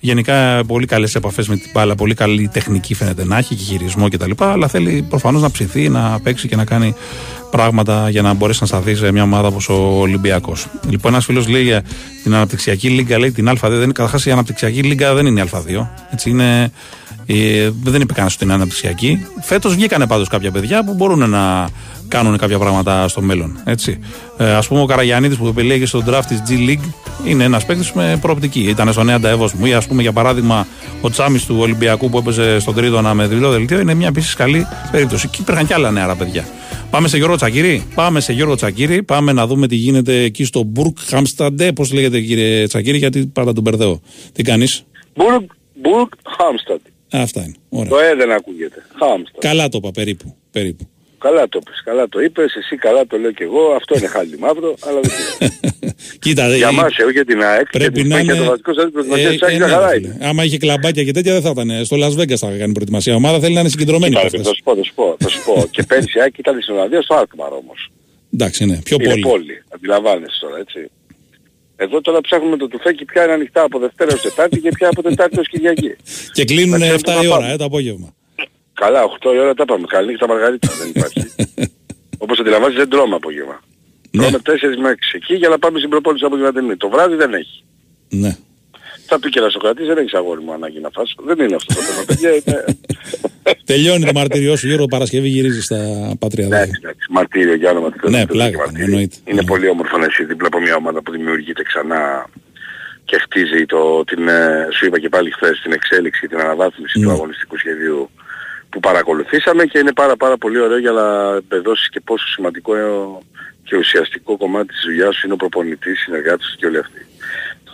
Γενικά 0.00 0.64
πολύ 0.66 0.86
καλές 0.86 1.14
επαφές 1.14 1.48
με 1.48 1.56
την 1.56 1.70
μπάλα, 1.74 1.94
πολύ 1.94 2.14
καλή 2.14 2.48
τεχνική 2.48 2.94
φαίνεται 2.94 3.24
να 3.24 3.38
έχει 3.38 3.54
και 3.54 3.64
χειρισμό 3.64 4.08
κτλ. 4.08 4.30
Αλλά 4.38 4.68
θέλει 4.68 5.06
προφανώς 5.08 5.42
να 5.42 5.50
ψηθεί, 5.50 5.88
να 5.88 6.20
παίξει 6.22 6.48
και 6.48 6.56
να 6.56 6.64
κάνει 6.64 6.94
πράγματα 7.50 8.10
για 8.10 8.22
να 8.22 8.32
μπορέσει 8.34 8.58
να 8.60 8.66
σταθεί 8.66 8.94
σε 8.94 9.12
μια 9.12 9.22
ομάδα 9.22 9.48
όπως 9.48 9.68
ο 9.68 9.74
Ολυμπιακός. 9.74 10.66
Λοιπόν, 10.88 11.12
ένας 11.12 11.24
φίλος 11.24 11.48
λέει 11.48 11.62
για 11.62 11.82
την 12.22 12.34
αναπτυξιακή 12.34 12.88
λίγκα, 12.88 13.18
λέει 13.18 13.32
την 13.32 13.48
Α2. 13.48 13.56
Δεν 13.60 13.82
είναι 13.82 13.92
καταρχάς 13.92 14.26
η 14.26 14.30
αναπτυξιακή 14.30 14.82
λίγκα 14.82 15.14
δεν 15.14 15.26
είναι 15.26 15.40
η 15.40 15.44
Α2. 15.52 15.86
Έτσι 16.12 16.30
είναι 16.30 16.72
Ε, 17.26 17.70
δεν 17.82 18.00
είπε 18.00 18.12
κανένας 18.12 18.34
ότι 18.34 18.44
είναι 18.44 18.52
αναπτυξιακή. 18.52 19.26
Φέτος 19.40 19.74
βγήκανε 19.74 20.06
πάντως 20.06 20.28
κάποια 20.28 20.50
παιδιά 20.50 20.84
που 20.84 20.94
μπορούν 20.94 21.30
να 21.30 21.68
κάνουν 22.08 22.36
κάποια 22.38 22.58
πράγματα 22.58 23.08
στο 23.08 23.20
μέλλον. 23.20 23.60
Έτσι. 23.64 23.98
Ε, 24.36 24.54
Α 24.54 24.62
πούμε, 24.68 24.80
ο 24.80 24.84
Καραγιανίδη 24.84 25.36
που 25.36 25.46
επιλέγει 25.46 25.86
στον 25.86 26.04
draft 26.08 26.24
της 26.28 26.42
G 26.48 26.52
League 26.52 26.92
είναι 27.26 27.44
ένας 27.44 27.66
παίκτης 27.66 27.92
με 27.92 28.18
προοπτική. 28.20 28.60
Ήταν 28.60 28.92
στο 28.92 29.02
Νέα 29.02 29.18
Εύωσμου. 29.22 29.66
Ή 29.66 29.74
ας 29.74 29.86
πούμε, 29.86 30.02
για 30.02 30.12
παράδειγμα, 30.12 30.66
ο 31.00 31.10
Τσάμις 31.10 31.44
του 31.44 31.56
Ολυμπιακού 31.58 32.10
που 32.10 32.18
έπαιζε 32.18 32.58
στον 32.58 32.74
Τρίτονα 32.74 33.14
με 33.14 33.26
διπλό 33.26 33.50
δελτίο 33.50 33.80
είναι 33.80 33.94
μια 33.94 34.08
επίσης 34.08 34.34
καλή 34.34 34.66
περίπτωση. 34.90 35.28
Και 35.28 35.38
υπήρχαν 35.40 35.66
και 35.66 35.74
άλλα 35.74 35.90
νεαρά 35.90 36.14
παιδιά. 36.14 36.44
Πάμε 36.90 37.08
σε 37.08 37.16
Γιώργο 37.16 37.36
Τσακύρη. 37.36 37.82
Πάμε 37.94 38.20
σε 38.20 38.32
Γιώργο 38.32 38.54
Τσακύρη. 38.54 39.02
Πάμε 39.02 39.32
να 39.32 39.46
δούμε 39.46 39.66
τι 39.66 39.74
γίνεται 39.74 40.22
εκεί 40.22 40.44
στο 40.44 40.62
Μπουρκ 40.62 40.98
Χάμσταντε. 41.00 41.72
Πώς 41.72 41.92
λέγεται 41.92 42.20
κύριε 42.20 42.66
Τσακύρη, 42.66 42.98
γιατί 42.98 43.26
πάντα 43.26 43.52
τον 43.52 43.62
μπερδεύω. 43.62 44.00
Τι 44.32 44.42
κάνεις; 44.42 44.84
Μπουργκ, 45.16 45.44
Μπουργκ 45.82 46.08
Χάμσταντ. 46.38 46.80
Αυτά 47.22 47.40
είναι. 47.42 47.54
Ωραία. 47.68 47.88
Το 47.88 47.98
ε 47.98 48.14
δεν 48.14 48.30
ακούγεται. 48.32 48.86
Χάμσταντ. 48.98 49.38
Καλά 49.38 49.68
το 49.68 49.78
είπα 49.80 49.90
περίπου. 49.90 50.36
περίπου. 50.50 50.88
Καλά 51.18 51.48
το 51.48 51.58
είπες, 51.62 51.82
καλά 51.84 52.08
το 52.08 52.20
είπες, 52.20 52.54
εσύ 52.54 52.76
καλά 52.76 53.06
το 53.06 53.16
λέω 53.18 53.30
και 53.32 53.44
εγώ, 53.44 53.72
αυτό 53.76 53.94
είναι 53.98 54.06
χάλι 54.06 54.38
μαύρο, 54.38 54.74
αλλά 54.80 55.00
δεν 55.00 55.10
πειράζει. 55.16 55.58
Κοίτα, 56.24 56.56
Για 56.56 56.68
ε, 56.68 56.70
μας, 56.72 56.96
εγώ 56.96 57.10
για 57.10 57.24
την 57.24 57.42
ΑΕΚ 57.42 57.70
πρέπει 57.70 58.02
και 58.02 58.08
να 58.08 58.16
την 58.16 58.24
είναι- 58.24 58.38
το 58.38 58.44
βασικό 58.44 58.74
σας 58.74 58.90
προετοιμασίας 58.92 59.30
ε, 59.30 59.32
της 59.32 59.42
ΑΕΚ 59.42 59.52
ε, 59.52 59.56
για 59.56 59.66
ναι, 59.66 59.72
χαρά 59.72 59.90
ρε 59.90 59.96
είναι. 59.98 60.12
φίλε. 60.12 60.26
Άμα 60.28 60.44
είχε 60.44 60.56
κλαμπάκια 60.58 61.04
και 61.04 61.12
τέτοια 61.12 61.32
δεν 61.32 61.42
θα 61.42 61.50
ήταν. 61.50 61.84
Στο 61.84 61.96
Las 61.96 62.20
Vegas 62.20 62.36
θα 62.36 62.46
κάνει 62.58 62.72
προετοιμασία. 62.72 63.12
Η 63.12 63.16
ομάδα 63.16 63.38
θέλει 63.40 63.54
να 63.54 63.60
είναι 63.60 63.68
συγκεντρωμένη. 63.68 64.14
Κοίτα, 64.14 64.26
από 64.26 64.36
ρε, 64.36 64.42
αυτές. 64.42 64.52
Θα 64.52 64.54
σου 64.54 64.62
πω, 64.64 64.74
θα 64.76 64.82
σου 64.84 64.94
πω, 64.94 65.16
θα 65.18 65.28
σου 65.28 65.40
πω. 65.44 65.66
και 65.70 65.82
πέρσι 65.82 66.18
η 66.18 66.20
ΑΕΚ 66.20 66.38
ήταν 66.38 66.60
στην 66.62 66.74
Ολλανδία 66.74 67.02
στο 67.02 67.14
Alkmaar 67.22 67.52
όμως. 67.62 67.90
Εντάξει, 68.34 68.64
ναι, 68.64 68.76
πιο 68.84 68.96
είναι 69.00 69.08
πολύ. 69.08 69.22
πόλη, 69.22 69.62
αντιλαμβάνεσαι 69.74 70.36
τώρα, 70.40 70.58
έτσι. 70.58 70.90
Εδώ 71.76 72.00
τώρα 72.00 72.20
ψάχνουμε 72.20 72.56
το 72.56 72.68
τουφέκι 72.68 73.04
πια 73.04 73.24
είναι 73.24 73.32
ανοιχτά 73.32 73.62
από 73.62 73.78
Δευτέρα 73.78 74.14
ως 74.14 74.20
Τετάρτη 74.20 74.60
και 74.60 74.68
πια 74.68 74.88
από 74.88 75.02
Τετάρτη 75.02 75.38
ως 75.38 75.48
Κυριακή. 75.48 75.96
Και 76.32 76.44
κλείνουν 76.44 76.78
Να 76.78 76.86
7 76.86 77.00
ξέρουμε 77.02 77.24
η 77.24 77.28
να 77.28 77.34
ώρα 77.34 77.40
πάμε. 77.40 77.52
ε, 77.52 77.56
το 77.56 77.64
απόγευμα. 77.64 78.14
Καλά, 78.74 79.04
8 79.20 79.34
η 79.34 79.38
ώρα 79.38 79.54
τα 79.54 79.64
πάμε. 79.64 79.86
Καλή 79.86 80.06
νύχτα 80.10 80.28
Μαργαρίτα, 80.28 80.68
δεν 80.78 80.88
υπάρχει. 80.94 81.20
Όπως 82.24 82.38
αντιλαμβάνεσαι 82.40 82.78
δεν 82.78 82.88
τρώμε 82.88 83.14
απόγευμα. 83.14 83.60
Ναι. 84.10 84.22
Τρώμε 84.22 84.38
4 84.44 84.50
με 84.82 84.90
6 84.90 84.94
εκεί 85.12 85.34
για 85.34 85.48
να 85.48 85.58
πάμε 85.58 85.78
στην 85.78 85.90
προπόνηση 85.90 86.24
απογευματινή. 86.24 86.76
Το 86.76 86.88
βράδυ 86.88 87.14
δεν 87.14 87.34
έχει. 87.34 87.64
Ναι. 88.08 88.36
Θα 89.06 89.18
πει 89.18 89.28
και 89.28 89.38
ένας 89.38 89.52
Σοκρατής, 89.52 89.86
δεν 89.86 89.98
έχεις 89.98 90.14
αγόρι 90.14 90.40
μου 90.42 90.52
ανάγκη 90.52 90.80
να 90.80 90.90
φας. 90.90 91.14
Δεν 91.26 91.38
είναι 91.46 91.54
αυτό 91.54 91.74
το 91.74 91.80
θέμα, 91.80 92.04
παιδιά. 92.06 92.30
Είναι... 92.30 92.64
Τελειώνει 93.64 94.04
το 94.04 94.12
μαρτυριό 94.14 94.56
σου, 94.56 94.66
Γιώργο 94.66 94.86
Παρασκευή 94.86 95.28
γυρίζει 95.28 95.62
στα 95.62 95.80
πατρία 96.18 96.44
Εντάξει, 96.46 96.72
εντάξει, 96.82 97.06
μαρτύριο 97.10 97.54
για 97.54 97.70
όνομα 97.70 97.90
του 97.90 97.98
Θεού. 98.00 98.10
Ναι, 98.10 98.16
δεν 98.18 98.26
πλάκα, 98.26 98.48
είναι 98.48 98.56
κάνει, 98.56 98.64
μαρτύριο. 98.66 98.84
εννοείται. 98.92 99.16
Είναι 99.24 99.44
πολύ 99.44 99.68
όμορφο 99.68 99.98
να 99.98 100.06
είσαι 100.10 100.24
δίπλα 100.24 100.46
από 100.46 100.60
μια 100.60 100.76
ομάδα 100.76 101.02
που 101.02 101.10
δημιουργείται 101.10 101.62
ξανά 101.62 102.26
και 103.04 103.18
χτίζει 103.18 103.66
το, 103.66 104.04
την, 104.04 104.28
ε, 104.28 104.68
σου 104.76 104.86
είπα 104.86 104.98
και 104.98 105.08
πάλι 105.08 105.30
χθες, 105.30 105.60
την 105.62 105.72
εξέλιξη 105.72 106.20
και 106.20 106.28
την 106.28 106.38
αναβάθμιση 106.40 106.98
Ναι. 106.98 107.04
του 107.04 107.10
αγωνιστικού 107.10 107.58
σχεδίου 107.58 108.10
που 108.68 108.80
παρακολουθήσαμε 108.80 109.64
και 109.64 109.78
είναι 109.78 109.92
πάρα 109.92 110.16
πάρα 110.16 110.36
πολύ 110.36 110.58
ωραίο 110.60 110.78
για 110.78 110.90
να 110.92 111.34
εμπεδώσεις 111.36 111.88
και 111.88 112.00
πόσο 112.04 112.26
σημαντικό 112.28 112.72
και 113.64 113.76
ουσιαστικό 113.76 114.36
κομμάτι 114.36 114.66
της 114.66 114.80
δουλειάς 114.84 115.14
σου 115.16 115.20
είναι 115.24 115.32
ο 115.34 115.36
προπονητής, 115.36 116.00
συνεργάτης 116.00 116.54
και 116.58 116.66
όλοι 116.66 116.78
αυτοί. 116.78 117.03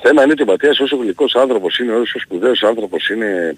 Το 0.03 0.09
θέμα 0.09 0.23
είναι 0.23 0.33
ότι 0.33 0.43
ο 0.43 0.47
Ματίας 0.47 0.79
όσο 0.81 0.97
γλυκός 0.97 1.35
άνθρωπος 1.35 1.79
είναι, 1.79 1.93
όσο 1.93 2.19
σπουδαίος 2.21 2.63
άνθρωπος 2.63 3.09
είναι, 3.09 3.57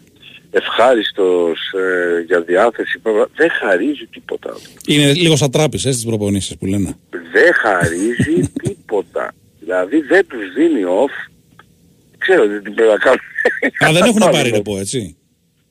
ευχάριστος 0.50 1.58
ε, 1.72 2.20
για 2.26 2.40
διάθεση, 2.40 3.00
δεν 3.34 3.50
χαρίζει 3.60 4.06
τίποτα. 4.06 4.56
Είναι 4.86 5.12
λίγο 5.12 5.36
σαν 5.36 5.50
τράπεζα 5.50 5.88
ε, 5.88 5.92
στις 5.92 6.04
προπονήσεις 6.04 6.56
που 6.56 6.66
λένε. 6.66 6.96
δεν 7.32 7.52
χαρίζει 7.54 8.52
τίποτα. 8.62 9.32
Δηλαδή 9.60 10.00
δεν 10.00 10.26
τους 10.26 10.52
δίνει 10.56 10.80
off. 11.02 11.30
Ξέρω 12.18 12.42
τι 12.42 12.70
πρέπει 12.70 12.88
να 12.90 12.96
κάνουν. 12.96 13.18
Α, 13.86 13.92
δεν 13.92 14.02
έχουν 14.08 14.30
πάρει 14.36 14.50
ρεπό, 14.50 14.78
έτσι. 14.78 15.16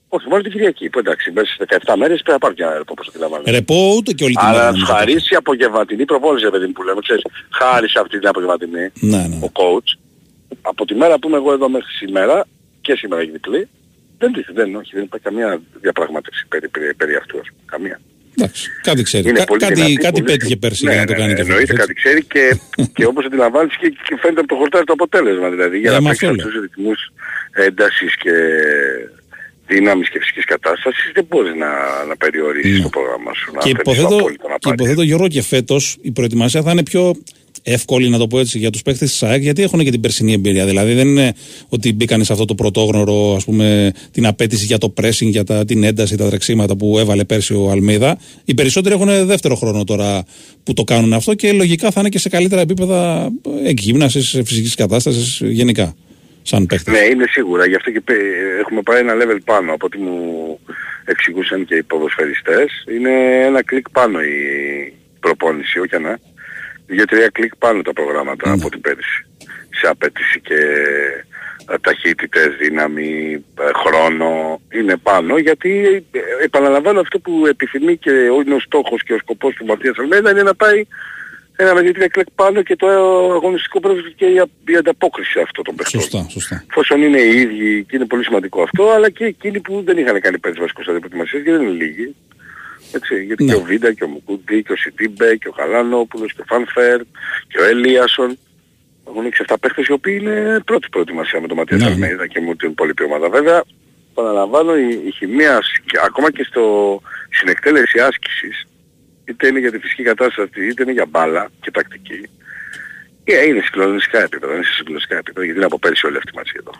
Όχι, 0.07 0.27
μόνο 0.27 0.41
την 0.41 0.52
Κυριακή. 0.52 0.89
Που 0.89 0.99
εντάξει, 0.99 1.31
μέσα 1.31 1.53
στις 1.53 1.65
17 1.88 1.93
μέρες 1.98 2.15
πρέπει 2.22 2.31
να 2.31 2.38
πάρουν 2.38 2.56
και 2.56 2.64
ένα 2.64 2.72
ρεπό, 2.73 2.91
όπως 2.91 3.07
αντιλαμβάνομαι. 3.07 3.52
Ρεπό 3.52 3.93
ούτε 3.98 4.11
και 4.14 4.23
όλη 4.23 4.34
την 4.34 4.43
Αλλά 4.45 4.52
μέρα. 4.57 4.65
να 4.65 4.72
τους 4.72 4.81
νομίζω. 4.81 4.98
χαρίσει 4.98 5.35
απογευματινή 5.35 6.06
προπόνηση, 6.06 6.43
ρε 6.45 6.52
παιδί 6.52 6.65
μου, 6.65 6.72
που 6.72 6.84
λέμε, 6.84 6.99
ξέρεις, 7.02 7.23
χάρισε 7.49 7.99
αυτή 7.99 8.19
την 8.19 8.27
απογευματινή, 8.27 8.89
Ναι, 8.99 9.18
ναι. 9.27 9.35
ο 9.45 9.49
coach, 9.60 9.89
από 10.61 10.86
τη 10.86 10.95
μέρα 10.95 11.19
που 11.19 11.28
είμαι 11.28 11.38
εγώ 11.38 11.53
εδώ 11.53 11.69
μέχρι 11.69 11.91
σήμερα, 11.91 12.45
και 12.82 12.95
σήμερα 12.95 13.22
έχει 13.22 13.32
διπλή, 13.32 13.68
δεν, 14.18 14.32
της- 14.34 14.49
δεν, 14.53 14.76
όχι, 14.76 14.91
δεν 14.94 15.03
υπάρχει 15.03 15.26
καμία 15.26 15.61
διαπραγμάτευση 15.82 16.45
περί, 16.48 16.68
περί, 16.69 16.94
περί 16.94 17.15
αυτού, 17.15 17.40
ας 17.40 17.48
πούμε, 17.48 17.61
καμία. 17.65 17.99
Εντάξει, 18.38 18.69
κάτι 18.84 19.03
ξέρει. 19.03 19.30
Είναι 19.30 19.40
Κα- 19.40 19.45
πολύ 19.45 19.60
κάτι 19.60 19.73
δυνατή, 19.73 19.94
κάτι 19.94 20.11
πολύ 20.11 20.23
πέτυχε 20.23 20.44
σκληρή. 20.45 20.60
πέρσι 20.60 20.86
Ναι, 20.86 20.91
για 20.91 20.99
να 21.02 21.06
το 21.07 21.14
ναι, 21.14 21.19
κάνει 21.19 21.32
ναι, 21.32 21.38
και 21.38 21.44
φέτος, 21.44 21.60
Εννοείται 21.60 21.73
έτσι. 21.73 21.84
κάτι 21.86 21.94
ξέρει 22.02 22.22
και, 22.34 22.44
και 22.95 23.06
όπως 23.06 23.26
αντιλαμβάνεις 23.26 23.78
και, 23.78 23.88
και 24.07 24.15
φαίνεται 24.22 24.40
από 24.40 24.49
το 24.53 24.56
χορτάρι 24.56 24.86
το 24.86 24.94
αποτέλεσμα. 24.94 25.49
Δηλαδή 25.49 25.78
για 25.80 25.91
Ε, 25.91 25.94
να 25.94 26.02
μα 26.02 26.10
παίξεις 26.10 26.28
αυτό 26.28 26.41
αυτούς 26.41 26.53
τους 26.53 26.61
ρυθμούς 26.76 26.99
έντασης 27.68 28.15
και 28.23 28.34
δύναμης 29.68 30.10
και 30.10 30.19
φυσικής 30.19 30.45
κατάστασης 30.45 31.11
δεν 31.14 31.26
μπορείς 31.30 31.53
να, 31.56 31.69
να 32.10 32.15
περιορίσεις 32.18 32.82
το 32.82 32.90
πρόγραμμα 32.90 33.32
σου. 33.34 33.52
Ναι. 33.52 33.57
Και 33.60 33.72
να 33.73 33.80
θέλεις 33.84 33.84
το 33.84 33.91
υποθέτω, 33.91 34.15
απόλυτο 34.19 34.48
να 34.48 34.53
και 34.53 34.60
πάρεις. 34.68 34.80
υποθέτω 34.80 35.02
Γιώργο 35.02 35.28
και 35.28 35.41
φέτος 35.41 35.98
η 36.02 36.11
προετοιμασία 36.11 36.61
θα 36.61 36.72
είναι 36.72 36.84
πιο 36.84 37.15
εύκολη, 37.64 38.10
να 38.10 38.18
το 38.18 38.28
πω 38.28 38.40
έτσι, 38.40 38.58
για 38.58 38.70
τους 38.70 38.82
παίχτε 38.82 39.06
της 39.06 39.24
ΑΕΚ, 39.24 39.42
γιατί 39.42 39.62
έχουν 39.62 39.84
και 39.84 39.92
την 39.92 40.00
περσινή 40.00 40.34
εμπειρία. 40.34 40.66
Δηλαδή, 40.66 40.94
δεν 40.94 41.08
είναι 41.08 41.34
ότι 41.70 41.94
μπήκαν 41.94 42.24
σε 42.24 42.34
αυτό 42.34 42.46
το 42.46 42.56
πρωτόγνωρο, 42.56 43.36
ας 43.36 43.44
πούμε, 43.44 43.92
την 44.12 44.26
απέτηση 44.26 44.66
για 44.66 44.78
το 44.78 44.94
pressing, 45.02 45.28
για 45.28 45.44
τα, 45.44 45.66
την 45.66 45.84
ένταση, 45.84 46.18
τα 46.18 46.28
τρεξίματα 46.28 46.76
που 46.76 47.00
έβαλε 47.00 47.24
πέρσι 47.24 47.54
ο 47.54 47.70
Αλμίδα. 47.70 48.20
Οι 48.46 48.54
περισσότεροι 48.54 48.96
έχουν 48.96 49.26
δεύτερο 49.26 49.56
χρόνο 49.56 49.84
τώρα 49.84 50.24
που 50.64 50.74
το 50.74 50.84
κάνουν 50.84 51.14
αυτό 51.14 51.34
και 51.34 51.52
λογικά 51.52 51.92
θα 51.92 52.00
είναι 52.00 52.10
και 52.10 52.20
σε 52.20 52.30
καλύτερα 52.30 52.62
επίπεδα 52.62 53.30
εκγύμνασης, 53.66 54.42
φυσικής 54.46 54.76
κατάστασης 54.76 55.42
γενικά. 55.44 55.96
Σαν 56.42 56.66
παίχτες. 56.66 56.94
Ναι, 56.94 57.06
είναι 57.06 57.26
σίγουρα. 57.30 57.66
Γι' 57.68 57.76
αυτό 57.76 57.92
και 57.92 58.02
ε, 58.06 58.14
έχουμε 58.60 58.82
πάει 58.82 59.00
ένα 59.00 59.14
level 59.14 59.40
πάνω 59.46 59.74
από 59.74 59.86
ό,τι 59.86 59.98
μου 59.98 60.16
εξηγούσαν 61.06 61.66
και 61.66 61.76
οι 61.76 61.84
ποδοσφαιριστές. 61.84 62.70
Είναι 62.96 63.12
ένα 63.46 63.64
κλικ 63.64 63.90
πάνω 63.90 64.22
η 64.22 64.36
προπόνηση, 65.20 65.80
όχι 65.80 66.02
να. 66.02 66.20
2-3 66.92 67.28
κλικ 67.32 67.56
πάνω 67.56 67.82
τα 67.82 67.94
προγράμματα 67.94 68.50
ναι. 68.50 68.54
από 68.54 68.70
την 68.70 68.82
πέρυσι. 68.82 69.26
Σε 69.70 69.88
απέτηση 69.88 70.40
και 70.42 70.56
ε, 71.70 71.78
ταχύτητες, 71.82 72.56
δύναμη, 72.60 73.44
ε, 73.60 73.64
χρόνο 73.74 74.62
είναι 74.74 74.98
πάνω 74.98 75.38
γιατί 75.38 76.04
ε, 76.12 76.20
επαναλαμβάνω 76.44 77.00
αυτό 77.00 77.20
που 77.20 77.46
επιθυμεί 77.46 77.98
και 77.98 78.12
είναι 78.12 78.54
ο 78.54 78.60
στόχος 78.60 79.04
και 79.04 79.14
ο 79.14 79.18
σκοπός 79.18 79.54
του 79.56 79.66
Ματίας 79.66 79.98
Αλμέδα 80.00 80.32
είναι 80.32 80.44
να 80.44 80.56
πάει 80.56 80.86
ένα 81.56 81.74
με 81.74 81.82
δύο 81.82 82.08
κλικ 82.08 82.30
πάνω 82.36 82.62
και 82.62 82.76
το 82.76 82.88
αγωνιστικό 83.34 83.80
πρόσβαση 83.80 84.14
και 84.16 84.26
η, 84.66 84.76
ανταπόκριση 84.78 85.40
αυτό 85.40 85.62
των 85.62 85.76
παιχνών. 85.76 86.02
Σωστά, 86.02 86.26
σωστά. 86.30 86.64
Φόσον 86.72 87.02
είναι 87.02 87.20
οι 87.20 87.40
ίδιοι 87.40 87.84
και 87.84 87.96
είναι 87.96 88.06
πολύ 88.06 88.24
σημαντικό 88.24 88.62
αυτό, 88.62 88.90
αλλά 88.90 89.10
και 89.10 89.26
εκείνοι 89.26 89.60
που 89.60 89.82
δεν 89.86 89.98
είχαν 89.98 90.22
κάνει 90.22 90.38
πέντε 90.40 90.60
βασικούς 90.60 90.88
αντιπροετοιμασίες 90.88 91.44
και 91.44 91.52
δεν 91.52 91.62
είναι 91.62 91.72
λίγοι, 91.72 92.16
έτσι, 92.94 93.24
γιατί 93.24 93.44
Ναι. 93.44 93.52
και 93.54 93.58
ο 93.60 93.64
Βίντα 93.64 93.94
και 93.94 94.04
ο 94.04 94.08
Μουκούντι 94.08 94.64
και 94.64 94.72
ο 94.72 94.76
Σιντιμπέ 94.76 95.36
και 95.36 95.48
ο 95.48 95.52
Γαλανόπουλος 95.52 96.34
και 96.34 96.42
ο 96.42 96.46
Φαν 96.48 96.71
Βέερτ 96.71 96.99
και 97.48 97.60
ο 97.62 97.64
Ελίασον 97.64 98.38
έχουν 99.08 99.26
6-7 99.26 99.56
παίχτες 99.62 99.86
οι 99.88 99.92
οποίοι 99.92 100.18
είναι 100.22 100.60
πρώτη 100.66 100.88
προετοιμασία 100.92 101.42
με 101.42 101.48
τον 101.48 101.58
Ματίας 101.58 101.82
Ναι. 101.82 101.88
Αλμέιδα 101.88 102.28
και 102.28 102.40
με 102.40 102.56
την 102.56 102.70
υπόλοιπη 102.70 103.04
ομάδα. 103.04 103.30
Βέβαια, 103.30 103.64
επαναλαμβάνω 104.14 104.78
η, 104.78 105.02
η 105.08 105.12
χημεία 105.12 105.62
σ- 105.62 105.82
και 105.86 105.98
ακόμα 106.04 106.32
και 106.32 106.44
στο, 106.44 106.64
στην 107.30 107.48
εκτέλεση 107.50 108.00
άσκησης 108.00 108.66
είτε 109.26 109.48
είναι 109.48 109.60
για 109.60 109.72
τη 109.72 109.78
φυσική 109.80 110.04
κατάσταση 110.04 110.68
είτε 110.68 110.84
είναι 110.84 110.92
για 110.92 111.06
μπάλα 111.06 111.50
και 111.62 111.72
τακτική 111.72 112.30
ε, 113.24 113.46
είναι 113.48 113.62
συγκλονιστικά 113.64 114.22
επίπεδα, 114.24 114.54
είναι 114.54 114.64
σε 114.64 114.74
συγκλονιστικά 114.74 115.18
επίπεδα 115.18 115.44
γιατί 115.46 115.58
είναι 115.60 115.68
από 115.72 115.80
πέρσι 115.80 116.06
όλοι 116.06 116.18
αυτοί 116.18 116.32
μαζί 116.36 116.52
εδώ. 116.60 116.72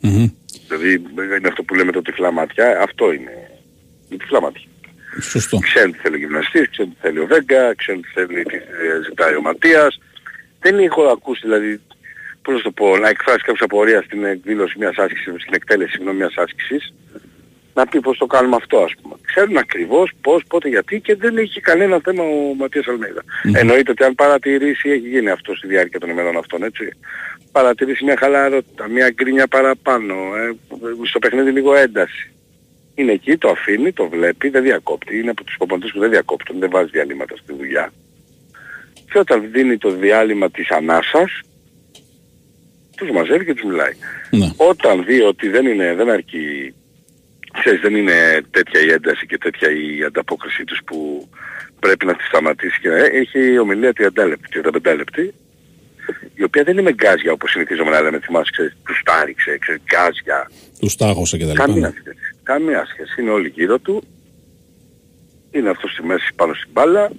Μμμ. 0.00 0.26
Δηλαδή 0.68 0.92
είναι 1.38 1.48
αυτό 1.48 1.62
που 1.62 1.74
λέμε 1.74 1.92
το 1.92 2.02
τυφλά 2.02 2.32
μάτια, 2.32 2.80
αυτό 2.82 3.12
είναι. 3.12 3.50
Είναι 4.08 4.18
τυφλά 4.18 4.40
μάτια. 4.40 4.62
Σωστό. 5.20 5.58
Ξέρουν 5.58 5.92
τι 5.92 5.98
θέλει 5.98 6.14
ο 6.14 6.18
γυμναστής, 6.18 6.70
ξέρουν 6.70 6.90
τι 6.92 6.98
θέλει 7.00 7.18
ο 7.18 7.26
Βέγκα, 7.26 7.74
ξέρουν 7.74 8.02
τι 8.02 8.08
θέλει, 8.14 8.44
τι 8.44 8.56
ε, 8.56 9.02
ζητάει 9.08 9.34
ο 9.34 9.40
Ματίας. 9.40 10.00
Δεν 10.60 10.78
έχω 10.78 11.02
ακούσει 11.02 11.40
δηλαδή, 11.42 11.80
πώς 12.42 12.54
να 12.54 12.60
το 12.60 12.70
πω, 12.70 12.96
να 12.96 13.08
εκφράσει 13.08 13.44
κάποια 13.44 13.64
απορία 13.64 14.02
στην 14.02 14.24
εκδήλωση 14.24 14.78
μιας 14.78 14.96
άσκησης, 14.96 15.42
στην 15.42 15.54
εκτέλεση 15.54 15.90
συγγνώμη, 15.90 16.16
μιας 16.16 16.34
άσκησης, 16.36 16.94
να 17.74 17.86
πει 17.86 18.00
πώς 18.00 18.18
το 18.18 18.26
κάνουμε 18.26 18.56
αυτό 18.56 18.78
ας 18.78 18.92
πούμε. 19.02 19.14
Ξέρουν 19.22 19.56
ακριβώς 19.56 20.12
πώς, 20.20 20.42
πότε, 20.48 20.68
γιατί 20.68 21.00
και 21.00 21.14
δεν 21.14 21.36
έχει 21.36 21.60
κανένα 21.60 22.00
θέμα 22.04 22.22
ο 22.22 22.54
Ματίας 22.54 22.86
Αλμέιδα. 22.86 23.22
Εννοείται 23.54 23.90
ότι 23.90 24.04
αν 24.04 24.14
παρατηρήσει, 24.14 24.90
έχει 24.90 25.08
γίνει 25.08 25.30
αυτό 25.30 25.54
στη 25.54 25.66
διάρκεια 25.66 26.00
των 26.00 26.10
ημερών 26.10 26.36
αυτών, 26.36 26.62
έτσι. 26.62 26.92
Παρατηρήσει 27.52 28.04
μια 28.04 28.16
χαλαρότητα, 28.18 28.88
μια 28.88 29.10
γκρίνια 29.10 29.46
παραπάνω, 29.46 30.14
ε, 30.14 30.54
στο 31.08 31.18
παιχνίδι 31.18 31.50
λίγο 31.50 31.74
ένταση. 31.74 32.30
Είναι 32.98 33.12
εκεί, 33.12 33.36
το 33.36 33.48
αφήνει, 33.48 33.92
το 33.92 34.08
βλέπει, 34.08 34.48
δεν 34.48 34.62
διακόπτει. 34.62 35.18
Είναι 35.18 35.30
από 35.30 35.44
τους 35.44 35.56
προπονητές 35.56 35.90
που 35.90 35.98
δεν 35.98 36.10
διακόπτουν, 36.10 36.58
δεν 36.58 36.70
βάζει 36.70 36.90
διαλύματα 36.90 37.36
στη 37.36 37.54
δουλειά. 37.54 37.92
Και 39.12 39.18
όταν 39.18 39.50
δίνει 39.52 39.78
το 39.78 39.90
διάλειμμα 39.90 40.50
της 40.50 40.70
ανάσας, 40.70 41.40
τους 42.96 43.10
μαζεύει 43.10 43.44
και 43.44 43.54
τους 43.54 43.64
μιλάει. 43.64 43.92
Ναι. 44.30 44.50
Όταν 44.56 45.04
δει 45.04 45.20
ότι 45.20 45.48
δεν 45.48 45.66
είναι, 45.66 45.94
δεν 45.94 46.10
αρκεί, 46.10 46.74
ξέρεις, 47.60 47.80
δεν 47.80 47.94
είναι 47.94 48.42
τέτοια 48.50 48.80
η 48.80 48.88
ένταση 48.88 49.26
και 49.26 49.38
τέτοια 49.38 49.68
η 49.70 50.02
ανταπόκρισή 50.04 50.64
τους 50.64 50.80
που 50.84 51.28
πρέπει 51.80 52.06
να 52.06 52.14
τη 52.14 52.24
σταματήσει 52.24 52.80
και 52.80 52.88
να 52.88 52.96
έχει 52.96 53.58
ομιλία 53.58 53.92
30 53.96 54.26
λεπτή, 54.28 54.60
35 54.82 54.96
λεπτή, 54.96 55.34
η 56.34 56.42
οποία 56.42 56.62
δεν 56.62 56.72
είναι 56.72 56.82
με 56.82 56.92
γκάζια 56.92 57.32
όπως 57.32 57.50
συνηθίζομαι 57.50 57.90
να 57.90 58.00
λέμε, 58.00 58.18
θυμάσαι, 58.18 58.50
ξέρεις, 58.52 58.76
τους 58.84 59.02
τάριξε, 59.04 59.58
ξέρεις, 59.58 59.82
γκάζια. 59.82 60.50
Του 60.78 60.88
τάγωσε 60.98 61.36
και 61.36 61.44
τα 61.44 61.50
λοιπά. 61.50 61.64
Καμία 61.64 61.88
ναι. 61.88 61.94
σχέση. 62.00 62.16
Καμία 62.42 62.86
σχέση. 62.86 63.20
Είναι 63.20 63.30
όλοι 63.30 63.48
γύρω 63.48 63.78
του. 63.78 64.02
Είναι 65.50 65.70
αυτός 65.70 65.90
στη 65.92 66.02
μέση 66.02 66.32
πάνω 66.36 66.54
στην 66.54 66.70
μπάλα 66.72 67.10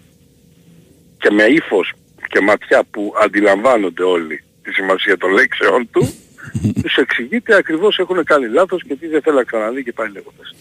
και 1.17 1.31
με 1.31 1.43
ύφος 1.43 1.93
και 2.27 2.39
ματιά 2.41 2.83
που 2.91 3.13
αντιλαμβάνονται 3.23 4.03
όλοι 4.03 4.43
τη 4.63 4.71
σημασία 4.71 5.17
των 5.17 5.31
λέξεών 5.31 5.89
του 5.91 6.13
τους 6.81 6.95
εξηγεί 6.95 7.41
τι 7.41 7.53
ακριβώς 7.53 7.97
έχουν 7.99 8.23
κάνει 8.23 8.47
λάθος 8.47 8.83
και 8.83 8.95
τι 8.95 9.07
δεν 9.07 9.21
θέλει 9.21 9.35
να 9.35 9.43
ξαναδεί 9.43 9.83
και 9.83 9.93
πάει 9.93 10.09
λέγοντας. 10.11 10.55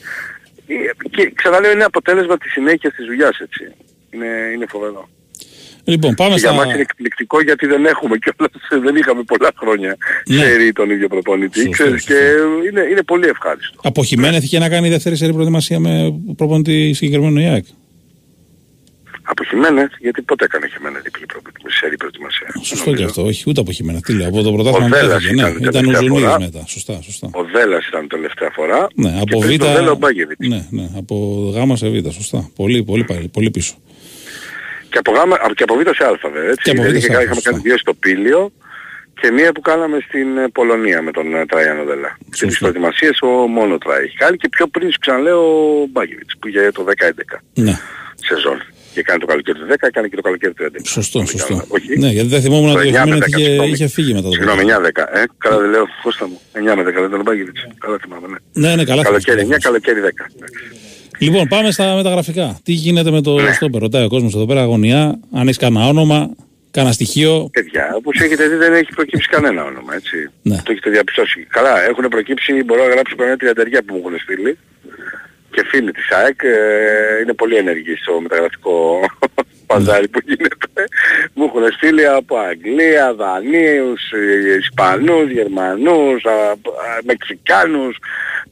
Ε, 0.66 0.74
Και 1.10 1.32
ξαναλέω 1.34 1.72
είναι 1.72 1.84
αποτέλεσμα 1.84 2.38
της 2.38 2.52
συνέχειας 2.52 2.94
της 2.94 3.06
δουλειάς 3.06 3.38
έτσι. 3.38 3.72
Είναι, 4.10 4.50
είναι 4.54 4.66
φοβερό. 4.66 5.08
Λοιπόν, 5.88 6.14
πάμε 6.14 6.32
Και 6.32 6.38
στα... 6.38 6.50
για 6.52 6.58
μας 6.62 6.72
είναι 6.72 6.80
εκπληκτικό 6.80 7.42
γιατί 7.42 7.66
δεν 7.66 7.84
έχουμε 7.86 8.16
κιόλας, 8.18 8.84
δεν 8.86 8.96
είχαμε 8.96 9.22
πολλά 9.22 9.50
χρόνια 9.56 9.96
Ναι. 10.28 10.36
σερί 10.36 10.72
τον 10.72 10.90
ίδιο 10.90 11.08
προπονητή. 11.08 11.58
Σωστό, 11.58 11.70
Ξέρεις, 11.70 12.02
σωστό. 12.02 12.12
και 12.14 12.18
είναι, 12.68 12.80
είναι 12.90 13.02
πολύ 13.02 13.26
ευχάριστο. 13.26 13.80
Από 13.82 14.04
Χιμένεθ 14.04 14.42
είχε 14.44 14.58
να 14.58 14.68
κάνει 14.68 14.88
δεύτερη 14.88 15.16
σερή 15.16 15.32
προετοιμασία 15.32 15.78
με 15.80 16.20
προπονητή 16.36 16.92
συγκεκριμένο 16.92 17.40
ΙΑΚ. 17.40 17.64
Από 19.28 19.44
Χιμένεθ, 19.44 19.90
γιατί 20.00 20.22
πότε 20.22 20.44
έκανε 20.44 20.66
Χιμένεθ 20.76 21.02
διπλή 21.02 21.26
προ- 21.26 21.42
σερί 21.80 21.96
προετοιμασία; 21.96 22.46
Σωστό 22.62 22.92
και 22.94 23.04
αυτό, 23.04 23.22
όχι 23.24 23.44
ούτε 23.46 23.60
από 23.60 23.72
Χιμένεθ. 23.72 24.02
Τι 24.02 24.12
λέω, 24.14 24.28
από 24.28 24.42
το 24.42 24.52
πρωτάθλημα 24.52 24.86
Ο 24.86 24.88
που 24.88 24.94
Δέλλας 24.94 25.14
έφυγε. 25.24 25.32
Ναι, 25.42 25.48
ήταν 25.48 25.54
την 25.54 25.62
ήταν 25.68 25.68
ο 25.68 25.90
τελευταία 25.90 26.00
Ζουνίδης 26.08 26.24
φορά. 26.24 26.40
μετά. 26.40 26.64
Σωστά, 26.66 26.98
σωστά. 27.02 27.28
Ο 27.32 27.44
Δέλλας 27.52 27.86
ήταν 27.88 28.08
τελευταία 28.08 28.50
φορά. 28.54 28.86
Ναι, 28.94 29.10
και 29.10 29.18
από 29.20 29.38
Β. 29.40 29.44
πριν 29.46 29.58
τον 29.58 29.72
Δέλλα 29.72 29.90
ο 29.90 29.94
Μπάγκεβιτς. 29.96 30.48
Ναι, 30.48 30.66
ναι, 30.70 30.88
από 30.96 31.14
Γ 31.54 31.76
σε 31.76 31.88
Β. 31.88 32.10
Σωστά. 32.10 32.50
Πολύ, 32.56 32.82
πολύ, 32.82 33.04
πάλι, 33.04 33.28
πολύ 33.28 33.50
πίσω. 33.50 33.74
Και 34.96 35.02
από, 35.04 35.12
γάμα, 35.18 35.36
και 35.54 35.62
από 35.62 35.74
Β 35.76 35.80
σε 35.98 36.04
Α 36.04 36.18
βέβαια, 36.22 36.44
έτσι. 36.52 36.62
Και 36.62 36.70
από 36.70 36.82
Β 36.82 36.84
Δηλαδή 36.84 37.00
σε 37.00 37.06
είχε- 37.06 37.16
Α, 37.16 37.20
είχαμε 37.20 37.34
σωστά. 37.34 37.50
κάνει 37.50 37.62
δύο 37.62 37.78
στο 37.78 37.94
Πήλιο 37.94 38.52
και 39.20 39.30
μία 39.30 39.52
που 39.52 39.60
κάναμε 39.60 39.98
στην 40.08 40.28
ε, 40.38 40.48
Πολωνία 40.58 41.02
με 41.02 41.10
τον 41.10 41.34
ε, 41.34 41.46
Τραϊάνο 41.46 41.84
Δελά. 41.84 42.18
Και 42.36 42.46
τις 42.46 42.58
προετοιμασίες 42.58 43.18
ο 43.22 43.26
μόνο 43.28 43.78
Τραί 43.78 44.04
έχει 44.04 44.16
κάνει 44.16 44.36
και 44.36 44.48
πιο 44.48 44.66
πριν 44.66 44.90
σου 44.92 44.98
ξαναλέω 44.98 45.42
ο 45.82 45.86
Μπάγκεβιτς 45.92 46.34
που 46.38 46.48
είχε 46.48 46.70
το 46.74 46.84
10-11 46.88 47.38
Ναι, 47.54 47.74
σεζόν. 48.28 48.58
Και 48.94 49.02
κάνει 49.02 49.20
το 49.20 49.26
καλοκαίρι 49.26 49.58
του 49.58 49.66
10, 49.70 49.74
έκανε 49.80 50.08
και 50.08 50.16
το 50.16 50.22
καλοκαίρι 50.22 50.52
του 50.54 50.64
11. 50.64 50.80
σωστό, 50.84 51.26
σωστό. 51.26 51.64
Όχι. 51.68 51.98
Ναι, 51.98 52.08
γιατί 52.08 52.28
δεν 52.28 52.40
θυμόμουν 52.40 52.72
Το 52.72 52.78
ότι 52.78 52.88
ο 52.88 52.90
9 52.90 52.92
με 52.92 53.00
Χιμένεθ 53.02 53.24
10, 53.24 53.28
είχε, 53.28 53.44
συγγνώμη. 53.44 53.70
είχε 53.70 53.86
φύγει 53.88 54.12
μετά 54.14 54.26
το 54.26 54.32
Συγγνώμη, 54.32 54.64
πρωτάθλημα. 54.64 54.90
9-10. 55.12 55.18
Ε, 55.20 55.24
καλά 55.38 55.58
δεν 55.60 55.70
λέω, 55.70 55.84
Κώστα 56.02 56.26
μου. 56.28 56.40
9 56.52 56.74
με 56.76 56.82
10 56.82 56.84
δεν 56.84 57.04
ήταν 57.04 57.20
ο 57.20 57.22
Μπάγκεβιτς. 57.22 57.60
Καλά 57.78 57.96
θυμάμαι, 58.02 58.26
ναι. 58.32 58.68
Ναι, 58.68 58.74
ναι, 58.76 58.84
καλά. 58.84 59.02
Καλοκαίρι 59.02 59.38
θυμάσαι. 59.40 59.58
9, 59.58 59.62
καλοκαίρι 59.62 60.00
10. 60.00 60.26
Λοιπόν, 61.18 61.46
πάμε 61.48 61.70
στα 61.70 61.94
μεταγραφικά. 61.94 62.58
Τι 62.62 62.72
γίνεται 62.72 63.10
με 63.10 63.16
Ναι. 63.16 63.22
το 63.22 63.38
στόπερ. 63.54 63.80
Ρωτάει 63.80 64.04
ο 64.04 64.08
κόσμος 64.08 64.34
εδώ 64.34 64.46
πέρα 64.46 64.60
αγωνιά. 64.62 65.18
Αν 65.32 65.42
έχεις 65.42 65.56
κανένα 65.56 65.86
όνομα, 65.88 66.30
κανένα 66.70 66.92
στοιχείο. 66.94 67.48
Παιδιά, 67.52 67.92
όπως 67.96 68.20
έχετε 68.20 68.48
δει 68.48 68.54
δεν 68.56 68.72
έχει 68.72 68.92
προκύψει 68.94 69.28
κανένα 69.28 69.64
όνομα, 69.64 69.94
έτσι. 69.94 70.30
Ναι. 70.42 70.56
Το 70.56 70.72
έχετε 70.72 70.90
διαπιστώσει. 70.90 71.46
Καλά, 71.50 71.84
έχουν 71.84 72.04
προκύψει, 72.08 72.62
μπορώ 72.64 72.82
να 72.86 72.88
γράψω 72.90 73.16
καμιά 73.16 73.36
τριανταριά 73.36 73.82
που 73.82 73.94
μου 73.94 74.00
έχουν 74.04 74.18
στείλει. 74.18 74.58
Και 75.56 75.64
φίλοι 75.66 75.92
της 75.92 76.10
ΑΕΚ 76.10 76.42
ε, 76.42 77.20
είναι 77.22 77.32
πολύ 77.32 77.56
ενεργοί 77.56 77.94
στο 77.96 78.20
μεταγραφικό 78.20 79.00
παζάρι 79.70 80.08
που 80.08 80.18
γίνεται. 80.24 80.82
Μου 81.34 81.44
έχουν 81.44 81.72
στείλει 81.76 82.06
από 82.06 82.36
Αγγλία, 82.36 83.14
Δανίους, 83.14 84.02
ε, 84.12 84.56
Ισπανούς, 84.58 85.30
Γερμανούς, 85.30 86.24
α, 86.24 86.30
α, 86.30 86.56
Μεξικάνους. 87.04 87.96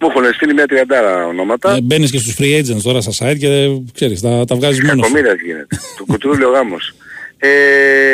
Μου 0.00 0.08
έχουν 0.10 0.32
στείλει 0.32 0.54
μια 0.54 0.66
τριαντάρα 0.66 1.26
ονόματα. 1.26 1.74
Ε, 1.74 1.80
Μπαίνεις 1.80 2.10
και 2.10 2.18
στους 2.18 2.36
free 2.38 2.58
agents 2.60 2.82
τώρα 2.82 3.00
στα 3.00 3.12
site 3.18 3.38
και 3.38 3.80
ξέρεις, 3.94 4.20
τα, 4.20 4.44
τα 4.44 4.54
βγάζεις 4.56 4.82
μόνος. 4.82 5.06
σου. 5.06 5.12
Κακομοίρας 5.12 5.40
γίνεται. 5.40 5.66
του 5.96 6.04
κουτρούλι 6.06 6.44
ο 6.44 6.50
γάμος. 6.50 6.94
Ε, 7.38 7.48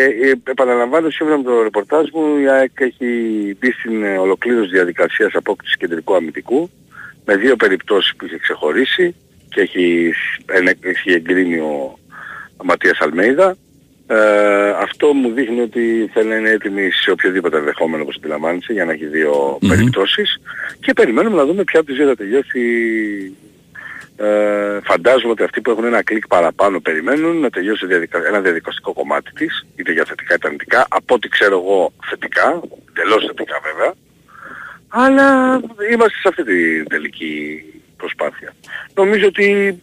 ε, 0.04 0.32
επαναλαμβάνω 0.50 1.10
σύμφωνα 1.10 1.38
με 1.38 1.42
το 1.44 1.62
ρεπορτάζ 1.62 2.04
μου 2.12 2.38
η 2.42 2.48
ΑΕΚ 2.48 2.70
έχει 2.74 3.06
μπει 3.60 3.70
στην 3.72 4.04
ε, 4.04 4.18
ολοκλήρωση 4.18 4.70
διαδικασίας 4.70 5.32
απόκτησης 5.34 5.76
κεντρικού 5.76 6.14
αμυντικού 6.14 6.70
με 7.24 7.36
δύο 7.36 7.56
περιπτώσεις 7.56 8.16
που 8.16 8.24
είχε 8.24 8.38
ξεχωρίσει 8.38 9.14
και 9.48 9.60
έχει, 9.60 10.12
ενε- 10.46 10.84
έχει 10.84 11.12
εγκρίνει 11.12 11.58
ο 11.58 11.98
Ματίας 12.62 13.00
Αλμέιδα. 13.00 13.56
Ε, 14.06 14.70
αυτό 14.70 15.12
μου 15.12 15.30
δείχνει 15.30 15.60
ότι 15.60 16.10
θέλει 16.12 16.28
να 16.28 16.36
είναι 16.36 16.50
έτοιμη 16.50 16.90
σε 16.90 17.10
οποιοδήποτε 17.10 17.56
ενδεχόμενο 17.56 18.02
όπως 18.02 18.16
αντιλαμβάνεσαι 18.16 18.72
για 18.72 18.84
να 18.84 18.92
έχει 18.92 19.06
δύο 19.06 19.58
περιπτώσεις. 19.68 20.40
Και 20.80 20.92
περιμένουμε 20.92 21.36
να 21.36 21.44
δούμε 21.44 21.64
ποια 21.64 21.80
από 21.80 21.88
τις 21.88 21.96
δύο 21.96 22.06
θα 22.06 22.16
τελειώσει. 22.16 22.60
Ε, 24.16 24.78
φαντάζομαι 24.82 25.32
ότι 25.32 25.42
αυτοί 25.42 25.60
που 25.60 25.70
έχουν 25.70 25.84
ένα 25.84 26.02
κλικ 26.02 26.26
παραπάνω 26.26 26.80
περιμένουν 26.80 27.40
να 27.40 27.50
τελειώσει 27.50 27.86
διαδικα... 27.86 28.26
ένα 28.26 28.40
διαδικαστικό 28.40 28.92
κομμάτι 28.92 29.32
της, 29.32 29.66
είτε 29.76 29.92
για 29.92 30.04
θετικά 30.08 30.34
είτε 30.34 30.46
αρνητικά, 30.46 30.86
από 30.90 31.14
ό,τι 31.14 31.28
ξέρω 31.28 31.56
εγώ 31.58 31.92
θετικά, 32.10 32.60
εντελώς 32.88 33.24
θετικά 33.26 33.60
βέβαια, 33.64 33.92
αλλά 34.90 35.60
είμαστε 35.92 36.18
σε 36.18 36.28
αυτή 36.28 36.44
την 36.44 36.88
τελική 36.88 37.62
προσπάθεια. 37.96 38.54
Νομίζω 38.94 39.26
ότι 39.26 39.78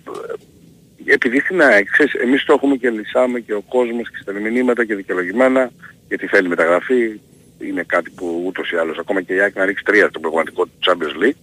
ε, 1.06 1.14
επειδή 1.14 1.40
στην 1.40 1.62
ΑΕΚ, 1.62 1.90
ξέρεις, 1.92 2.14
εμείς 2.14 2.44
το 2.44 2.54
έχουμε 2.54 2.76
και 2.76 2.90
λυσάμε 2.90 3.40
και 3.40 3.54
ο 3.54 3.62
κόσμος 3.62 4.10
και 4.10 4.18
στα 4.22 4.34
μηνύματα 4.34 4.86
και 4.86 4.96
δικαιολογημένα, 4.96 5.72
γιατί 6.08 6.28
θέλει 6.28 6.48
μεταγραφή, 6.48 7.20
είναι 7.60 7.84
κάτι 7.84 8.10
που 8.10 8.44
ούτως 8.46 8.72
ή 8.72 8.76
άλλως 8.76 8.98
ακόμα 8.98 9.22
και 9.22 9.34
η 9.34 9.40
ΑΕΚ 9.40 9.56
να 9.56 9.66
ρίξει 9.66 9.84
τρία 9.84 10.08
στο 10.10 10.20
πραγματικό 10.20 10.66
του 10.66 10.80
Champions 10.86 11.24
League, 11.24 11.42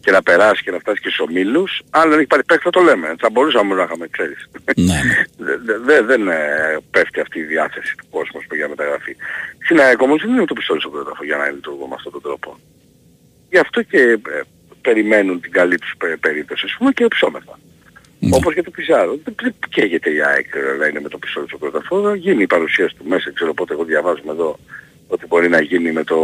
και 0.00 0.10
να 0.10 0.22
περάσει 0.22 0.62
και 0.62 0.70
να 0.70 0.78
φτάσει 0.78 1.00
και 1.00 1.08
στους 1.08 1.26
ομίλους, 1.28 1.82
αν 1.90 2.08
δεν 2.10 2.18
έχει 2.18 2.26
πάρει 2.26 2.44
παίκτη 2.44 2.62
θα 2.62 2.70
το 2.70 2.80
λέμε. 2.80 3.14
Θα 3.18 3.30
μπορούσαμε 3.30 3.74
να 3.74 3.82
είχαμε, 3.82 4.08
ξέρεις. 4.10 4.48
Ναι, 4.76 5.00
Δε- 5.46 5.56
δε- 5.56 5.78
δε- 5.78 6.02
δεν 6.02 6.28
ε, 6.28 6.78
πέφτει 6.90 7.20
αυτή 7.20 7.38
η 7.38 7.42
διάθεση 7.42 7.94
του 7.96 8.04
κόσμου 8.10 8.38
ας 8.38 8.44
πούμε, 8.46 8.56
για 8.60 8.68
μεταγραφή. 8.68 9.16
Στην 9.64 9.80
ΑΕΚ 9.80 10.00
όμως 10.00 10.22
δεν 10.22 10.34
είναι 10.34 10.44
το 10.44 10.54
πιστόλι 10.54 10.80
στο 10.80 10.90
κρόταφο 10.90 11.24
για 11.24 11.36
να 11.36 11.50
λειτουργώ 11.50 11.86
με 11.86 11.94
αυτόν 11.94 12.12
τον 12.12 12.22
τρόπο. 12.22 12.58
Γι' 13.52 13.58
αυτό 13.58 13.82
και 13.82 13.98
ε, 14.00 14.18
περιμένουν 14.80 15.40
την 15.40 15.52
καλή 15.52 15.78
τους 15.78 15.94
πε- 15.98 16.16
περίπτωση, 16.18 16.64
ας 16.66 16.74
πούμε, 16.78 16.90
και 16.92 17.06
ψώμεθα. 17.08 17.58
Όπως 18.30 18.54
και 18.54 18.62
το 18.62 18.70
Πιζάρο. 18.70 19.18
Δεν 19.24 19.34
δεν 19.42 19.54
καίγεται 19.68 20.10
η 20.10 20.20
ΑΕΚ 20.22 20.46
ε, 20.54 20.76
να 20.78 20.86
είναι 20.86 21.00
με 21.00 21.08
το 21.08 21.18
πιστόλι 21.18 21.46
στο 21.48 21.58
κρόταφο. 21.58 22.02
Θα 22.02 22.14
γίνει 22.16 22.42
η 22.42 22.46
παρουσίαση 22.46 22.94
του 22.96 23.04
μέσα, 23.08 23.30
ξέρω 23.32 23.54
πότε 23.54 23.72
εγώ 23.74 23.84
διαβάζουμε 23.84 24.32
εδώ 24.32 24.58
ότι 25.08 25.26
μπορεί 25.26 25.48
να 25.48 25.60
γίνει 25.60 25.92
με 25.92 26.04
το, 26.04 26.18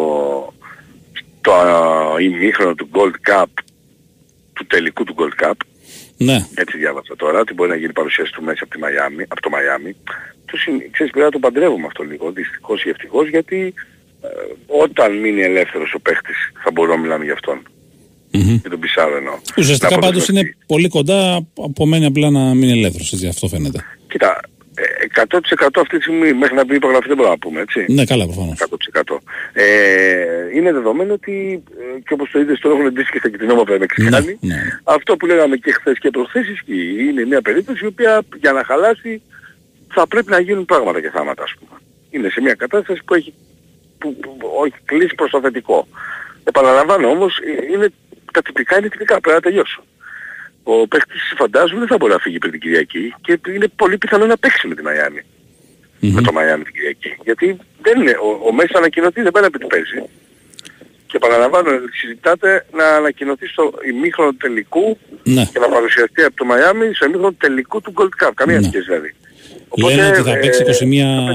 το 1.40 1.52
α, 1.54 2.20
ημίχρονο 2.20 2.74
του 2.74 2.88
Gold 2.92 3.30
Cup, 3.32 3.44
του 4.52 4.66
τελικού 4.66 5.04
του 5.04 5.14
Gold 5.18 5.44
Cup, 5.44 5.52
Ναι. 6.16 6.38
έτσι 6.54 6.76
διάβασα 6.76 7.16
τώρα, 7.16 7.40
ότι 7.40 7.54
μπορεί 7.54 7.70
να 7.70 7.76
γίνει 7.76 7.92
παρουσίαση 7.92 8.32
του 8.32 8.42
μέσα 8.42 8.64
από, 8.64 8.72
τη 8.72 8.78
Μαϊάμι, 8.78 9.22
από 9.28 9.40
το 9.40 9.48
Μαϊάμι. 9.50 9.96
Του 10.46 10.58
συν- 10.58 10.90
ξέρεις, 10.90 11.12
πρέπει 11.12 11.26
να 11.26 11.32
το 11.32 11.38
παντρεύουμε 11.38 11.86
αυτό 11.86 12.02
λίγο, 12.02 12.30
δυστυχώς 12.32 12.84
ή 12.84 12.88
ευτυχώς, 12.88 13.28
γιατί 13.28 13.56
ε, 13.66 13.80
όταν 14.66 15.18
μείνει 15.18 15.40
ελεύθερος 15.40 15.94
ο 15.94 16.00
παίχτης 16.00 16.36
θα 16.64 16.70
μπορούμε 16.70 16.94
να 16.94 17.00
μιλάμε 17.00 17.24
για 17.24 17.32
αυτόν. 17.32 17.62
Για 18.30 18.70
τον 18.70 18.80
Πισάρο 18.80 19.16
εννοώ. 19.16 19.34
Ουσιαστικά 19.56 19.94
Να 19.94 20.00
πάντως 20.00 20.22
αποδεσμευτεί. 20.22 20.48
είναι 20.48 20.64
πολύ 20.66 20.88
κοντά, 20.88 21.46
απομένει 21.64 22.04
απλά 22.04 22.30
να 22.30 22.54
μην 22.54 22.62
είναι 22.68 22.78
ελεύθερο. 22.78 23.28
Αυτό 23.28 23.48
φαίνεται. 23.48 23.84
Κοίτα, 24.08 24.40
ε, 24.74 25.04
100% 25.04 25.80
αυτή 25.80 25.96
τη 25.96 26.02
στιγμή 26.02 26.32
μέχρι 26.32 26.54
να 26.54 26.64
μπει 26.64 26.72
η 26.72 26.76
υπογραφή 26.76 27.06
δεν 27.06 27.16
μπορούμε 27.16 27.34
να 27.34 27.38
πούμε, 27.38 27.60
έτσι. 27.60 27.84
Ναι, 27.88 28.04
καλά, 28.04 28.24
προφανώς. 28.24 28.58
100%. 28.58 29.20
Ε, 29.52 29.64
είναι 30.54 30.72
δεδομένο 30.72 31.12
ότι, 31.12 31.62
ε, 31.96 32.00
και 32.00 32.12
όπως 32.12 32.30
το 32.30 32.40
είδες 32.40 32.58
τώρα 32.58 32.78
έχουν 32.78 32.92
ντύσει 32.92 33.10
και 33.12 33.18
στα 33.18 33.28
κοινωνία 33.30 33.78
Μεξικάνοι, 33.78 34.36
Ναι, 34.40 34.56
αυτό 34.84 35.16
που 35.16 35.26
λέγαμε 35.26 35.56
και 35.56 35.72
χθες 35.72 35.98
και 35.98 36.10
προχθές 36.10 36.48
ισχύει. 36.48 37.08
Είναι 37.08 37.24
μια 37.24 37.42
περίπτωση 37.42 37.84
η 37.84 37.86
οποία 37.86 38.22
για 38.40 38.52
να 38.52 38.64
χαλάσει 38.64 39.22
θα 39.88 40.06
πρέπει 40.06 40.30
να 40.30 40.40
γίνουν 40.40 40.64
πράγματα 40.64 41.00
και 41.00 41.10
θάματα 41.10 41.42
ας 41.42 41.54
πούμε. 41.58 41.80
Είναι 42.10 42.28
σε 42.28 42.40
μια 42.40 42.54
κατάσταση 42.54 43.00
που 43.04 43.14
έχει 43.14 43.34
που, 43.98 44.16
που, 44.16 44.38
όχι 44.60 44.74
κλείσει 44.84 45.14
προς 45.14 45.30
το 45.30 45.40
θετικό. 45.40 45.88
Επαναλαμβάνω 46.44 47.08
όμως 47.08 47.38
ε, 47.38 47.72
είναι, 47.72 47.92
τα 48.32 48.42
τυπικά 48.42 48.78
είναι 48.78 48.88
τυπικά, 48.88 49.20
πρέπει 49.20 49.36
να 49.36 49.42
τελειώσω. 49.50 49.82
Ο 50.62 50.88
παίχτης 50.88 51.32
φαντάζομαι 51.36 51.78
δεν 51.78 51.88
θα 51.88 51.96
μπορεί 51.96 52.12
να 52.12 52.18
φύγει 52.18 52.38
πριν 52.38 52.52
την 52.52 52.60
Κυριακή 52.60 53.14
και 53.20 53.40
είναι 53.46 53.68
πολύ 53.76 53.98
πιθανό 53.98 54.26
να 54.26 54.36
παίξει 54.36 54.66
με 54.66 54.74
τη 54.74 54.82
Μαϊάμι 54.82 55.22
Με 56.00 56.22
το 56.22 56.32
Μαϊάμι 56.32 56.64
την 56.64 56.72
Κυριακή. 56.72 57.16
Γιατί 57.24 57.58
δεν 57.82 58.00
είναι, 58.00 58.10
ο, 58.10 58.46
ο 58.48 58.52
Μέσι 58.52 58.70
θα 58.70 58.78
ανακοινωθεί 58.78 59.22
δεν 59.22 59.32
πέρα 59.32 59.50
πει 59.50 59.58
τι 59.58 59.66
παίζει. 59.66 60.02
Και 61.06 61.16
επαναλαμβάνω, 61.16 61.70
συζητάτε 62.00 62.66
να 62.72 62.84
ανακοινωθεί 62.84 63.46
στο 63.46 63.74
ημίχρονο 63.88 64.34
τελικού 64.34 64.98
Ναι. 65.22 65.44
και 65.52 65.58
να 65.58 65.68
παρουσιαστεί 65.68 66.22
από 66.22 66.36
το 66.36 66.44
Μαϊάμι 66.44 66.94
στο 66.94 67.06
ημίχρονο 67.06 67.34
τελικού 67.38 67.80
του 67.80 67.92
Gold 67.96 68.24
Cup. 68.24 68.30
Καμία 68.34 68.62
σχέση 68.62 68.84
δηλαδή. 68.84 69.14
Λένε 69.76 70.06
ότι 70.06 70.22
θα 70.22 70.32
ε, 70.32 70.38
παίξει 70.40 70.64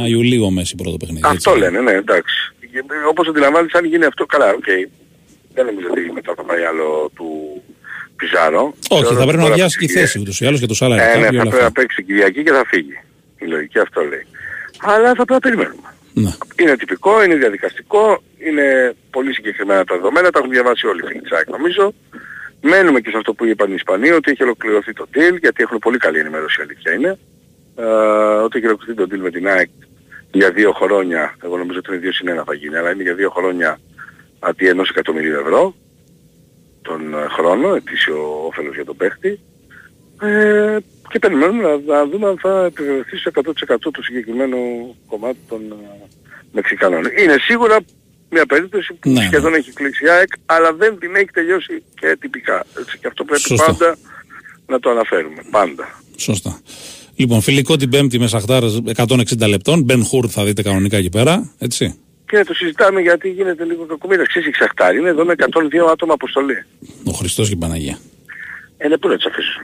21 0.06 0.10
Ιουλίου 0.10 0.44
ο 0.46 0.50
Μέση 0.52 0.76
πρώτο 0.76 0.98
παιχνίδι. 0.98 1.22
Αυτό 1.26 1.56
λένε, 1.56 1.80
ναι, 1.80 1.92
εντάξει. 1.92 2.54
Και, 2.72 2.78
ε, 2.78 3.08
Όπως 3.10 3.28
αντιλαμβάνεις, 3.28 3.74
αν 3.74 3.86
γίνει 3.86 4.06
αυτό, 4.06 4.26
καλά, 4.26 4.50
οκ. 4.50 4.66
Δεν 5.54 5.66
νομίζω 5.66 5.88
ότι 5.92 6.12
μετά 6.14 6.36
το 6.36 6.44
πάει 6.44 6.64
άλλο 6.64 7.12
του 7.16 7.28
Πιζάρο. 8.16 8.74
Όχι, 8.90 9.02
Θεωρώ 9.02 9.16
θα 9.18 9.22
πρέπει 9.22 9.38
να 9.38 9.42
τώρα 9.44 9.54
αδειάσει 9.54 9.78
και 9.78 9.84
η 9.84 9.88
πήγε- 9.88 10.00
θέση 10.02 10.20
ούτως 10.20 10.40
ή 10.42 10.46
άλλως 10.46 10.60
και 10.60 10.66
το 10.66 10.74
σάλαρι. 10.74 11.02
Ε, 11.02 11.06
cap 11.06 11.08
ναι, 11.08 11.14
και 11.16 11.22
θα 11.24 11.30
όλα 11.30 11.40
πρέπει 11.42 11.48
αυτά. 11.56 11.64
να 11.64 11.72
παίξει 11.72 11.96
την 11.96 12.06
Κυριακή 12.06 12.44
και 12.44 12.52
θα 12.52 12.64
φύγει. 12.68 12.98
Η 13.40 13.46
λογική 13.46 13.80
αυτό 13.80 14.02
λέει. 14.02 14.26
Αλλά 14.82 15.08
θα 15.08 15.14
πρέπει 15.26 15.32
να 15.34 15.40
περιμένουμε. 15.40 15.88
Ναι. 16.14 16.32
Είναι 16.62 16.76
τυπικό, 16.78 17.24
είναι 17.24 17.36
διαδικαστικό, 17.36 18.24
είναι 18.48 18.96
πολύ 19.10 19.34
συγκεκριμένα 19.34 19.84
τα 19.84 19.96
δεδομένα, 19.96 20.30
τα 20.30 20.40
έχουν 20.40 20.52
διαβάσει 20.52 20.88
όλοι 20.88 21.02
οι 21.04 21.08
φίλοι 21.08 21.22
της 21.22 21.32
ΑΕΚ 21.32 21.50
νομίζω. 21.50 21.94
Μένουμε 22.62 23.00
και 23.00 23.10
σε 23.10 23.18
αυτό 23.18 23.34
που 23.34 23.46
είπαν 23.46 23.70
οι 23.72 23.74
Ισπανοί, 23.76 24.10
ότι 24.12 24.32
έχει 24.32 24.44
ολοκληρωθεί 24.44 24.94
το 24.94 25.06
deal, 25.14 25.36
γιατί 25.40 25.64
έχουν 25.64 25.78
πολύ 25.80 25.98
καλή 25.98 26.20
ενημέρωση 26.20 26.60
η 26.60 26.64
αλήθεια 26.64 26.94
είναι. 26.94 27.20
Ε, 27.76 27.84
ότι 28.46 28.58
έχει 28.58 28.68
ολοκληρωθεί 28.68 28.94
το 28.94 29.16
deal 29.16 29.20
με 29.20 29.32
την 29.32 29.48
ΑΕΚ 29.48 29.70
για 30.32 30.52
δύο 30.52 30.72
χρόνια, 30.72 31.36
εγώ 31.44 31.58
νομίζω 31.58 31.80
ότι 31.80 31.92
είναι 31.92 32.00
δύο 32.00 32.12
συν 32.14 32.28
ένα 32.28 32.44
θα 32.44 32.54
γίνει, 32.54 32.76
αλλά 32.76 32.92
είναι 32.92 33.04
για 33.04 33.14
δύο 33.14 33.30
χρόνια 33.30 33.80
αντί 34.40 34.68
ενός 34.68 34.90
εκατομμυρίου 34.90 35.40
ευρώ 35.40 35.76
τον 36.82 37.14
ε, 37.14 37.28
χρόνο, 37.30 37.76
ετήσιο 37.76 38.46
όφελος 38.46 38.76
για 38.76 38.86
τον 38.86 38.96
παίχτη. 38.98 39.40
Ε, 40.22 40.78
και 41.10 41.20
περιμένουμε 41.20 41.62
να, 41.62 41.78
να 41.78 42.06
δούμε 42.06 42.28
αν 42.28 42.38
θα 42.42 42.66
επιβεβαιωθεί 42.66 43.18
στο 43.18 43.32
100% 43.34 43.78
το 43.80 44.02
συγκεκριμένο 44.04 44.58
κομμάτι 45.08 45.38
των 45.48 45.62
ε, 45.72 46.08
Μεξικανών. 46.52 47.04
Είναι 47.18 47.36
σίγουρα 47.40 47.78
μια 48.30 48.46
περίπτωση 48.46 48.94
που 48.94 49.10
Ναι, 49.10 49.20
ναι. 49.20 49.26
σχεδόν 49.26 49.54
έχει 49.54 49.72
κλείσει 49.74 50.06
η 50.06 50.10
ΑΕΚ, 50.10 50.30
αλλά 50.46 50.74
δεν 50.74 51.00
την 51.00 51.16
έχει 51.16 51.32
τελειώσει 51.32 51.84
και 52.00 52.18
τυπικά. 52.20 52.66
Έτσι, 52.80 52.98
και 52.98 53.08
αυτό 53.08 53.24
πρέπει 53.24 53.42
Σωστό. 53.42 53.66
πάντα 53.66 53.98
να 54.68 54.80
το 54.80 54.90
αναφέρουμε. 54.90 55.42
Πάντα. 55.52 56.02
Σωστά. 56.16 56.62
Λοιπόν, 57.16 57.42
φιλικό 57.42 57.76
την 57.78 57.90
Πέμπτη 57.90 58.20
με 58.20 58.28
Σαχτάρ 58.28 58.64
160 58.96 59.48
λεπτών. 59.48 59.82
Μπεν 59.84 60.04
Χουρ 60.06 60.26
θα 60.30 60.44
δείτε 60.46 60.62
κανονικά 60.62 60.98
εκεί 60.98 61.10
πέρα. 61.10 61.54
Έτσι. 61.58 61.96
Και 62.30 62.44
το 62.48 62.54
συζητάμε 62.54 63.02
γιατί 63.02 63.30
γίνεται 63.30 63.64
λίγο 63.66 63.86
κακομοίρα. 63.86 64.24
Ξέρεις 64.26 64.48
η 64.48 64.52
Ξαχτάρη 64.52 64.98
είναι 65.00 65.10
εδώ 65.10 65.26
με 65.26 65.34
102 65.38 65.44
άτομα 65.92 66.14
αποστολή. 66.14 66.66
Ο 67.04 67.12
Χριστός 67.12 67.48
και 67.48 67.54
η 67.54 67.58
Παναγία. 67.58 67.98
Ε, 68.78 68.88
ναι, 68.88 68.98
πού 68.98 69.08
να 69.08 69.16
τις 69.16 69.26
αφήσουν. 69.26 69.62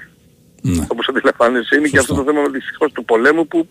Ναι. 0.62 0.86
Όπως 0.88 1.08
αντιλαμβάνεσαι 1.10 1.76
είναι 1.76 1.88
και 1.88 1.98
αυτό 1.98 2.14
το 2.16 2.24
θέμα 2.24 2.42
δυστυχώς 2.54 2.92
του 2.92 3.06
πολέμου 3.06 3.48
που 3.48 3.68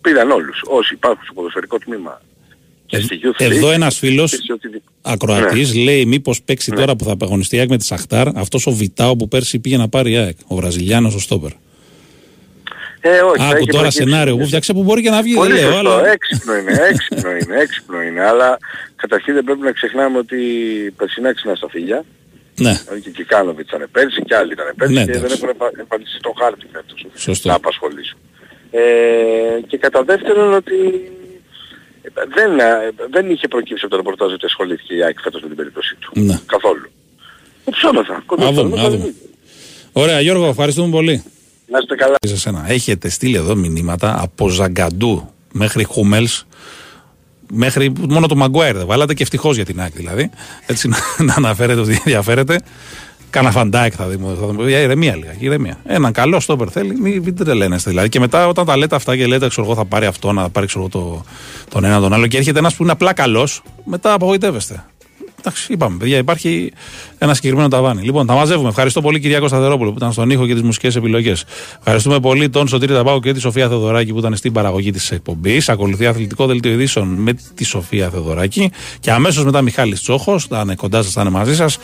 πήραν 0.00 0.30
όλους. 0.30 0.62
Όσοι 0.66 0.94
υπάρχουν 0.94 1.24
στο 1.24 1.32
ποδοσφαιρικό 1.34 1.78
τμήμα. 1.78 2.22
Και 2.86 3.00
στη 3.00 3.20
Youth 3.22 3.42
League, 3.42 3.50
Εδώ 3.50 3.70
ένας 3.70 3.98
φίλος 3.98 4.30
και 4.30 4.36
σε 4.36 4.52
οτι- 4.52 4.82
ακροατής 5.02 5.74
Ναι. 5.74 5.82
λέει 5.82 6.04
μήπως 6.06 6.42
παίξει 6.42 6.70
τώρα 6.72 6.96
που 6.96 7.04
θα 7.04 7.16
αγωνιστεί 7.20 7.56
η 7.56 7.58
ΑΕΚ 7.58 7.68
με 7.68 7.76
τη 7.78 7.84
Σαχτάρ 7.84 8.28
αυτός 8.36 8.66
ο 8.66 8.70
Βιτάο 8.72 9.16
που 9.16 9.28
πέρσι 9.28 9.58
πήγε 9.58 9.76
να 9.76 9.88
πάρει 9.88 10.10
η 10.12 10.16
ΑΕΚ. 10.16 10.36
Ο 10.46 10.54
Βραζιλιάνος 10.54 11.14
ο 11.14 11.18
Στόπερ. 11.18 11.50
Ε, 13.08 13.20
όχι, 13.20 13.38
θα 13.38 13.44
Άκου 13.46 13.56
έχει 13.56 13.66
τώρα 13.66 13.82
προκύψει. 13.82 13.98
σενάριο 14.10 14.36
που 14.36 14.46
φτιάξε 14.46 14.72
που 14.72 14.82
μπορεί 14.82 15.02
και 15.02 15.10
να 15.10 15.22
βγει. 15.22 15.32
Δεν 15.32 15.42
Πολύ 15.42 15.52
λέω, 15.54 15.70
σωστό. 15.72 15.78
αλλά... 15.78 16.08
Έξυπνο 16.08 16.56
είναι, 16.56 16.72
έξυπνο 16.90 17.30
είναι, 17.30 17.54
έξυπνο 17.64 18.02
είναι. 18.02 18.20
Αλλά 18.26 18.56
καταρχήν 18.96 19.34
δεν 19.34 19.44
πρέπει 19.44 19.60
να 19.60 19.72
ξεχνάμε 19.72 20.18
ότι 20.18 20.36
περσινά 20.96 21.34
ξυνά 21.34 21.54
στα 21.54 21.68
φίλια. 21.68 22.04
Ναι. 22.58 22.72
Δηλαδή 22.84 23.00
και 23.00 23.10
Κικάνοβιτς 23.10 23.68
ήταν 23.68 23.88
πέρσι 23.92 24.22
και 24.22 24.34
άλλοι 24.36 24.52
ήταν 24.52 24.66
πέρσι 24.76 24.92
Ναι, 24.94 25.04
και 25.04 25.12
δεν 25.12 25.16
εντάξει. 25.20 25.36
έχουν 25.36 25.48
επα- 25.48 25.72
εμφανιστεί 25.78 26.16
στο 26.18 26.32
χάρτη 26.40 26.66
φέτος 26.72 27.06
Σωστό. 27.14 27.48
να 27.48 27.54
απασχολήσουν. 27.54 28.18
Ε, 28.70 28.80
και 29.66 29.76
κατά 29.76 30.02
δεύτερον 30.02 30.54
ότι 30.54 30.74
ε, 32.02 32.08
δεν, 32.36 32.58
ε, 32.58 32.90
δεν 33.10 33.30
είχε 33.30 33.48
προκύψει 33.48 33.80
από 33.84 33.90
το 33.90 33.96
ρεπορτάζ 33.96 34.32
ότι 34.32 34.44
ασχολήθηκε 34.44 34.94
η 34.94 35.02
ΑΕΚ 35.02 35.18
φέτος 35.20 35.40
με 35.42 35.46
την 35.48 35.56
περίπτωσή 35.56 35.94
του. 36.00 36.10
Ναι. 36.20 36.40
Καθόλου. 36.46 36.90
Ε, 37.64 37.70
ψώμεθα. 37.70 38.14
Α 38.14 38.20
Κοντόφθαλμα, 38.26 38.62
δούμε, 38.62 38.80
α 38.80 38.82
θα 38.82 38.90
δούμε. 38.90 39.02
δούμε. 39.02 39.14
Ωραία, 39.92 40.20
Γιώργο, 40.20 40.46
ευχαριστούμε 40.46 40.90
πολύ. 40.90 41.24
Να 41.66 41.78
είστε 41.78 41.94
καλά. 41.94 42.14
Σε 42.20 42.36
σένα. 42.36 42.64
Έχετε 42.66 43.08
στείλει 43.08 43.36
εδώ 43.36 43.54
μηνύματα 43.54 44.22
από 44.22 44.48
Ζαγκαντού 44.48 45.28
μέχρι 45.52 45.84
Χούμελς 45.84 46.46
μέχρι 47.52 47.92
μόνο 48.08 48.26
το 48.26 48.36
Μαγκουάιρ 48.36 48.76
δεν 48.76 48.86
βάλατε 48.86 49.14
και 49.14 49.22
ευτυχώς 49.22 49.56
για 49.56 49.64
την 49.64 49.80
ΑΕΚ 49.80 49.92
δηλαδή. 49.94 50.30
Έτσι 50.66 50.88
να, 50.88 50.96
να 51.18 51.34
αναφέρετε 51.34 51.80
ότι 51.80 51.92
ενδιαφέρεται. 52.04 52.60
Κάνα 53.30 53.50
Φαν 53.50 53.69
Ντάικ 53.69 53.92
θα 53.96 54.08
δούμε. 54.08 54.34
Θα 54.40 54.46
δούμε. 54.46 54.68
Για 54.68 54.78
ηρεμία 54.78 55.16
λίγα. 55.16 55.34
Ηρεμία. 55.38 55.78
Έναν 55.84 56.12
καλό 56.12 56.40
στόπερ 56.40 56.68
θέλει, 56.72 57.00
μην, 57.00 57.22
μην 57.22 57.36
τρελαίνεστε 57.36 57.90
δηλαδή. 57.90 58.08
Και 58.08 58.20
μετά 58.20 58.48
όταν 58.48 58.66
τα 58.66 58.76
λέτε 58.76 58.96
αυτά 58.96 59.16
και 59.16 59.26
λέτε, 59.26 59.48
ξέρω 59.48 59.66
εγώ, 59.66 59.76
θα 59.76 59.84
πάρει 59.84 60.06
αυτό, 60.06 60.32
να 60.32 60.50
πάρει 60.50 60.66
ξέρω, 60.66 60.80
εγώ, 60.80 60.88
το, 60.88 61.24
τον 61.68 61.84
ένα 61.84 62.00
τον 62.00 62.12
άλλο 62.12 62.26
και 62.26 62.36
έρχεται 62.36 62.58
ένας 62.58 62.74
που 62.74 62.82
είναι 62.82 62.92
απλά 62.92 63.12
καλός, 63.12 63.62
μετά 63.84 64.12
απογοητεύεστε. 64.12 64.84
Εντάξει, 65.48 65.72
είπαμε, 65.72 65.96
παιδιά, 65.96 66.18
υπάρχει 66.18 66.72
ένα 67.18 67.34
συγκεκριμένο 67.34 67.68
ταβάνι. 67.68 68.02
Λοιπόν, 68.02 68.26
τα 68.26 68.34
μαζεύουμε. 68.34 68.68
Ευχαριστώ 68.68 69.00
πολύ, 69.00 69.20
κυρία 69.20 69.38
Κωνσταντερόπουλο, 69.38 69.90
που 69.90 69.96
ήταν 69.98 70.12
στον 70.12 70.30
ήχο 70.30 70.46
και 70.46 70.52
τις 70.52 70.62
μουσικές 70.62 70.96
επιλογές. 70.96 71.44
Ευχαριστούμε 71.78 72.20
πολύ 72.20 72.48
τον 72.48 72.68
Σωτήρη 72.68 72.92
Ταμπάκο 72.92 73.20
και 73.20 73.32
τη 73.32 73.40
Σοφία 73.40 73.68
Θεοδωράκη 73.68 74.12
που 74.12 74.18
ήταν 74.18 74.36
στην 74.36 74.52
παραγωγή 74.52 74.90
της 74.90 75.10
εκπομπής. 75.10 75.68
Ακολουθεί 75.68 76.06
αθλητικό 76.06 76.46
δελτίο 76.46 76.72
ειδήσεων 76.72 77.08
με 77.08 77.32
τη 77.54 77.64
Σοφία 77.64 78.08
Θεοδωράκη. 78.10 78.70
Και 79.00 79.10
αμέσως 79.10 79.44
μετά 79.44 79.62
Μιχάλης 79.62 80.00
Τσόχος, 80.00 80.46
θα 80.46 80.60
είναι 80.64 80.74
κοντά 80.74 81.02
σας, 81.02 81.12
θα 81.12 81.20
είναι 81.20 81.30
μαζί 81.30 81.54
σας, 81.54 81.78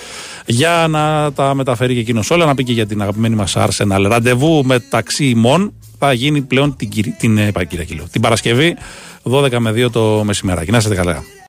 για 0.46 0.86
να 0.90 1.32
τα 1.32 1.54
μεταφέρει 1.54 1.94
και 1.94 2.00
εκείνος 2.00 2.30
όλα. 2.30 2.44
Να 2.46 2.54
πει 2.54 2.64
και 2.64 2.72
για 2.72 2.86
την 2.86 3.02
αγαπημένη 3.02 3.34
μας 3.34 3.56
Arsenal. 3.56 4.04
Ραντεβού 4.08 4.64
μεταξύ 4.64 5.24
ημών 5.24 5.72
θα 5.98 6.12
γίνει 6.12 6.40
πλέον 6.40 6.76
την, 6.76 6.88
Κυρι- 6.88 7.16
την, 7.18 7.38
ε, 7.38 7.52
Κυριακή, 7.68 7.94
λέω, 7.94 8.04
την 8.10 8.20
Παρασκευή 8.20 8.76
12 9.22 9.58
με 9.58 9.72
2 9.72 9.90
το 9.90 10.22
μεσημεράκι. 10.24 10.70
Να 10.70 10.78
είστε 10.78 10.94
καλά. 10.94 11.22